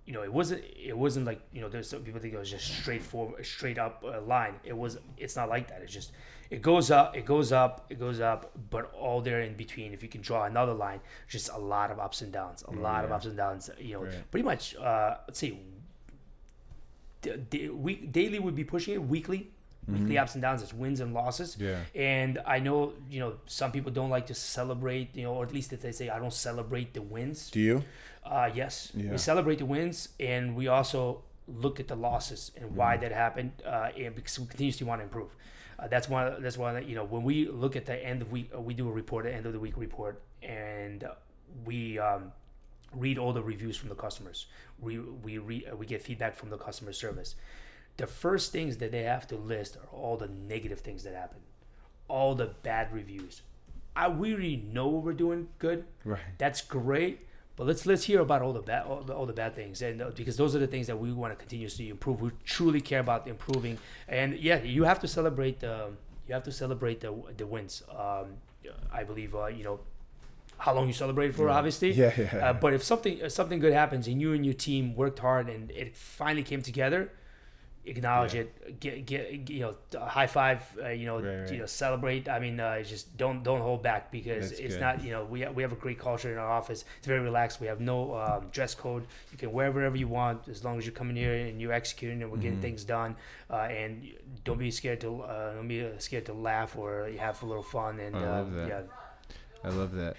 you 0.07 0.13
know, 0.13 0.23
it 0.23 0.33
wasn't. 0.33 0.63
It 0.77 0.97
wasn't 0.97 1.27
like 1.27 1.41
you 1.53 1.61
know. 1.63 1.69
There's 1.69 1.89
some 1.89 2.03
people 2.03 2.21
think 2.21 2.35
it 2.35 2.39
was 2.39 2.51
just 2.51 2.65
straight 2.67 2.83
straightforward, 2.83 3.45
straight 3.47 3.79
up 3.79 4.05
uh, 4.07 4.21
line. 4.21 4.55
It 4.65 4.77
was. 4.77 4.99
It's 5.17 5.35
not 5.37 5.49
like 5.49 5.69
that. 5.69 5.81
It's 5.83 5.93
just. 5.93 6.13
It 6.51 6.61
goes 6.61 6.91
up. 6.91 7.17
It 7.17 7.25
goes 7.25 7.53
up. 7.53 7.87
It 7.89 7.99
goes 7.99 8.21
up. 8.21 8.53
But 8.71 8.93
all 8.93 9.23
there 9.23 9.41
in 9.41 9.55
between, 9.55 9.95
if 9.95 10.03
you 10.03 10.09
can 10.11 10.21
draw 10.21 10.45
another 10.45 10.75
line, 10.75 11.01
just 11.27 11.49
a 11.51 11.57
lot 11.59 11.91
of 11.91 11.99
ups 11.99 12.21
and 12.21 12.31
downs. 12.33 12.63
A 12.69 12.71
lot 12.73 13.05
of 13.05 13.13
ups 13.13 13.25
and 13.25 13.37
downs. 13.37 13.71
You 13.79 13.95
know, 13.95 14.03
Right. 14.05 14.31
pretty 14.31 14.45
much. 14.45 14.77
Uh, 14.77 15.17
let's 15.27 15.39
say 15.39 15.59
d- 17.23 17.37
d- 17.49 17.69
week 17.71 18.13
daily 18.13 18.39
would 18.39 18.55
be 18.55 18.65
pushing 18.65 18.95
it 18.95 19.03
weekly 19.03 19.51
weekly 19.89 20.17
ups 20.19 20.35
and 20.35 20.43
downs 20.43 20.63
it's 20.63 20.73
wins 20.73 21.01
and 21.01 21.13
losses 21.15 21.57
Yeah. 21.61 21.81
and 21.95 22.39
i 22.47 22.59
know 22.59 22.93
you 23.11 23.21
know 23.21 23.35
some 23.47 23.71
people 23.73 23.91
don't 23.93 24.11
like 24.11 24.27
to 24.27 24.35
celebrate 24.35 25.15
you 25.15 25.25
know 25.25 25.35
or 25.35 25.45
at 25.45 25.53
least 25.53 25.73
if 25.73 25.81
they 25.83 25.93
say 25.93 26.09
i 26.09 26.19
don't 26.19 26.33
celebrate 26.33 26.95
the 26.95 27.03
wins 27.03 27.51
Do 27.51 27.61
you? 27.61 27.85
uh 28.25 28.51
yes 28.55 28.93
Yeah. 28.95 29.11
we 29.13 29.19
celebrate 29.19 29.59
the 29.59 29.67
wins 29.67 30.09
and 30.19 30.57
we 30.57 30.69
also 30.69 31.23
look 31.47 31.81
at 31.81 31.89
the 31.89 31.97
losses 31.97 32.51
and 32.57 32.65
Mm-hmm. 32.67 32.77
why 32.77 32.97
that 32.97 33.13
happened 33.13 33.53
uh 33.67 33.91
and 33.99 34.15
because 34.15 34.39
we 34.41 34.47
continuously 34.47 34.87
want 34.87 35.01
to 35.01 35.05
improve 35.05 35.31
uh, 35.79 35.89
that's 35.89 36.09
one 36.09 36.41
that's 36.43 36.57
one 36.57 36.75
that 36.75 36.87
you 36.89 36.95
know 36.95 37.05
when 37.05 37.23
we 37.23 37.49
look 37.49 37.77
at 37.77 37.85
the 37.85 37.97
end 38.11 38.23
of 38.23 38.31
week 38.33 38.51
uh, 38.57 38.61
we 38.61 38.73
do 38.75 38.89
a 38.89 38.93
report 38.93 39.27
at 39.27 39.35
end 39.35 39.45
of 39.47 39.53
the 39.53 39.59
week 39.61 39.77
report 39.77 40.23
and 40.43 41.05
uh, 41.05 41.11
we 41.67 41.99
um 41.99 42.33
read 42.95 43.19
all 43.19 43.33
the 43.33 43.43
reviews 43.43 43.77
from 43.77 43.89
the 43.89 43.95
customers. 43.97 44.47
We 44.79 45.01
we 45.01 45.39
re, 45.39 45.67
uh, 45.67 45.75
we 45.75 45.85
get 45.85 46.01
feedback 46.01 46.37
from 46.37 46.49
the 46.51 46.57
customer 46.57 46.93
service. 46.93 47.35
The 47.97 48.07
first 48.07 48.53
things 48.53 48.79
that 48.79 48.91
they 48.91 49.03
have 49.05 49.27
to 49.29 49.37
list 49.37 49.77
are 49.77 49.97
all 49.97 50.17
the 50.17 50.29
negative 50.29 50.81
things 50.81 51.05
that 51.05 51.15
happen, 51.15 51.39
all 52.09 52.35
the 52.35 52.47
bad 52.63 52.93
reviews. 52.93 53.43
I 53.97 54.09
we 54.09 54.33
already 54.33 54.57
know 54.57 54.89
we're 54.89 55.13
doing 55.13 55.49
good. 55.59 55.85
Right. 56.05 56.21
That's 56.39 56.61
great, 56.61 57.21
But 57.57 57.69
let's 57.69 57.87
let's 57.87 58.05
hear 58.05 58.21
about 58.21 58.43
all 58.43 58.53
the 58.53 58.61
bad 58.63 58.87
all 58.87 59.03
the, 59.03 59.15
all 59.15 59.27
the 59.27 59.33
bad 59.33 59.55
things, 59.55 59.81
and 59.83 60.03
uh, 60.03 60.11
because 60.15 60.37
those 60.37 60.57
are 60.57 60.59
the 60.59 60.67
things 60.67 60.89
that 60.89 60.99
we 60.99 61.13
want 61.13 61.33
to 61.33 61.37
continuously 61.37 61.89
improve. 61.89 62.21
We 62.21 62.31
truly 62.45 62.81
care 62.81 62.99
about 63.01 63.29
improving, 63.29 63.79
and 64.09 64.35
yeah, 64.39 64.61
you 64.63 64.85
have 64.85 64.99
to 65.01 65.09
celebrate 65.09 65.61
the 65.61 65.91
you 66.27 66.35
have 66.35 66.43
to 66.45 66.53
celebrate 66.53 67.01
the 67.01 67.15
the 67.37 67.47
wins. 67.47 67.85
Um, 67.89 68.39
I 68.93 69.05
believe 69.05 69.35
uh, 69.37 69.47
you 69.47 69.63
know 69.63 69.81
how 70.59 70.75
long 70.75 70.87
you 70.87 70.93
celebrate 70.93 71.35
for, 71.35 71.49
obviously. 71.49 71.93
Yeah, 71.93 72.13
yeah. 72.17 72.51
Uh, 72.51 72.53
but 72.55 72.75
if 72.75 72.83
something 72.83 73.19
if 73.19 73.33
something 73.33 73.61
good 73.61 73.73
happens 73.73 74.09
and 74.09 74.21
you 74.21 74.33
and 74.33 74.45
your 74.45 74.55
team 74.55 74.97
worked 74.97 75.21
hard 75.21 75.49
and 75.49 75.71
it 75.71 75.97
finally 75.97 76.43
came 76.43 76.63
together, 76.63 77.13
acknowledge 77.87 78.35
Yeah. 78.35 78.43
it, 78.43 78.81
get 78.81 79.07
get 79.07 79.51
you 79.51 79.61
know 79.61 79.75
high 80.01 80.27
five, 80.27 80.63
uh, 80.83 80.89
you 80.89 81.07
know 81.07 81.21
Right, 81.21 81.41
right. 81.41 81.53
you 81.53 81.59
know 81.59 81.67
celebrate. 81.67 82.29
I 82.29 82.39
mean, 82.39 82.59
uh, 82.61 82.83
just 82.83 83.17
don't 83.17 83.43
don't 83.43 83.61
hold 83.61 83.83
back 83.83 84.11
because 84.11 84.51
That's 84.51 84.61
it's 84.61 84.75
good. 84.75 84.81
not 84.81 85.05
you 85.05 85.11
know 85.13 85.25
we 85.25 85.47
we 85.47 85.63
have 85.63 85.73
a 85.73 85.77
great 85.77 85.99
culture 85.99 86.33
in 86.33 86.39
our 86.39 86.51
office. 86.51 86.85
It's 86.99 87.07
very 87.07 87.21
relaxed. 87.21 87.61
We 87.61 87.67
have 87.67 87.81
no 87.81 88.15
um, 88.17 88.47
dress 88.53 88.75
code. 88.75 89.07
You 89.33 89.39
can 89.39 89.53
wear 89.53 89.71
whatever 89.73 89.97
you 89.97 90.09
want 90.09 90.49
as 90.49 90.65
long 90.65 90.79
as 90.79 90.87
you're 90.87 90.95
coming 90.95 91.17
here 91.17 91.35
and 91.35 91.61
you're 91.61 91.73
executing 91.73 92.23
and 92.23 92.31
we're 92.31 92.39
getting 92.39 92.53
Mm-hmm. 92.55 92.63
things 92.63 92.85
done. 92.85 93.17
Uh, 93.51 93.57
and 93.83 94.09
don't 94.45 94.59
be 94.59 94.71
scared 94.71 95.01
to 95.03 95.23
uh, 95.23 95.55
don't 95.55 95.69
be 95.69 95.89
scared 95.99 96.27
to 96.27 96.33
laugh 96.33 96.77
or 96.77 97.09
have 97.19 97.43
a 97.43 97.47
little 97.47 97.63
fun 97.63 98.01
and 98.01 98.15
I 98.17 98.23
uh, 98.23 98.31
love 98.39 98.53
that. 98.55 98.69
yeah. 98.69 98.83
I 99.65 99.69
love 99.71 99.93
that. 99.95 100.17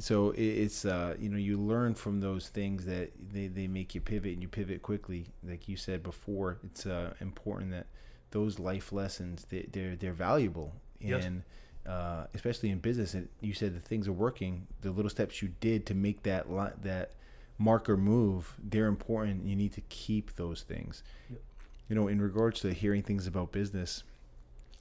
So 0.00 0.32
it's 0.36 0.84
uh, 0.84 1.14
you 1.18 1.28
know 1.28 1.36
you 1.38 1.58
learn 1.58 1.94
from 1.94 2.20
those 2.20 2.48
things 2.48 2.84
that 2.86 3.10
they, 3.32 3.48
they 3.48 3.66
make 3.66 3.94
you 3.94 4.00
pivot 4.00 4.32
and 4.32 4.42
you 4.42 4.48
pivot 4.48 4.82
quickly. 4.82 5.26
Like 5.42 5.68
you 5.68 5.76
said 5.76 6.02
before, 6.02 6.58
it's 6.64 6.86
uh, 6.86 7.14
important 7.20 7.70
that 7.72 7.86
those 8.30 8.58
life 8.58 8.92
lessons 8.92 9.46
they, 9.48 9.66
they're 9.72 9.96
they're 9.96 10.12
valuable 10.12 10.72
Yes. 11.00 11.24
and 11.24 11.42
uh, 11.86 12.26
especially 12.34 12.70
in 12.70 12.78
business. 12.78 13.14
And 13.14 13.28
you 13.40 13.54
said 13.54 13.74
the 13.74 13.80
things 13.80 14.06
are 14.08 14.12
working. 14.12 14.66
The 14.82 14.90
little 14.90 15.10
steps 15.10 15.42
you 15.42 15.50
did 15.60 15.86
to 15.86 15.94
make 15.94 16.22
that 16.24 16.50
li- 16.50 16.76
that 16.82 17.12
marker 17.58 17.96
move, 17.96 18.54
they're 18.62 18.86
important. 18.86 19.44
You 19.46 19.56
need 19.56 19.72
to 19.74 19.80
keep 19.88 20.36
those 20.36 20.62
things. 20.62 21.02
Yep. 21.30 21.40
You 21.88 21.96
know, 21.96 22.06
in 22.08 22.20
regards 22.20 22.60
to 22.60 22.72
hearing 22.72 23.02
things 23.02 23.26
about 23.26 23.50
business, 23.52 24.04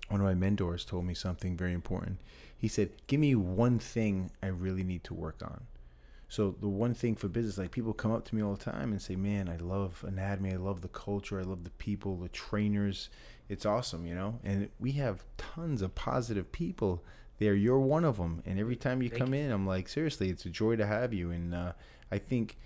one 0.09 0.19
of 0.19 0.25
my 0.27 0.33
mentors 0.35 0.83
told 0.85 1.05
me 1.05 1.13
something 1.13 1.55
very 1.57 1.73
important. 1.73 2.19
He 2.57 2.67
said, 2.67 2.89
"Give 3.07 3.19
me 3.19 3.35
one 3.35 3.79
thing 3.79 4.31
I 4.41 4.47
really 4.47 4.83
need 4.83 5.03
to 5.05 5.13
work 5.13 5.41
on." 5.43 5.67
So 6.29 6.55
the 6.59 6.67
one 6.67 6.93
thing 6.93 7.15
for 7.15 7.29
business, 7.29 7.57
like 7.57 7.71
people 7.71 7.93
come 7.93 8.11
up 8.11 8.25
to 8.25 8.35
me 8.35 8.41
all 8.41 8.55
the 8.55 8.63
time 8.63 8.91
and 8.91 9.01
say, 9.01 9.15
"Man, 9.15 9.47
I 9.47 9.57
love 9.57 10.03
anatomy. 10.05 10.53
I 10.53 10.57
love 10.57 10.81
the 10.81 10.89
culture. 10.89 11.39
I 11.39 11.43
love 11.43 11.63
the 11.63 11.69
people, 11.71 12.17
the 12.17 12.29
trainers. 12.29 13.09
It's 13.47 13.65
awesome, 13.65 14.05
you 14.05 14.15
know." 14.15 14.39
And 14.43 14.69
we 14.79 14.93
have 14.93 15.23
tons 15.37 15.81
of 15.81 15.95
positive 15.95 16.51
people 16.51 17.03
there. 17.37 17.53
You're 17.53 17.79
one 17.79 18.03
of 18.03 18.17
them. 18.17 18.41
And 18.45 18.59
every 18.59 18.75
time 18.75 19.01
you 19.01 19.09
Thank 19.09 19.21
come 19.21 19.33
in, 19.33 19.51
I'm 19.51 19.65
like, 19.65 19.87
seriously, 19.87 20.29
it's 20.29 20.45
a 20.45 20.49
joy 20.49 20.75
to 20.75 20.85
have 20.85 21.13
you. 21.13 21.31
And 21.31 21.53
uh, 21.53 21.73
I 22.11 22.17
think 22.17 22.57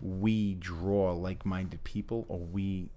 we 0.00 0.54
draw 0.54 1.12
like-minded 1.12 1.82
people, 1.84 2.26
or 2.28 2.38
we. 2.38 2.90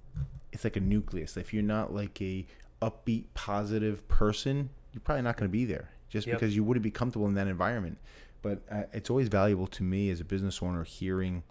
It's 0.51 0.63
like 0.63 0.75
a 0.75 0.81
nucleus. 0.81 1.37
If 1.37 1.53
you're 1.53 1.63
not 1.63 1.91
like 1.93 2.21
a 2.21 2.45
upbeat, 2.81 3.25
positive 3.33 4.07
person, 4.07 4.69
you're 4.91 5.01
probably 5.01 5.23
not 5.23 5.37
going 5.37 5.49
to 5.49 5.51
be 5.51 5.65
there 5.65 5.89
just 6.14 6.28
Yep. 6.28 6.39
because 6.39 6.55
you 6.55 6.64
wouldn't 6.64 6.84
be 6.84 6.91
comfortable 6.91 7.28
in 7.28 7.34
that 7.34 7.47
environment. 7.47 7.97
But 8.43 8.61
uh, 8.70 8.84
it's 8.93 9.09
always 9.09 9.30
valuable 9.30 9.68
to 9.68 9.84
me 9.84 10.09
as 10.11 10.20
a 10.22 10.24
business 10.26 10.61
owner 10.61 10.84
hearing 10.84 11.43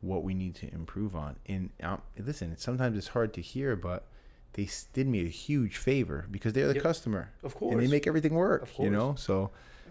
what 0.00 0.22
we 0.22 0.34
need 0.34 0.54
to 0.56 0.72
improve 0.72 1.16
on. 1.16 1.36
And 1.46 1.70
um, 1.82 2.00
listen, 2.18 2.56
sometimes 2.56 2.96
it's 2.96 3.08
hard 3.08 3.32
to 3.34 3.40
hear, 3.40 3.74
but 3.76 4.06
they 4.52 4.68
did 4.92 5.08
me 5.08 5.24
a 5.24 5.28
huge 5.28 5.76
favor 5.78 6.26
because 6.30 6.52
they're 6.52 6.68
the 6.68 6.74
Yep. 6.74 6.82
customer, 6.82 7.30
Of 7.42 7.54
course. 7.56 7.72
and 7.72 7.82
they 7.82 7.88
make 7.88 8.06
everything 8.06 8.34
work. 8.34 8.62
Of 8.62 8.78
You 8.78 8.90
know, 8.90 9.14
so 9.16 9.50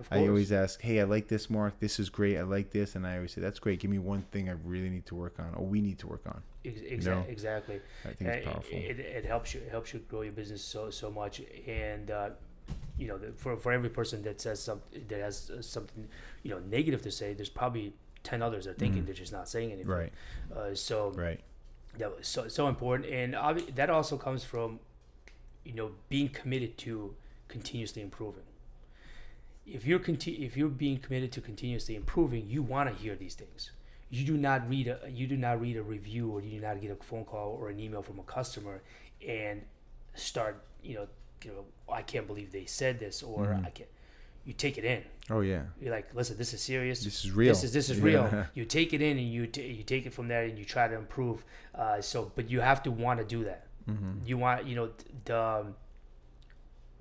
I 0.09 0.19
always 0.27 0.51
ask, 0.51 0.79
"Hey, 0.81 1.01
I 1.01 1.03
like 1.03 1.27
this, 1.27 1.49
Mark. 1.49 1.79
This 1.79 1.99
is 1.99 2.09
great. 2.09 2.37
I 2.37 2.43
like 2.43 2.69
this," 2.71 2.95
and 2.95 3.05
I 3.05 3.15
always 3.17 3.31
say, 3.33 3.41
"That's 3.41 3.59
great. 3.59 3.79
Give 3.79 3.91
me 3.91 3.99
one 3.99 4.21
thing 4.31 4.47
I 4.49 4.53
really 4.63 4.89
need 4.89 5.05
to 5.07 5.15
work 5.15 5.35
on, 5.39 5.53
or 5.55 5.65
we 5.65 5.81
need 5.81 5.99
to 5.99 6.07
work 6.07 6.25
on." 6.27 6.41
Ex- 6.65 7.05
know? 7.05 7.25
exactly. 7.27 7.81
I 8.05 8.13
think 8.13 8.29
it's 8.29 8.47
Uh, 8.47 8.51
powerful. 8.51 8.77
It, 8.77 8.99
it 8.99 9.25
helps 9.25 9.53
you 9.53 9.59
it 9.61 9.69
helps 9.69 9.93
you 9.93 9.99
grow 10.11 10.21
your 10.21 10.33
business 10.33 10.61
so 10.61 10.89
so 10.91 11.11
much, 11.11 11.41
and 11.67 12.09
uh, 12.09 12.29
you 12.97 13.07
know 13.07 13.19
for 13.35 13.57
for 13.57 13.71
every 13.71 13.89
person 13.89 14.21
that 14.23 14.39
says 14.41 14.61
something 14.61 15.05
that 15.07 15.19
has 15.19 15.49
uh, 15.49 15.61
something 15.61 16.07
you 16.43 16.51
know 16.51 16.59
negative 16.59 17.01
to 17.03 17.11
say, 17.11 17.33
there's 17.33 17.49
probably 17.49 17.93
ten 18.23 18.41
others 18.41 18.65
that 18.65 18.71
are 18.71 18.73
thinking 18.75 19.05
they're 19.05 19.13
just 19.13 19.33
not 19.33 19.49
saying 19.49 19.71
anything. 19.71 19.91
Right. 19.91 20.13
Uh, 20.55 20.73
so 20.75 21.11
Right. 21.11 21.41
that 21.97 22.15
was 22.15 22.27
so 22.27 22.47
so 22.47 22.67
important, 22.67 23.09
and 23.09 23.33
obvi- 23.33 23.73
that 23.75 23.89
also 23.89 24.17
comes 24.17 24.43
from 24.43 24.79
you 25.65 25.73
know 25.73 25.91
being 26.09 26.29
committed 26.29 26.77
to 26.79 27.15
continuously 27.47 28.01
improving. 28.01 28.43
If 29.65 29.85
you're 29.85 29.99
conti- 29.99 30.45
if 30.45 30.57
you're 30.57 30.69
being 30.69 30.97
committed 30.97 31.31
to 31.33 31.41
continuously 31.41 31.95
improving, 31.95 32.47
you 32.49 32.61
want 32.61 32.89
to 32.89 32.95
hear 32.95 33.15
these 33.15 33.33
things. 33.35 33.71
You 34.09 34.25
do 34.25 34.37
not 34.37 34.69
read 34.69 34.87
a 34.87 34.99
you 35.09 35.25
do 35.25 35.37
not 35.37 35.59
read 35.61 35.77
a 35.77 35.81
review 35.81 36.29
or 36.31 36.41
you 36.41 36.51
do 36.59 36.65
not 36.67 36.79
get 36.81 36.91
a 36.91 36.95
phone 37.03 37.25
call 37.25 37.57
or 37.59 37.69
an 37.69 37.79
email 37.79 38.01
from 38.03 38.19
a 38.19 38.23
customer 38.23 38.81
and 39.27 39.63
start 40.13 40.63
you 40.83 40.93
know 40.95 41.07
you 41.45 41.51
know 41.51 41.93
I 41.93 42.01
can't 42.01 42.27
believe 42.27 42.51
they 42.51 42.65
said 42.65 42.99
this 42.99 43.23
or 43.23 43.45
Mm-hmm. 43.47 43.65
I 43.65 43.69
can't. 43.69 43.89
You 44.45 44.51
take 44.53 44.77
it 44.77 44.83
in. 44.83 45.03
Oh 45.29 45.39
yeah. 45.39 45.61
You're 45.81 45.93
like, 45.93 46.13
listen, 46.13 46.37
this 46.37 46.53
is 46.53 46.61
serious. 46.61 47.01
This 47.03 47.23
is 47.23 47.31
real. 47.31 47.53
This 47.53 47.63
is 47.63 47.71
this 47.73 47.89
is 47.89 47.97
Yeah. 47.99 48.03
real. 48.05 48.45
You 48.53 48.65
take 48.65 48.93
it 48.93 49.01
in 49.01 49.17
and 49.17 49.27
you 49.31 49.47
t- 49.47 49.67
you 49.67 49.83
take 49.83 50.05
it 50.05 50.13
from 50.13 50.27
there 50.27 50.43
and 50.43 50.57
you 50.59 50.65
try 50.65 50.87
to 50.89 50.95
improve. 50.95 51.45
Uh, 51.73 52.01
so, 52.01 52.31
but 52.35 52.49
you 52.49 52.59
have 52.59 52.83
to 52.83 52.91
want 52.91 53.19
to 53.19 53.25
do 53.25 53.45
that. 53.45 53.67
Mm-hmm. 53.89 54.11
You 54.25 54.37
want 54.37 54.67
you 54.67 54.75
know 54.75 54.89
the 55.25 55.39
um, 55.39 55.75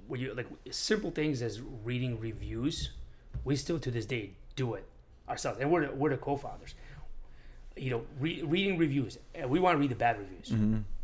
when 0.07 0.20
you 0.20 0.34
like 0.34 0.47
simple 0.70 1.11
things 1.11 1.43
as 1.43 1.61
reading 1.84 2.18
reviews. 2.20 2.90
We 3.45 3.57
still 3.57 3.78
to 3.80 3.90
this 3.90 4.07
day 4.07 4.32
do 4.55 4.74
it 4.74 4.84
ourselves, 5.28 5.59
and 5.59 5.70
we're 5.72 5.86
the, 5.86 5.93
we're 5.95 6.11
the 6.11 6.16
co-founders. 6.18 6.74
You 7.76 7.90
know, 7.90 8.03
re- 8.20 8.43
reading 8.43 8.76
reviews. 8.78 9.18
And 9.34 9.49
we 9.51 9.59
want 9.59 9.74
to 9.76 9.80
read 9.80 9.90
the 9.90 9.97
bad 9.97 10.18
reviews. 10.18 10.53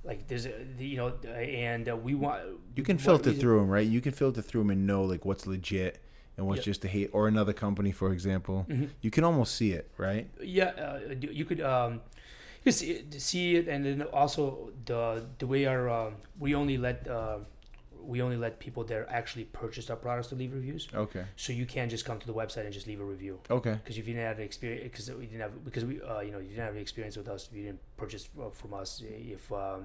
Like 0.09 0.20
there's 0.28 0.46
a, 0.46 0.54
you 0.78 0.96
know, 1.00 1.09
and 1.34 1.84
uh, 1.88 1.96
we 2.06 2.14
want. 2.24 2.40
You 2.76 2.82
can 2.90 2.98
filter 2.98 3.30
read- 3.30 3.40
through 3.40 3.59
them, 3.61 3.68
right? 3.76 3.86
You 3.96 4.00
can 4.06 4.12
filter 4.22 4.42
through 4.48 4.62
them 4.62 4.70
and 4.70 4.86
know 4.90 5.02
like 5.12 5.22
what's 5.28 5.46
legit 5.46 5.94
and 6.36 6.46
what's 6.46 6.59
Yep. 6.61 6.64
just 6.72 6.84
a 6.84 6.88
hate, 6.88 7.11
or 7.12 7.28
another 7.28 7.52
company, 7.52 7.92
for 7.92 8.11
example. 8.16 8.64
Mm-hmm. 8.70 8.86
You 9.04 9.11
can 9.11 9.22
almost 9.24 9.52
see 9.61 9.70
it, 9.72 9.86
right? 10.06 10.24
yeah 10.40 10.70
uh, 10.86 10.98
you 11.22 11.28
you 11.40 11.44
could 11.44 11.61
um 11.74 11.92
you 12.59 12.62
could 12.64 12.74
see 12.74 12.90
it, 12.98 13.20
see 13.20 13.46
it 13.59 13.68
and 13.68 13.84
then 13.84 14.02
also 14.20 14.70
the 14.90 15.02
the 15.40 15.46
way 15.46 15.66
our 15.66 15.84
um, 15.98 16.14
we 16.38 16.54
only 16.54 16.76
let 16.78 17.06
uh, 17.06 17.38
we 18.12 18.22
only 18.26 18.38
let 18.38 18.59
people 18.59 18.82
that 18.84 19.06
actually 19.20 19.44
purchased 19.62 19.88
our 19.92 19.96
products 20.06 20.28
to 20.28 20.34
leave 20.34 20.52
reviews 20.61 20.88
Okay. 21.04 21.24
so 21.36 21.52
you 21.52 21.66
can't 21.74 21.90
just 21.90 22.04
come 22.09 22.18
to 22.18 22.26
the 22.26 22.32
website 22.42 22.64
and 22.64 22.72
just 22.72 22.86
leave 22.86 23.00
a 23.00 23.04
review 23.04 23.34
Okay. 23.59 23.74
because 23.80 23.96
if 23.98 24.04
you 24.09 24.14
didn't 24.14 24.26
have 24.30 24.38
the 24.38 24.42
experience 24.50 24.82
because 24.90 25.06
we 25.20 25.26
didn't 25.26 25.42
have 25.46 25.54
because 25.68 25.84
we 25.90 25.94
uh, 26.00 26.20
you 26.26 26.32
know 26.32 26.38
you 26.44 26.48
didn't 26.52 26.64
have 26.64 26.74
the 26.78 26.80
experience 26.80 27.16
with 27.20 27.28
us 27.28 27.40
if 27.50 27.56
you 27.56 27.64
didn't 27.66 27.80
purchase 28.02 28.24
uh, 28.40 28.48
from 28.61 28.72
us 28.82 29.02
if 29.36 29.52
um 29.52 29.80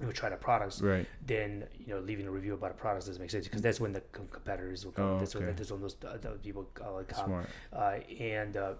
we 0.00 0.10
tried 0.20 0.32
our 0.32 0.38
products 0.50 0.80
Right. 0.80 1.06
then 1.32 1.50
you 1.86 1.92
know 1.92 2.00
leaving 2.00 2.26
a 2.26 2.30
review 2.38 2.54
about 2.54 2.70
a 2.70 2.78
product 2.84 3.04
doesn't 3.06 3.20
make 3.20 3.30
sense 3.30 3.44
because 3.46 3.60
that's 3.66 3.80
when 3.84 3.92
the 3.92 4.00
com- 4.16 4.28
competitors 4.38 4.84
will 4.84 4.92
come 4.92 5.04
Oh, 5.10 5.18
that's 5.18 5.34
when 5.34 5.44
okay. 5.44 5.52
that's 5.58 5.70
when 5.70 5.82
those 5.86 5.96
uh, 6.06 6.16
people 6.42 6.64
uh, 6.80 7.02
come 7.06 7.26
Smart. 7.26 7.46
uh, 7.74 7.98
and 8.38 8.56
uh, 8.56 8.72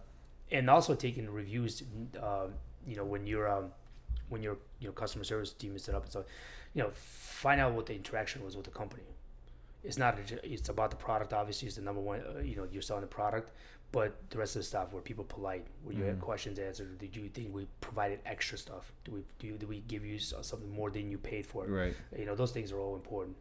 and 0.51 0.71
also 0.71 0.95
taking 0.95 1.29
reviews. 1.31 1.83
Um, 2.29 2.55
you 2.91 2.97
know, 2.97 3.05
when 3.05 3.27
you're 3.27 3.49
um, 3.57 3.67
when 4.31 4.43
your 4.43 4.57
you 4.81 4.87
know 4.89 4.93
customer 5.03 5.25
service 5.25 5.53
team 5.53 5.77
is 5.77 5.85
set 5.85 5.95
up 5.95 6.05
and 6.05 6.13
so, 6.13 6.25
you 6.75 6.83
know, 6.83 6.91
find 6.95 7.61
out 7.61 7.73
what 7.75 7.87
the 7.87 7.95
interaction 7.95 8.45
was 8.45 8.57
with 8.57 8.65
the 8.65 8.71
company. 8.71 9.03
It's 9.83 9.97
not. 9.99 10.19
It's 10.43 10.69
about 10.69 10.91
the 10.91 10.97
product. 10.97 11.33
Obviously, 11.33 11.67
it's 11.67 11.77
the 11.77 11.83
number 11.83 12.01
one. 12.01 12.21
Uh, 12.21 12.41
you 12.41 12.55
know, 12.57 12.67
you're 12.71 12.83
selling 12.83 13.01
the 13.01 13.07
product, 13.07 13.51
but 13.93 14.15
the 14.29 14.37
rest 14.37 14.55
of 14.57 14.61
the 14.61 14.67
stuff 14.67 14.93
were 14.93 15.01
people 15.01 15.25
polite. 15.25 15.67
Were 15.85 15.93
you 15.95 16.05
had 16.05 16.21
questions 16.21 16.59
answered? 16.59 16.99
Did 16.99 17.17
you 17.17 17.29
think 17.31 17.55
we 17.55 17.67
provided 17.81 18.21
extra 18.27 18.59
stuff? 18.59 18.93
Do 19.05 19.13
we 19.13 19.25
do? 19.39 19.57
Do 19.57 19.67
we 19.67 19.81
give 19.81 20.05
you 20.05 20.19
something 20.19 20.71
more 20.71 20.91
than 20.91 21.11
you 21.11 21.17
paid 21.17 21.47
for? 21.47 21.65
Right. 21.67 21.95
You 22.17 22.27
know, 22.27 22.35
those 22.35 22.53
things 22.53 22.73
are 22.73 22.79
all 22.79 22.95
important. 22.95 23.37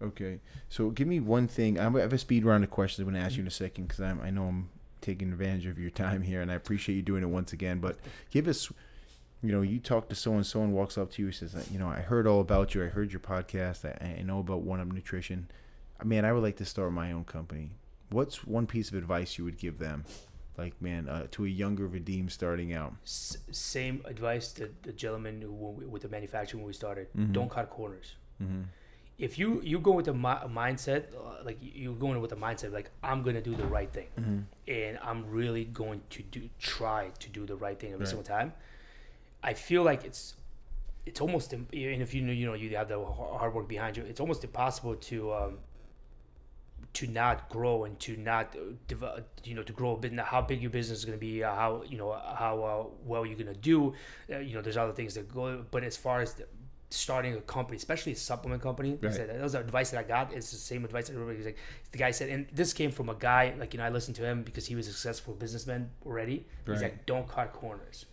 Okay. 0.00 0.40
So 0.70 0.90
give 0.90 1.06
me 1.08 1.20
one 1.20 1.48
thing. 1.48 1.78
I'm- 1.78 1.94
I 1.96 2.00
have 2.00 2.12
a 2.12 2.18
speed 2.18 2.44
round 2.44 2.64
of 2.64 2.70
questions 2.70 3.00
I'm 3.06 3.12
going 3.12 3.20
to 3.20 3.26
ask 3.26 3.36
you 3.36 3.42
in 3.42 3.46
a 3.48 3.50
second 3.50 3.88
because 3.88 4.00
I 4.00 4.30
know 4.30 4.44
I'm 4.44 4.70
taking 5.00 5.32
advantage 5.32 5.66
of 5.66 5.78
your 5.78 5.90
time 5.90 6.22
here, 6.22 6.40
and 6.40 6.50
I 6.50 6.54
appreciate 6.54 6.96
you 6.96 7.02
doing 7.02 7.22
it 7.22 7.26
once 7.26 7.52
again. 7.52 7.78
But 7.80 7.98
give 8.30 8.48
us, 8.48 8.72
you 9.42 9.52
know, 9.52 9.62
you 9.62 9.78
talk 9.78 10.08
to 10.08 10.14
so 10.14 10.32
and 10.34 10.44
so 10.44 10.52
someone 10.52 10.72
walks 10.72 10.98
up 10.98 11.10
to 11.12 11.22
you 11.22 11.28
and 11.28 11.34
says, 11.34 11.68
you 11.72 11.78
know, 11.78 11.88
I 11.88 12.00
heard 12.00 12.26
all 12.26 12.40
about 12.40 12.74
you. 12.74 12.82
I 12.84 12.88
heard 12.88 13.12
your 13.12 13.20
podcast. 13.20 13.84
I, 13.84 14.18
I 14.18 14.22
know 14.22 14.40
about 14.40 14.62
One 14.62 14.80
Up 14.80 14.88
Nutrition. 14.88 15.48
I 16.00 16.04
mean, 16.04 16.24
I 16.24 16.32
would 16.32 16.42
like 16.42 16.56
to 16.56 16.64
start 16.64 16.92
my 16.92 17.12
own 17.12 17.24
company. 17.24 17.70
What's 18.10 18.44
one 18.44 18.66
piece 18.66 18.88
of 18.90 18.96
advice 18.96 19.38
you 19.38 19.44
would 19.44 19.58
give 19.58 19.78
them? 19.78 20.04
Like, 20.56 20.80
man, 20.82 21.08
uh, 21.08 21.28
to 21.32 21.44
a 21.44 21.48
younger 21.48 21.88
Vadim 21.88 22.28
starting 22.30 22.72
out. 22.72 22.94
S- 23.04 23.36
same 23.52 24.02
advice 24.06 24.50
that 24.54 24.82
the 24.82 24.92
gentleman 24.92 25.40
who 25.40 25.52
we, 25.52 25.86
with 25.86 26.02
the 26.02 26.08
manufacturing 26.08 26.62
when 26.62 26.66
we 26.68 26.72
started. 26.72 27.06
Mm-hmm. 27.16 27.32
Don't 27.32 27.50
cut 27.50 27.70
corners. 27.70 28.14
hmm 28.38 28.62
if 29.18 29.36
you 29.36 29.60
you 29.64 29.80
go 29.80 29.90
with 29.90 30.06
a, 30.06 30.14
mi- 30.14 30.46
mindset 30.62 31.06
uh, 31.12 31.42
like 31.44 31.58
you- 31.60 31.72
you're 31.74 31.94
going 31.96 32.20
with 32.20 32.30
a 32.30 32.36
mindset 32.36 32.72
like 32.72 32.88
I'm 33.02 33.24
gonna 33.24 33.40
do 33.40 33.52
the 33.56 33.66
right 33.66 33.92
thing, 33.92 34.06
Mm-hmm. 34.16 34.38
and 34.68 34.98
I'm 35.02 35.28
really 35.28 35.64
going 35.64 36.02
to 36.10 36.22
do 36.22 36.48
try 36.60 37.10
to 37.18 37.28
do 37.28 37.44
the 37.44 37.56
right 37.56 37.76
thing 37.80 37.92
every 37.94 38.04
Right. 38.04 38.08
single 38.08 38.22
time. 38.24 38.52
I 39.42 39.54
feel 39.54 39.82
like 39.82 40.04
it's 40.04 40.34
it's 41.06 41.20
almost 41.20 41.52
and 41.52 41.66
if 41.72 42.14
you 42.14 42.22
know 42.22 42.32
you 42.32 42.46
know 42.46 42.54
you 42.54 42.76
have 42.76 42.88
the 42.88 43.02
hard 43.04 43.54
work 43.54 43.68
behind 43.68 43.96
you, 43.96 44.04
it's 44.04 44.20
almost 44.20 44.44
impossible 44.44 44.96
to 44.96 45.32
um, 45.32 45.58
to 46.94 47.06
not 47.06 47.48
grow 47.48 47.84
and 47.84 47.98
to 48.00 48.16
not 48.16 48.56
uh, 48.56 48.60
develop, 48.86 49.28
you 49.44 49.54
know, 49.54 49.62
to 49.62 49.72
grow 49.72 49.92
a 49.92 49.96
bit, 49.96 50.18
how 50.18 50.40
big 50.40 50.60
your 50.60 50.70
business 50.70 51.00
is 51.00 51.04
going 51.04 51.16
to 51.16 51.20
be, 51.20 51.44
uh, 51.44 51.54
how 51.54 51.82
you 51.86 51.96
know 51.98 52.12
how 52.12 52.62
uh, 52.64 52.84
well 53.04 53.24
you're 53.24 53.36
going 53.38 53.46
to 53.54 53.60
do. 53.60 53.94
Uh, 54.32 54.38
you 54.38 54.54
know, 54.54 54.62
there's 54.62 54.76
other 54.76 54.92
things 54.92 55.14
that 55.14 55.32
go. 55.32 55.64
But 55.70 55.84
as 55.84 55.96
far 55.96 56.20
as 56.20 56.34
the, 56.34 56.46
starting 56.90 57.34
a 57.34 57.40
company, 57.42 57.76
especially 57.76 58.12
a 58.12 58.16
supplement 58.16 58.62
company, 58.62 58.98
Right. 59.00 59.12
said 59.12 59.28
that 59.28 59.40
was 59.40 59.52
the 59.52 59.60
advice 59.60 59.90
that 59.90 60.00
I 60.00 60.02
got. 60.04 60.32
It's 60.32 60.50
the 60.50 60.56
same 60.56 60.84
advice 60.84 61.08
that 61.08 61.14
everybody's 61.14 61.44
like. 61.44 61.58
The 61.92 61.98
guy 61.98 62.10
said, 62.10 62.30
and 62.30 62.46
this 62.52 62.72
came 62.72 62.90
from 62.90 63.08
a 63.10 63.14
guy 63.14 63.54
like 63.58 63.74
you 63.74 63.78
know 63.78 63.84
I 63.84 63.90
listened 63.90 64.16
to 64.16 64.24
him 64.24 64.42
because 64.42 64.66
he 64.66 64.74
was 64.74 64.88
a 64.88 64.92
successful 64.92 65.34
businessman 65.34 65.90
already. 66.06 66.46
He's 66.66 66.82
like, 66.82 67.06
don't 67.06 67.28
cut 67.28 67.52
corners. 67.52 68.06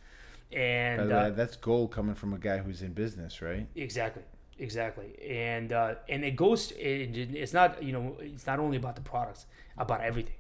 And 0.55 1.11
uh, 1.11 1.29
that's 1.31 1.57
gold 1.57 1.91
coming 1.91 2.15
from 2.15 2.33
a 2.33 2.37
guy 2.37 2.57
who's 2.59 2.81
in 2.81 2.93
business, 2.93 3.41
right? 3.41 3.67
Exactly, 3.75 4.23
exactly, 4.57 5.17
and 5.29 5.73
uh, 5.73 5.95
and 6.07 6.23
it 6.23 6.35
goes. 6.35 6.71
It, 6.71 7.17
it's 7.35 7.53
not 7.53 7.83
you 7.83 7.91
know 7.91 8.15
it's 8.21 8.47
not 8.47 8.59
only 8.59 8.77
about 8.77 8.95
the 8.95 9.01
products, 9.01 9.47
about 9.77 10.01
everything. 10.01 10.35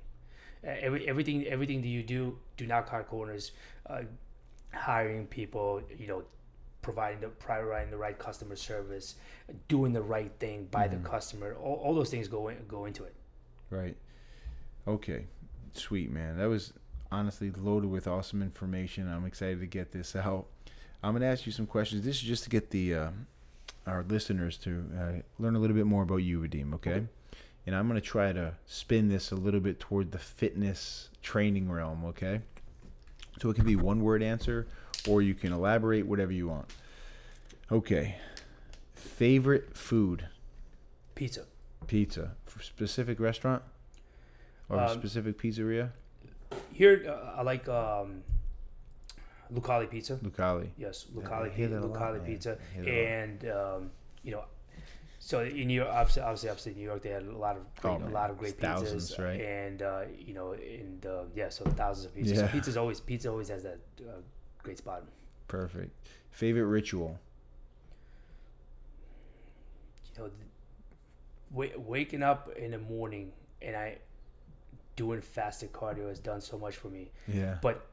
Uh, 0.65 0.71
every 0.79 1.07
everything 1.07 1.45
everything 1.47 1.81
that 1.81 1.89
you 1.89 2.01
do, 2.01 2.37
do 2.55 2.65
not 2.65 2.87
cut 2.87 3.07
corners. 3.07 3.51
Uh, 3.87 4.03
hiring 4.71 5.25
people, 5.25 5.81
you 5.97 6.07
know, 6.07 6.23
providing 6.81 7.19
the 7.19 7.27
providing 7.27 7.91
the 7.91 7.97
right 7.97 8.17
customer 8.17 8.55
service, 8.55 9.15
doing 9.67 9.91
the 9.91 10.01
right 10.01 10.31
thing 10.39 10.67
by 10.71 10.87
the 10.87 10.97
customer. 10.97 11.55
All, 11.55 11.75
all 11.83 11.93
those 11.93 12.09
things 12.09 12.27
go 12.27 12.47
in, 12.47 12.57
go 12.67 12.85
into 12.85 13.03
it. 13.03 13.15
Right. 13.69 13.97
Okay. 14.87 15.25
Sweet, 15.73 16.11
man. 16.11 16.37
That 16.37 16.45
was 16.45 16.73
honestly 17.15 17.51
loaded 17.51 17.89
with 17.89 18.07
awesome 18.07 18.41
information. 18.41 19.11
I'm 19.11 19.25
excited 19.25 19.59
to 19.61 19.65
get 19.65 19.91
this 19.91 20.15
out. 20.15 20.45
I'm 21.01 21.11
going 21.11 21.21
to 21.21 21.27
ask 21.27 21.45
you 21.45 21.51
some 21.51 21.65
questions. 21.65 22.03
This 22.03 22.17
is 22.17 22.21
just 22.23 22.43
to 22.43 22.49
get 22.49 22.71
the 22.71 22.95
uh, 22.95 23.09
our 23.87 24.03
listeners 24.07 24.57
to 24.57 24.83
uh, 24.99 25.11
learn 25.39 25.55
a 25.55 25.59
little 25.59 25.75
bit 25.75 25.85
more 25.85 26.03
about 26.03 26.17
you, 26.17 26.41
Vadim, 26.41 26.73
okay? 26.73 27.05
And 27.65 27.75
I'm 27.75 27.87
going 27.87 27.99
to 27.99 28.05
try 28.05 28.33
to 28.33 28.53
spin 28.65 29.07
this 29.07 29.31
a 29.31 29.35
little 29.35 29.59
bit 29.59 29.79
toward 29.79 30.11
the 30.11 30.19
fitness 30.19 31.09
training 31.21 31.71
realm, 31.71 32.03
okay? 32.05 32.41
So 33.39 33.49
it 33.49 33.55
can 33.55 33.65
be 33.65 33.75
one 33.75 34.01
word 34.01 34.21
answer 34.21 34.67
or 35.07 35.21
you 35.21 35.35
can 35.35 35.53
elaborate 35.53 36.05
whatever 36.05 36.31
you 36.31 36.47
want. 36.47 36.65
Okay. 37.71 38.17
Favorite 38.93 39.75
food? 39.77 40.27
Pizza. 41.15 41.45
Pizza. 41.87 42.31
For 42.45 42.61
specific 42.61 43.19
restaurant? 43.19 43.63
Or 44.69 44.79
Um, 44.79 44.89
specific 44.89 45.37
pizzeria? 45.37 45.91
Here, 46.71 47.03
uh, 47.07 47.37
I 47.39 47.41
like 47.43 47.67
um, 47.69 48.23
Lucali 49.53 49.89
Pizza. 49.89 50.15
Lucali. 50.17 50.69
Yes, 50.77 51.05
Yeah, 51.13 51.21
Lucali, 51.21 51.51
hear 51.53 51.67
pi- 51.67 51.73
that 51.75 51.83
a 51.83 51.87
lot, 51.87 51.99
Lucali 51.99 52.25
pizza, 52.25 52.57
I 52.59 52.75
hear 52.75 52.83
that 52.83 52.89
a 52.91 52.93
lot. 52.93 53.07
and 53.21 53.51
um, 53.85 53.91
you 54.23 54.31
know, 54.31 54.43
so 55.19 55.41
in 55.41 55.67
New 55.67 55.73
York, 55.73 55.89
obviously, 55.91 56.21
obviously, 56.21 56.49
upstate 56.49 56.77
New 56.77 56.83
York, 56.83 57.01
they 57.01 57.09
had 57.09 57.23
a 57.23 57.35
lot 57.37 57.55
of 57.57 57.63
great, 57.81 57.91
Oh, 58.03 58.07
a 58.07 58.09
lot 58.09 58.29
of 58.29 58.37
great 58.37 58.53
it's 58.53 58.61
thousands, 58.61 59.11
pizzas, 59.11 59.23
right? 59.23 59.41
And 59.41 59.81
uh, 59.81 60.01
you 60.19 60.33
know, 60.33 60.51
and 60.53 61.05
uh, 61.05 61.23
yeah, 61.35 61.49
so 61.49 61.63
thousands 61.65 62.05
of 62.07 62.15
pizzas. 62.15 62.35
Yeah. 62.35 62.41
So 62.41 62.47
pizza's 62.49 62.77
always 62.77 62.99
pizza 62.99 63.29
always 63.31 63.49
has 63.49 63.63
that 63.63 63.79
uh, 64.01 64.11
great 64.61 64.77
spot. 64.77 65.03
Perfect. 65.47 65.91
Favorite 66.31 66.65
ritual? 66.65 67.17
You 70.17 70.23
know, 70.23 70.29
w- 71.51 71.79
waking 71.79 72.23
up 72.23 72.49
in 72.55 72.71
the 72.71 72.77
morning 72.77 73.31
and 73.61 73.75
I 73.75 73.97
doing 74.95 75.21
fasted 75.21 75.71
cardio 75.73 76.07
has 76.09 76.19
done 76.19 76.41
so 76.41 76.57
much 76.57 76.75
for 76.75 76.87
me. 76.89 77.11
Yeah. 77.27 77.57
But 77.61 77.85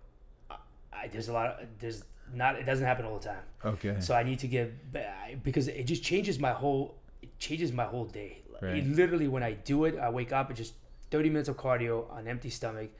I, 0.50 0.56
I, 0.92 1.08
there's 1.08 1.28
a 1.28 1.32
lot. 1.32 1.46
Of, 1.60 1.68
there's 1.80 2.04
not. 2.34 2.56
It 2.56 2.64
doesn't 2.64 2.84
happen 2.86 3.04
all 3.06 3.18
the 3.18 3.28
time. 3.28 3.42
Okay. 3.64 3.96
So 4.00 4.14
I 4.14 4.22
need 4.22 4.38
to 4.40 4.48
get 4.48 4.72
because 5.42 5.68
it 5.68 5.84
just 5.84 6.02
changes 6.02 6.38
my 6.38 6.52
whole 6.52 6.96
it 7.22 7.38
changes 7.38 7.72
my 7.72 7.84
whole 7.84 8.04
day. 8.04 8.42
Right. 8.60 8.76
It 8.78 8.86
literally 8.86 9.28
when 9.28 9.42
I 9.42 9.52
do 9.52 9.84
it, 9.84 9.98
I 9.98 10.08
wake 10.10 10.32
up 10.32 10.48
and 10.48 10.56
just 10.56 10.74
30 11.10 11.28
minutes 11.30 11.48
of 11.48 11.56
cardio 11.56 12.10
on 12.12 12.26
empty 12.28 12.48
stomach 12.50 12.90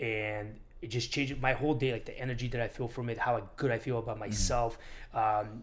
and 0.00 0.56
it 0.82 0.88
just 0.88 1.12
changes 1.12 1.38
my 1.40 1.52
whole 1.52 1.74
day 1.74 1.92
like 1.92 2.04
the 2.06 2.18
energy 2.18 2.48
that 2.48 2.60
I 2.60 2.68
feel 2.68 2.88
from 2.88 3.08
it, 3.10 3.18
how 3.18 3.40
good 3.56 3.70
I 3.70 3.78
feel 3.78 3.98
about 3.98 4.14
Mm-hmm. 4.16 4.20
myself. 4.30 4.78
Um 5.14 5.62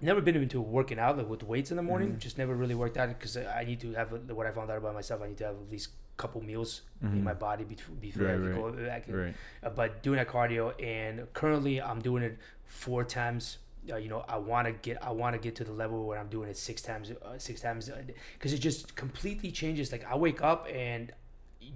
never 0.00 0.20
been 0.20 0.36
into 0.36 0.60
working 0.60 0.98
out 0.98 1.16
like 1.18 1.28
with 1.28 1.42
weights 1.42 1.70
in 1.70 1.76
the 1.76 1.82
morning, 1.82 2.10
Mm-hmm. 2.10 2.18
just 2.18 2.38
never 2.38 2.54
really 2.54 2.74
worked 2.74 2.96
out 2.96 3.08
because 3.08 3.36
I 3.36 3.64
need 3.64 3.80
to 3.80 3.92
have 3.94 4.12
what 4.30 4.46
I 4.46 4.50
found 4.52 4.70
out 4.70 4.78
about 4.78 4.94
myself, 4.94 5.22
I 5.22 5.28
need 5.28 5.38
to 5.38 5.44
have 5.46 5.56
at 5.56 5.70
least 5.70 5.90
couple 6.16 6.40
meals 6.42 6.82
in 7.02 7.22
my 7.22 7.34
body 7.34 7.64
before, 7.64 7.94
before 7.96 8.28
I 8.28 8.30
Mm-hmm. 8.30 8.42
Right, 8.44 8.54
can 8.54 8.62
right. 8.64 8.76
go 8.76 8.86
back 8.86 9.04
Right. 9.08 9.34
uh, 9.62 9.70
but 9.70 10.02
doing 10.02 10.16
that 10.16 10.28
cardio 10.28 10.72
and 10.82 11.30
currently 11.34 11.82
i'm 11.82 12.00
doing 12.00 12.22
it 12.22 12.38
four 12.64 13.04
times 13.04 13.58
uh, 13.92 13.96
you 13.96 14.08
know 14.08 14.24
i 14.28 14.36
want 14.38 14.66
to 14.66 14.72
get 14.72 14.96
i 15.04 15.10
want 15.10 15.34
to 15.34 15.38
get 15.38 15.54
to 15.56 15.64
the 15.64 15.72
level 15.72 16.06
where 16.06 16.18
i'm 16.18 16.28
doing 16.28 16.48
it 16.48 16.56
six 16.56 16.80
times 16.80 17.10
uh, 17.10 17.36
six 17.38 17.60
times 17.60 17.90
because 18.38 18.52
it 18.54 18.58
just 18.58 18.94
completely 18.96 19.50
changes 19.50 19.92
like 19.92 20.04
i 20.10 20.16
wake 20.16 20.40
up 20.42 20.66
and 20.72 21.12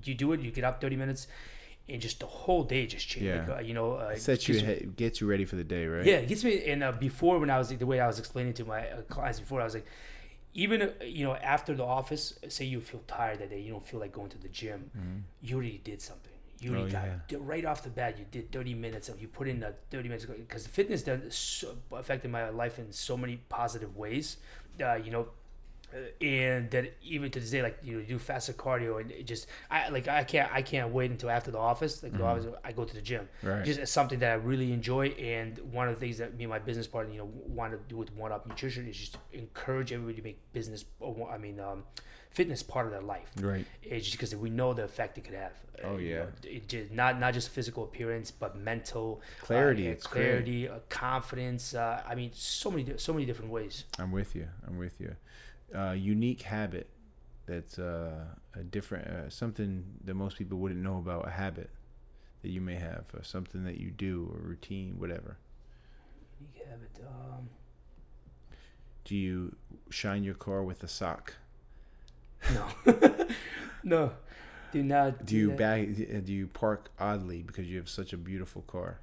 you 0.04 0.14
do 0.14 0.32
it 0.32 0.40
you 0.40 0.50
get 0.50 0.64
up 0.64 0.80
30 0.80 0.96
minutes 0.96 1.26
and 1.90 2.00
just 2.00 2.20
the 2.20 2.26
whole 2.26 2.64
day 2.64 2.86
just 2.86 3.06
changes 3.08 3.28
Yeah. 3.46 3.52
like, 3.52 3.58
uh, 3.58 3.62
you 3.68 3.74
know 3.74 3.94
uh, 3.94 4.14
Sets 4.16 4.48
you 4.48 4.56
ahead, 4.58 4.96
gets 4.96 5.20
you 5.20 5.26
ready 5.26 5.44
for 5.46 5.56
the 5.56 5.64
day, 5.64 5.86
right? 5.86 6.04
yeah, 6.06 6.16
it 6.16 6.28
gets 6.28 6.44
me. 6.44 6.64
And 6.70 6.84
uh, 6.84 6.92
before, 6.92 7.38
when 7.38 7.48
I 7.48 7.56
was 7.56 7.68
the 7.70 7.86
way 7.86 7.98
I 7.98 8.06
was 8.06 8.18
explaining 8.18 8.52
to 8.60 8.64
my 8.66 8.80
uh, 8.90 9.00
clients 9.08 9.40
before, 9.40 9.62
I 9.62 9.64
was 9.64 9.72
like, 9.72 9.86
even 10.64 10.82
uh, 10.82 10.90
you 11.18 11.24
know, 11.26 11.34
after 11.56 11.72
the 11.80 11.84
office, 11.84 12.24
say 12.48 12.64
you 12.74 12.80
feel 12.80 13.02
tired 13.06 13.38
that 13.40 13.50
day, 13.50 13.60
you 13.66 13.72
don't 13.74 13.86
feel 13.86 14.00
like 14.04 14.12
going 14.20 14.30
to 14.36 14.40
the 14.46 14.48
gym, 14.60 14.80
you 15.46 15.56
already 15.56 15.80
did 15.90 16.00
something. 16.10 16.32
You 16.60 16.70
already 16.72 16.86
Mm-hmm. 16.92 16.96
Oh, 17.04 17.08
got 17.08 17.30
yeah. 17.30 17.38
right 17.52 17.64
off 17.70 17.80
the 17.88 17.90
bat. 18.00 18.18
You 18.18 18.26
did 18.36 18.50
thirty 18.56 18.74
minutes 18.74 19.08
of 19.08 19.20
you 19.22 19.28
put 19.28 19.46
in 19.52 19.60
the 19.60 19.70
thirty 19.92 20.08
minutes 20.08 20.26
because 20.26 20.64
the 20.64 20.74
fitness 20.80 21.02
does 21.02 21.20
so, 21.36 21.68
affected 21.92 22.30
my 22.38 22.48
life 22.62 22.78
in 22.80 22.92
so 22.92 23.16
many 23.16 23.36
positive 23.48 23.92
ways. 23.96 24.38
Uh, 24.82 24.94
you 25.04 25.10
know, 25.14 25.24
and 26.20 26.70
that 26.70 26.92
even 27.02 27.30
to 27.30 27.40
this 27.40 27.50
day, 27.50 27.62
like 27.62 27.78
you 27.82 27.94
know, 27.94 28.00
you 28.00 28.06
do 28.06 28.18
fasted 28.18 28.56
cardio 28.56 29.00
and 29.00 29.10
it 29.10 29.26
just 29.26 29.46
I 29.70 29.88
like 29.88 30.06
I 30.08 30.24
can't 30.24 30.50
I 30.52 30.62
can't 30.62 30.92
wait 30.92 31.10
until 31.10 31.30
after 31.30 31.50
the 31.50 31.58
office. 31.58 32.02
Like 32.02 32.12
the 32.16 32.24
office, 32.24 32.46
I 32.64 32.72
go 32.72 32.84
to 32.84 32.94
the 32.94 33.00
gym. 33.00 33.28
Mm-hmm. 33.38 33.48
Right. 33.48 33.64
Just 33.64 33.80
it's 33.80 33.92
something 33.92 34.18
that 34.18 34.30
I 34.32 34.34
really 34.34 34.72
enjoy, 34.72 35.08
and 35.08 35.58
one 35.72 35.88
of 35.88 35.94
the 35.94 36.00
things 36.00 36.18
that 36.18 36.36
me 36.36 36.44
and 36.44 36.50
my 36.50 36.58
business 36.58 36.86
partner, 36.86 37.12
you 37.12 37.18
know, 37.20 37.30
want 37.46 37.72
to 37.72 37.78
do 37.88 37.96
with 37.96 38.12
One 38.14 38.32
Up 38.32 38.46
Nutrition 38.46 38.86
is 38.86 38.96
just 38.96 39.18
encourage 39.32 39.92
everybody 39.92 40.16
to 40.18 40.22
make 40.22 40.52
business. 40.52 40.84
I 41.30 41.38
mean, 41.38 41.58
um, 41.60 41.84
fitness 42.30 42.62
part 42.62 42.86
of 42.86 42.92
their 42.92 43.00
life. 43.02 43.30
Right. 43.40 43.64
It's 43.82 44.04
just 44.04 44.16
because 44.18 44.34
we 44.36 44.50
know 44.50 44.74
the 44.74 44.84
effect 44.84 45.16
it 45.18 45.24
could 45.24 45.34
have. 45.34 45.52
Oh, 45.84 45.94
Uh, 45.94 45.96
you 45.96 46.08
yeah. 46.08 46.16
know, 46.18 46.28
it 46.42 46.68
just, 46.68 46.90
not 46.90 47.18
not 47.20 47.32
just 47.34 47.48
physical 47.50 47.84
appearance, 47.84 48.30
but 48.30 48.56
mental 48.58 49.22
Clarity, 49.40 49.88
uh, 49.88 49.92
it's 49.92 50.06
clarity, 50.06 50.68
uh, 50.68 50.80
confidence. 50.88 51.72
Uh, 51.74 52.02
I 52.06 52.14
mean, 52.14 52.30
so 52.34 52.70
many 52.70 52.84
so 52.98 53.12
many 53.12 53.24
different 53.24 53.50
ways. 53.52 53.84
I'm 53.98 54.12
with 54.12 54.34
you. 54.34 54.48
I'm 54.66 54.76
with 54.76 55.00
you. 55.00 55.14
Uh, 55.74 55.92
unique 55.92 56.42
habit 56.42 56.88
that's 57.46 57.78
uh, 57.78 58.24
a 58.54 58.62
different, 58.64 59.06
uh, 59.06 59.28
something 59.30 59.84
that 60.04 60.14
most 60.14 60.36
people 60.38 60.58
wouldn't 60.58 60.80
know 60.82 60.98
about, 60.98 61.26
a 61.26 61.30
habit 61.30 61.70
that 62.42 62.50
you 62.50 62.60
may 62.60 62.74
have, 62.76 63.04
or 63.14 63.22
something 63.22 63.64
that 63.64 63.78
you 63.78 63.90
do, 63.90 64.30
or 64.32 64.38
routine, 64.40 64.94
whatever. 64.98 65.36
You 66.40 66.46
have 66.70 66.80
it. 66.82 67.00
Um, 67.06 67.48
Do 69.04 69.16
you 69.16 69.56
shine 69.90 70.22
your 70.24 70.34
car 70.34 70.62
with 70.62 70.82
a 70.84 70.88
sock? 70.88 71.34
no, 72.54 72.66
no, 73.82 74.12
do 74.72 74.82
not. 74.82 75.24
Do 75.26 75.36
you 75.36 75.48
that. 75.48 75.56
back? 75.58 76.24
Do 76.24 76.32
you 76.32 76.46
park 76.46 76.90
oddly 76.98 77.42
because 77.42 77.66
you 77.68 77.76
have 77.78 77.88
such 77.88 78.12
a 78.12 78.16
beautiful 78.16 78.62
car? 78.62 79.00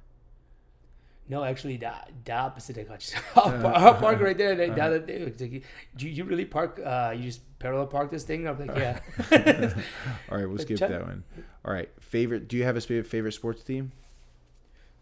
No, 1.28 1.42
actually, 1.42 1.76
the, 1.76 1.92
the 2.24 2.32
opposite. 2.32 2.78
I 2.78 2.84
got 2.84 3.10
you. 3.12 3.18
I'll, 3.36 3.66
I'll 3.66 3.94
park 3.94 4.20
right 4.20 4.38
there. 4.38 4.54
The, 4.54 4.72
the 4.72 4.82
other 4.84 4.98
day, 5.00 5.24
like, 5.24 5.62
do 5.96 6.08
you 6.08 6.24
really 6.24 6.44
park? 6.44 6.80
Uh, 6.84 7.12
you 7.16 7.24
just 7.24 7.40
parallel 7.58 7.86
park 7.88 8.10
this 8.12 8.22
thing? 8.22 8.46
I'm 8.46 8.58
like, 8.64 8.76
yeah. 8.76 9.00
All 10.30 10.38
right, 10.38 10.48
we'll 10.48 10.58
skip 10.58 10.78
check- 10.78 10.90
that 10.90 11.04
one. 11.04 11.24
All 11.64 11.72
right, 11.72 11.90
favorite. 12.00 12.46
Do 12.48 12.56
you 12.56 12.62
have 12.64 12.76
a 12.76 12.80
favorite 12.80 13.06
favorite 13.08 13.32
sports 13.32 13.62
team? 13.64 13.92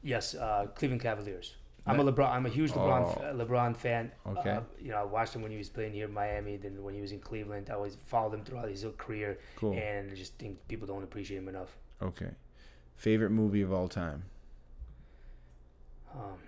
yes, 0.02 0.34
uh, 0.34 0.66
Cleveland 0.74 1.01
Cavaliers. 1.02 1.55
I'm 1.86 2.01
a 2.01 2.05
LeBron. 2.12 2.30
I'm 2.30 2.46
a 2.46 2.48
huge 2.48 2.70
LeBron 2.72 3.02
Oh. 3.22 3.44
LeBron 3.44 3.76
fan. 3.76 4.10
Okay. 4.26 4.51
Uh, 4.52 4.60
you 4.80 4.90
know, 4.90 4.96
I 4.96 5.05
watched 5.05 5.34
him 5.34 5.42
when 5.42 5.51
he 5.51 5.59
was 5.59 5.68
playing 5.68 5.92
here 5.92 6.06
in 6.06 6.14
Miami. 6.14 6.56
Then 6.56 6.82
when 6.82 6.94
he 6.94 7.02
was 7.02 7.12
in 7.12 7.18
Cleveland, 7.20 7.68
I 7.70 7.74
always 7.74 7.96
followed 8.06 8.32
him 8.32 8.42
throughout 8.44 8.70
his 8.70 8.82
whole 8.84 8.92
career. 8.92 9.38
Cool. 9.56 9.74
And 9.74 10.10
I 10.10 10.14
just 10.14 10.38
think 10.38 10.66
people 10.68 10.86
don't 10.86 11.02
appreciate 11.02 11.36
him 11.38 11.48
enough. 11.48 11.76
Okay. 12.01 12.30
Favorite 12.96 13.30
movie 13.30 13.60
of 13.60 13.70
all 13.72 13.88
time? 13.88 14.24
Um, 16.15 16.39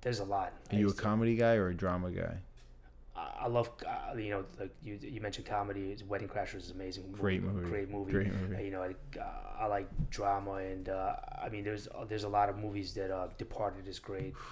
there's 0.00 0.20
a 0.20 0.24
lot. 0.24 0.48
Are 0.48 0.52
I 0.72 0.76
you 0.76 0.78
a 0.78 0.82
used 0.88 0.96
to- 0.98 1.02
comedy 1.02 1.36
guy 1.36 1.54
or 1.54 1.68
a 1.68 1.74
drama 1.74 2.10
guy? 2.10 2.36
I 3.16 3.30
I 3.42 3.46
love, 3.48 3.70
uh, 3.86 4.16
you 4.16 4.30
know, 4.30 4.44
like 4.58 4.74
you, 4.82 4.98
you 5.00 5.20
mentioned 5.20 5.46
comedy. 5.46 5.96
Wedding 6.08 6.28
Crashers 6.28 6.56
is 6.56 6.70
amazing. 6.70 7.12
Great 7.12 7.42
movie. 7.42 7.68
Great 7.68 7.88
movie. 7.90 8.12
Great 8.12 8.32
movie. 8.32 8.56
Uh, 8.56 8.60
you 8.60 8.70
know, 8.70 8.82
I, 8.82 8.94
uh, 9.18 9.24
I 9.60 9.66
like 9.66 9.88
drama, 10.10 10.52
and 10.54 10.88
uh, 10.88 11.16
I 11.42 11.48
mean, 11.48 11.64
there's 11.64 11.88
there's 12.08 12.24
a 12.24 12.28
lot 12.28 12.48
of 12.48 12.58
movies 12.58 12.92
that 12.94 13.10
uh, 13.10 13.28
Departed 13.38 13.88
is 13.88 13.98
great. 13.98 14.34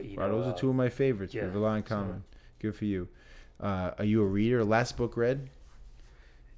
You 0.00 0.16
Wow, 0.16 0.28
know, 0.28 0.38
those 0.38 0.46
uh, 0.46 0.50
are 0.52 0.56
two 0.58 0.70
of 0.70 0.74
my 0.74 0.88
favorites. 0.88 1.34
yeah, 1.34 1.42
we 1.42 1.46
have 1.48 1.56
a 1.56 1.58
lot 1.58 1.74
in 1.74 1.82
so- 1.84 1.88
common. 1.96 2.24
Good 2.60 2.74
for 2.74 2.86
you. 2.86 3.08
Uh, 3.60 3.90
are 3.98 4.04
you 4.06 4.22
a 4.22 4.26
reader? 4.26 4.64
Last 4.64 4.96
book 4.96 5.18
read? 5.18 5.50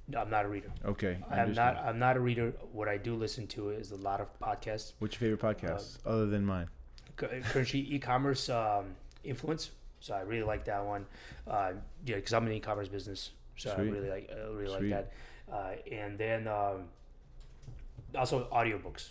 No, 0.07 0.19
I'm 0.21 0.29
not 0.29 0.45
a 0.45 0.47
reader. 0.47 0.69
Okay. 0.85 1.17
I 1.31 1.39
am 1.39 1.53
not. 1.53 1.77
I'm 1.77 1.97
not 1.97 2.15
a 2.15 2.19
reader. 2.19 2.53
What 2.71 2.87
I 2.87 2.97
do 2.97 3.15
listen 3.15 3.47
to 3.47 3.69
is 3.71 3.91
a 3.91 3.95
lot 3.95 4.21
of 4.21 4.27
podcasts. 4.39 4.93
What's 4.99 5.19
your 5.19 5.37
favorite 5.37 5.57
podcast 5.59 5.97
Uh, 6.05 6.09
other 6.09 6.25
than 6.27 6.45
mine? 6.45 6.67
Cu- 7.15 7.41
Currently, 7.43 7.79
e-commerce 7.95 8.47
um, 8.49 8.85
influence. 9.23 9.71
So 10.01 10.13
I 10.13 10.21
really 10.21 10.43
like 10.43 10.65
that 10.65 10.85
one. 10.85 11.07
Uh, 11.47 11.71
yeah, 12.05 12.15
because 12.17 12.33
I'm 12.33 12.43
in 12.43 12.49
the 12.49 12.55
e-commerce 12.57 12.87
business, 12.87 13.31
so 13.57 13.73
Sweet. 13.73 13.81
I 13.81 13.89
really 13.89 14.09
like. 14.09 14.29
I 14.31 14.47
really 14.51 14.77
Sweet. 14.77 14.91
like 14.91 15.11
that. 15.49 15.53
uh, 15.55 15.71
and 15.91 16.17
then 16.19 16.47
um, 16.47 16.83
also 18.15 18.47
audiobooks, 18.51 19.09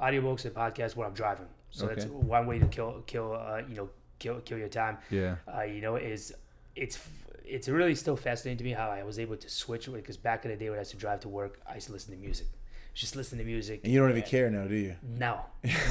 audiobooks 0.00 0.44
and 0.44 0.54
podcasts 0.54 0.96
when 0.96 1.06
I'm 1.06 1.14
driving. 1.14 1.46
So 1.70 1.86
that's 1.86 2.06
one 2.06 2.46
way 2.46 2.58
to 2.58 2.66
kill 2.66 3.02
kill 3.06 3.34
uh, 3.34 3.62
you 3.68 3.76
know 3.76 3.88
kill 4.18 4.40
kill 4.40 4.58
your 4.58 4.68
time. 4.68 4.98
Yeah. 5.10 5.36
Uh, 5.52 5.62
you 5.62 5.80
know 5.80 5.96
is 5.96 6.34
it's 6.76 6.98
it's 7.44 7.68
really 7.68 7.94
still 7.94 8.16
fascinating 8.16 8.58
to 8.58 8.64
me 8.64 8.72
how 8.72 8.90
I 8.90 9.02
was 9.02 9.18
able 9.18 9.36
to 9.36 9.48
switch 9.50 9.90
because 9.92 10.16
back 10.16 10.44
in 10.44 10.50
the 10.50 10.56
day 10.56 10.70
when 10.70 10.78
I 10.78 10.82
used 10.82 10.92
to 10.92 10.96
drive 10.96 11.20
to 11.20 11.28
work, 11.28 11.60
I 11.68 11.74
used 11.74 11.86
to 11.88 11.92
listen 11.92 12.14
to 12.14 12.20
music. 12.20 12.46
Just 12.94 13.16
listen 13.16 13.38
to 13.38 13.44
music. 13.44 13.80
And 13.84 13.92
you 13.92 14.00
don't 14.00 14.10
even 14.10 14.22
care 14.22 14.48
now, 14.50 14.66
do 14.66 14.74
you? 14.76 14.94
No, 15.02 15.40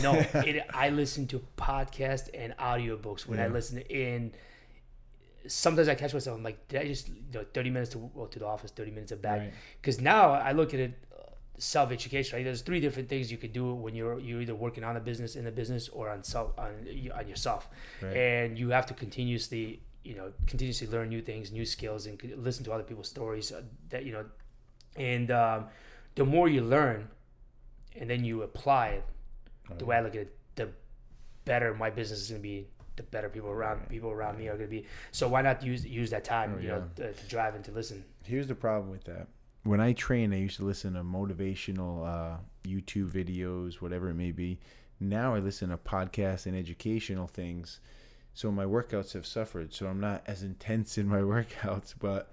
no. 0.01 0.13
it, 0.35 0.65
I 0.73 0.89
listen 0.89 1.27
to 1.27 1.43
podcasts 1.57 2.29
and 2.33 2.55
audiobooks 2.57 3.27
when 3.27 3.39
I 3.39 3.43
Yeah. 3.47 3.51
listen 3.53 3.79
in. 3.79 4.33
Sometimes 5.47 5.89
I 5.89 5.95
catch 5.95 6.13
myself. 6.13 6.37
I'm 6.37 6.43
like, 6.43 6.65
did 6.69 6.81
I 6.81 6.85
just 6.85 7.09
you 7.09 7.15
know, 7.33 7.45
30 7.53 7.69
minutes 7.69 7.91
to 7.91 7.97
well, 8.13 8.27
to 8.27 8.39
the 8.39 8.45
office, 8.47 8.71
30 8.71 8.91
minutes 8.91 9.11
of 9.11 9.21
back? 9.21 9.39
Right. 9.39 9.53
Because 9.81 9.99
now 9.99 10.31
I 10.31 10.53
look 10.53 10.73
at 10.73 10.79
it 10.79 10.93
self 11.57 11.91
education. 11.91 12.37
Right? 12.37 12.45
There's 12.45 12.61
three 12.61 12.79
different 12.79 13.09
things 13.09 13.29
you 13.29 13.37
could 13.37 13.51
do 13.51 13.73
when 13.73 13.93
you're 13.95 14.19
you're 14.19 14.41
either 14.41 14.55
working 14.55 14.85
on 14.85 14.95
a 14.95 15.01
business 15.01 15.35
in 15.35 15.43
the 15.43 15.51
business 15.51 15.89
or 15.89 16.09
on 16.09 16.23
self 16.23 16.57
on, 16.57 16.87
on 17.13 17.27
yourself, 17.27 17.67
Right. 18.01 18.15
and 18.15 18.57
you 18.57 18.69
have 18.69 18.85
to 18.85 18.93
continuously 18.93 19.81
you 20.03 20.15
know 20.15 20.31
continuously 20.47 20.87
learn 20.87 21.09
new 21.09 21.21
things, 21.21 21.51
new 21.51 21.65
skills, 21.65 22.05
and 22.05 22.21
listen 22.37 22.63
to 22.65 22.71
other 22.73 22.83
people's 22.83 23.09
stories. 23.09 23.51
uh, 23.51 23.61
That 23.89 24.05
you 24.05 24.11
know, 24.11 24.25
and 24.95 25.31
um, 25.31 25.65
the 26.15 26.25
more 26.25 26.47
you 26.49 26.61
learn, 26.61 27.07
and 27.95 28.09
then 28.09 28.23
you 28.23 28.41
apply 28.43 28.87
it 28.89 29.05
the 29.77 29.85
way 29.85 29.95
I 29.95 30.01
look 30.01 30.15
at 30.15 30.21
it, 30.21 30.37
the 30.55 30.69
better 31.45 31.73
my 31.73 31.89
business 31.89 32.21
is 32.21 32.29
gonna 32.29 32.41
be. 32.41 32.67
The 32.95 33.03
better 33.03 33.27
people 33.27 33.49
around 33.49 33.89
people 33.89 34.11
around 34.11 34.37
me 34.37 34.47
are 34.49 34.55
gonna 34.55 34.67
be. 34.67 34.85
So 35.11 35.27
why 35.27 35.41
not 35.41 35.63
use 35.63 35.83
use 35.85 36.11
that 36.11 36.23
time, 36.23 36.55
Oh, 36.57 36.61
you 36.61 36.67
know, 36.67 36.83
to, 36.97 37.11
to 37.13 37.27
drive 37.27 37.55
and 37.55 37.63
to 37.65 37.71
listen. 37.71 38.03
Here's 38.23 38.45
the 38.45 38.53
problem 38.55 38.91
with 38.91 39.03
that. 39.05 39.27
When 39.63 39.79
I 39.81 39.93
train, 39.93 40.31
I 40.33 40.37
used 40.37 40.57
to 40.57 40.65
listen 40.65 40.93
to 40.93 41.03
motivational 41.03 42.05
uh, 42.05 42.37
YouTube 42.65 43.09
videos, 43.09 43.75
whatever 43.81 44.09
it 44.09 44.13
may 44.15 44.31
be. 44.31 44.59
Now 44.99 45.33
I 45.33 45.39
listen 45.39 45.69
to 45.69 45.77
podcasts 45.77 46.45
and 46.45 46.55
educational 46.55 47.27
things. 47.27 47.79
So 48.33 48.51
my 48.51 48.65
workouts 48.65 49.13
have 49.13 49.25
suffered. 49.25 49.73
So 49.73 49.87
I'm 49.87 49.99
not 49.99 50.23
as 50.27 50.43
intense 50.43 50.97
in 50.97 51.07
my 51.07 51.19
workouts, 51.21 51.93
but 51.99 52.31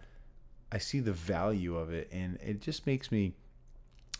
I 0.72 0.78
see 0.78 1.00
the 1.00 1.12
value 1.12 1.76
of 1.76 1.92
it. 1.92 2.08
And 2.12 2.38
it 2.42 2.60
just 2.60 2.86
makes 2.86 3.12
me, 3.12 3.34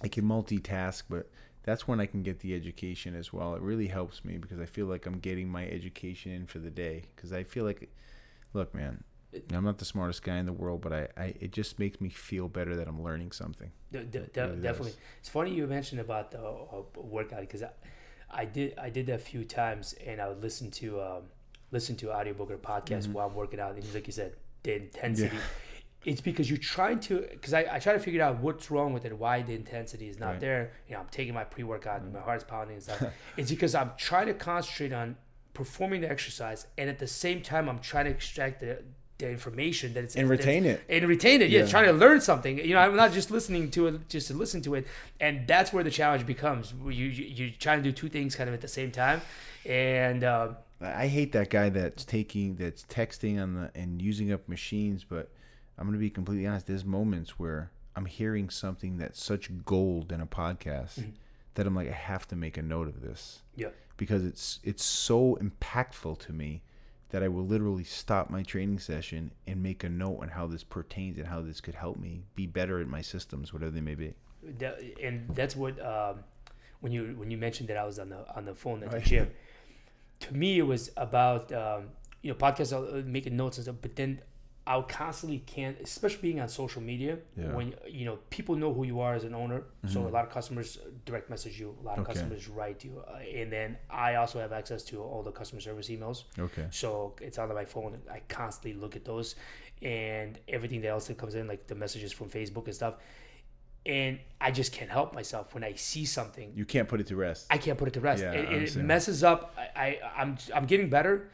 I 0.03 0.09
can 0.09 0.25
multitask, 0.25 1.05
but 1.09 1.31
that's 1.63 1.87
when 1.87 2.01
I 2.01 2.07
can 2.07 2.23
get 2.23 2.41
the 2.41 2.55
education 2.55 3.15
as 3.15 3.33
well. 3.33 3.55
It 3.55 3.63
really 3.63 3.87
helps 3.87 4.25
me 4.25 4.39
because 4.39 4.61
I 4.61 4.67
feel 4.67 4.87
like 4.87 5.07
I'm 5.07 5.19
getting 5.19 5.49
my 5.49 5.67
education 5.69 6.33
in 6.33 6.47
for 6.47 6.59
the 6.59 6.71
day. 6.71 7.05
Because 7.15 7.33
I 7.33 7.45
feel 7.45 7.65
like, 7.65 7.91
look, 8.53 8.75
man, 8.75 9.03
I'm 9.53 9.65
not 9.65 9.79
the 9.79 9.85
smartest 9.85 10.23
guy 10.23 10.37
in 10.39 10.47
the 10.47 10.53
world, 10.53 10.81
but 10.81 10.93
I, 10.93 11.09
I 11.17 11.35
it 11.41 11.53
just 11.53 11.79
makes 11.79 12.01
me 12.01 12.09
feel 12.09 12.49
better 12.49 12.77
that 12.77 12.89
I'm 12.89 13.03
learning 13.03 13.33
something. 13.33 13.71
De- 13.93 14.05
de- 14.05 14.27
de- 14.27 14.41
really 14.41 14.55
does. 14.55 14.63
definitely. 14.63 14.93
It's 15.21 15.29
funny 15.29 15.55
you 15.55 15.67
mentioned 15.67 16.01
about 16.01 16.33
the 16.33 16.41
uh, 16.41 16.83
workout 16.97 17.41
because 17.41 17.63
I, 17.63 17.71
I 18.31 18.45
did 18.45 18.77
I 18.79 18.91
did 18.91 19.07
that 19.07 19.15
a 19.15 19.19
few 19.19 19.45
times 19.45 19.95
and 20.05 20.21
I 20.21 20.29
would 20.29 20.43
listen 20.43 20.71
to 20.73 21.01
um, 21.01 21.23
listen 21.73 21.97
to 21.97 22.13
audiobook 22.13 22.51
or 22.51 22.59
podcast 22.59 23.11
while 23.13 23.27
I'm 23.29 23.35
working 23.35 23.61
out 23.61 23.75
and 23.75 23.95
like 23.95 24.07
you 24.07 24.13
said 24.13 24.35
the 24.63 24.77
intensity. 24.77 25.29
Mm-hmm. 25.29 25.37
Yeah. 25.37 25.43
It's 26.13 26.21
because 26.23 26.49
you're 26.49 26.59
trying 26.59 26.99
to 27.01 27.21
because 27.31 27.53
I, 27.53 27.67
I 27.73 27.79
try 27.79 27.93
to 27.93 27.99
figure 27.99 28.23
out 28.23 28.39
what's 28.41 28.71
wrong 28.71 28.93
with 28.95 29.05
it, 29.05 29.17
why 29.17 29.43
the 29.43 29.55
intensity 29.55 30.09
is 30.09 30.19
not 30.19 30.27
Right. 30.27 30.33
Mm-hmm. 30.37 30.41
there. 30.41 30.73
You 30.89 30.95
know, 30.95 31.01
I'm 31.01 31.09
taking 31.11 31.35
my 31.35 31.45
pre 31.45 31.63
workout 31.65 32.01
and 32.03 32.13
my 32.13 32.21
heart's 32.21 32.45
pounding 32.45 32.75
and 32.77 32.83
stuff. 32.83 33.03
it's 33.37 33.51
because 33.51 33.75
I'm 33.75 33.93
trying 33.99 34.27
to 34.27 34.35
concentrate 34.35 34.93
on 34.95 35.17
performing 35.53 36.01
the 36.01 36.11
exercise 36.11 36.67
and 36.79 36.89
at 36.89 36.99
the 36.99 37.07
same 37.07 37.43
time 37.43 37.69
I'm 37.69 37.81
trying 37.81 38.07
to 38.07 38.11
extract 38.11 38.61
the 38.61 38.83
the 39.19 39.29
information 39.31 39.93
that 39.93 40.03
it's 40.05 40.17
And 40.17 40.31
retain 40.31 40.65
it. 40.65 40.81
and 40.89 41.07
retain 41.07 41.43
it. 41.43 41.51
Yeah, 41.51 41.61
Yeah. 41.61 41.67
trying 41.67 41.85
to 41.85 41.93
learn 41.93 42.23
something. 42.23 42.57
You 42.57 42.73
know, 42.73 42.81
I'm 42.81 42.97
not 42.97 43.13
just 43.13 43.31
listening 43.31 43.71
to 43.73 43.89
it 43.89 44.09
just 44.09 44.29
to 44.29 44.33
listen 44.35 44.63
to 44.63 44.75
it, 44.77 44.87
and 45.21 45.47
that's 45.47 45.71
where 45.75 45.85
the 45.85 45.91
challenge 45.91 46.25
becomes. 46.27 46.73
You 46.83 46.91
you 46.91 47.25
you're 47.27 47.51
trying 47.59 47.83
to 47.83 47.85
do 47.85 47.93
two 47.93 48.09
things 48.09 48.35
kind 48.35 48.49
of 48.49 48.55
at 48.55 48.63
the 48.63 48.69
same 48.69 48.91
time, 48.91 49.21
and 49.67 50.25
uh, 50.25 50.49
I 50.81 51.09
hate 51.09 51.33
that 51.33 51.51
guy 51.51 51.69
that's 51.69 52.05
taking 52.05 52.57
that's 52.57 52.85
texting 52.85 53.41
on 53.43 53.55
the 53.55 53.71
and 53.75 54.01
using 54.01 54.33
up 54.33 54.49
machines, 54.49 55.05
but 55.05 55.31
I'm 55.79 55.87
gonna 55.87 55.99
be 55.99 56.11
completely 56.11 56.47
honest. 56.47 56.67
There's 56.67 56.85
moments 56.85 57.39
where 57.39 57.71
I'm 57.97 58.07
hearing 58.07 58.49
something 58.51 58.97
that's 58.99 59.23
such 59.23 59.51
gold 59.65 60.11
in 60.13 60.21
a 60.21 60.27
podcast 60.27 61.05
that 61.55 61.67
I'm 61.67 61.75
like, 61.75 61.89
I 61.89 61.93
have 61.93 62.27
to 62.29 62.37
make 62.37 62.57
a 62.57 62.63
note 62.63 62.89
of 62.89 63.03
this 63.03 63.43
yeah, 63.57 63.69
because 63.97 64.25
it's 64.25 64.61
it's 64.63 64.85
so 64.85 65.37
impactful 65.43 66.19
to 66.21 66.33
me 66.33 66.63
that 67.11 67.23
I 67.25 67.29
will 67.29 67.45
literally 67.45 67.83
stop 67.85 68.31
my 68.31 68.43
training 68.45 68.79
session 68.79 69.33
and 69.47 69.63
make 69.63 69.83
a 69.83 69.89
note 69.89 70.21
on 70.23 70.29
how 70.29 70.47
this 70.47 70.63
pertains 70.63 71.19
and 71.19 71.27
how 71.27 71.43
this 71.43 71.61
could 71.61 71.75
help 71.75 71.99
me 71.99 72.23
be 72.37 72.47
better 72.47 72.81
at 72.81 72.87
my 72.87 73.03
systems, 73.03 73.53
whatever 73.53 73.73
they 73.73 73.81
may 73.81 73.97
be. 73.97 74.15
that, 74.59 74.81
and 75.03 75.29
that's 75.35 75.57
what 75.57 75.85
um, 75.85 76.21
when 76.81 76.93
you 76.93 77.15
when 77.19 77.31
you 77.31 77.37
mentioned 77.37 77.69
that 77.69 77.77
I 77.77 77.85
was 77.85 77.99
on 77.99 78.09
the 78.11 78.25
on 78.35 78.45
the 78.45 78.55
phone 78.55 78.83
at 78.85 78.91
the 78.93 78.97
Right. 78.99 79.05
gym. 79.05 79.31
To 80.21 80.35
me, 80.35 80.59
it 80.59 80.67
was 80.67 80.91
about 80.97 81.53
um, 81.53 81.85
you 82.23 82.31
know 82.31 82.37
podcasts, 82.37 82.73
I'll, 82.73 82.99
uh, 82.99 83.03
making 83.05 83.37
notes 83.37 83.59
and 83.59 83.65
stuff, 83.65 83.77
but 83.83 83.97
then. 83.97 84.21
I'll 84.67 84.85
constantly 84.85 85.39
can't 85.39 85.77
especially 85.83 86.21
being 86.21 86.41
on 86.41 86.49
social 86.49 86.83
media, 86.83 87.19
Yeah. 87.37 87.45
Mm-hmm. 87.45 87.55
when 87.57 87.75
you 87.89 88.05
know 88.05 88.19
people 88.29 88.55
know 88.55 88.73
who 88.73 88.85
you 88.85 89.01
are 89.01 89.15
as 89.15 89.25
an 89.25 89.35
owner. 89.35 89.65
So 89.87 90.07
a 90.07 90.13
lot 90.17 90.25
of 90.27 90.31
customers 90.31 90.79
direct 91.07 91.29
message 91.29 91.59
you, 91.59 91.77
a 91.83 91.85
lot 91.85 91.99
of 91.99 92.05
Okay. 92.05 92.13
customers 92.13 92.47
write 92.47 92.85
you, 92.85 93.03
uh, 93.09 93.17
and 93.41 93.51
then 93.51 93.79
I 93.89 94.17
also 94.17 94.39
have 94.39 94.53
access 94.53 94.85
to 94.91 95.03
all 95.03 95.23
the 95.25 95.33
customer 95.33 95.61
service 95.63 95.89
emails. 95.89 96.25
Okay. 96.39 96.67
So 96.71 97.17
it's 97.21 97.39
on 97.39 97.53
my 97.53 97.65
phone. 97.65 97.99
I 98.13 98.21
constantly 98.29 98.75
look 98.79 98.95
at 98.95 99.05
those 99.05 99.35
and 99.83 100.39
everything 100.47 100.85
else 100.85 101.07
that 101.09 101.17
comes 101.19 101.35
in, 101.35 101.49
like 101.49 101.67
the 101.67 101.75
messages 101.75 102.13
from 102.13 102.29
Facebook 102.29 102.67
and 102.67 102.75
stuff. 102.75 102.95
And 103.87 104.19
I 104.41 104.51
just 104.51 104.73
can't 104.73 104.91
help 104.91 105.15
myself 105.15 105.55
when 105.55 105.65
I 105.65 105.75
see 105.75 106.05
something. 106.05 106.53
You 106.55 106.65
can't 106.65 106.89
put 106.89 107.01
it 107.01 107.07
to 107.09 107.17
rest. 107.17 107.47
I 107.51 107.59
can't 107.59 107.79
put 107.79 107.89
it 107.89 107.95
to 107.95 108.01
rest. 108.01 108.23
Yeah, 108.23 108.33
I 108.33 108.35
it, 108.37 108.77
it 108.77 108.83
messes 108.83 109.25
up. 109.25 109.57
I, 109.59 109.81
I 109.83 109.99
I'm 110.17 110.37
I'm 110.55 110.67
getting 110.67 110.91
better, 110.91 111.31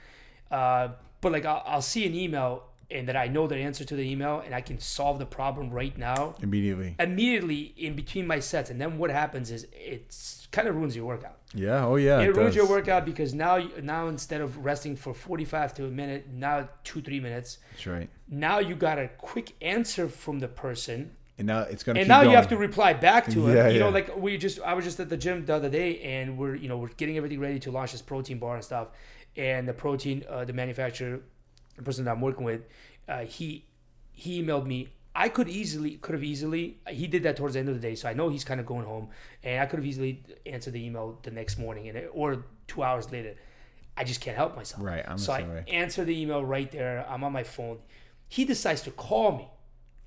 uh, 0.50 0.88
but 1.20 1.32
like 1.32 1.44
I'll, 1.44 1.62
I'll 1.66 1.82
see 1.82 2.06
an 2.06 2.14
email 2.14 2.64
and 2.90 3.08
that 3.08 3.16
I 3.16 3.26
know 3.26 3.46
the 3.48 3.56
answer 3.56 3.84
to 3.84 3.96
the 3.96 4.08
email 4.08 4.40
and 4.44 4.54
I 4.54 4.60
can 4.60 4.78
solve 4.78 5.18
the 5.18 5.26
problem 5.26 5.70
right 5.70 5.96
now 5.98 6.36
Immediately. 6.40 6.94
immediately 7.00 7.74
in 7.76 7.96
between 7.96 8.28
my 8.28 8.38
sets. 8.38 8.70
And 8.70 8.80
then 8.80 8.96
what 8.98 9.10
happens 9.10 9.50
is 9.50 9.66
it's 9.72 10.46
kind 10.52 10.68
of 10.68 10.76
ruins 10.76 10.94
your 10.94 11.04
workout 11.04 11.36
Yeah. 11.52 11.84
Oh 11.84 11.96
yeah. 11.96 12.20
it, 12.20 12.28
It, 12.28 12.36
ruins 12.36 12.54
your 12.54 12.68
workout 12.68 13.04
because 13.04 13.34
now 13.34 13.58
now 13.82 14.06
instead 14.06 14.40
of 14.40 14.64
resting 14.64 14.94
for 14.94 15.12
45 15.12 15.74
to 15.74 15.86
a 15.86 15.90
minute 15.90 16.28
now 16.32 16.68
two 16.84 17.02
three 17.02 17.18
minutes 17.18 17.58
That's 17.72 17.86
right. 17.88 18.08
now 18.28 18.60
you 18.60 18.76
got 18.76 18.98
a 19.00 19.08
quick 19.18 19.54
answer 19.60 20.08
from 20.08 20.38
the 20.38 20.48
person 20.48 21.15
And 21.38 21.46
now 21.46 21.60
it's 21.60 21.82
gonna. 21.82 22.00
and 22.00 22.08
now 22.08 22.22
you 22.22 22.30
have 22.30 22.48
to 22.48 22.56
reply 22.56 22.94
back 22.94 23.26
to 23.30 23.48
it 23.48 23.54
Yeah, 23.54 23.68
you 23.68 23.78
know 23.78 23.90
like 23.90 24.16
we 24.16 24.38
just 24.38 24.58
i 24.60 24.72
was 24.72 24.84
just 24.84 24.98
at 25.00 25.08
the 25.10 25.16
gym 25.18 25.44
the 25.44 25.54
other 25.54 25.68
day 25.68 26.00
and 26.00 26.38
we're 26.38 26.54
you 26.54 26.68
know 26.68 26.78
we're 26.78 26.88
getting 26.96 27.16
everything 27.18 27.40
ready 27.40 27.58
to 27.60 27.70
launch 27.70 27.92
this 27.92 28.00
protein 28.02 28.38
bar 28.38 28.54
and 28.54 28.64
stuff 28.64 28.88
and 29.36 29.68
the 29.68 29.74
protein 29.74 30.24
uh, 30.30 30.44
the 30.46 30.52
manufacturer 30.54 31.20
the 31.76 31.82
person 31.82 32.04
that 32.06 32.12
i'm 32.12 32.22
working 32.22 32.44
with 32.44 32.62
uh, 33.08 33.20
he 33.20 33.66
he 34.12 34.42
emailed 34.42 34.66
me 34.66 34.88
I 35.18 35.30
could 35.30 35.48
easily 35.48 35.92
could 35.96 36.14
have 36.14 36.22
easily 36.24 36.78
he 36.88 37.06
did 37.06 37.22
that 37.22 37.36
towards 37.36 37.54
the 37.54 37.60
end 37.60 37.70
of 37.70 37.74
the 37.74 37.80
day, 37.80 37.94
so 37.94 38.06
I 38.06 38.12
know 38.12 38.28
he's 38.28 38.44
kind 38.44 38.60
of 38.60 38.66
going 38.66 38.84
home, 38.84 39.08
and 39.42 39.62
I 39.62 39.66
could 39.66 39.78
have 39.78 39.86
easily 39.86 40.22
answered 40.44 40.74
the 40.74 40.84
email 40.84 41.18
the 41.22 41.30
next 41.30 41.58
morning 41.58 41.88
and 41.88 42.06
or 42.12 42.44
two 42.68 42.82
hours 42.82 43.10
later. 43.10 43.34
I 43.96 44.04
just 44.04 44.20
can't 44.20 44.36
help 44.36 44.54
myself. 44.54 44.82
Right, 44.84 45.02
I'm 45.08 45.16
so 45.16 45.32
I 45.32 45.64
answer 45.68 46.04
the 46.04 46.20
email 46.20 46.44
right 46.44 46.70
there. 46.70 47.06
I'm 47.08 47.24
on 47.24 47.32
my 47.32 47.44
phone. 47.44 47.78
He 48.28 48.44
decides 48.44 48.82
to 48.82 48.90
call 48.90 49.38
me 49.38 49.48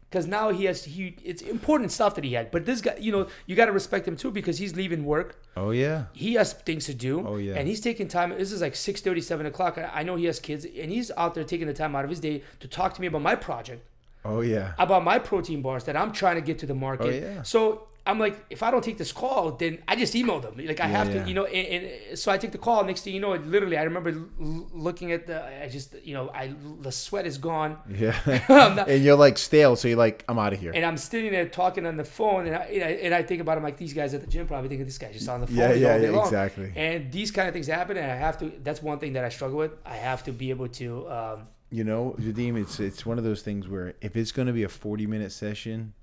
because 0.09 0.25
now 0.25 0.49
he 0.49 0.65
has 0.65 0.85
he 0.85 1.15
it's 1.23 1.41
important 1.41 1.91
stuff 1.91 2.15
that 2.15 2.23
he 2.23 2.33
had. 2.33 2.49
But 2.51 2.65
this 2.65 2.81
guy, 2.81 2.97
you 2.99 3.11
know, 3.11 3.27
you 3.45 3.55
got 3.55 3.67
to 3.67 3.71
respect 3.71 4.07
him 4.07 4.15
too 4.17 4.31
because 4.31 4.57
he's 4.57 4.75
leaving 4.75 5.05
work. 5.05 5.41
Oh 5.55 5.71
yeah. 5.71 6.05
He 6.13 6.33
has 6.33 6.53
things 6.53 6.85
to 6.85 6.93
do. 6.93 7.25
Oh, 7.27 7.37
yeah. 7.37 7.55
And 7.55 7.67
he's 7.67 7.81
taking 7.81 8.07
time. 8.07 8.29
This 8.37 8.51
is 8.51 8.61
like 8.61 8.75
6 8.75 9.01
7 9.01 9.45
o'clock. 9.45 9.77
I 9.77 9.99
I 9.99 10.03
know 10.03 10.15
he 10.15 10.25
has 10.25 10.39
kids, 10.39 10.65
and 10.65 10.91
he's 10.91 11.11
out 11.17 11.35
there 11.35 11.43
taking 11.43 11.67
the 11.67 11.73
time 11.73 11.95
out 11.95 12.03
of 12.05 12.09
his 12.09 12.19
day 12.19 12.43
to 12.61 12.67
talk 12.67 12.93
to 12.95 13.01
me 13.01 13.07
about 13.07 13.21
my 13.21 13.35
project 13.35 13.85
Oh 14.25 14.41
yeah. 14.41 14.73
about 14.77 15.03
my 15.03 15.19
protein 15.19 15.61
bars 15.61 15.83
that 15.85 15.95
I'm 15.95 16.11
trying 16.11 16.35
to 16.35 16.41
get 16.41 16.57
to 16.59 16.65
the 16.65 16.73
market. 16.75 17.23
Oh, 17.23 17.27
yeah. 17.27 17.41
So 17.43 17.88
I'm 18.09 18.19
like, 18.19 18.35
if 18.49 18.61
I 18.63 18.71
don't 18.71 18.83
take 18.83 18.97
this 18.97 19.11
call, 19.11 19.51
then 19.51 19.73
I 19.87 19.95
just 19.95 20.13
emailed 20.13 20.41
them. 20.41 20.55
Like 20.57 20.79
I 20.79 20.85
Yeah, 20.89 20.97
have 20.97 21.07
yeah. 21.13 21.23
to, 21.23 21.29
you 21.29 21.35
know. 21.35 21.45
And, 21.45 21.85
and 21.85 22.17
so 22.19 22.31
I 22.31 22.37
take 22.37 22.51
the 22.51 22.57
call. 22.57 22.83
Next 22.83 23.01
thing 23.01 23.13
you 23.13 23.19
know, 23.19 23.33
it 23.33 23.45
literally, 23.45 23.77
I 23.77 23.83
remember 23.83 24.09
l- 24.11 24.67
looking 24.73 25.11
at 25.11 25.27
the. 25.27 25.37
I 25.63 25.67
just, 25.69 25.95
you 26.03 26.13
know, 26.13 26.29
I 26.33 26.53
the 26.81 26.91
sweat 26.91 27.25
is 27.25 27.37
gone, 27.37 27.77
Yeah. 27.89 28.15
Not- 28.49 28.89
and 28.89 29.03
you're 29.03 29.15
like 29.15 29.37
stale, 29.37 29.75
so 29.75 29.87
you're 29.87 29.97
like, 29.97 30.23
I'm 30.27 30.39
out 30.39 30.53
of 30.53 30.59
here. 30.59 30.71
and 30.75 30.83
I'm 30.85 30.97
sitting 30.97 31.31
there 31.31 31.47
talking 31.47 31.85
on 31.85 31.97
the 31.97 32.03
phone, 32.03 32.47
and 32.47 32.55
I, 32.55 32.63
and 32.75 32.83
I 32.83 32.91
and 33.05 33.13
I 33.13 33.21
think 33.23 33.41
about 33.41 33.53
it. 33.53 33.57
I'm 33.57 33.63
like, 33.63 33.77
these 33.77 33.93
guys 33.93 34.13
at 34.13 34.21
the 34.21 34.27
gym 34.27 34.47
probably 34.47 34.69
thinking 34.69 34.85
this 34.85 34.97
guy's 34.97 35.13
just 35.13 35.29
on 35.29 35.41
the 35.41 35.47
phone 35.47 35.55
Yeah, 35.57 35.67
all 35.69 35.75
yeah, 35.75 35.97
day 35.97 36.03
yeah, 36.05 36.09
long. 36.17 36.25
exactly. 36.25 36.71
And 36.75 37.11
these 37.11 37.31
kind 37.31 37.47
of 37.47 37.53
things 37.53 37.67
happen, 37.67 37.95
and 37.97 38.11
I 38.11 38.15
have 38.15 38.37
to. 38.39 38.51
That's 38.63 38.81
one 38.81 38.99
thing 38.99 39.13
that 39.13 39.23
I 39.25 39.29
struggle 39.29 39.57
with. 39.57 39.71
I 39.85 39.95
have 39.97 40.23
to 40.23 40.31
be 40.31 40.49
able 40.49 40.67
to. 40.81 41.09
Um, 41.09 41.47
you 41.71 41.83
know, 41.83 42.15
Vadim, 42.19 42.59
it's 42.59 42.79
it's 42.79 43.05
one 43.05 43.17
of 43.19 43.23
those 43.23 43.41
things 43.43 43.67
where 43.67 43.93
if 44.01 44.15
it's 44.15 44.31
gonna 44.31 44.53
be 44.53 44.63
a 44.63 44.69
40 44.69 45.05
minute 45.05 45.31
session, 45.31 45.93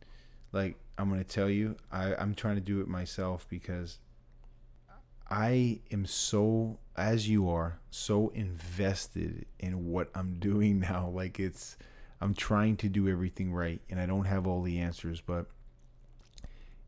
like 0.53 0.77
I'm 0.99 1.09
gonna 1.09 1.25
tell 1.25 1.51
you, 1.51 1.77
I 1.93 2.15
I'm 2.15 2.35
trying 2.35 2.57
to 2.57 2.61
do 2.61 2.81
it 2.81 2.89
myself 2.89 3.47
because 3.49 3.99
I 5.29 5.81
am 5.91 6.07
so 6.07 6.79
as 6.97 7.29
you 7.29 7.49
are 7.51 7.79
so 7.91 8.29
invested 8.31 9.47
in 9.59 9.91
what 9.91 10.11
I'm 10.15 10.35
doing 10.39 10.81
now. 10.81 11.09
Like 11.09 11.41
it's 11.41 11.77
I'm 12.21 12.35
trying 12.35 12.77
to 12.79 12.89
do 12.89 13.09
everything 13.09 13.53
right, 13.53 13.81
and 13.91 14.01
I 14.01 14.07
don't 14.07 14.25
have 14.25 14.47
all 14.47 14.63
the 14.63 14.79
answers, 14.79 15.21
but 15.21 15.47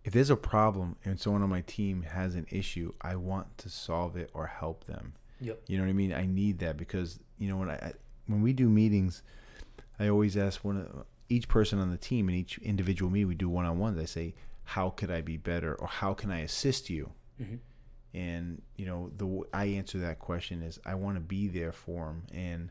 if 0.05 0.15
there's 0.15 0.31
a 0.31 0.37
problem 0.37 0.97
and 1.05 1.21
someone 1.21 1.43
on 1.43 1.51
my 1.51 1.61
team 1.63 2.03
has 2.03 2.35
an 2.35 2.47
issue, 2.51 2.95
I 3.01 3.17
want 3.17 3.59
to 3.59 3.69
solve 3.69 4.17
it 4.17 4.31
or 4.33 4.47
help 4.47 4.85
them. 4.85 5.13
Yep. 5.41 5.61
You 5.67 5.77
know 5.77 5.85
what 5.85 5.91
I 5.91 5.93
mean? 5.93 6.15
I 6.15 6.25
need 6.25 6.61
that 6.61 6.79
because 6.79 7.21
you 7.39 7.49
know 7.49 7.59
when 7.59 7.71
I, 7.71 7.75
I 7.75 7.93
when 8.27 8.41
we 8.41 8.53
do 8.53 8.69
meetings, 8.69 9.23
I 9.99 10.09
always 10.09 10.37
ask 10.37 10.65
one 10.65 10.79
of 10.79 11.05
each 11.29 11.49
person 11.49 11.79
on 11.79 11.91
the 11.91 11.97
team 11.99 12.29
in 12.29 12.35
each 12.35 12.59
individual 12.59 13.11
meeting 13.11 13.29
we 13.29 13.35
do 13.35 13.49
one 13.49 13.65
on 13.67 13.79
ones. 13.79 13.99
I 13.99 14.05
say, 14.07 14.35
"How 14.65 14.91
could 14.91 15.11
I 15.11 15.21
be 15.21 15.37
better?" 15.37 15.75
or 15.75 15.87
"How 15.87 16.15
can 16.15 16.31
I 16.31 16.41
assist 16.41 16.89
you?" 16.91 17.13
Mhm. 17.41 17.59
And 18.15 18.63
you 18.77 18.87
know 18.87 19.11
the 19.17 19.43
I 19.53 19.67
answer 19.67 19.99
that 19.99 20.19
question 20.19 20.63
is 20.63 20.81
I 20.87 20.95
want 20.95 21.17
to 21.17 21.21
be 21.21 21.47
there 21.49 21.73
for 21.73 22.07
them. 22.07 22.23
And 22.33 22.71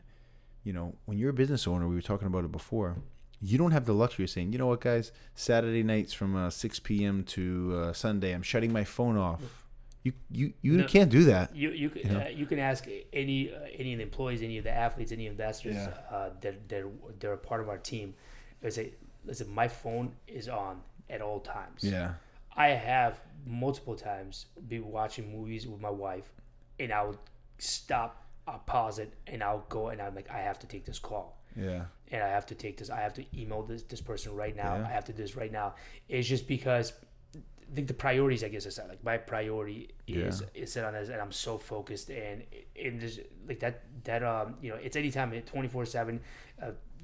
you 0.64 0.72
know 0.72 0.96
when 1.04 1.18
you're 1.18 1.30
a 1.30 1.34
business 1.34 1.66
owner, 1.66 1.86
we 1.88 1.94
were 1.94 2.02
talking 2.02 2.26
about 2.26 2.44
it 2.44 2.52
before. 2.52 2.96
You 3.40 3.56
don't 3.56 3.70
have 3.70 3.84
the 3.86 3.92
luxury 3.94 4.24
of 4.24 4.30
saying, 4.30 4.52
you 4.52 4.58
know 4.58 4.66
what, 4.66 4.80
guys, 4.80 5.12
Saturday 5.36 5.84
nights 5.84 6.12
from 6.12 6.34
uh, 6.34 6.50
6 6.50 6.80
p.m. 6.80 7.22
to 7.22 7.72
uh, 7.80 7.92
Sunday, 7.92 8.32
I'm 8.34 8.42
shutting 8.42 8.72
my 8.72 8.82
phone 8.82 9.16
off. 9.16 9.64
You 10.02 10.12
you 10.30 10.52
you 10.60 10.72
No. 10.78 10.86
can't 10.88 11.08
do 11.10 11.22
that. 11.24 11.54
You 11.54 11.70
you 11.70 11.90
can 11.90 12.12
know? 12.12 12.20
uh, 12.20 12.28
you 12.28 12.46
can 12.46 12.58
ask 12.58 12.88
any 13.12 13.52
uh, 13.54 13.58
any 13.76 13.92
of 13.92 13.98
the 13.98 14.02
employees, 14.02 14.42
any 14.42 14.58
of 14.58 14.64
the 14.64 14.72
athletes, 14.72 15.12
any 15.12 15.26
investors 15.28 15.76
Yeah. 15.76 15.94
uh, 16.10 16.30
that 16.40 16.68
that 16.68 16.84
they're 17.20 17.32
a 17.34 17.38
part 17.38 17.60
of 17.60 17.68
our 17.68 17.78
team. 17.78 18.14
They 18.60 18.70
say, 18.70 18.92
listen, 19.24 19.48
my 19.54 19.68
phone 19.68 20.12
is 20.26 20.48
on 20.48 20.80
at 21.10 21.20
all 21.22 21.40
times. 21.40 21.82
Yeah. 21.84 22.14
I 22.56 22.68
have 22.68 23.20
multiple 23.46 23.94
times 23.94 24.46
been 24.68 24.86
watching 24.90 25.30
movies 25.32 25.66
with 25.66 25.80
my 25.80 25.90
wife, 25.90 26.32
and 26.80 26.92
I 26.92 27.04
would 27.04 27.18
stop, 27.58 28.24
I'll 28.46 28.58
pause 28.60 28.98
it, 28.98 29.12
and 29.26 29.42
I'll 29.42 29.64
go 29.68 29.88
and 29.88 30.00
I'm 30.02 30.14
like, 30.14 30.30
I 30.30 30.38
have 30.38 30.58
to 30.60 30.66
take 30.66 30.84
this 30.84 30.98
call. 30.98 31.36
Yeah. 31.56 31.84
and 32.12 32.22
I 32.22 32.28
have 32.28 32.46
to 32.46 32.54
take 32.54 32.76
this. 32.76 32.88
I 32.90 33.00
have 33.00 33.14
to 33.14 33.24
email 33.36 33.62
this 33.62 33.82
this 33.82 34.00
person 34.00 34.34
right 34.34 34.54
now. 34.54 34.76
Yeah. 34.76 34.86
I 34.86 34.90
have 34.90 35.04
to 35.06 35.12
do 35.12 35.22
this 35.22 35.34
right 35.36 35.50
now. 35.50 35.74
It's 36.08 36.28
just 36.28 36.46
because 36.46 36.92
I 37.34 37.74
think 37.74 37.88
the 37.88 37.94
priorities, 37.94 38.44
I 38.44 38.48
guess, 38.48 38.64
is 38.64 38.76
set. 38.76 38.88
Like 38.88 39.02
my 39.02 39.16
priority 39.18 39.90
is 40.06 40.40
Yeah. 40.40 40.62
is 40.62 40.72
set 40.72 40.84
on 40.84 40.92
this, 40.92 41.08
and 41.08 41.20
I'm 41.20 41.32
so 41.32 41.58
focused 41.58 42.10
and 42.10 42.44
and 42.80 43.00
just 43.00 43.20
like 43.48 43.60
that 43.60 43.82
that 44.04 44.22
um 44.22 44.54
you 44.62 44.70
know 44.70 44.76
it's 44.76 44.96
anytime 44.96 45.32
twenty 45.42 45.68
four 45.68 45.84
seven. 45.84 46.20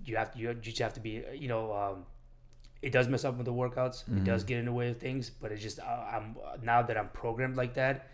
Uh, 0.05 0.11
you 0.11 0.17
have 0.17 0.33
to 0.33 0.39
you 0.39 0.55
just 0.55 0.79
have 0.79 0.95
to 0.95 1.01
be 1.01 1.23
you 1.35 1.49
know 1.49 1.73
um. 1.73 2.07
It 2.83 2.93
does 2.93 3.09
mess 3.09 3.25
up 3.25 3.37
with 3.39 3.47
the 3.47 3.53
workouts. 3.53 4.03
It 4.07 4.11
Mm-hmm. 4.11 4.25
does 4.25 4.45
get 4.45 4.59
in 4.59 4.67
the 4.67 4.73
way 4.73 4.91
of 4.91 4.99
things, 4.99 5.31
but 5.31 5.51
it's 5.53 5.63
just 5.63 5.79
uh, 5.81 5.85
I'm 6.13 6.37
now 6.63 6.83
that 6.83 6.99
I'm 6.99 7.09
programmed 7.09 7.57
like 7.57 7.73
that, 7.75 8.09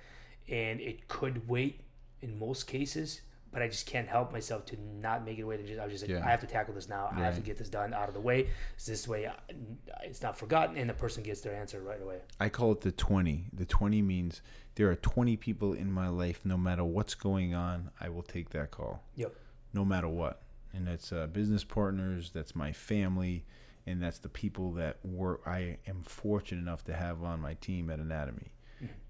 and 0.48 0.80
it 0.80 1.08
could 1.08 1.48
wait 1.48 1.80
in 2.22 2.38
most 2.38 2.68
cases. 2.68 3.22
But 3.52 3.62
I 3.62 3.66
just 3.66 3.84
can't 3.86 4.06
help 4.06 4.30
myself 4.30 4.64
to 4.66 4.76
not 5.00 5.24
make 5.24 5.38
it 5.40 5.42
wait. 5.42 5.58
And 5.58 5.66
just 5.68 5.80
I 5.80 5.84
was 5.84 5.92
just 5.92 6.04
like, 6.04 6.12
Yeah. 6.12 6.24
I 6.24 6.30
have 6.30 6.38
to 6.42 6.46
tackle 6.46 6.72
this 6.72 6.88
now. 6.88 7.10
I 7.12 7.18
have 7.18 7.34
to 7.34 7.40
get 7.40 7.56
this 7.56 7.68
done 7.68 7.92
out 7.92 8.06
of 8.06 8.14
the 8.14 8.20
way. 8.20 8.46
So 8.76 8.92
this 8.92 9.08
way, 9.08 9.26
uh, 9.26 9.32
it's 10.04 10.22
not 10.22 10.38
forgotten, 10.38 10.76
and 10.76 10.88
the 10.88 10.94
person 10.94 11.24
gets 11.24 11.40
their 11.40 11.56
answer 11.56 11.80
right 11.80 12.00
away. 12.00 12.18
I 12.38 12.48
call 12.48 12.70
it 12.70 12.80
the 12.80 12.92
20. 12.92 13.46
The 13.52 13.64
20 13.64 14.02
means 14.02 14.40
there 14.76 14.88
are 14.88 14.94
20 14.94 15.36
people 15.36 15.72
in 15.72 15.90
my 15.90 16.06
life. 16.06 16.42
No 16.44 16.56
matter 16.56 16.84
what's 16.84 17.16
going 17.16 17.54
on, 17.54 17.90
I 18.00 18.08
will 18.08 18.22
take 18.22 18.50
that 18.50 18.70
call. 18.70 19.02
Yep. 19.16 19.34
No 19.74 19.84
matter 19.84 20.06
what. 20.08 20.42
And 20.72 20.86
that's 20.86 21.12
uh, 21.12 21.26
business 21.26 21.64
partners, 21.64 22.30
that's 22.32 22.54
my 22.54 22.72
family, 22.72 23.44
and 23.86 24.00
that's 24.02 24.18
the 24.18 24.28
people 24.28 24.72
that 24.74 24.98
work. 25.04 25.42
I 25.46 25.78
am 25.88 26.02
fortunate 26.02 26.60
enough 26.62 26.84
to 26.84 26.94
have 26.94 27.22
on 27.24 27.40
my 27.40 27.54
team 27.54 27.90
at 27.90 27.98
Anatomy. 27.98 28.52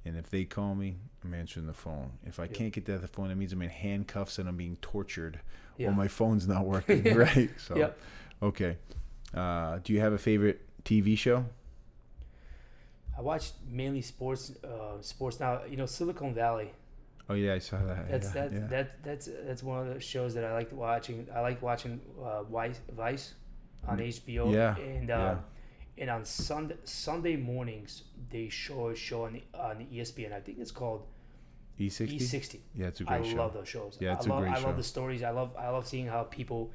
And 0.04 0.16
if 0.16 0.30
they 0.30 0.44
call 0.46 0.74
me, 0.74 0.96
I'm 1.22 1.34
answering 1.34 1.66
the 1.66 1.74
phone. 1.74 2.12
If 2.24 2.40
I 2.40 2.46
can't 2.46 2.72
get 2.72 2.86
that 2.86 3.02
the 3.02 3.06
phone, 3.06 3.28
that 3.28 3.36
means 3.36 3.52
I'm 3.52 3.60
in 3.62 3.68
handcuffs 3.68 4.38
and 4.38 4.48
I'm 4.48 4.56
being 4.56 4.76
tortured, 4.80 5.38
Yeah. 5.76 5.88
or 5.88 5.92
my 5.92 6.08
phone's 6.08 6.48
not 6.48 6.64
working. 6.74 7.04
right? 7.16 7.50
So, 7.58 7.76
Yep. 7.76 7.98
okay. 8.42 8.76
Uh, 9.34 9.78
do 9.84 9.92
you 9.92 10.00
have 10.00 10.12
a 10.14 10.18
favorite 10.18 10.62
TV 10.84 11.16
show? 11.16 11.44
I 13.16 13.20
watch 13.20 13.50
mainly 13.68 14.00
sports. 14.02 14.52
Uh, 14.64 15.00
sports 15.02 15.38
now. 15.38 15.60
You 15.68 15.76
know, 15.76 15.86
Silicon 15.86 16.34
Valley. 16.34 16.72
Oh 17.30 17.34
yeah, 17.34 17.54
I 17.54 17.58
saw 17.58 17.78
that. 17.78 18.08
That's 18.10 18.26
yeah, 18.34 18.42
that's 18.42 18.54
yeah. 18.54 18.66
that 18.74 19.02
that's 19.04 19.28
that's 19.46 19.62
one 19.62 19.86
of 19.86 19.94
the 19.94 20.00
shows 20.00 20.34
that 20.34 20.44
I 20.44 20.52
like 20.52 20.72
watching. 20.72 21.26
I 21.34 21.40
like 21.40 21.62
watching 21.62 22.00
uh, 22.22 22.42
Vice, 22.42 22.80
Vice 22.96 23.34
on 23.86 23.98
HBO. 23.98 24.48
Mm. 24.48 24.52
Yeah, 24.54 24.76
And 24.76 25.10
uh, 25.10 25.14
yeah. 25.96 26.02
and 26.02 26.10
on 26.10 26.24
Sunday 26.24 26.76
Sunday 26.84 27.36
mornings 27.36 28.02
they 28.30 28.48
show 28.48 28.88
a 28.88 28.96
show 28.96 29.24
on 29.26 29.32
the, 29.34 29.42
on 29.58 29.78
the 29.78 29.84
ESPN. 29.84 30.32
I 30.32 30.40
think 30.40 30.58
it's 30.58 30.72
called 30.72 31.06
E60. 31.78 32.18
E60. 32.20 32.58
Yeah, 32.74 32.88
it's 32.88 33.00
a 33.00 33.04
I 33.10 33.18
great 33.18 33.30
show. 33.30 33.36
I 33.38 33.40
love 33.44 33.54
those 33.54 33.68
shows. 33.68 33.96
Yeah, 34.00 34.14
it's 34.14 34.26
I 34.26 34.30
a 34.30 34.32
love, 34.32 34.42
great 34.42 34.52
I 34.52 34.60
show. 34.60 34.66
love 34.66 34.76
the 34.76 34.82
stories. 34.82 35.22
I 35.22 35.30
love 35.30 35.50
I 35.56 35.68
love 35.70 35.86
seeing 35.86 36.08
how 36.08 36.24
people, 36.24 36.72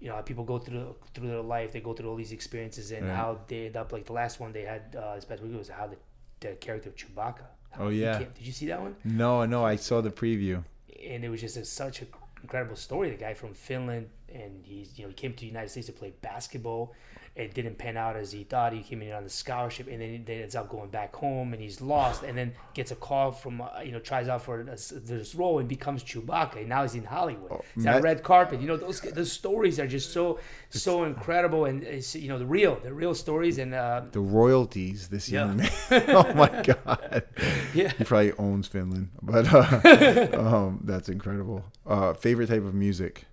you 0.00 0.08
know, 0.10 0.22
people 0.22 0.44
go 0.44 0.58
through 0.58 0.94
through 1.12 1.28
their 1.28 1.42
life. 1.42 1.72
They 1.72 1.80
go 1.80 1.92
through 1.92 2.08
all 2.10 2.16
these 2.16 2.32
experiences 2.32 2.92
and 2.92 3.06
Right. 3.08 3.16
how 3.16 3.40
they 3.48 3.66
end 3.66 3.76
up 3.76 3.92
like 3.92 4.06
the 4.06 4.12
last 4.14 4.38
one 4.40 4.52
they 4.52 4.62
had 4.62 4.96
uh, 4.96 5.16
this 5.16 5.24
past 5.24 5.42
week 5.42 5.56
was 5.58 5.68
how 5.68 5.88
the, 5.88 5.96
the 6.40 6.54
character 6.54 6.88
of 6.90 6.96
Chewbacca. 6.96 7.46
Oh, 7.78 7.88
yeah. 7.88 8.18
Did 8.18 8.28
you 8.40 8.52
see 8.52 8.66
that 8.66 8.80
one? 8.80 8.96
No, 9.04 9.44
no, 9.46 9.64
I 9.64 9.76
saw 9.76 10.00
the 10.00 10.10
preview. 10.10 10.62
and 11.10 11.24
it 11.24 11.28
was 11.28 11.40
just 11.40 11.56
a, 11.56 11.64
such 11.64 12.02
an 12.02 12.08
incredible 12.42 12.76
story. 12.76 13.10
The 13.10 13.16
guy 13.16 13.34
from 13.34 13.54
Finland, 13.54 14.08
and 14.32 14.64
he's 14.64 14.98
you 14.98 15.04
know 15.04 15.08
he 15.08 15.14
came 15.14 15.32
to 15.32 15.40
the 15.40 15.46
United 15.46 15.70
States 15.70 15.86
to 15.88 15.92
play 15.92 16.12
basketball. 16.22 16.94
It 17.34 17.54
didn't 17.54 17.78
pan 17.78 17.96
out 17.96 18.14
as 18.16 18.30
he 18.30 18.44
thought. 18.44 18.74
He 18.74 18.82
came 18.82 19.00
in 19.00 19.10
on 19.12 19.24
the 19.24 19.30
scholarship, 19.30 19.88
and 19.88 19.98
then 20.02 20.10
he 20.10 20.18
then 20.18 20.42
ends 20.42 20.54
up 20.54 20.68
going 20.68 20.90
back 20.90 21.16
home, 21.16 21.54
and 21.54 21.62
he's 21.62 21.80
lost. 21.80 22.24
And 22.24 22.36
then 22.36 22.52
gets 22.74 22.90
a 22.90 22.94
call 22.94 23.32
from 23.32 23.62
uh, 23.62 23.68
you 23.82 23.90
know 23.90 24.00
tries 24.00 24.28
out 24.28 24.42
for 24.42 24.62
this, 24.62 24.92
this 24.94 25.34
role 25.34 25.58
and 25.58 25.66
becomes 25.66 26.04
Chewbacca. 26.04 26.56
And 26.56 26.68
now 26.68 26.82
he's 26.82 26.94
in 26.94 27.04
Hollywood. 27.04 27.62
he's 27.74 27.86
on 27.86 28.02
red 28.02 28.22
carpet. 28.22 28.60
You 28.60 28.68
know 28.68 28.76
those 28.76 29.00
those 29.00 29.32
stories 29.32 29.80
are 29.80 29.86
just 29.86 30.12
so 30.12 30.40
so 30.68 31.04
incredible, 31.04 31.64
and 31.64 31.82
it's 31.82 32.14
you 32.14 32.28
know 32.28 32.38
the 32.38 32.44
real 32.44 32.78
the 32.84 32.92
real 32.92 33.14
stories. 33.14 33.56
And 33.56 33.72
uh, 33.72 34.02
The 34.12 34.20
royalties, 34.20 35.08
this 35.08 35.30
Yeah. 35.30 35.46
young 35.46 35.56
man. 35.56 35.70
oh 36.08 36.34
my 36.34 36.48
god. 36.84 37.24
Yeah. 37.72 37.92
He 37.96 38.04
probably 38.04 38.32
owns 38.32 38.66
Finland, 38.68 39.08
but 39.22 39.46
uh, 39.50 40.38
um, 40.38 40.80
that's 40.84 41.08
incredible. 41.08 41.64
Uh, 41.86 42.12
favorite 42.12 42.48
type 42.48 42.64
of 42.66 42.74
music? 42.74 43.24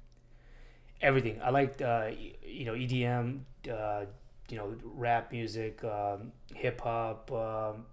everything. 1.02 1.40
I 1.42 1.50
liked, 1.50 1.82
uh, 1.82 2.08
you 2.46 2.66
know, 2.66 2.74
EDM, 2.74 3.40
uh, 3.72 4.06
you 4.50 4.58
know, 4.58 4.76
rap 4.84 5.32
music, 5.32 5.84
um, 5.84 6.32
hip 6.54 6.82
hop. 6.82 7.32
Um, 7.32 7.86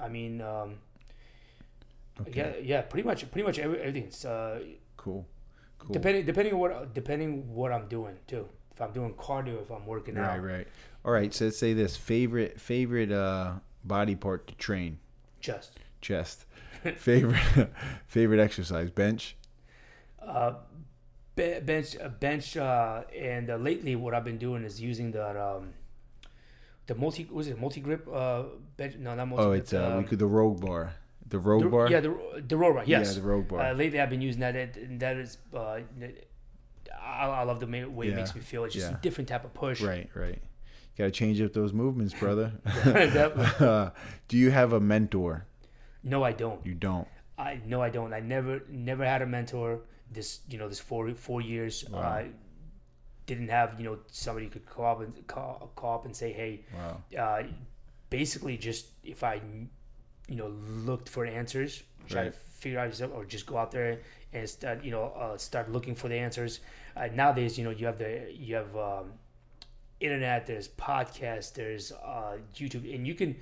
I 0.00 0.08
mean, 0.08 0.40
um, 0.40 0.78
yeah, 2.32 2.52
yeah, 2.62 2.82
pretty 2.82 3.06
much, 3.06 3.30
pretty 3.30 3.46
much 3.46 3.58
every, 3.58 3.78
everything. 3.78 4.04
It's, 4.04 4.24
uh, 4.24 4.60
Cool. 4.96 5.26
Cool. 5.78 5.92
depending, 5.92 6.26
depending 6.26 6.54
on 6.54 6.60
what, 6.60 6.94
depending 6.94 7.54
what 7.54 7.72
I'm 7.72 7.86
doing 7.88 8.16
too. 8.26 8.48
If 8.72 8.82
I'm 8.82 8.92
doing 8.92 9.14
cardio, 9.14 9.62
if 9.62 9.70
I'm 9.70 9.86
working 9.86 10.14
Right, 10.16 10.36
out, 10.36 10.42
right. 10.42 10.52
Right. 10.58 10.68
All 11.04 11.12
right. 11.12 11.32
So 11.32 11.46
let's 11.46 11.58
say 11.58 11.72
this 11.72 11.96
favorite 11.96 12.60
favorite 12.60 13.10
uh, 13.12 13.54
body 13.84 14.14
part 14.16 14.46
to 14.48 14.54
train. 14.54 14.98
Chest. 15.40 15.78
Chest. 16.00 16.44
Favorite 16.96 17.70
favorite 18.06 18.38
exercise. 18.40 18.90
Bench. 18.90 19.36
uh, 20.22 20.54
bench, 21.64 21.96
uh, 21.96 22.08
bench, 22.08 22.56
uh, 22.56 23.02
and 23.16 23.50
uh, 23.50 23.56
lately 23.56 23.96
what 23.96 24.14
I've 24.14 24.24
been 24.24 24.38
doing 24.38 24.64
is 24.64 24.80
using 24.80 25.12
that. 25.12 25.36
Um, 25.36 25.74
the 26.86 26.94
multi 26.94 27.28
was 27.30 27.48
it 27.48 27.60
multi 27.60 27.80
grip 27.80 28.08
uh 28.10 28.44
bench 28.78 28.96
no 28.98 29.14
not 29.14 29.28
multi 29.28 29.44
Oh, 29.44 29.52
it's 29.52 29.72
uh, 29.74 29.96
we 30.00 30.04
could 30.08 30.18
the 30.18 30.26
Rogue 30.26 30.60
Bar. 30.60 30.94
The 31.28 31.38
Rogue 31.38 31.64
The, 31.64 31.68
Bar. 31.68 31.90
Yeah, 31.90 32.00
the 32.00 32.42
the 32.48 32.56
roll 32.56 32.72
bar. 32.72 32.84
Yes, 32.86 33.08
Yeah, 33.14 33.20
the 33.20 33.28
Rogue 33.28 33.48
Bar. 33.48 33.60
Uh, 33.60 33.72
lately, 33.74 34.00
I've 34.00 34.08
been 34.08 34.22
using 34.22 34.40
that. 34.40 34.56
It, 34.56 34.98
that 35.00 35.16
is, 35.18 35.36
uh, 35.54 35.80
I, 36.98 37.26
I 37.26 37.42
love 37.42 37.60
the 37.60 37.66
way 37.66 38.06
it 38.06 38.10
Yeah, 38.10 38.16
makes 38.16 38.34
me 38.34 38.40
feel. 38.40 38.64
It's 38.64 38.74
just 38.74 38.90
yeah. 38.90 38.96
a 38.96 39.00
different 39.00 39.28
type 39.28 39.44
of 39.44 39.52
push. 39.52 39.82
Right, 39.82 40.08
right. 40.14 40.40
you 40.40 40.96
Got 40.96 41.04
to 41.04 41.10
change 41.10 41.40
up 41.42 41.52
those 41.52 41.74
movements, 41.74 42.14
brother. 42.20 42.52
Uh, 42.64 43.90
do 44.28 44.38
you 44.38 44.50
have 44.50 44.72
a 44.72 44.80
mentor? 44.80 45.44
no, 46.02 46.24
I 46.24 46.32
don't. 46.32 46.64
You 46.64 46.74
don't. 46.74 47.06
I 47.36 47.60
no, 47.66 47.82
I 47.82 47.90
don't. 47.90 48.14
I 48.14 48.20
never 48.20 48.62
never 48.70 49.04
had 49.04 49.20
a 49.20 49.26
mentor. 49.26 49.80
This 50.12 50.40
you 50.48 50.58
know 50.58 50.68
this 50.68 50.80
four 50.80 51.10
four 51.14 51.40
years. 51.40 51.84
I 51.94 52.30
didn't 53.26 53.48
have 53.48 53.78
you 53.78 53.84
know 53.84 53.98
somebody 54.10 54.46
could 54.48 54.64
call 54.66 54.92
up 54.92 55.00
and 55.02 55.26
call, 55.26 55.70
call 55.76 55.94
up 55.96 56.04
and 56.06 56.16
say, 56.16 56.32
hey, 56.32 56.64
Wow. 56.74 57.02
uh, 57.18 57.42
basically 58.10 58.56
just 58.56 58.86
if 59.04 59.22
I, 59.22 59.40
you 60.28 60.36
know, 60.36 60.48
looked 60.48 61.08
for 61.08 61.26
answers, 61.26 61.82
try 62.08 62.22
Right. 62.22 62.32
to 62.32 62.38
figure 62.38 62.78
out 62.78 62.86
yourself, 62.88 63.12
or 63.14 63.24
just 63.26 63.44
go 63.46 63.58
out 63.58 63.70
there 63.70 64.00
and 64.32 64.48
start, 64.48 64.82
you 64.82 64.90
know, 64.90 65.04
uh, 65.16 65.36
start 65.36 65.70
looking 65.70 65.94
for 65.94 66.08
the 66.08 66.16
answers. 66.16 66.60
Uh, 66.96 67.08
nowadays, 67.14 67.58
you 67.58 67.64
know, 67.64 67.70
you 67.70 67.84
have 67.86 67.98
the 67.98 68.32
you 68.32 68.54
have 68.54 68.74
um, 68.76 69.12
internet, 70.00 70.46
there's 70.46 70.68
podcasts, 70.68 71.52
there's 71.52 71.92
uh, 71.92 72.38
YouTube, 72.54 72.92
and 72.94 73.06
you 73.06 73.14
can 73.14 73.36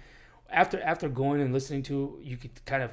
after 0.50 0.80
after 0.82 1.08
going 1.08 1.40
and 1.40 1.52
listening 1.52 1.82
to, 1.84 2.18
you 2.22 2.36
could 2.36 2.64
kind 2.64 2.82
of. 2.82 2.90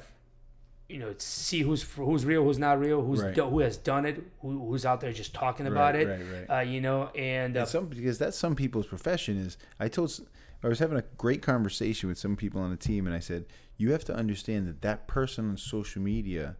You 0.88 0.98
know, 0.98 1.14
see 1.18 1.60
who's 1.62 1.82
who's 1.82 2.26
real, 2.26 2.44
who's 2.44 2.58
not 2.58 2.78
real, 2.78 3.02
who's 3.02 3.22
Right. 3.22 3.34
do, 3.34 3.44
who 3.48 3.60
has 3.60 3.76
done 3.78 4.04
it, 4.04 4.22
who, 4.40 4.66
who's 4.68 4.84
out 4.84 5.00
there 5.00 5.12
just 5.12 5.32
talking 5.34 5.66
about 5.66 5.94
Right, 5.94 6.06
it. 6.06 6.08
right, 6.08 6.48
right. 6.48 6.58
Uh, 6.58 6.60
you 6.62 6.80
know, 6.82 7.08
and 7.14 7.56
uh, 7.56 7.60
And 7.60 7.68
some 7.68 7.86
because 7.86 8.18
that's 8.18 8.36
some 8.36 8.54
people's 8.54 8.86
profession 8.86 9.38
is 9.38 9.56
I 9.80 9.88
told 9.88 10.20
I 10.62 10.68
was 10.68 10.78
having 10.80 10.98
a 10.98 11.04
great 11.16 11.40
conversation 11.42 12.08
with 12.08 12.18
some 12.18 12.36
people 12.36 12.60
on 12.60 12.70
the 12.70 12.76
team 12.76 13.06
and 13.06 13.14
I 13.16 13.20
said 13.20 13.46
you 13.78 13.92
have 13.92 14.04
to 14.04 14.14
understand 14.14 14.68
that 14.68 14.82
that 14.82 15.06
person 15.08 15.48
on 15.50 15.56
social 15.56 16.00
media 16.02 16.56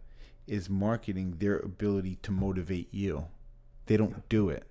is 0.47 0.69
marketing 0.69 1.35
their 1.39 1.57
ability 1.57 2.17
to 2.23 2.31
motivate 2.31 2.93
you. 2.93 3.25
They 3.85 3.95
don't 3.97 4.27
do 4.27 4.49
it. 4.49 4.63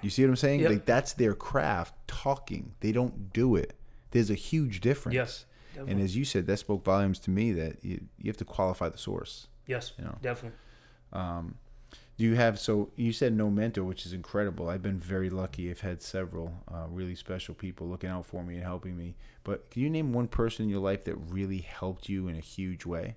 You 0.00 0.10
see 0.10 0.22
what 0.22 0.28
I'm 0.30 0.36
saying? 0.36 0.60
Yep. 0.60 0.70
Like 0.70 0.86
that's 0.86 1.12
their 1.12 1.34
craft 1.34 1.94
talking. 2.08 2.72
They 2.80 2.90
don't 2.92 3.32
do 3.32 3.54
it. 3.56 3.74
there's 4.10 4.30
a 4.30 4.34
huge 4.34 4.80
difference. 4.80 5.14
Yes, 5.14 5.46
And 5.76 6.00
as 6.00 6.16
you 6.16 6.24
said, 6.24 6.46
that 6.46 6.58
spoke 6.58 6.84
volumes 6.84 7.18
to 7.20 7.30
me 7.30 7.52
that 7.52 7.84
you, 7.84 8.00
you 8.18 8.28
have 8.28 8.36
to 8.38 8.44
qualify 8.44 8.88
the 8.88 8.98
source. 8.98 9.48
yes, 9.66 9.92
you 9.98 10.04
know. 10.04 10.16
definitely. 10.22 10.58
Um, 11.12 11.56
do 12.18 12.24
you 12.24 12.34
have 12.36 12.58
so 12.58 12.90
you 12.96 13.12
said 13.12 13.32
no 13.34 13.50
mentor, 13.50 13.84
which 13.84 14.06
is 14.06 14.12
incredible. 14.12 14.68
I've 14.68 14.82
been 14.82 14.98
very 14.98 15.30
lucky. 15.30 15.70
I've 15.70 15.80
had 15.80 16.02
several 16.02 16.52
uh, 16.72 16.86
really 16.88 17.14
special 17.14 17.54
people 17.54 17.88
looking 17.88 18.10
out 18.10 18.26
for 18.26 18.42
me 18.44 18.54
and 18.56 18.62
helping 18.64 18.96
me. 18.96 19.16
But 19.44 19.70
can 19.70 19.82
you 19.82 19.90
name 19.90 20.12
one 20.12 20.28
person 20.28 20.64
in 20.64 20.68
your 20.70 20.80
life 20.80 21.04
that 21.04 21.16
really 21.16 21.58
helped 21.60 22.08
you 22.08 22.28
in 22.28 22.36
a 22.36 22.40
huge 22.40 22.84
way? 22.86 23.16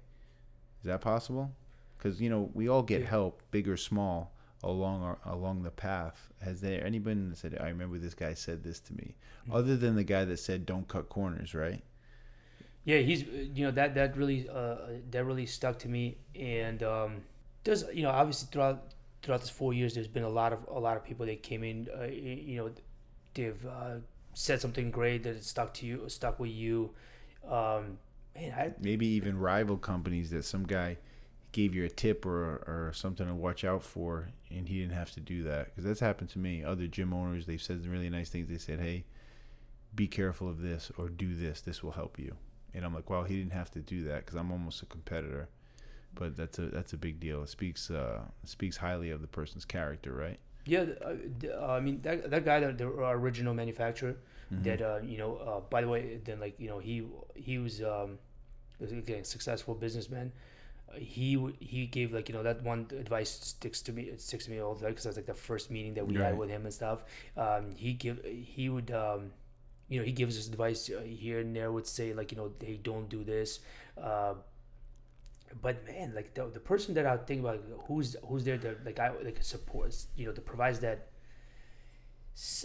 Is 0.82 0.86
that 0.88 1.02
possible? 1.02 1.52
Because 1.98 2.22
you 2.22 2.30
know 2.30 2.50
we 2.54 2.68
all 2.68 2.84
get 2.84 3.02
Yeah. 3.02 3.08
help, 3.08 3.42
big 3.52 3.68
or 3.68 3.78
small, 3.78 4.34
along 4.64 5.04
our 5.04 5.18
along 5.26 5.64
the 5.64 5.72
path. 5.72 6.30
Has 6.42 6.62
there 6.62 6.84
anyone 6.86 7.30
that 7.30 7.38
said, 7.38 7.58
"I 7.60 7.68
remember 7.70 7.98
this 7.98 8.14
guy 8.14 8.34
said 8.34 8.64
this 8.64 8.80
to 8.82 8.94
me," 8.94 9.16
Mm. 9.48 9.56
other 9.56 9.78
than 9.78 9.96
the 9.96 10.04
guy 10.04 10.26
that 10.26 10.38
said, 10.38 10.66
"Don't 10.66 10.88
cut 10.88 11.10
corners," 11.10 11.54
right? 11.54 11.84
Yeah, 12.86 13.00
he's 13.00 13.24
you 13.24 13.66
know 13.66 13.72
that 13.72 13.96
that 13.96 14.16
really 14.16 14.48
uh, 14.48 14.76
that 15.12 15.26
really 15.26 15.48
stuck 15.48 15.80
to 15.80 15.90
me, 15.90 16.18
and 16.40 16.82
um, 16.84 17.22
there's 17.64 17.84
you 17.94 18.04
know 18.04 18.12
obviously 18.12 18.48
throughout 18.52 18.94
throughout 19.26 19.42
this 19.42 19.50
four 19.50 19.74
years, 19.74 19.96
there's 19.96 20.08
been 20.08 20.24
a 20.24 20.30
lot 20.30 20.54
of 20.54 20.60
a 20.70 20.80
lot 20.80 20.96
of 20.96 21.04
people 21.04 21.26
that 21.26 21.42
came 21.42 21.64
in, 21.64 21.90
uh, 22.00 22.06
you 22.06 22.58
know, 22.58 22.72
they've 23.34 23.66
uh, 23.66 23.96
said 24.34 24.62
something 24.62 24.92
great 24.92 25.24
that 25.24 25.36
it 25.36 25.44
stuck 25.44 25.74
to 25.74 25.86
you, 25.86 26.08
stuck 26.08 26.40
with 26.40 26.52
you. 26.52 26.92
Um, 27.44 27.98
man, 28.36 28.54
I 28.56 28.74
maybe 28.80 29.08
even 29.08 29.40
rival 29.40 29.78
companies 29.78 30.30
that 30.30 30.46
some 30.46 30.66
guy 30.66 30.98
gave 31.52 31.74
you 31.74 31.86
a 31.86 31.90
tip 31.90 32.26
or 32.26 32.64
or 32.68 32.92
something 32.94 33.26
to 33.26 33.34
watch 33.34 33.64
out 33.64 33.82
for, 33.82 34.30
and 34.52 34.70
he 34.70 34.80
didn't 34.80 34.94
have 34.94 35.12
to 35.12 35.20
do 35.20 35.44
that 35.44 35.66
because 35.66 35.84
that's 35.84 36.00
happened 36.00 36.30
to 36.30 36.40
me. 36.40 36.64
Other 36.64 36.86
gym 36.86 37.12
owners, 37.12 37.48
they've 37.48 37.62
said 37.62 37.86
really 37.88 38.12
nice 38.12 38.30
things. 38.30 38.48
They 38.48 38.60
said, 38.60 38.80
"Hey, 38.80 39.06
be 39.96 40.08
careful 40.08 40.48
of 40.48 40.62
this 40.62 40.92
or 41.00 41.10
do 41.10 41.34
this. 41.36 41.62
This 41.62 41.82
will 41.82 41.94
help 41.94 42.20
you." 42.20 42.36
And 42.76 42.86
I'm 42.86 42.94
like, 42.94 43.10
"Well, 43.10 43.24
he 43.24 43.38
didn't 43.38 43.54
have 43.54 43.72
to 43.72 43.80
do 43.80 44.04
that 44.06 44.26
because 44.26 44.36
I'm 44.36 44.52
almost 44.52 44.84
a 44.84 44.86
competitor." 44.86 45.48
But 46.14 46.38
that's 46.38 46.60
a 46.60 46.68
that's 46.68 46.94
a 46.94 46.98
big 46.98 47.20
deal. 47.20 47.44
It 47.44 47.50
speaks 47.50 47.90
uh, 47.90 48.22
it 48.44 48.50
speaks 48.50 48.78
highly 48.78 49.10
of 49.12 49.22
the 49.22 49.28
person's 49.28 49.66
character, 49.66 50.14
right? 50.14 50.40
Yeah, 50.66 50.86
uh, 51.04 51.16
uh, 51.52 51.68
I 51.68 51.80
mean 51.80 52.02
that 52.04 52.30
that 52.32 52.44
guy, 52.46 52.60
that 52.60 52.78
the 52.78 52.88
original 52.88 53.54
manufacturer, 53.54 54.18
that 54.64 54.82
uh, 54.82 55.00
you 55.04 55.18
know. 55.18 55.36
Uh, 55.38 55.60
by 55.70 55.82
the 55.82 55.88
way, 55.88 56.20
then 56.24 56.40
like 56.40 56.60
you 56.60 56.68
know 56.70 56.80
he 56.80 57.04
he 57.36 57.58
was 57.58 57.82
um, 57.82 58.18
again 58.82 59.24
successful 59.24 59.76
businessman. 59.76 60.32
Uh, 60.90 60.98
he 60.98 61.38
he 61.60 61.86
gave 61.86 62.14
like 62.14 62.30
you 62.30 62.36
know 62.36 62.44
that 62.44 62.64
one 62.64 62.88
advice 63.00 63.30
sticks 63.30 63.82
to 63.84 63.92
me. 63.92 64.04
It 64.04 64.22
sticks 64.22 64.46
to 64.46 64.52
me 64.52 64.60
all 64.60 64.74
the 64.74 64.82
time 64.82 64.92
because 64.92 65.04
that's 65.06 65.18
like 65.18 65.26
the 65.26 65.34
first 65.34 65.70
meeting 65.70 65.94
that 65.96 66.08
we 66.08 66.16
Right. 66.16 66.26
had 66.26 66.38
with 66.38 66.50
him 66.50 66.64
and 66.66 66.74
stuff. 66.74 67.04
Um, 67.38 67.76
he 67.76 67.94
give 67.94 68.24
he 68.26 68.70
would 68.70 68.92
um, 68.92 69.32
you 69.90 70.00
know 70.00 70.06
he 70.06 70.12
gives 70.12 70.38
us 70.38 70.48
advice 70.48 70.90
uh, 70.90 71.02
here 71.02 71.40
and 71.40 71.56
there. 71.56 71.72
Would 71.72 71.88
say 71.88 72.14
like 72.14 72.32
you 72.32 72.38
know 72.38 72.52
hey 72.62 72.80
don't 72.82 73.10
do 73.10 73.24
this. 73.24 73.60
Uh, 74.02 74.34
but 75.62 75.86
man, 75.86 76.14
like 76.14 76.34
the, 76.34 76.48
the 76.48 76.60
person 76.60 76.94
that 76.96 77.06
I 77.06 77.16
think 77.18 77.40
about, 77.42 77.62
who's 77.88 78.16
who's 78.28 78.44
there 78.44 78.58
to 78.58 78.76
like 78.86 79.00
I 79.00 79.12
like 79.24 79.38
supports, 79.42 80.08
you 80.16 80.26
know, 80.26 80.32
that 80.34 80.46
provides 80.46 80.80
that. 80.80 81.08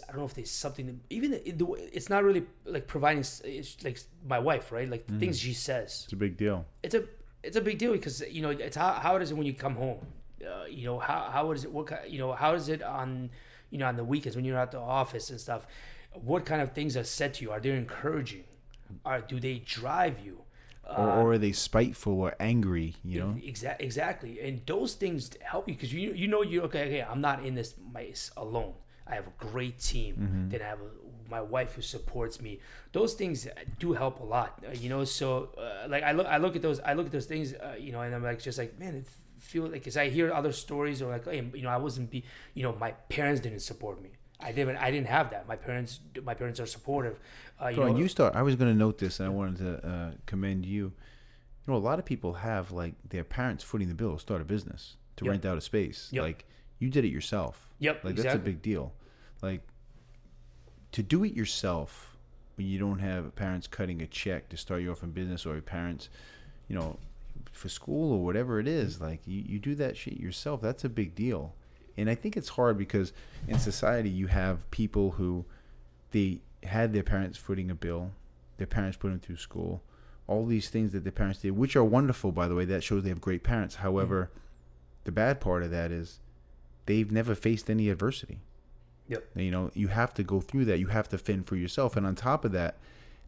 I 0.08 0.10
don't 0.10 0.18
know 0.18 0.24
if 0.26 0.34
there's 0.34 0.50
something 0.50 1.00
even 1.10 1.40
the, 1.56 1.64
way- 1.64 1.88
it's 1.92 2.10
not 2.10 2.24
really 2.24 2.42
like 2.64 2.88
providing 2.88 3.20
it's 3.44 3.76
like 3.84 4.00
my 4.26 4.40
wife, 4.40 4.72
right? 4.72 4.90
Like 4.90 5.06
the 5.06 5.16
things 5.20 5.38
she 5.38 5.52
says, 5.54 6.02
It's 6.04 6.12
a 6.12 6.16
big 6.16 6.36
deal. 6.36 6.66
it's 6.82 6.96
a 6.96 7.04
it's 7.44 7.56
a 7.56 7.60
big 7.60 7.78
deal 7.78 7.92
because 7.92 8.20
you 8.28 8.42
know 8.42 8.50
it's 8.50 8.76
how 8.76 8.94
how 8.94 9.14
is 9.18 9.30
it 9.30 9.36
when 9.36 9.46
you 9.46 9.54
come 9.54 9.76
home, 9.76 10.04
uh, 10.44 10.64
you 10.68 10.84
know 10.86 10.98
how 10.98 11.30
how 11.32 11.52
is 11.52 11.62
it 11.62 11.70
what 11.70 12.10
you 12.10 12.18
know 12.18 12.32
how 12.32 12.54
is 12.54 12.68
it 12.68 12.82
on 12.82 13.30
you 13.70 13.78
know 13.78 13.86
on 13.86 13.94
the 13.94 14.02
weekends 14.02 14.34
when 14.34 14.44
you're 14.44 14.58
at 14.58 14.72
the 14.72 14.80
office 14.80 15.30
and 15.30 15.38
stuff, 15.40 15.68
what 16.12 16.44
kind 16.44 16.60
of 16.60 16.72
things 16.72 16.96
are 16.96 17.04
said 17.04 17.34
to 17.34 17.44
you? 17.44 17.50
Are 17.50 17.60
they 17.60 17.70
encouraging? 17.70 18.44
Are 19.04 19.20
do 19.20 19.40
they 19.40 19.58
drive 19.58 20.18
you? 20.24 20.42
Or, 20.88 21.08
or 21.08 21.32
are 21.32 21.38
they 21.38 21.52
spiteful 21.52 22.20
or 22.20 22.34
angry? 22.40 22.96
You 23.04 23.20
know, 23.20 23.36
Exactly, 23.42 23.86
exactly, 23.86 24.40
and 24.40 24.60
those 24.66 24.94
things 24.94 25.30
help 25.40 25.68
you 25.68 25.74
because 25.74 25.92
you 25.92 26.12
you 26.12 26.26
know 26.26 26.42
you 26.42 26.62
okay 26.62 26.86
okay 26.86 27.02
I'm 27.02 27.20
not 27.20 27.44
in 27.44 27.54
this 27.54 27.74
mice 27.92 28.30
alone. 28.36 28.74
I 29.06 29.14
have 29.14 29.26
a 29.26 29.32
great 29.38 29.78
team. 29.78 30.14
Mm-hmm. 30.16 30.48
Then 30.50 30.62
I 30.62 30.66
have 30.66 30.80
a, 30.80 31.30
my 31.30 31.40
wife 31.40 31.74
who 31.74 31.82
supports 31.82 32.40
me. 32.40 32.60
Those 32.92 33.14
things 33.14 33.46
do 33.78 33.92
help 33.92 34.20
a 34.20 34.24
lot, 34.24 34.64
uh, 34.66 34.72
you 34.72 34.88
know. 34.88 35.04
So 35.04 35.50
uh, 35.56 35.88
like 35.88 36.02
I 36.02 36.12
look 36.12 36.26
I 36.26 36.38
look 36.38 36.56
at 36.56 36.62
those 36.62 36.80
I 36.80 36.94
look 36.94 37.06
at 37.06 37.12
those 37.12 37.26
things, 37.26 37.54
uh, 37.54 37.76
you 37.78 37.92
know, 37.92 38.00
and 38.00 38.12
I'm 38.12 38.24
like 38.24 38.40
just 38.40 38.58
like 38.58 38.78
man, 38.78 38.96
it 38.96 39.06
feel 39.38 39.64
like 39.64 39.72
because 39.72 39.96
I 39.96 40.08
hear 40.08 40.32
other 40.32 40.52
stories 40.52 41.02
or 41.02 41.10
like 41.10 41.24
hey, 41.24 41.48
you 41.54 41.62
know 41.62 41.70
I 41.70 41.76
wasn't 41.76 42.10
be 42.10 42.24
you 42.54 42.62
know 42.62 42.74
my 42.74 42.92
parents 43.08 43.40
didn't 43.40 43.60
support 43.60 44.02
me. 44.02 44.10
I 44.42 44.52
didn't 44.52 44.76
I 44.76 44.90
didn't 44.90 45.08
have 45.08 45.30
that. 45.30 45.46
My 45.48 45.56
parents 45.56 46.00
my 46.24 46.34
parents 46.34 46.60
are 46.60 46.66
supportive. 46.66 47.18
Uh, 47.62 47.68
you 47.68 47.76
Bro, 47.76 47.92
know, 47.92 47.98
you 47.98 48.08
start. 48.08 48.34
I 48.34 48.42
was 48.42 48.56
going 48.56 48.70
to 48.70 48.76
note 48.78 48.98
this, 48.98 49.20
and 49.20 49.26
I 49.26 49.30
wanted 49.30 49.58
to 49.58 49.86
uh, 49.88 50.10
commend 50.26 50.64
you. 50.66 50.84
You 51.66 51.72
know, 51.72 51.76
a 51.76 51.78
lot 51.78 51.98
of 51.98 52.04
people 52.04 52.32
have 52.34 52.72
like 52.72 52.94
their 53.08 53.24
parents 53.24 53.62
footing 53.62 53.88
the 53.88 53.94
bill, 53.94 54.14
to 54.14 54.18
start 54.18 54.40
a 54.40 54.44
business, 54.44 54.96
to 55.16 55.24
Yep. 55.24 55.30
rent 55.30 55.44
out 55.46 55.58
a 55.58 55.60
space. 55.60 56.08
Yep. 56.10 56.22
Like 56.22 56.44
you 56.78 56.88
did 56.88 57.04
it 57.04 57.08
yourself. 57.08 57.68
Yep, 57.80 58.04
Like 58.04 58.16
that's 58.16 58.34
a 58.34 58.38
big 58.38 58.62
deal. 58.62 58.92
Like 59.42 59.62
to 60.92 61.02
do 61.02 61.24
it 61.24 61.34
yourself 61.34 62.16
when 62.56 62.66
you 62.66 62.78
don't 62.78 62.98
have 62.98 63.34
parents 63.36 63.66
cutting 63.66 64.02
a 64.02 64.06
check 64.06 64.48
to 64.50 64.56
start 64.56 64.82
you 64.82 64.90
off 64.90 65.02
in 65.02 65.10
business, 65.10 65.46
or 65.46 65.52
your 65.52 65.62
parents, 65.62 66.08
you 66.68 66.76
know, 66.76 66.98
for 67.52 67.68
school 67.68 68.12
or 68.12 68.24
whatever 68.24 68.58
it 68.58 68.66
is. 68.68 69.00
Like 69.00 69.20
you, 69.26 69.42
you 69.46 69.58
do 69.58 69.74
that 69.76 69.96
shit 69.96 70.18
yourself. 70.18 70.60
That's 70.60 70.84
a 70.84 70.88
big 70.88 71.14
deal. 71.14 71.54
And 71.96 72.08
I 72.08 72.14
think 72.14 72.36
it's 72.36 72.50
hard 72.50 72.78
because 72.78 73.12
in 73.48 73.58
society 73.58 74.10
you 74.10 74.26
have 74.28 74.70
people 74.70 75.12
who 75.12 75.44
they 76.10 76.40
had 76.62 76.92
their 76.92 77.02
parents 77.02 77.38
footing 77.38 77.70
a 77.70 77.74
bill, 77.74 78.10
their 78.58 78.66
parents 78.66 78.96
put 78.96 79.08
them 79.08 79.20
through 79.20 79.36
school, 79.36 79.82
all 80.26 80.46
these 80.46 80.68
things 80.68 80.92
that 80.92 81.02
their 81.02 81.12
parents 81.12 81.40
did, 81.40 81.52
which 81.52 81.76
are 81.76 81.84
wonderful, 81.84 82.32
by 82.32 82.46
the 82.46 82.54
way. 82.54 82.64
That 82.64 82.84
shows 82.84 83.02
they 83.02 83.08
have 83.08 83.20
great 83.20 83.42
parents. 83.42 83.76
However, 83.76 84.30
the 85.04 85.12
bad 85.12 85.40
part 85.40 85.62
of 85.62 85.70
that 85.70 85.90
is 85.90 86.20
they've 86.86 87.10
never 87.10 87.34
faced 87.34 87.68
any 87.68 87.88
adversity. 87.88 88.38
Yep. 89.08 89.24
You 89.34 89.50
know, 89.50 89.70
you 89.74 89.88
have 89.88 90.14
to 90.14 90.22
go 90.22 90.40
through 90.40 90.66
that. 90.66 90.78
You 90.78 90.86
have 90.86 91.08
to 91.08 91.18
fend 91.18 91.46
for 91.46 91.56
yourself. 91.56 91.96
And 91.96 92.06
on 92.06 92.14
top 92.14 92.44
of 92.44 92.52
that, 92.52 92.76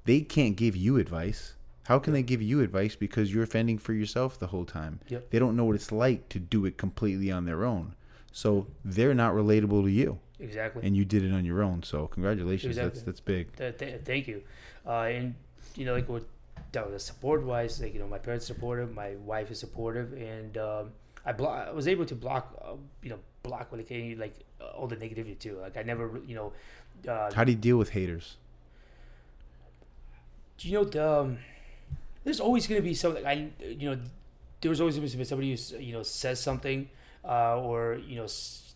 they 0.05 0.21
can't 0.21 0.57
give 0.57 0.77
you 0.77 0.97
advice. 0.97 1.55
How 1.87 1.99
can 1.99 2.13
they 2.13 2.23
give 2.23 2.41
you 2.41 2.61
advice 2.61 2.95
because 2.95 3.35
you're 3.35 3.47
fending 3.47 3.79
for 3.79 3.93
yourself 3.93 4.39
the 4.39 4.49
whole 4.49 4.65
time? 4.65 5.01
Yep. 5.09 5.31
They 5.31 5.39
don't 5.41 5.57
know 5.57 5.65
what 5.65 5.75
it's 5.75 5.91
like 5.91 6.29
to 6.29 6.39
do 6.39 6.65
it 6.65 6.79
completely 6.79 7.33
on 7.33 7.45
their 7.45 7.65
own. 7.65 7.97
So 8.33 8.67
they're 8.85 9.15
not 9.15 9.35
relatable 9.35 9.83
to 9.85 9.91
you. 9.91 10.19
exactly. 10.41 10.83
And 10.87 10.97
you 10.97 11.05
did 11.05 11.23
it 11.25 11.33
on 11.33 11.45
your 11.45 11.63
own. 11.63 11.83
So 11.83 12.07
congratulations. 12.07 12.77
That's 12.77 12.99
Exactly. 12.99 13.13
that's 13.13 13.21
big. 13.21 13.57
Th- 13.57 13.77
th- 13.79 14.01
thank 14.05 14.27
you. 14.27 14.43
Uh, 14.87 15.03
and 15.17 15.35
you 15.77 15.85
know, 15.87 15.93
like 15.95 16.09
with 16.09 16.25
that 16.73 16.91
was 16.91 17.05
support 17.05 17.43
wise, 17.45 17.81
like 17.81 17.93
you 17.95 18.01
know, 18.01 18.07
my 18.07 18.19
parents 18.19 18.47
supportive, 18.47 18.95
my 18.95 19.15
wife 19.17 19.51
is 19.51 19.59
supportive, 19.59 20.13
and 20.15 20.57
um, 20.59 20.91
I 21.27 21.33
blo- 21.33 21.49
I 21.69 21.71
was 21.73 21.87
able 21.87 22.07
to 22.07 22.15
block, 22.15 22.45
uh, 22.65 22.73
you 23.03 23.11
know, 23.11 23.19
block 23.43 23.69
like 23.73 23.91
any 23.91 24.15
like 24.15 24.35
uh, 24.61 24.69
all 24.77 24.87
the 24.87 24.97
negativity 24.97 25.39
too. 25.39 25.59
Like 25.61 25.77
I 25.77 25.83
never, 25.83 26.19
you 26.27 26.35
know, 26.35 26.53
uh, 27.07 27.31
How 27.35 27.45
do 27.45 27.53
you 27.53 27.59
deal 27.59 27.77
with 27.77 27.91
haters? 27.91 28.37
you 30.61 30.73
know, 30.73 30.85
the, 30.85 31.11
um, 31.21 31.39
there's 32.25 32.41
always 32.41 32.67
gonna 32.67 32.81
be 32.83 32.95
something. 32.95 33.27
I 33.27 33.49
you 33.61 33.91
know, 33.91 33.99
there's 34.61 34.81
always 34.81 34.97
gonna 34.97 35.09
be 35.19 35.25
somebody 35.25 35.55
who 35.55 35.79
you 35.79 35.93
know 35.93 36.03
says 36.03 36.41
something, 36.41 36.89
uh, 37.25 37.61
or 37.61 38.01
you 38.07 38.17
know. 38.17 38.27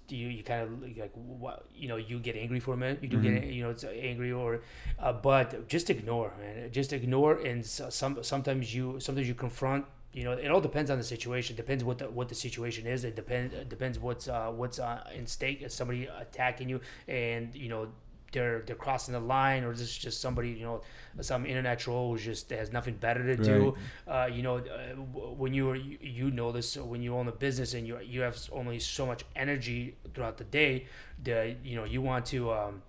You, 0.08 0.28
you 0.28 0.44
kind 0.44 0.62
of 0.62 0.96
like 0.96 1.10
what 1.14 1.66
you 1.74 1.88
know 1.88 1.96
you 1.96 2.20
get 2.20 2.36
angry 2.36 2.60
for 2.60 2.74
a 2.74 2.76
minute 2.76 3.00
you 3.02 3.08
do 3.08 3.20
get 3.20 3.42
you 3.42 3.64
know 3.64 3.70
it's 3.70 3.82
angry 3.82 4.30
or 4.30 4.60
uh, 5.00 5.12
but 5.12 5.66
just 5.66 5.90
ignore 5.90 6.32
man 6.38 6.70
just 6.70 6.92
ignore 6.92 7.38
and 7.38 7.66
some 7.66 8.22
sometimes 8.22 8.72
you 8.72 9.00
sometimes 9.00 9.26
you 9.26 9.34
confront 9.34 9.84
you 10.12 10.24
know 10.24 10.32
it 10.32 10.48
all 10.48 10.60
depends 10.60 10.90
on 10.90 10.98
the 10.98 11.04
situation 11.04 11.56
depends 11.56 11.84
what 11.84 11.98
the 11.98 12.08
what 12.08 12.28
the 12.28 12.34
situation 12.34 12.86
is 12.86 13.04
it 13.04 13.16
depends 13.16 13.52
depends 13.68 13.98
what's 13.98 14.28
uh, 14.28 14.46
what's 14.54 14.78
uh, 14.78 15.02
in 15.14 15.26
stake 15.26 15.60
is 15.62 15.74
somebody 15.74 16.06
attacking 16.06 16.68
you 16.68 16.80
and 17.08 17.54
you 17.54 17.68
know 17.68 17.88
they're 18.32 18.62
they're 18.66 18.76
crossing 18.76 19.12
the 19.12 19.20
line 19.20 19.64
or 19.64 19.72
this 19.72 19.82
is 19.82 19.96
just 19.96 20.20
somebody 20.20 20.50
you 20.50 20.64
know 20.64 20.80
some 21.20 21.46
internet 21.46 21.78
troll 21.78 22.12
who's 22.12 22.24
just 22.24 22.50
has 22.50 22.72
nothing 22.72 22.94
better 22.94 23.24
to 23.24 23.36
do 23.36 23.74
uh, 24.08 24.28
you 24.30 24.42
know 24.42 24.56
uh, 24.58 24.94
when 25.36 25.54
you 25.54 25.70
are 25.70 25.76
you, 25.76 25.98
you 26.00 26.30
know 26.30 26.52
this 26.52 26.76
when 26.76 27.02
you 27.02 27.14
own 27.14 27.28
a 27.28 27.32
business 27.32 27.74
and 27.74 27.86
you 27.86 27.98
you 28.04 28.20
have 28.20 28.38
only 28.52 28.78
so 28.78 29.06
much 29.06 29.24
energy 29.34 29.96
throughout 30.14 30.36
the 30.36 30.44
day 30.44 30.86
that 31.24 31.64
you 31.64 31.76
know 31.76 31.84
you 31.84 32.02
want 32.02 32.26
to 32.26 32.52
um, 32.52 32.82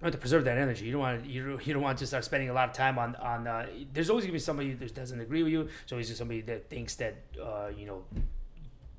you 0.00 0.04
want 0.04 0.12
to 0.12 0.18
preserve 0.18 0.44
that 0.44 0.56
energy. 0.56 0.84
You 0.84 0.92
don't 0.92 1.00
want 1.00 1.24
to, 1.24 1.28
you 1.28 1.44
don't, 1.44 1.66
you 1.66 1.74
don't 1.74 1.82
want 1.82 1.98
to 1.98 2.06
start 2.06 2.24
spending 2.24 2.50
a 2.50 2.52
lot 2.52 2.68
of 2.68 2.74
time 2.74 2.98
on 2.98 3.16
on. 3.16 3.48
Uh, 3.48 3.66
there's 3.92 4.10
always 4.10 4.24
gonna 4.24 4.32
be 4.32 4.38
somebody 4.38 4.72
that 4.74 4.94
doesn't 4.94 5.20
agree 5.20 5.42
with 5.42 5.52
you. 5.52 5.64
There's 5.64 5.92
always 5.92 6.16
somebody 6.16 6.40
that 6.42 6.70
thinks 6.70 6.94
that 6.96 7.16
uh, 7.42 7.70
you 7.76 7.86
know 7.86 8.04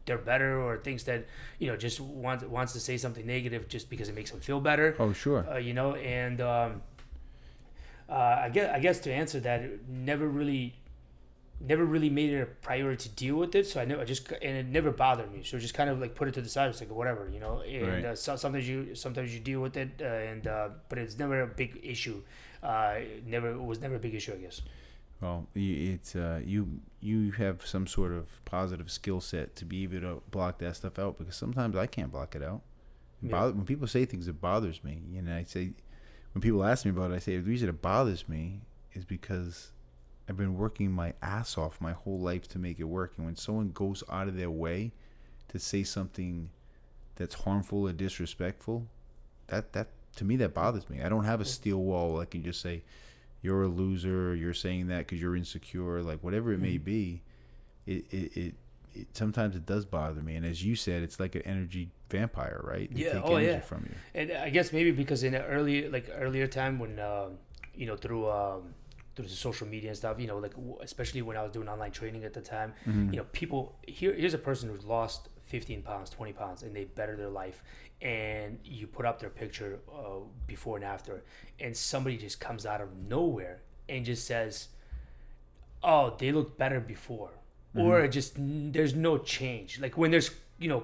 they're 0.09 0.17
better 0.33 0.51
or 0.61 0.77
thinks 0.77 1.03
that 1.03 1.25
you 1.59 1.67
know 1.69 1.77
just 1.77 1.99
wants 2.01 2.43
wants 2.43 2.73
to 2.73 2.79
say 2.79 2.97
something 2.97 3.25
negative 3.25 3.67
just 3.75 3.89
because 3.89 4.09
it 4.09 4.15
makes 4.15 4.31
them 4.31 4.41
feel 4.41 4.59
better. 4.59 4.95
Oh, 4.99 5.13
sure. 5.13 5.41
Uh, 5.49 5.57
you 5.67 5.73
know, 5.73 5.95
and 5.95 6.41
um, 6.41 6.81
uh, 8.09 8.45
I 8.45 8.49
guess 8.49 8.69
I 8.75 8.79
guess 8.79 8.99
to 9.01 9.13
answer 9.13 9.39
that, 9.41 9.61
never 9.87 10.27
really 10.27 10.73
never 11.61 11.83
really 11.83 12.09
made 12.09 12.31
it 12.31 12.41
a 12.41 12.45
priority 12.45 13.09
to 13.09 13.15
deal 13.15 13.35
with 13.35 13.53
it. 13.53 13.67
So 13.67 13.81
I 13.81 13.85
never 13.85 14.01
I 14.01 14.05
just 14.05 14.31
and 14.31 14.57
it 14.57 14.65
never 14.67 14.91
bothered 14.91 15.31
me. 15.31 15.43
So 15.43 15.59
just 15.59 15.73
kind 15.73 15.89
of 15.89 15.99
like 15.99 16.15
put 16.15 16.27
it 16.27 16.33
to 16.35 16.41
the 16.41 16.49
side. 16.49 16.69
It's 16.69 16.79
like 16.79 16.89
whatever, 16.91 17.29
you 17.29 17.39
know. 17.39 17.61
And 17.61 17.87
Right. 17.87 18.05
uh, 18.05 18.15
so, 18.15 18.35
sometimes 18.35 18.67
you 18.67 18.95
sometimes 18.95 19.33
you 19.33 19.39
deal 19.39 19.61
with 19.61 19.77
it, 19.77 19.89
uh, 20.01 20.05
and 20.05 20.47
uh, 20.47 20.69
but 20.89 20.97
it's 20.97 21.17
never 21.19 21.41
a 21.41 21.47
big 21.47 21.79
issue. 21.83 22.21
Uh, 22.63 22.95
never 23.25 23.51
it 23.51 23.61
was 23.61 23.79
never 23.79 23.95
a 23.95 23.99
big 23.99 24.15
issue, 24.15 24.33
I 24.33 24.37
guess. 24.37 24.61
Well, 25.21 25.47
it's 25.53 26.15
uh, 26.15 26.41
you 26.45 26.79
you 27.01 27.31
have 27.31 27.65
some 27.65 27.87
sort 27.87 28.13
of 28.13 28.43
positive 28.45 28.89
skill 28.89 29.19
set 29.21 29.55
to 29.57 29.65
be 29.65 29.83
able 29.83 29.99
to 30.01 30.21
block 30.31 30.59
that 30.59 30.75
stuff 30.77 30.97
out 30.97 31.17
because 31.17 31.35
sometimes 31.35 31.75
I 31.75 31.87
can't 31.87 32.11
block 32.11 32.35
it 32.35 32.43
out. 32.43 32.61
It 33.21 33.25
Yeah. 33.27 33.31
bother- 33.31 33.53
when 33.53 33.65
people 33.65 33.87
say 33.87 34.05
things, 34.05 34.27
it 34.27 34.39
bothers 34.39 34.81
me. 34.83 35.01
You 35.11 35.21
know, 35.21 35.35
I 35.35 35.43
say 35.43 35.73
when 36.33 36.41
people 36.41 36.63
ask 36.63 36.85
me 36.85 36.91
about 36.91 37.11
it, 37.11 37.15
I 37.15 37.19
say 37.19 37.35
the 37.37 37.43
reason 37.43 37.67
it 37.67 37.81
bothers 37.81 38.29
me 38.29 38.61
is 38.93 39.03
because 39.03 39.71
I've 40.29 40.37
been 40.37 40.55
working 40.57 40.91
my 40.91 41.13
ass 41.21 41.57
off 41.57 41.81
my 41.81 41.91
whole 41.93 42.19
life 42.19 42.47
to 42.49 42.59
make 42.59 42.79
it 42.79 42.83
work, 42.85 43.13
and 43.17 43.25
when 43.25 43.35
someone 43.35 43.71
goes 43.71 44.03
out 44.09 44.27
of 44.29 44.35
their 44.37 44.51
way 44.51 44.91
to 45.49 45.59
say 45.59 45.83
something 45.83 46.49
that's 47.15 47.35
harmful 47.35 47.87
or 47.89 47.91
disrespectful, 47.93 48.87
that 49.47 49.73
that 49.73 49.89
to 50.15 50.23
me 50.23 50.37
that 50.37 50.53
bothers 50.53 50.89
me. 50.89 51.01
I 51.01 51.09
don't 51.09 51.25
have 51.25 51.41
a 51.41 51.45
steel 51.45 51.79
wall. 51.79 52.19
I 52.21 52.25
can 52.25 52.41
just 52.43 52.61
say 52.61 52.83
you're 53.41 53.63
a 53.63 53.67
loser. 53.67 54.35
You're 54.35 54.53
saying 54.53 54.87
that 54.87 54.99
because 54.99 55.21
you're 55.21 55.35
insecure. 55.35 56.01
Like 56.01 56.23
whatever 56.23 56.51
it 56.53 56.59
may 56.59 56.75
Mm-hmm. 56.75 56.83
be, 56.83 57.21
it 57.85 58.05
it, 58.11 58.37
it 58.37 58.53
it 58.95 59.07
sometimes 59.13 59.55
it 59.55 59.65
does 59.65 59.85
bother 59.85 60.21
me. 60.21 60.35
And 60.35 60.45
as 60.45 60.63
you 60.63 60.75
said, 60.75 61.03
it's 61.03 61.19
like 61.19 61.35
an 61.35 61.43
energy 61.43 61.89
vampire, 62.09 62.59
right? 62.63 62.93
They 62.93 63.01
Yeah, 63.03 63.13
take 63.13 63.23
oh, 63.25 63.35
energy 63.35 63.51
yeah. 63.53 63.59
from 63.61 63.83
you. 63.89 63.95
And 64.15 64.31
I 64.31 64.49
guess 64.49 64.73
maybe 64.73 64.91
because 64.91 65.23
in 65.23 65.33
an 65.35 65.43
early 65.43 65.87
like 65.89 66.09
earlier 66.13 66.47
time 66.47 66.79
when 66.79 66.99
um, 66.99 67.37
you 67.75 67.85
know 67.85 67.95
through 67.95 68.29
um, 68.29 68.73
through 69.15 69.25
the 69.25 69.31
social 69.31 69.67
media 69.67 69.89
and 69.89 69.97
stuff, 69.97 70.19
you 70.19 70.27
know, 70.27 70.37
like 70.37 70.53
especially 70.81 71.21
when 71.21 71.37
I 71.37 71.43
was 71.43 71.51
doing 71.51 71.67
online 71.69 71.91
training 71.91 72.23
at 72.25 72.33
the 72.33 72.41
time, 72.41 72.73
Mm-hmm. 72.87 73.11
you 73.13 73.17
know, 73.19 73.25
people 73.31 73.75
here 73.87 74.13
here's 74.13 74.33
a 74.33 74.37
person 74.49 74.69
who's 74.69 74.83
lost 74.85 75.29
15 75.49 75.81
pounds, 75.81 76.09
20 76.09 76.33
pounds, 76.33 76.63
and 76.63 76.75
they 76.75 76.85
better 76.85 77.15
their 77.15 77.29
life, 77.29 77.61
and 78.01 78.59
you 78.63 78.87
put 78.87 79.05
up 79.05 79.19
their 79.19 79.29
picture 79.29 79.79
uh, 79.91 80.19
before 80.47 80.75
and 80.77 80.85
after, 80.85 81.23
and 81.59 81.75
somebody 81.75 82.17
just 82.17 82.39
comes 82.39 82.65
out 82.65 82.81
of 82.81 82.89
nowhere 83.07 83.59
and 83.89 84.05
just 84.05 84.25
says, 84.25 84.69
"Oh, 85.83 86.15
they 86.17 86.31
look 86.31 86.57
better 86.57 86.79
before," 86.79 87.31
Mm-hmm. 87.75 87.81
or 87.87 88.07
just 88.07 88.33
there's 88.37 88.95
no 88.95 89.17
change. 89.19 89.79
Like 89.79 89.97
when 89.97 90.11
there's 90.11 90.31
you 90.59 90.69
know. 90.69 90.83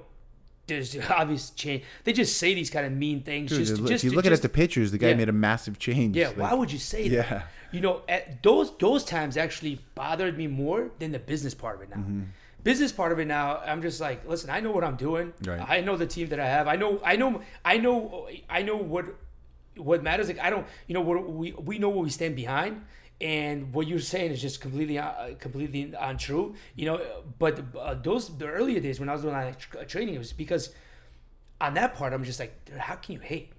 There's 0.67 0.97
obvious 1.11 1.51
change. 1.51 1.83
They 2.05 2.11
just 2.11 2.39
say 2.39 2.55
these 2.55 2.71
kind 2.71 2.87
of 2.87 2.91
mean 2.91 3.21
things. 3.21 3.51
Dude, 3.51 3.59
just, 3.67 3.79
if 3.79 3.87
just 3.87 4.03
you 4.03 4.09
to- 4.09 4.15
look 4.15 4.25
at 4.25 4.41
the 4.41 4.49
pictures, 4.49 4.89
the 4.91 4.97
guy 4.97 5.09
yeah. 5.09 5.13
made 5.13 5.29
a 5.29 5.31
massive 5.31 5.77
change. 5.77 6.17
yeah, 6.17 6.29
Like, 6.29 6.37
why 6.37 6.53
would 6.55 6.71
you 6.71 6.79
say 6.79 7.07
that? 7.09 7.29
Yeah. 7.29 7.41
You 7.71 7.81
know, 7.81 8.01
at 8.09 8.41
those 8.41 8.75
those 8.79 9.03
times 9.05 9.37
actually 9.37 9.79
bothered 9.93 10.35
me 10.39 10.47
more 10.47 10.89
than 10.97 11.11
the 11.11 11.19
business 11.19 11.53
part 11.53 11.75
of 11.75 11.81
it 11.83 11.89
now. 11.91 11.97
Mm-hmm. 11.97 12.21
Business 12.65 12.91
part 12.91 13.11
of 13.11 13.19
it 13.19 13.27
now, 13.27 13.59
I'm 13.59 13.83
just 13.83 14.01
like, 14.01 14.27
listen, 14.27 14.49
I 14.49 14.59
know 14.59 14.71
what 14.71 14.83
I'm 14.83 14.95
doing. 14.95 15.33
Right. 15.45 15.63
I 15.75 15.81
know 15.81 15.95
the 15.97 16.07
team 16.07 16.29
that 16.29 16.39
I 16.39 16.47
have. 16.47 16.67
I 16.67 16.75
know, 16.75 16.99
I 17.05 17.15
know, 17.15 17.41
I 17.63 17.77
know, 17.77 18.27
I 18.49 18.63
know 18.63 18.75
what 18.75 19.05
what 19.77 20.01
matters. 20.01 20.29
Like 20.29 20.39
I 20.39 20.49
don't, 20.49 20.65
you 20.87 20.95
know, 20.95 21.01
what 21.01 21.29
we 21.29 21.51
we 21.51 21.77
know 21.77 21.89
what 21.89 22.03
we 22.03 22.09
stand 22.09 22.35
behind, 22.35 22.83
and 23.21 23.71
what 23.71 23.85
you're 23.87 23.99
saying 23.99 24.31
is 24.31 24.41
just 24.41 24.61
completely 24.61 24.97
uh, 24.97 25.35
completely 25.37 25.93
untrue. 25.99 26.55
You 26.75 26.85
know, 26.87 27.01
but 27.37 27.61
uh, 27.77 27.93
those 28.01 28.35
the 28.35 28.47
earlier 28.47 28.79
days 28.79 28.99
when 28.99 29.09
I 29.09 29.13
was 29.13 29.21
doing 29.21 29.35
like, 29.35 29.87
training, 29.87 30.15
it 30.15 30.17
was 30.17 30.33
because 30.33 30.73
on 31.61 31.75
that 31.75 31.93
part, 31.93 32.13
I'm 32.13 32.23
just 32.23 32.39
like, 32.39 32.53
how 32.75 32.95
can 32.95 33.13
you 33.13 33.19
hate? 33.19 33.51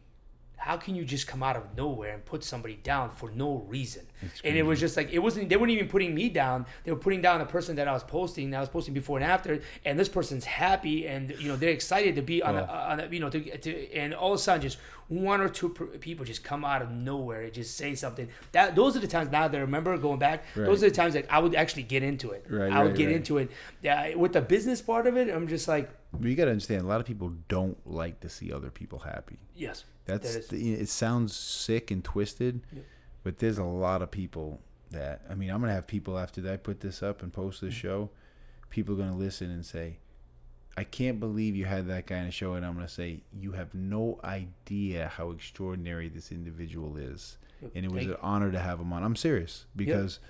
How 0.67 0.77
can 0.77 0.97
you 0.97 1.05
just 1.05 1.29
come 1.29 1.45
out 1.45 1.57
of 1.57 1.77
nowhere 1.77 2.13
and 2.13 2.25
put 2.25 2.43
somebody 2.43 2.75
down 2.83 3.11
for 3.11 3.31
no 3.31 3.65
reason? 3.69 4.05
And 4.43 4.57
it 4.57 4.65
was 4.65 4.81
just 4.81 4.97
like 4.97 5.13
it 5.13 5.21
wasn't. 5.21 5.49
They 5.49 5.57
weren't 5.57 5.71
even 5.71 5.87
putting 5.87 6.13
me 6.13 6.29
down. 6.29 6.67
They 6.83 6.91
were 6.91 6.99
putting 6.99 7.23
down 7.23 7.39
the 7.39 7.47
person 7.47 7.77
that 7.77 7.87
I 7.87 7.93
was 7.93 8.03
posting. 8.03 8.51
That 8.51 8.57
I 8.57 8.61
was 8.61 8.69
posting 8.69 8.93
before 8.93 9.19
and 9.19 9.25
after. 9.25 9.61
And 9.85 9.97
this 9.97 10.09
person's 10.09 10.45
happy, 10.45 11.07
and 11.07 11.31
you 11.39 11.47
know 11.47 11.55
they're 11.55 11.71
excited 11.71 12.17
to 12.17 12.23
be 12.23 12.43
on, 12.43 12.57
the, 12.57 12.69
on 12.69 12.97
the, 12.99 13.09
you 13.13 13.21
know, 13.21 13.31
to, 13.31 13.59
to, 13.59 13.93
and 13.93 14.13
all 14.13 14.33
of 14.33 14.41
a 14.41 14.43
sudden, 14.43 14.61
just 14.61 14.79
one 15.07 15.41
or 15.41 15.49
two 15.49 15.69
people 16.01 16.25
just 16.25 16.43
come 16.43 16.65
out 16.65 16.83
of 16.83 16.91
nowhere 16.91 17.43
and 17.43 17.53
just 17.53 17.77
say 17.77 17.95
something. 17.95 18.29
That 18.51 18.75
those 18.75 18.97
are 18.97 19.01
the 19.01 19.07
times 19.07 19.31
now 19.31 19.47
that 19.47 19.57
I 19.57 19.61
remember 19.61 19.97
going 19.99 20.19
back. 20.19 20.45
Those 20.57 20.83
are 20.83 20.89
the 20.89 20.97
times 20.97 21.15
that 21.15 21.27
I 21.31 21.39
would 21.39 21.55
actually 21.55 21.85
get 21.85 22.03
into 22.03 22.33
it. 22.33 22.45
Right, 22.51 22.73
I 22.73 22.83
would 22.83 22.89
right, 22.89 22.97
get 22.97 23.07
right. 23.07 23.17
into 23.17 23.39
it. 23.39 23.53
Yeah, 23.83 24.17
with 24.17 24.33
the 24.33 24.41
business 24.41 24.83
part 24.83 25.07
of 25.07 25.17
it, 25.17 25.29
I'm 25.29 25.47
just 25.47 25.69
like, 25.69 25.91
But 26.13 26.29
you 26.29 26.35
got 26.35 26.47
to 26.47 26.51
understand, 26.51 26.83
a 26.83 26.87
lot 26.89 26.99
of 27.01 27.07
people 27.07 27.33
don't 27.47 27.79
like 27.87 28.19
to 28.21 28.29
see 28.29 28.53
other 28.53 28.71
people 28.71 28.99
happy. 28.99 29.39
yes, 29.55 29.85
That's 30.07 30.33
that 30.35 30.39
is- 30.41 30.49
the, 30.49 30.73
it. 30.75 30.89
Sounds 30.89 31.35
sick 31.37 31.91
and 31.91 32.03
twisted, 32.03 32.61
but 33.25 33.39
there's 33.39 33.59
a 33.59 33.65
lot 33.65 34.03
of 34.03 34.11
people 34.11 34.61
that 34.91 35.23
I 35.29 35.35
mean, 35.35 35.51
I'm 35.51 35.61
gonna 35.61 35.73
have 35.73 35.87
people 35.87 36.19
after 36.19 36.41
that 36.43 36.53
I 36.53 36.57
put 36.57 36.81
this 36.81 37.03
up 37.03 37.23
and 37.23 37.33
post 37.33 37.59
Mm-hmm. 37.59 37.67
this 37.67 37.75
show. 37.75 38.11
People 38.71 38.95
are 38.95 38.99
gonna 38.99 39.17
listen 39.17 39.51
and 39.51 39.65
say, 39.67 39.99
"I 40.77 40.85
can't 40.85 41.19
believe 41.21 41.57
you 41.57 41.65
had 41.65 41.87
that 41.89 42.07
guy 42.07 42.19
in 42.19 42.27
a 42.27 42.31
show," 42.31 42.55
and 42.55 42.65
I'm 42.65 42.75
gonna 42.75 42.89
say, 42.89 43.21
"You 43.39 43.53
have 43.53 43.75
no 43.75 44.21
idea 44.25 45.09
how 45.09 45.31
extraordinary 45.31 46.09
this 46.09 46.31
individual 46.33 46.97
is." 46.97 47.39
And 47.75 47.85
it 47.87 47.91
was 47.91 48.05
Thank 48.05 48.11
an 48.17 48.21
honor 48.23 48.53
to 48.53 48.59
have 48.59 48.79
him 48.81 48.93
on. 48.93 49.03
I'm 49.03 49.17
serious 49.17 49.65
because 49.75 50.21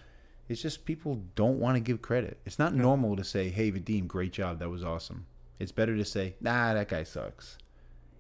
it's 0.48 0.62
just 0.62 0.84
people 0.84 1.22
don't 1.34 1.58
want 1.58 1.74
to 1.76 1.80
give 1.80 2.00
credit. 2.00 2.38
It's 2.46 2.58
not 2.58 2.72
normal 2.74 3.16
to 3.16 3.24
say, 3.24 3.48
"Hey, 3.50 3.72
Vadim, 3.72 4.06
great 4.06 4.32
job, 4.32 4.58
that 4.60 4.70
was 4.70 4.84
awesome." 4.84 5.26
It's 5.58 5.72
better 5.72 5.96
to 5.96 6.04
say, 6.04 6.36
"Nah, 6.40 6.72
that 6.74 6.88
guy 6.88 7.02
sucks." 7.02 7.58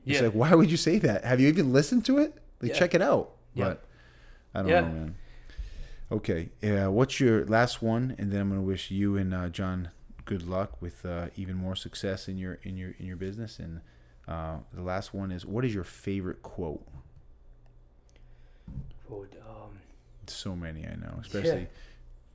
It's 0.06 0.20
Yeah. 0.20 0.26
like, 0.26 0.32
why 0.34 0.54
would 0.54 0.70
you 0.70 0.76
say 0.76 0.98
that? 1.00 1.24
Have 1.24 1.40
you 1.40 1.48
even 1.48 1.72
listened 1.72 2.04
to 2.06 2.18
it? 2.18 2.34
Like, 2.62 2.70
Yeah. 2.70 2.78
check 2.78 2.94
it 2.94 3.02
out. 3.02 3.32
Yeah. 3.54 3.64
But 3.64 3.84
I 4.54 4.62
don't 4.62 4.70
Yeah. 4.70 4.80
know, 4.82 4.86
man. 4.92 5.14
Okay, 6.12 6.50
yeah. 6.62 6.86
What's 6.86 7.18
your 7.18 7.44
last 7.46 7.82
one? 7.82 8.14
And 8.18 8.30
then 8.32 8.40
I'm 8.40 8.48
gonna 8.48 8.62
wish 8.62 8.90
you 8.92 9.16
and 9.16 9.34
uh, 9.34 9.48
John 9.48 9.90
good 10.24 10.42
luck 10.46 10.80
with 10.80 11.04
uh, 11.04 11.28
even 11.36 11.54
more 11.56 11.74
success 11.76 12.28
in 12.28 12.36
your 12.38 12.54
in 12.62 12.76
your 12.76 12.92
in 12.98 13.06
your 13.06 13.16
business. 13.16 13.58
And 13.58 13.80
uh, 14.28 14.58
the 14.72 14.82
last 14.82 15.12
one 15.14 15.30
is, 15.32 15.44
what 15.44 15.64
is 15.64 15.74
your 15.74 15.84
favorite 15.84 16.42
quote? 16.42 16.86
Quote. 19.06 19.34
um, 19.48 19.78
So 20.26 20.54
many, 20.56 20.86
I 20.86 20.94
know, 20.96 21.18
especially 21.20 21.68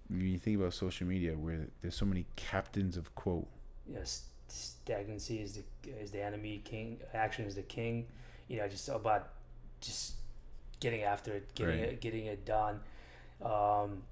when 0.09 0.21
you 0.21 0.37
think 0.37 0.57
about 0.59 0.73
social 0.73 1.07
media, 1.07 1.33
where 1.37 1.67
there's 1.81 1.95
so 1.95 2.05
many 2.05 2.25
captains 2.35 2.97
of 2.97 3.13
quote. 3.15 3.47
yes, 3.87 4.23
stagnancy 4.51 5.41
is 5.41 5.53
the 5.83 5.91
is 5.99 6.11
the 6.11 6.21
enemy. 6.21 6.61
King 6.63 6.99
action 7.13 7.45
is 7.45 7.55
the 7.55 7.61
king. 7.63 8.07
You 8.47 8.57
know, 8.57 8.67
just 8.67 8.89
about 8.89 9.29
just 9.79 10.13
getting 10.79 11.03
after 11.03 11.33
it, 11.33 11.53
getting 11.55 11.79
Right. 11.79 11.89
it, 11.89 12.01
getting 12.01 12.25
it 12.25 12.45
done. 12.45 12.79
Um, 13.41 14.03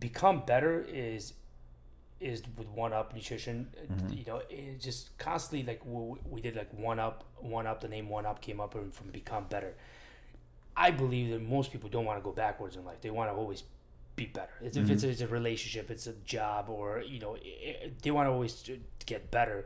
become 0.00 0.42
better 0.46 0.84
is 0.88 1.34
is 2.20 2.42
with 2.56 2.68
one 2.68 2.92
up 2.92 3.14
nutrition. 3.14 3.68
Mm-hmm. 3.80 4.12
You 4.12 4.24
know, 4.26 4.42
it 4.50 4.80
just 4.80 5.16
constantly 5.18 5.66
like 5.66 5.80
we, 5.84 6.18
we 6.28 6.40
did 6.40 6.56
like 6.56 6.72
one 6.72 6.98
up, 6.98 7.24
one 7.38 7.66
up. 7.66 7.80
The 7.80 7.88
name 7.88 8.08
one 8.08 8.26
up 8.26 8.40
came 8.40 8.60
up 8.60 8.72
from 8.72 8.90
from 8.90 9.08
become 9.10 9.44
better. 9.48 9.74
I 10.76 10.90
believe 10.92 11.30
that 11.30 11.42
most 11.42 11.72
people 11.72 11.88
don't 11.88 12.04
want 12.04 12.18
to 12.18 12.24
go 12.24 12.30
backwards 12.32 12.76
in 12.76 12.84
life. 12.84 13.00
They 13.00 13.10
want 13.10 13.30
to 13.30 13.34
always 13.36 13.64
be 14.18 14.26
better. 14.26 14.52
It's, 14.60 14.76
If 14.76 14.90
it's, 14.90 15.02
it's 15.04 15.20
a 15.20 15.26
relationship, 15.28 15.90
it's 15.90 16.06
a 16.06 16.16
job, 16.34 16.68
or 16.68 17.02
you 17.12 17.18
know, 17.20 17.32
i 17.36 17.86
i 17.86 17.90
they 18.02 18.10
want 18.16 18.26
to 18.28 18.32
always 18.32 18.54
to 18.68 18.74
get 19.06 19.30
better, 19.30 19.58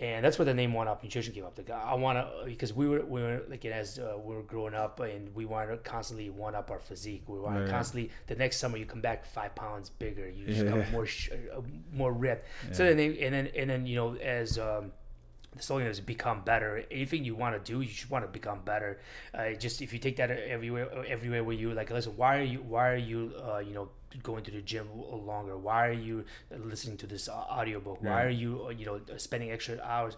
and 0.00 0.18
that's 0.24 0.38
where 0.38 0.44
the 0.52 0.58
name 0.62 0.72
One 0.80 0.88
Up 0.92 1.02
Nutrition 1.02 1.32
came 1.34 1.44
up. 1.48 1.56
Like 1.56 1.70
I 1.70 1.94
want 1.94 2.16
to 2.18 2.26
because 2.44 2.72
we 2.80 2.86
were 2.92 3.02
we 3.14 3.20
were 3.26 3.38
like 3.48 3.64
as 3.82 3.98
uh, 3.98 4.16
we 4.26 4.34
were 4.36 4.42
growing 4.54 4.74
up, 4.84 4.94
and 5.00 5.22
we 5.34 5.44
wanted 5.52 5.70
to 5.72 5.76
constantly 5.94 6.28
one 6.46 6.54
up 6.60 6.70
our 6.70 6.80
physique. 6.90 7.22
We 7.26 7.38
want 7.40 7.56
Right. 7.56 7.66
to 7.66 7.70
constantly 7.70 8.10
the 8.26 8.36
next 8.36 8.56
summer 8.58 8.76
you 8.76 8.86
come 8.94 9.00
back 9.10 9.24
five 9.38 9.52
pounds 9.54 9.88
bigger, 10.04 10.26
you 10.28 10.46
just 10.46 10.64
Yeah. 10.64 10.70
come 10.70 10.84
more 10.92 11.06
sh- 11.06 11.30
uh, 11.56 11.60
more 11.92 12.12
ripped. 12.12 12.44
So 12.76 12.84
then 12.84 12.96
they, 13.00 13.08
and 13.24 13.32
then 13.34 13.46
and 13.60 13.66
then 13.70 13.86
you 13.86 13.96
know 14.00 14.08
as 14.16 14.58
um, 14.58 14.92
the 15.56 15.62
slogan 15.62 15.88
is 15.88 15.98
become 16.00 16.42
better. 16.52 16.84
Anything 16.92 17.24
you 17.24 17.34
want 17.34 17.52
to 17.58 17.72
do, 17.72 17.80
you 17.80 17.88
should 17.98 18.08
want 18.14 18.24
to 18.24 18.30
become 18.30 18.60
better. 18.72 19.00
Uh, 19.34 19.52
just 19.64 19.82
if 19.82 19.92
you 19.92 19.98
take 19.98 20.16
that 20.20 20.30
everywhere, 20.30 20.86
everywhere 21.08 21.42
where 21.42 21.56
you 21.62 21.72
like, 21.74 21.90
listen, 21.90 22.12
why 22.16 22.38
are 22.38 22.44
you, 22.54 22.60
why 22.72 22.84
are 22.94 22.96
you, 23.12 23.32
uh, 23.48 23.58
you 23.58 23.74
know, 23.74 23.88
going 24.18 24.42
to 24.44 24.50
the 24.50 24.60
gym 24.60 24.88
longer? 24.94 25.56
Why 25.56 25.86
are 25.88 25.92
you 25.92 26.24
listening 26.50 26.96
to 26.98 27.06
this 27.06 27.28
au- 27.28 27.32
audiobook? 27.32 28.02
Why 28.02 28.24
are 28.24 28.30
you, 28.30 28.64
uh, 28.66 28.70
you 28.70 28.86
know, 28.86 29.00
spending 29.16 29.50
extra 29.50 29.80
hours? 29.80 30.16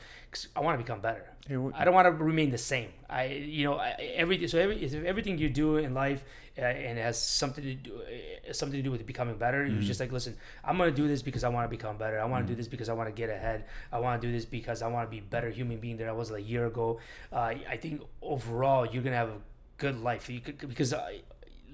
I 0.57 0.61
want 0.61 0.79
to 0.79 0.83
become 0.85 1.01
better. 1.01 1.27
I 1.75 1.85
don't 1.85 1.95
want 1.95 2.07
to 2.07 2.13
remain 2.13 2.51
the 2.51 2.59
same. 2.59 2.91
I, 3.09 3.27
you 3.27 3.65
know, 3.65 3.75
I, 3.75 3.91
every 4.15 4.47
so 4.49 4.59
every 4.59 4.83
if 4.83 4.95
everything 4.95 5.39
you 5.39 5.51
do 5.51 5.77
in 5.77 5.93
life 5.93 6.25
uh, 6.59 6.63
and 6.63 6.99
it 6.99 7.03
has 7.03 7.21
something 7.21 7.65
to 7.65 7.75
do 7.75 8.01
uh, 8.03 8.53
something 8.53 8.79
to 8.79 8.83
do 8.83 8.91
with 8.91 9.07
becoming 9.07 9.37
better. 9.37 9.65
Mm-hmm. 9.65 9.75
You're 9.75 9.83
just 9.83 10.01
like, 10.01 10.13
listen, 10.13 10.37
I'm 10.65 10.79
gonna 10.79 10.91
do 10.91 11.09
this 11.09 11.23
because 11.23 11.45
I 11.45 11.49
want 11.49 11.65
to 11.65 11.69
become 11.69 11.97
better. 11.97 12.21
I 12.21 12.25
want 12.25 12.47
to 12.47 12.53
do 12.53 12.57
this 12.57 12.69
because 12.69 12.89
I 12.89 12.93
want 12.93 13.09
to 13.09 13.13
get 13.13 13.31
ahead. 13.31 13.65
I 13.91 13.99
want 13.99 14.21
to 14.21 14.29
do 14.29 14.33
this 14.33 14.45
because 14.45 14.83
I 14.83 14.89
want 14.89 15.09
to 15.09 15.11
be 15.11 15.21
better 15.21 15.51
human 15.51 15.79
being 15.79 15.97
than 15.97 16.09
I 16.09 16.13
was 16.13 16.31
a 16.31 16.41
year 16.41 16.67
ago. 16.67 17.01
Uh, 17.33 17.55
I 17.69 17.77
think 17.81 18.03
overall 18.21 18.87
you're 18.87 19.03
gonna 19.03 19.17
have 19.17 19.31
a 19.31 19.41
good 19.79 20.01
life 20.01 20.29
you 20.31 20.41
could, 20.41 20.59
because. 20.69 20.95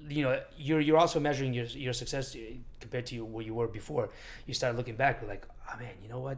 You 0.07 0.23
know, 0.23 0.41
you're 0.57 0.79
you're 0.79 0.97
also 0.97 1.19
measuring 1.19 1.53
your 1.53 1.65
your 1.65 1.93
success 1.93 2.35
eh, 2.35 2.55
compared 2.79 3.05
to 3.07 3.25
where 3.25 3.45
you 3.45 3.53
were 3.53 3.67
before. 3.67 4.09
You 4.45 4.53
start 4.53 4.75
looking 4.75 4.95
back, 4.95 5.19
you're 5.21 5.29
like, 5.29 5.45
oh 5.67 5.77
man, 5.79 5.93
you 6.01 6.09
know 6.09 6.19
what? 6.19 6.37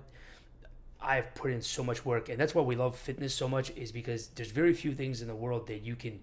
I've 1.02 1.34
put 1.34 1.52
in 1.52 1.62
so 1.62 1.84
much 1.84 2.06
work, 2.06 2.30
and 2.30 2.40
that's 2.40 2.54
why 2.54 2.62
we 2.62 2.76
love 2.76 2.96
fitness 2.96 3.34
so 3.34 3.48
much. 3.48 3.72
Is 3.72 3.92
because 3.92 4.28
there's 4.28 4.52
very 4.52 4.74
few 4.74 4.94
things 4.94 5.22
in 5.22 5.28
the 5.28 5.36
world 5.36 5.68
that 5.68 5.82
you 5.84 5.96
can. 5.96 6.20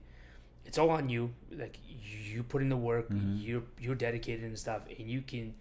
It's 0.65 0.79
all 0.79 0.91
on 0.91 1.09
you. 1.09 1.33
Like 1.51 1.79
you 1.89 2.43
put 2.43 2.63
in 2.63 2.69
the 2.69 2.77
work, 2.77 3.09
mm-hmm. 3.09 3.37
you're 3.39 3.63
you're 3.81 3.95
dedicated 3.95 4.45
and 4.45 4.59
stuff, 4.59 4.83
and 4.99 5.09
you 5.09 5.23
can 5.23 5.55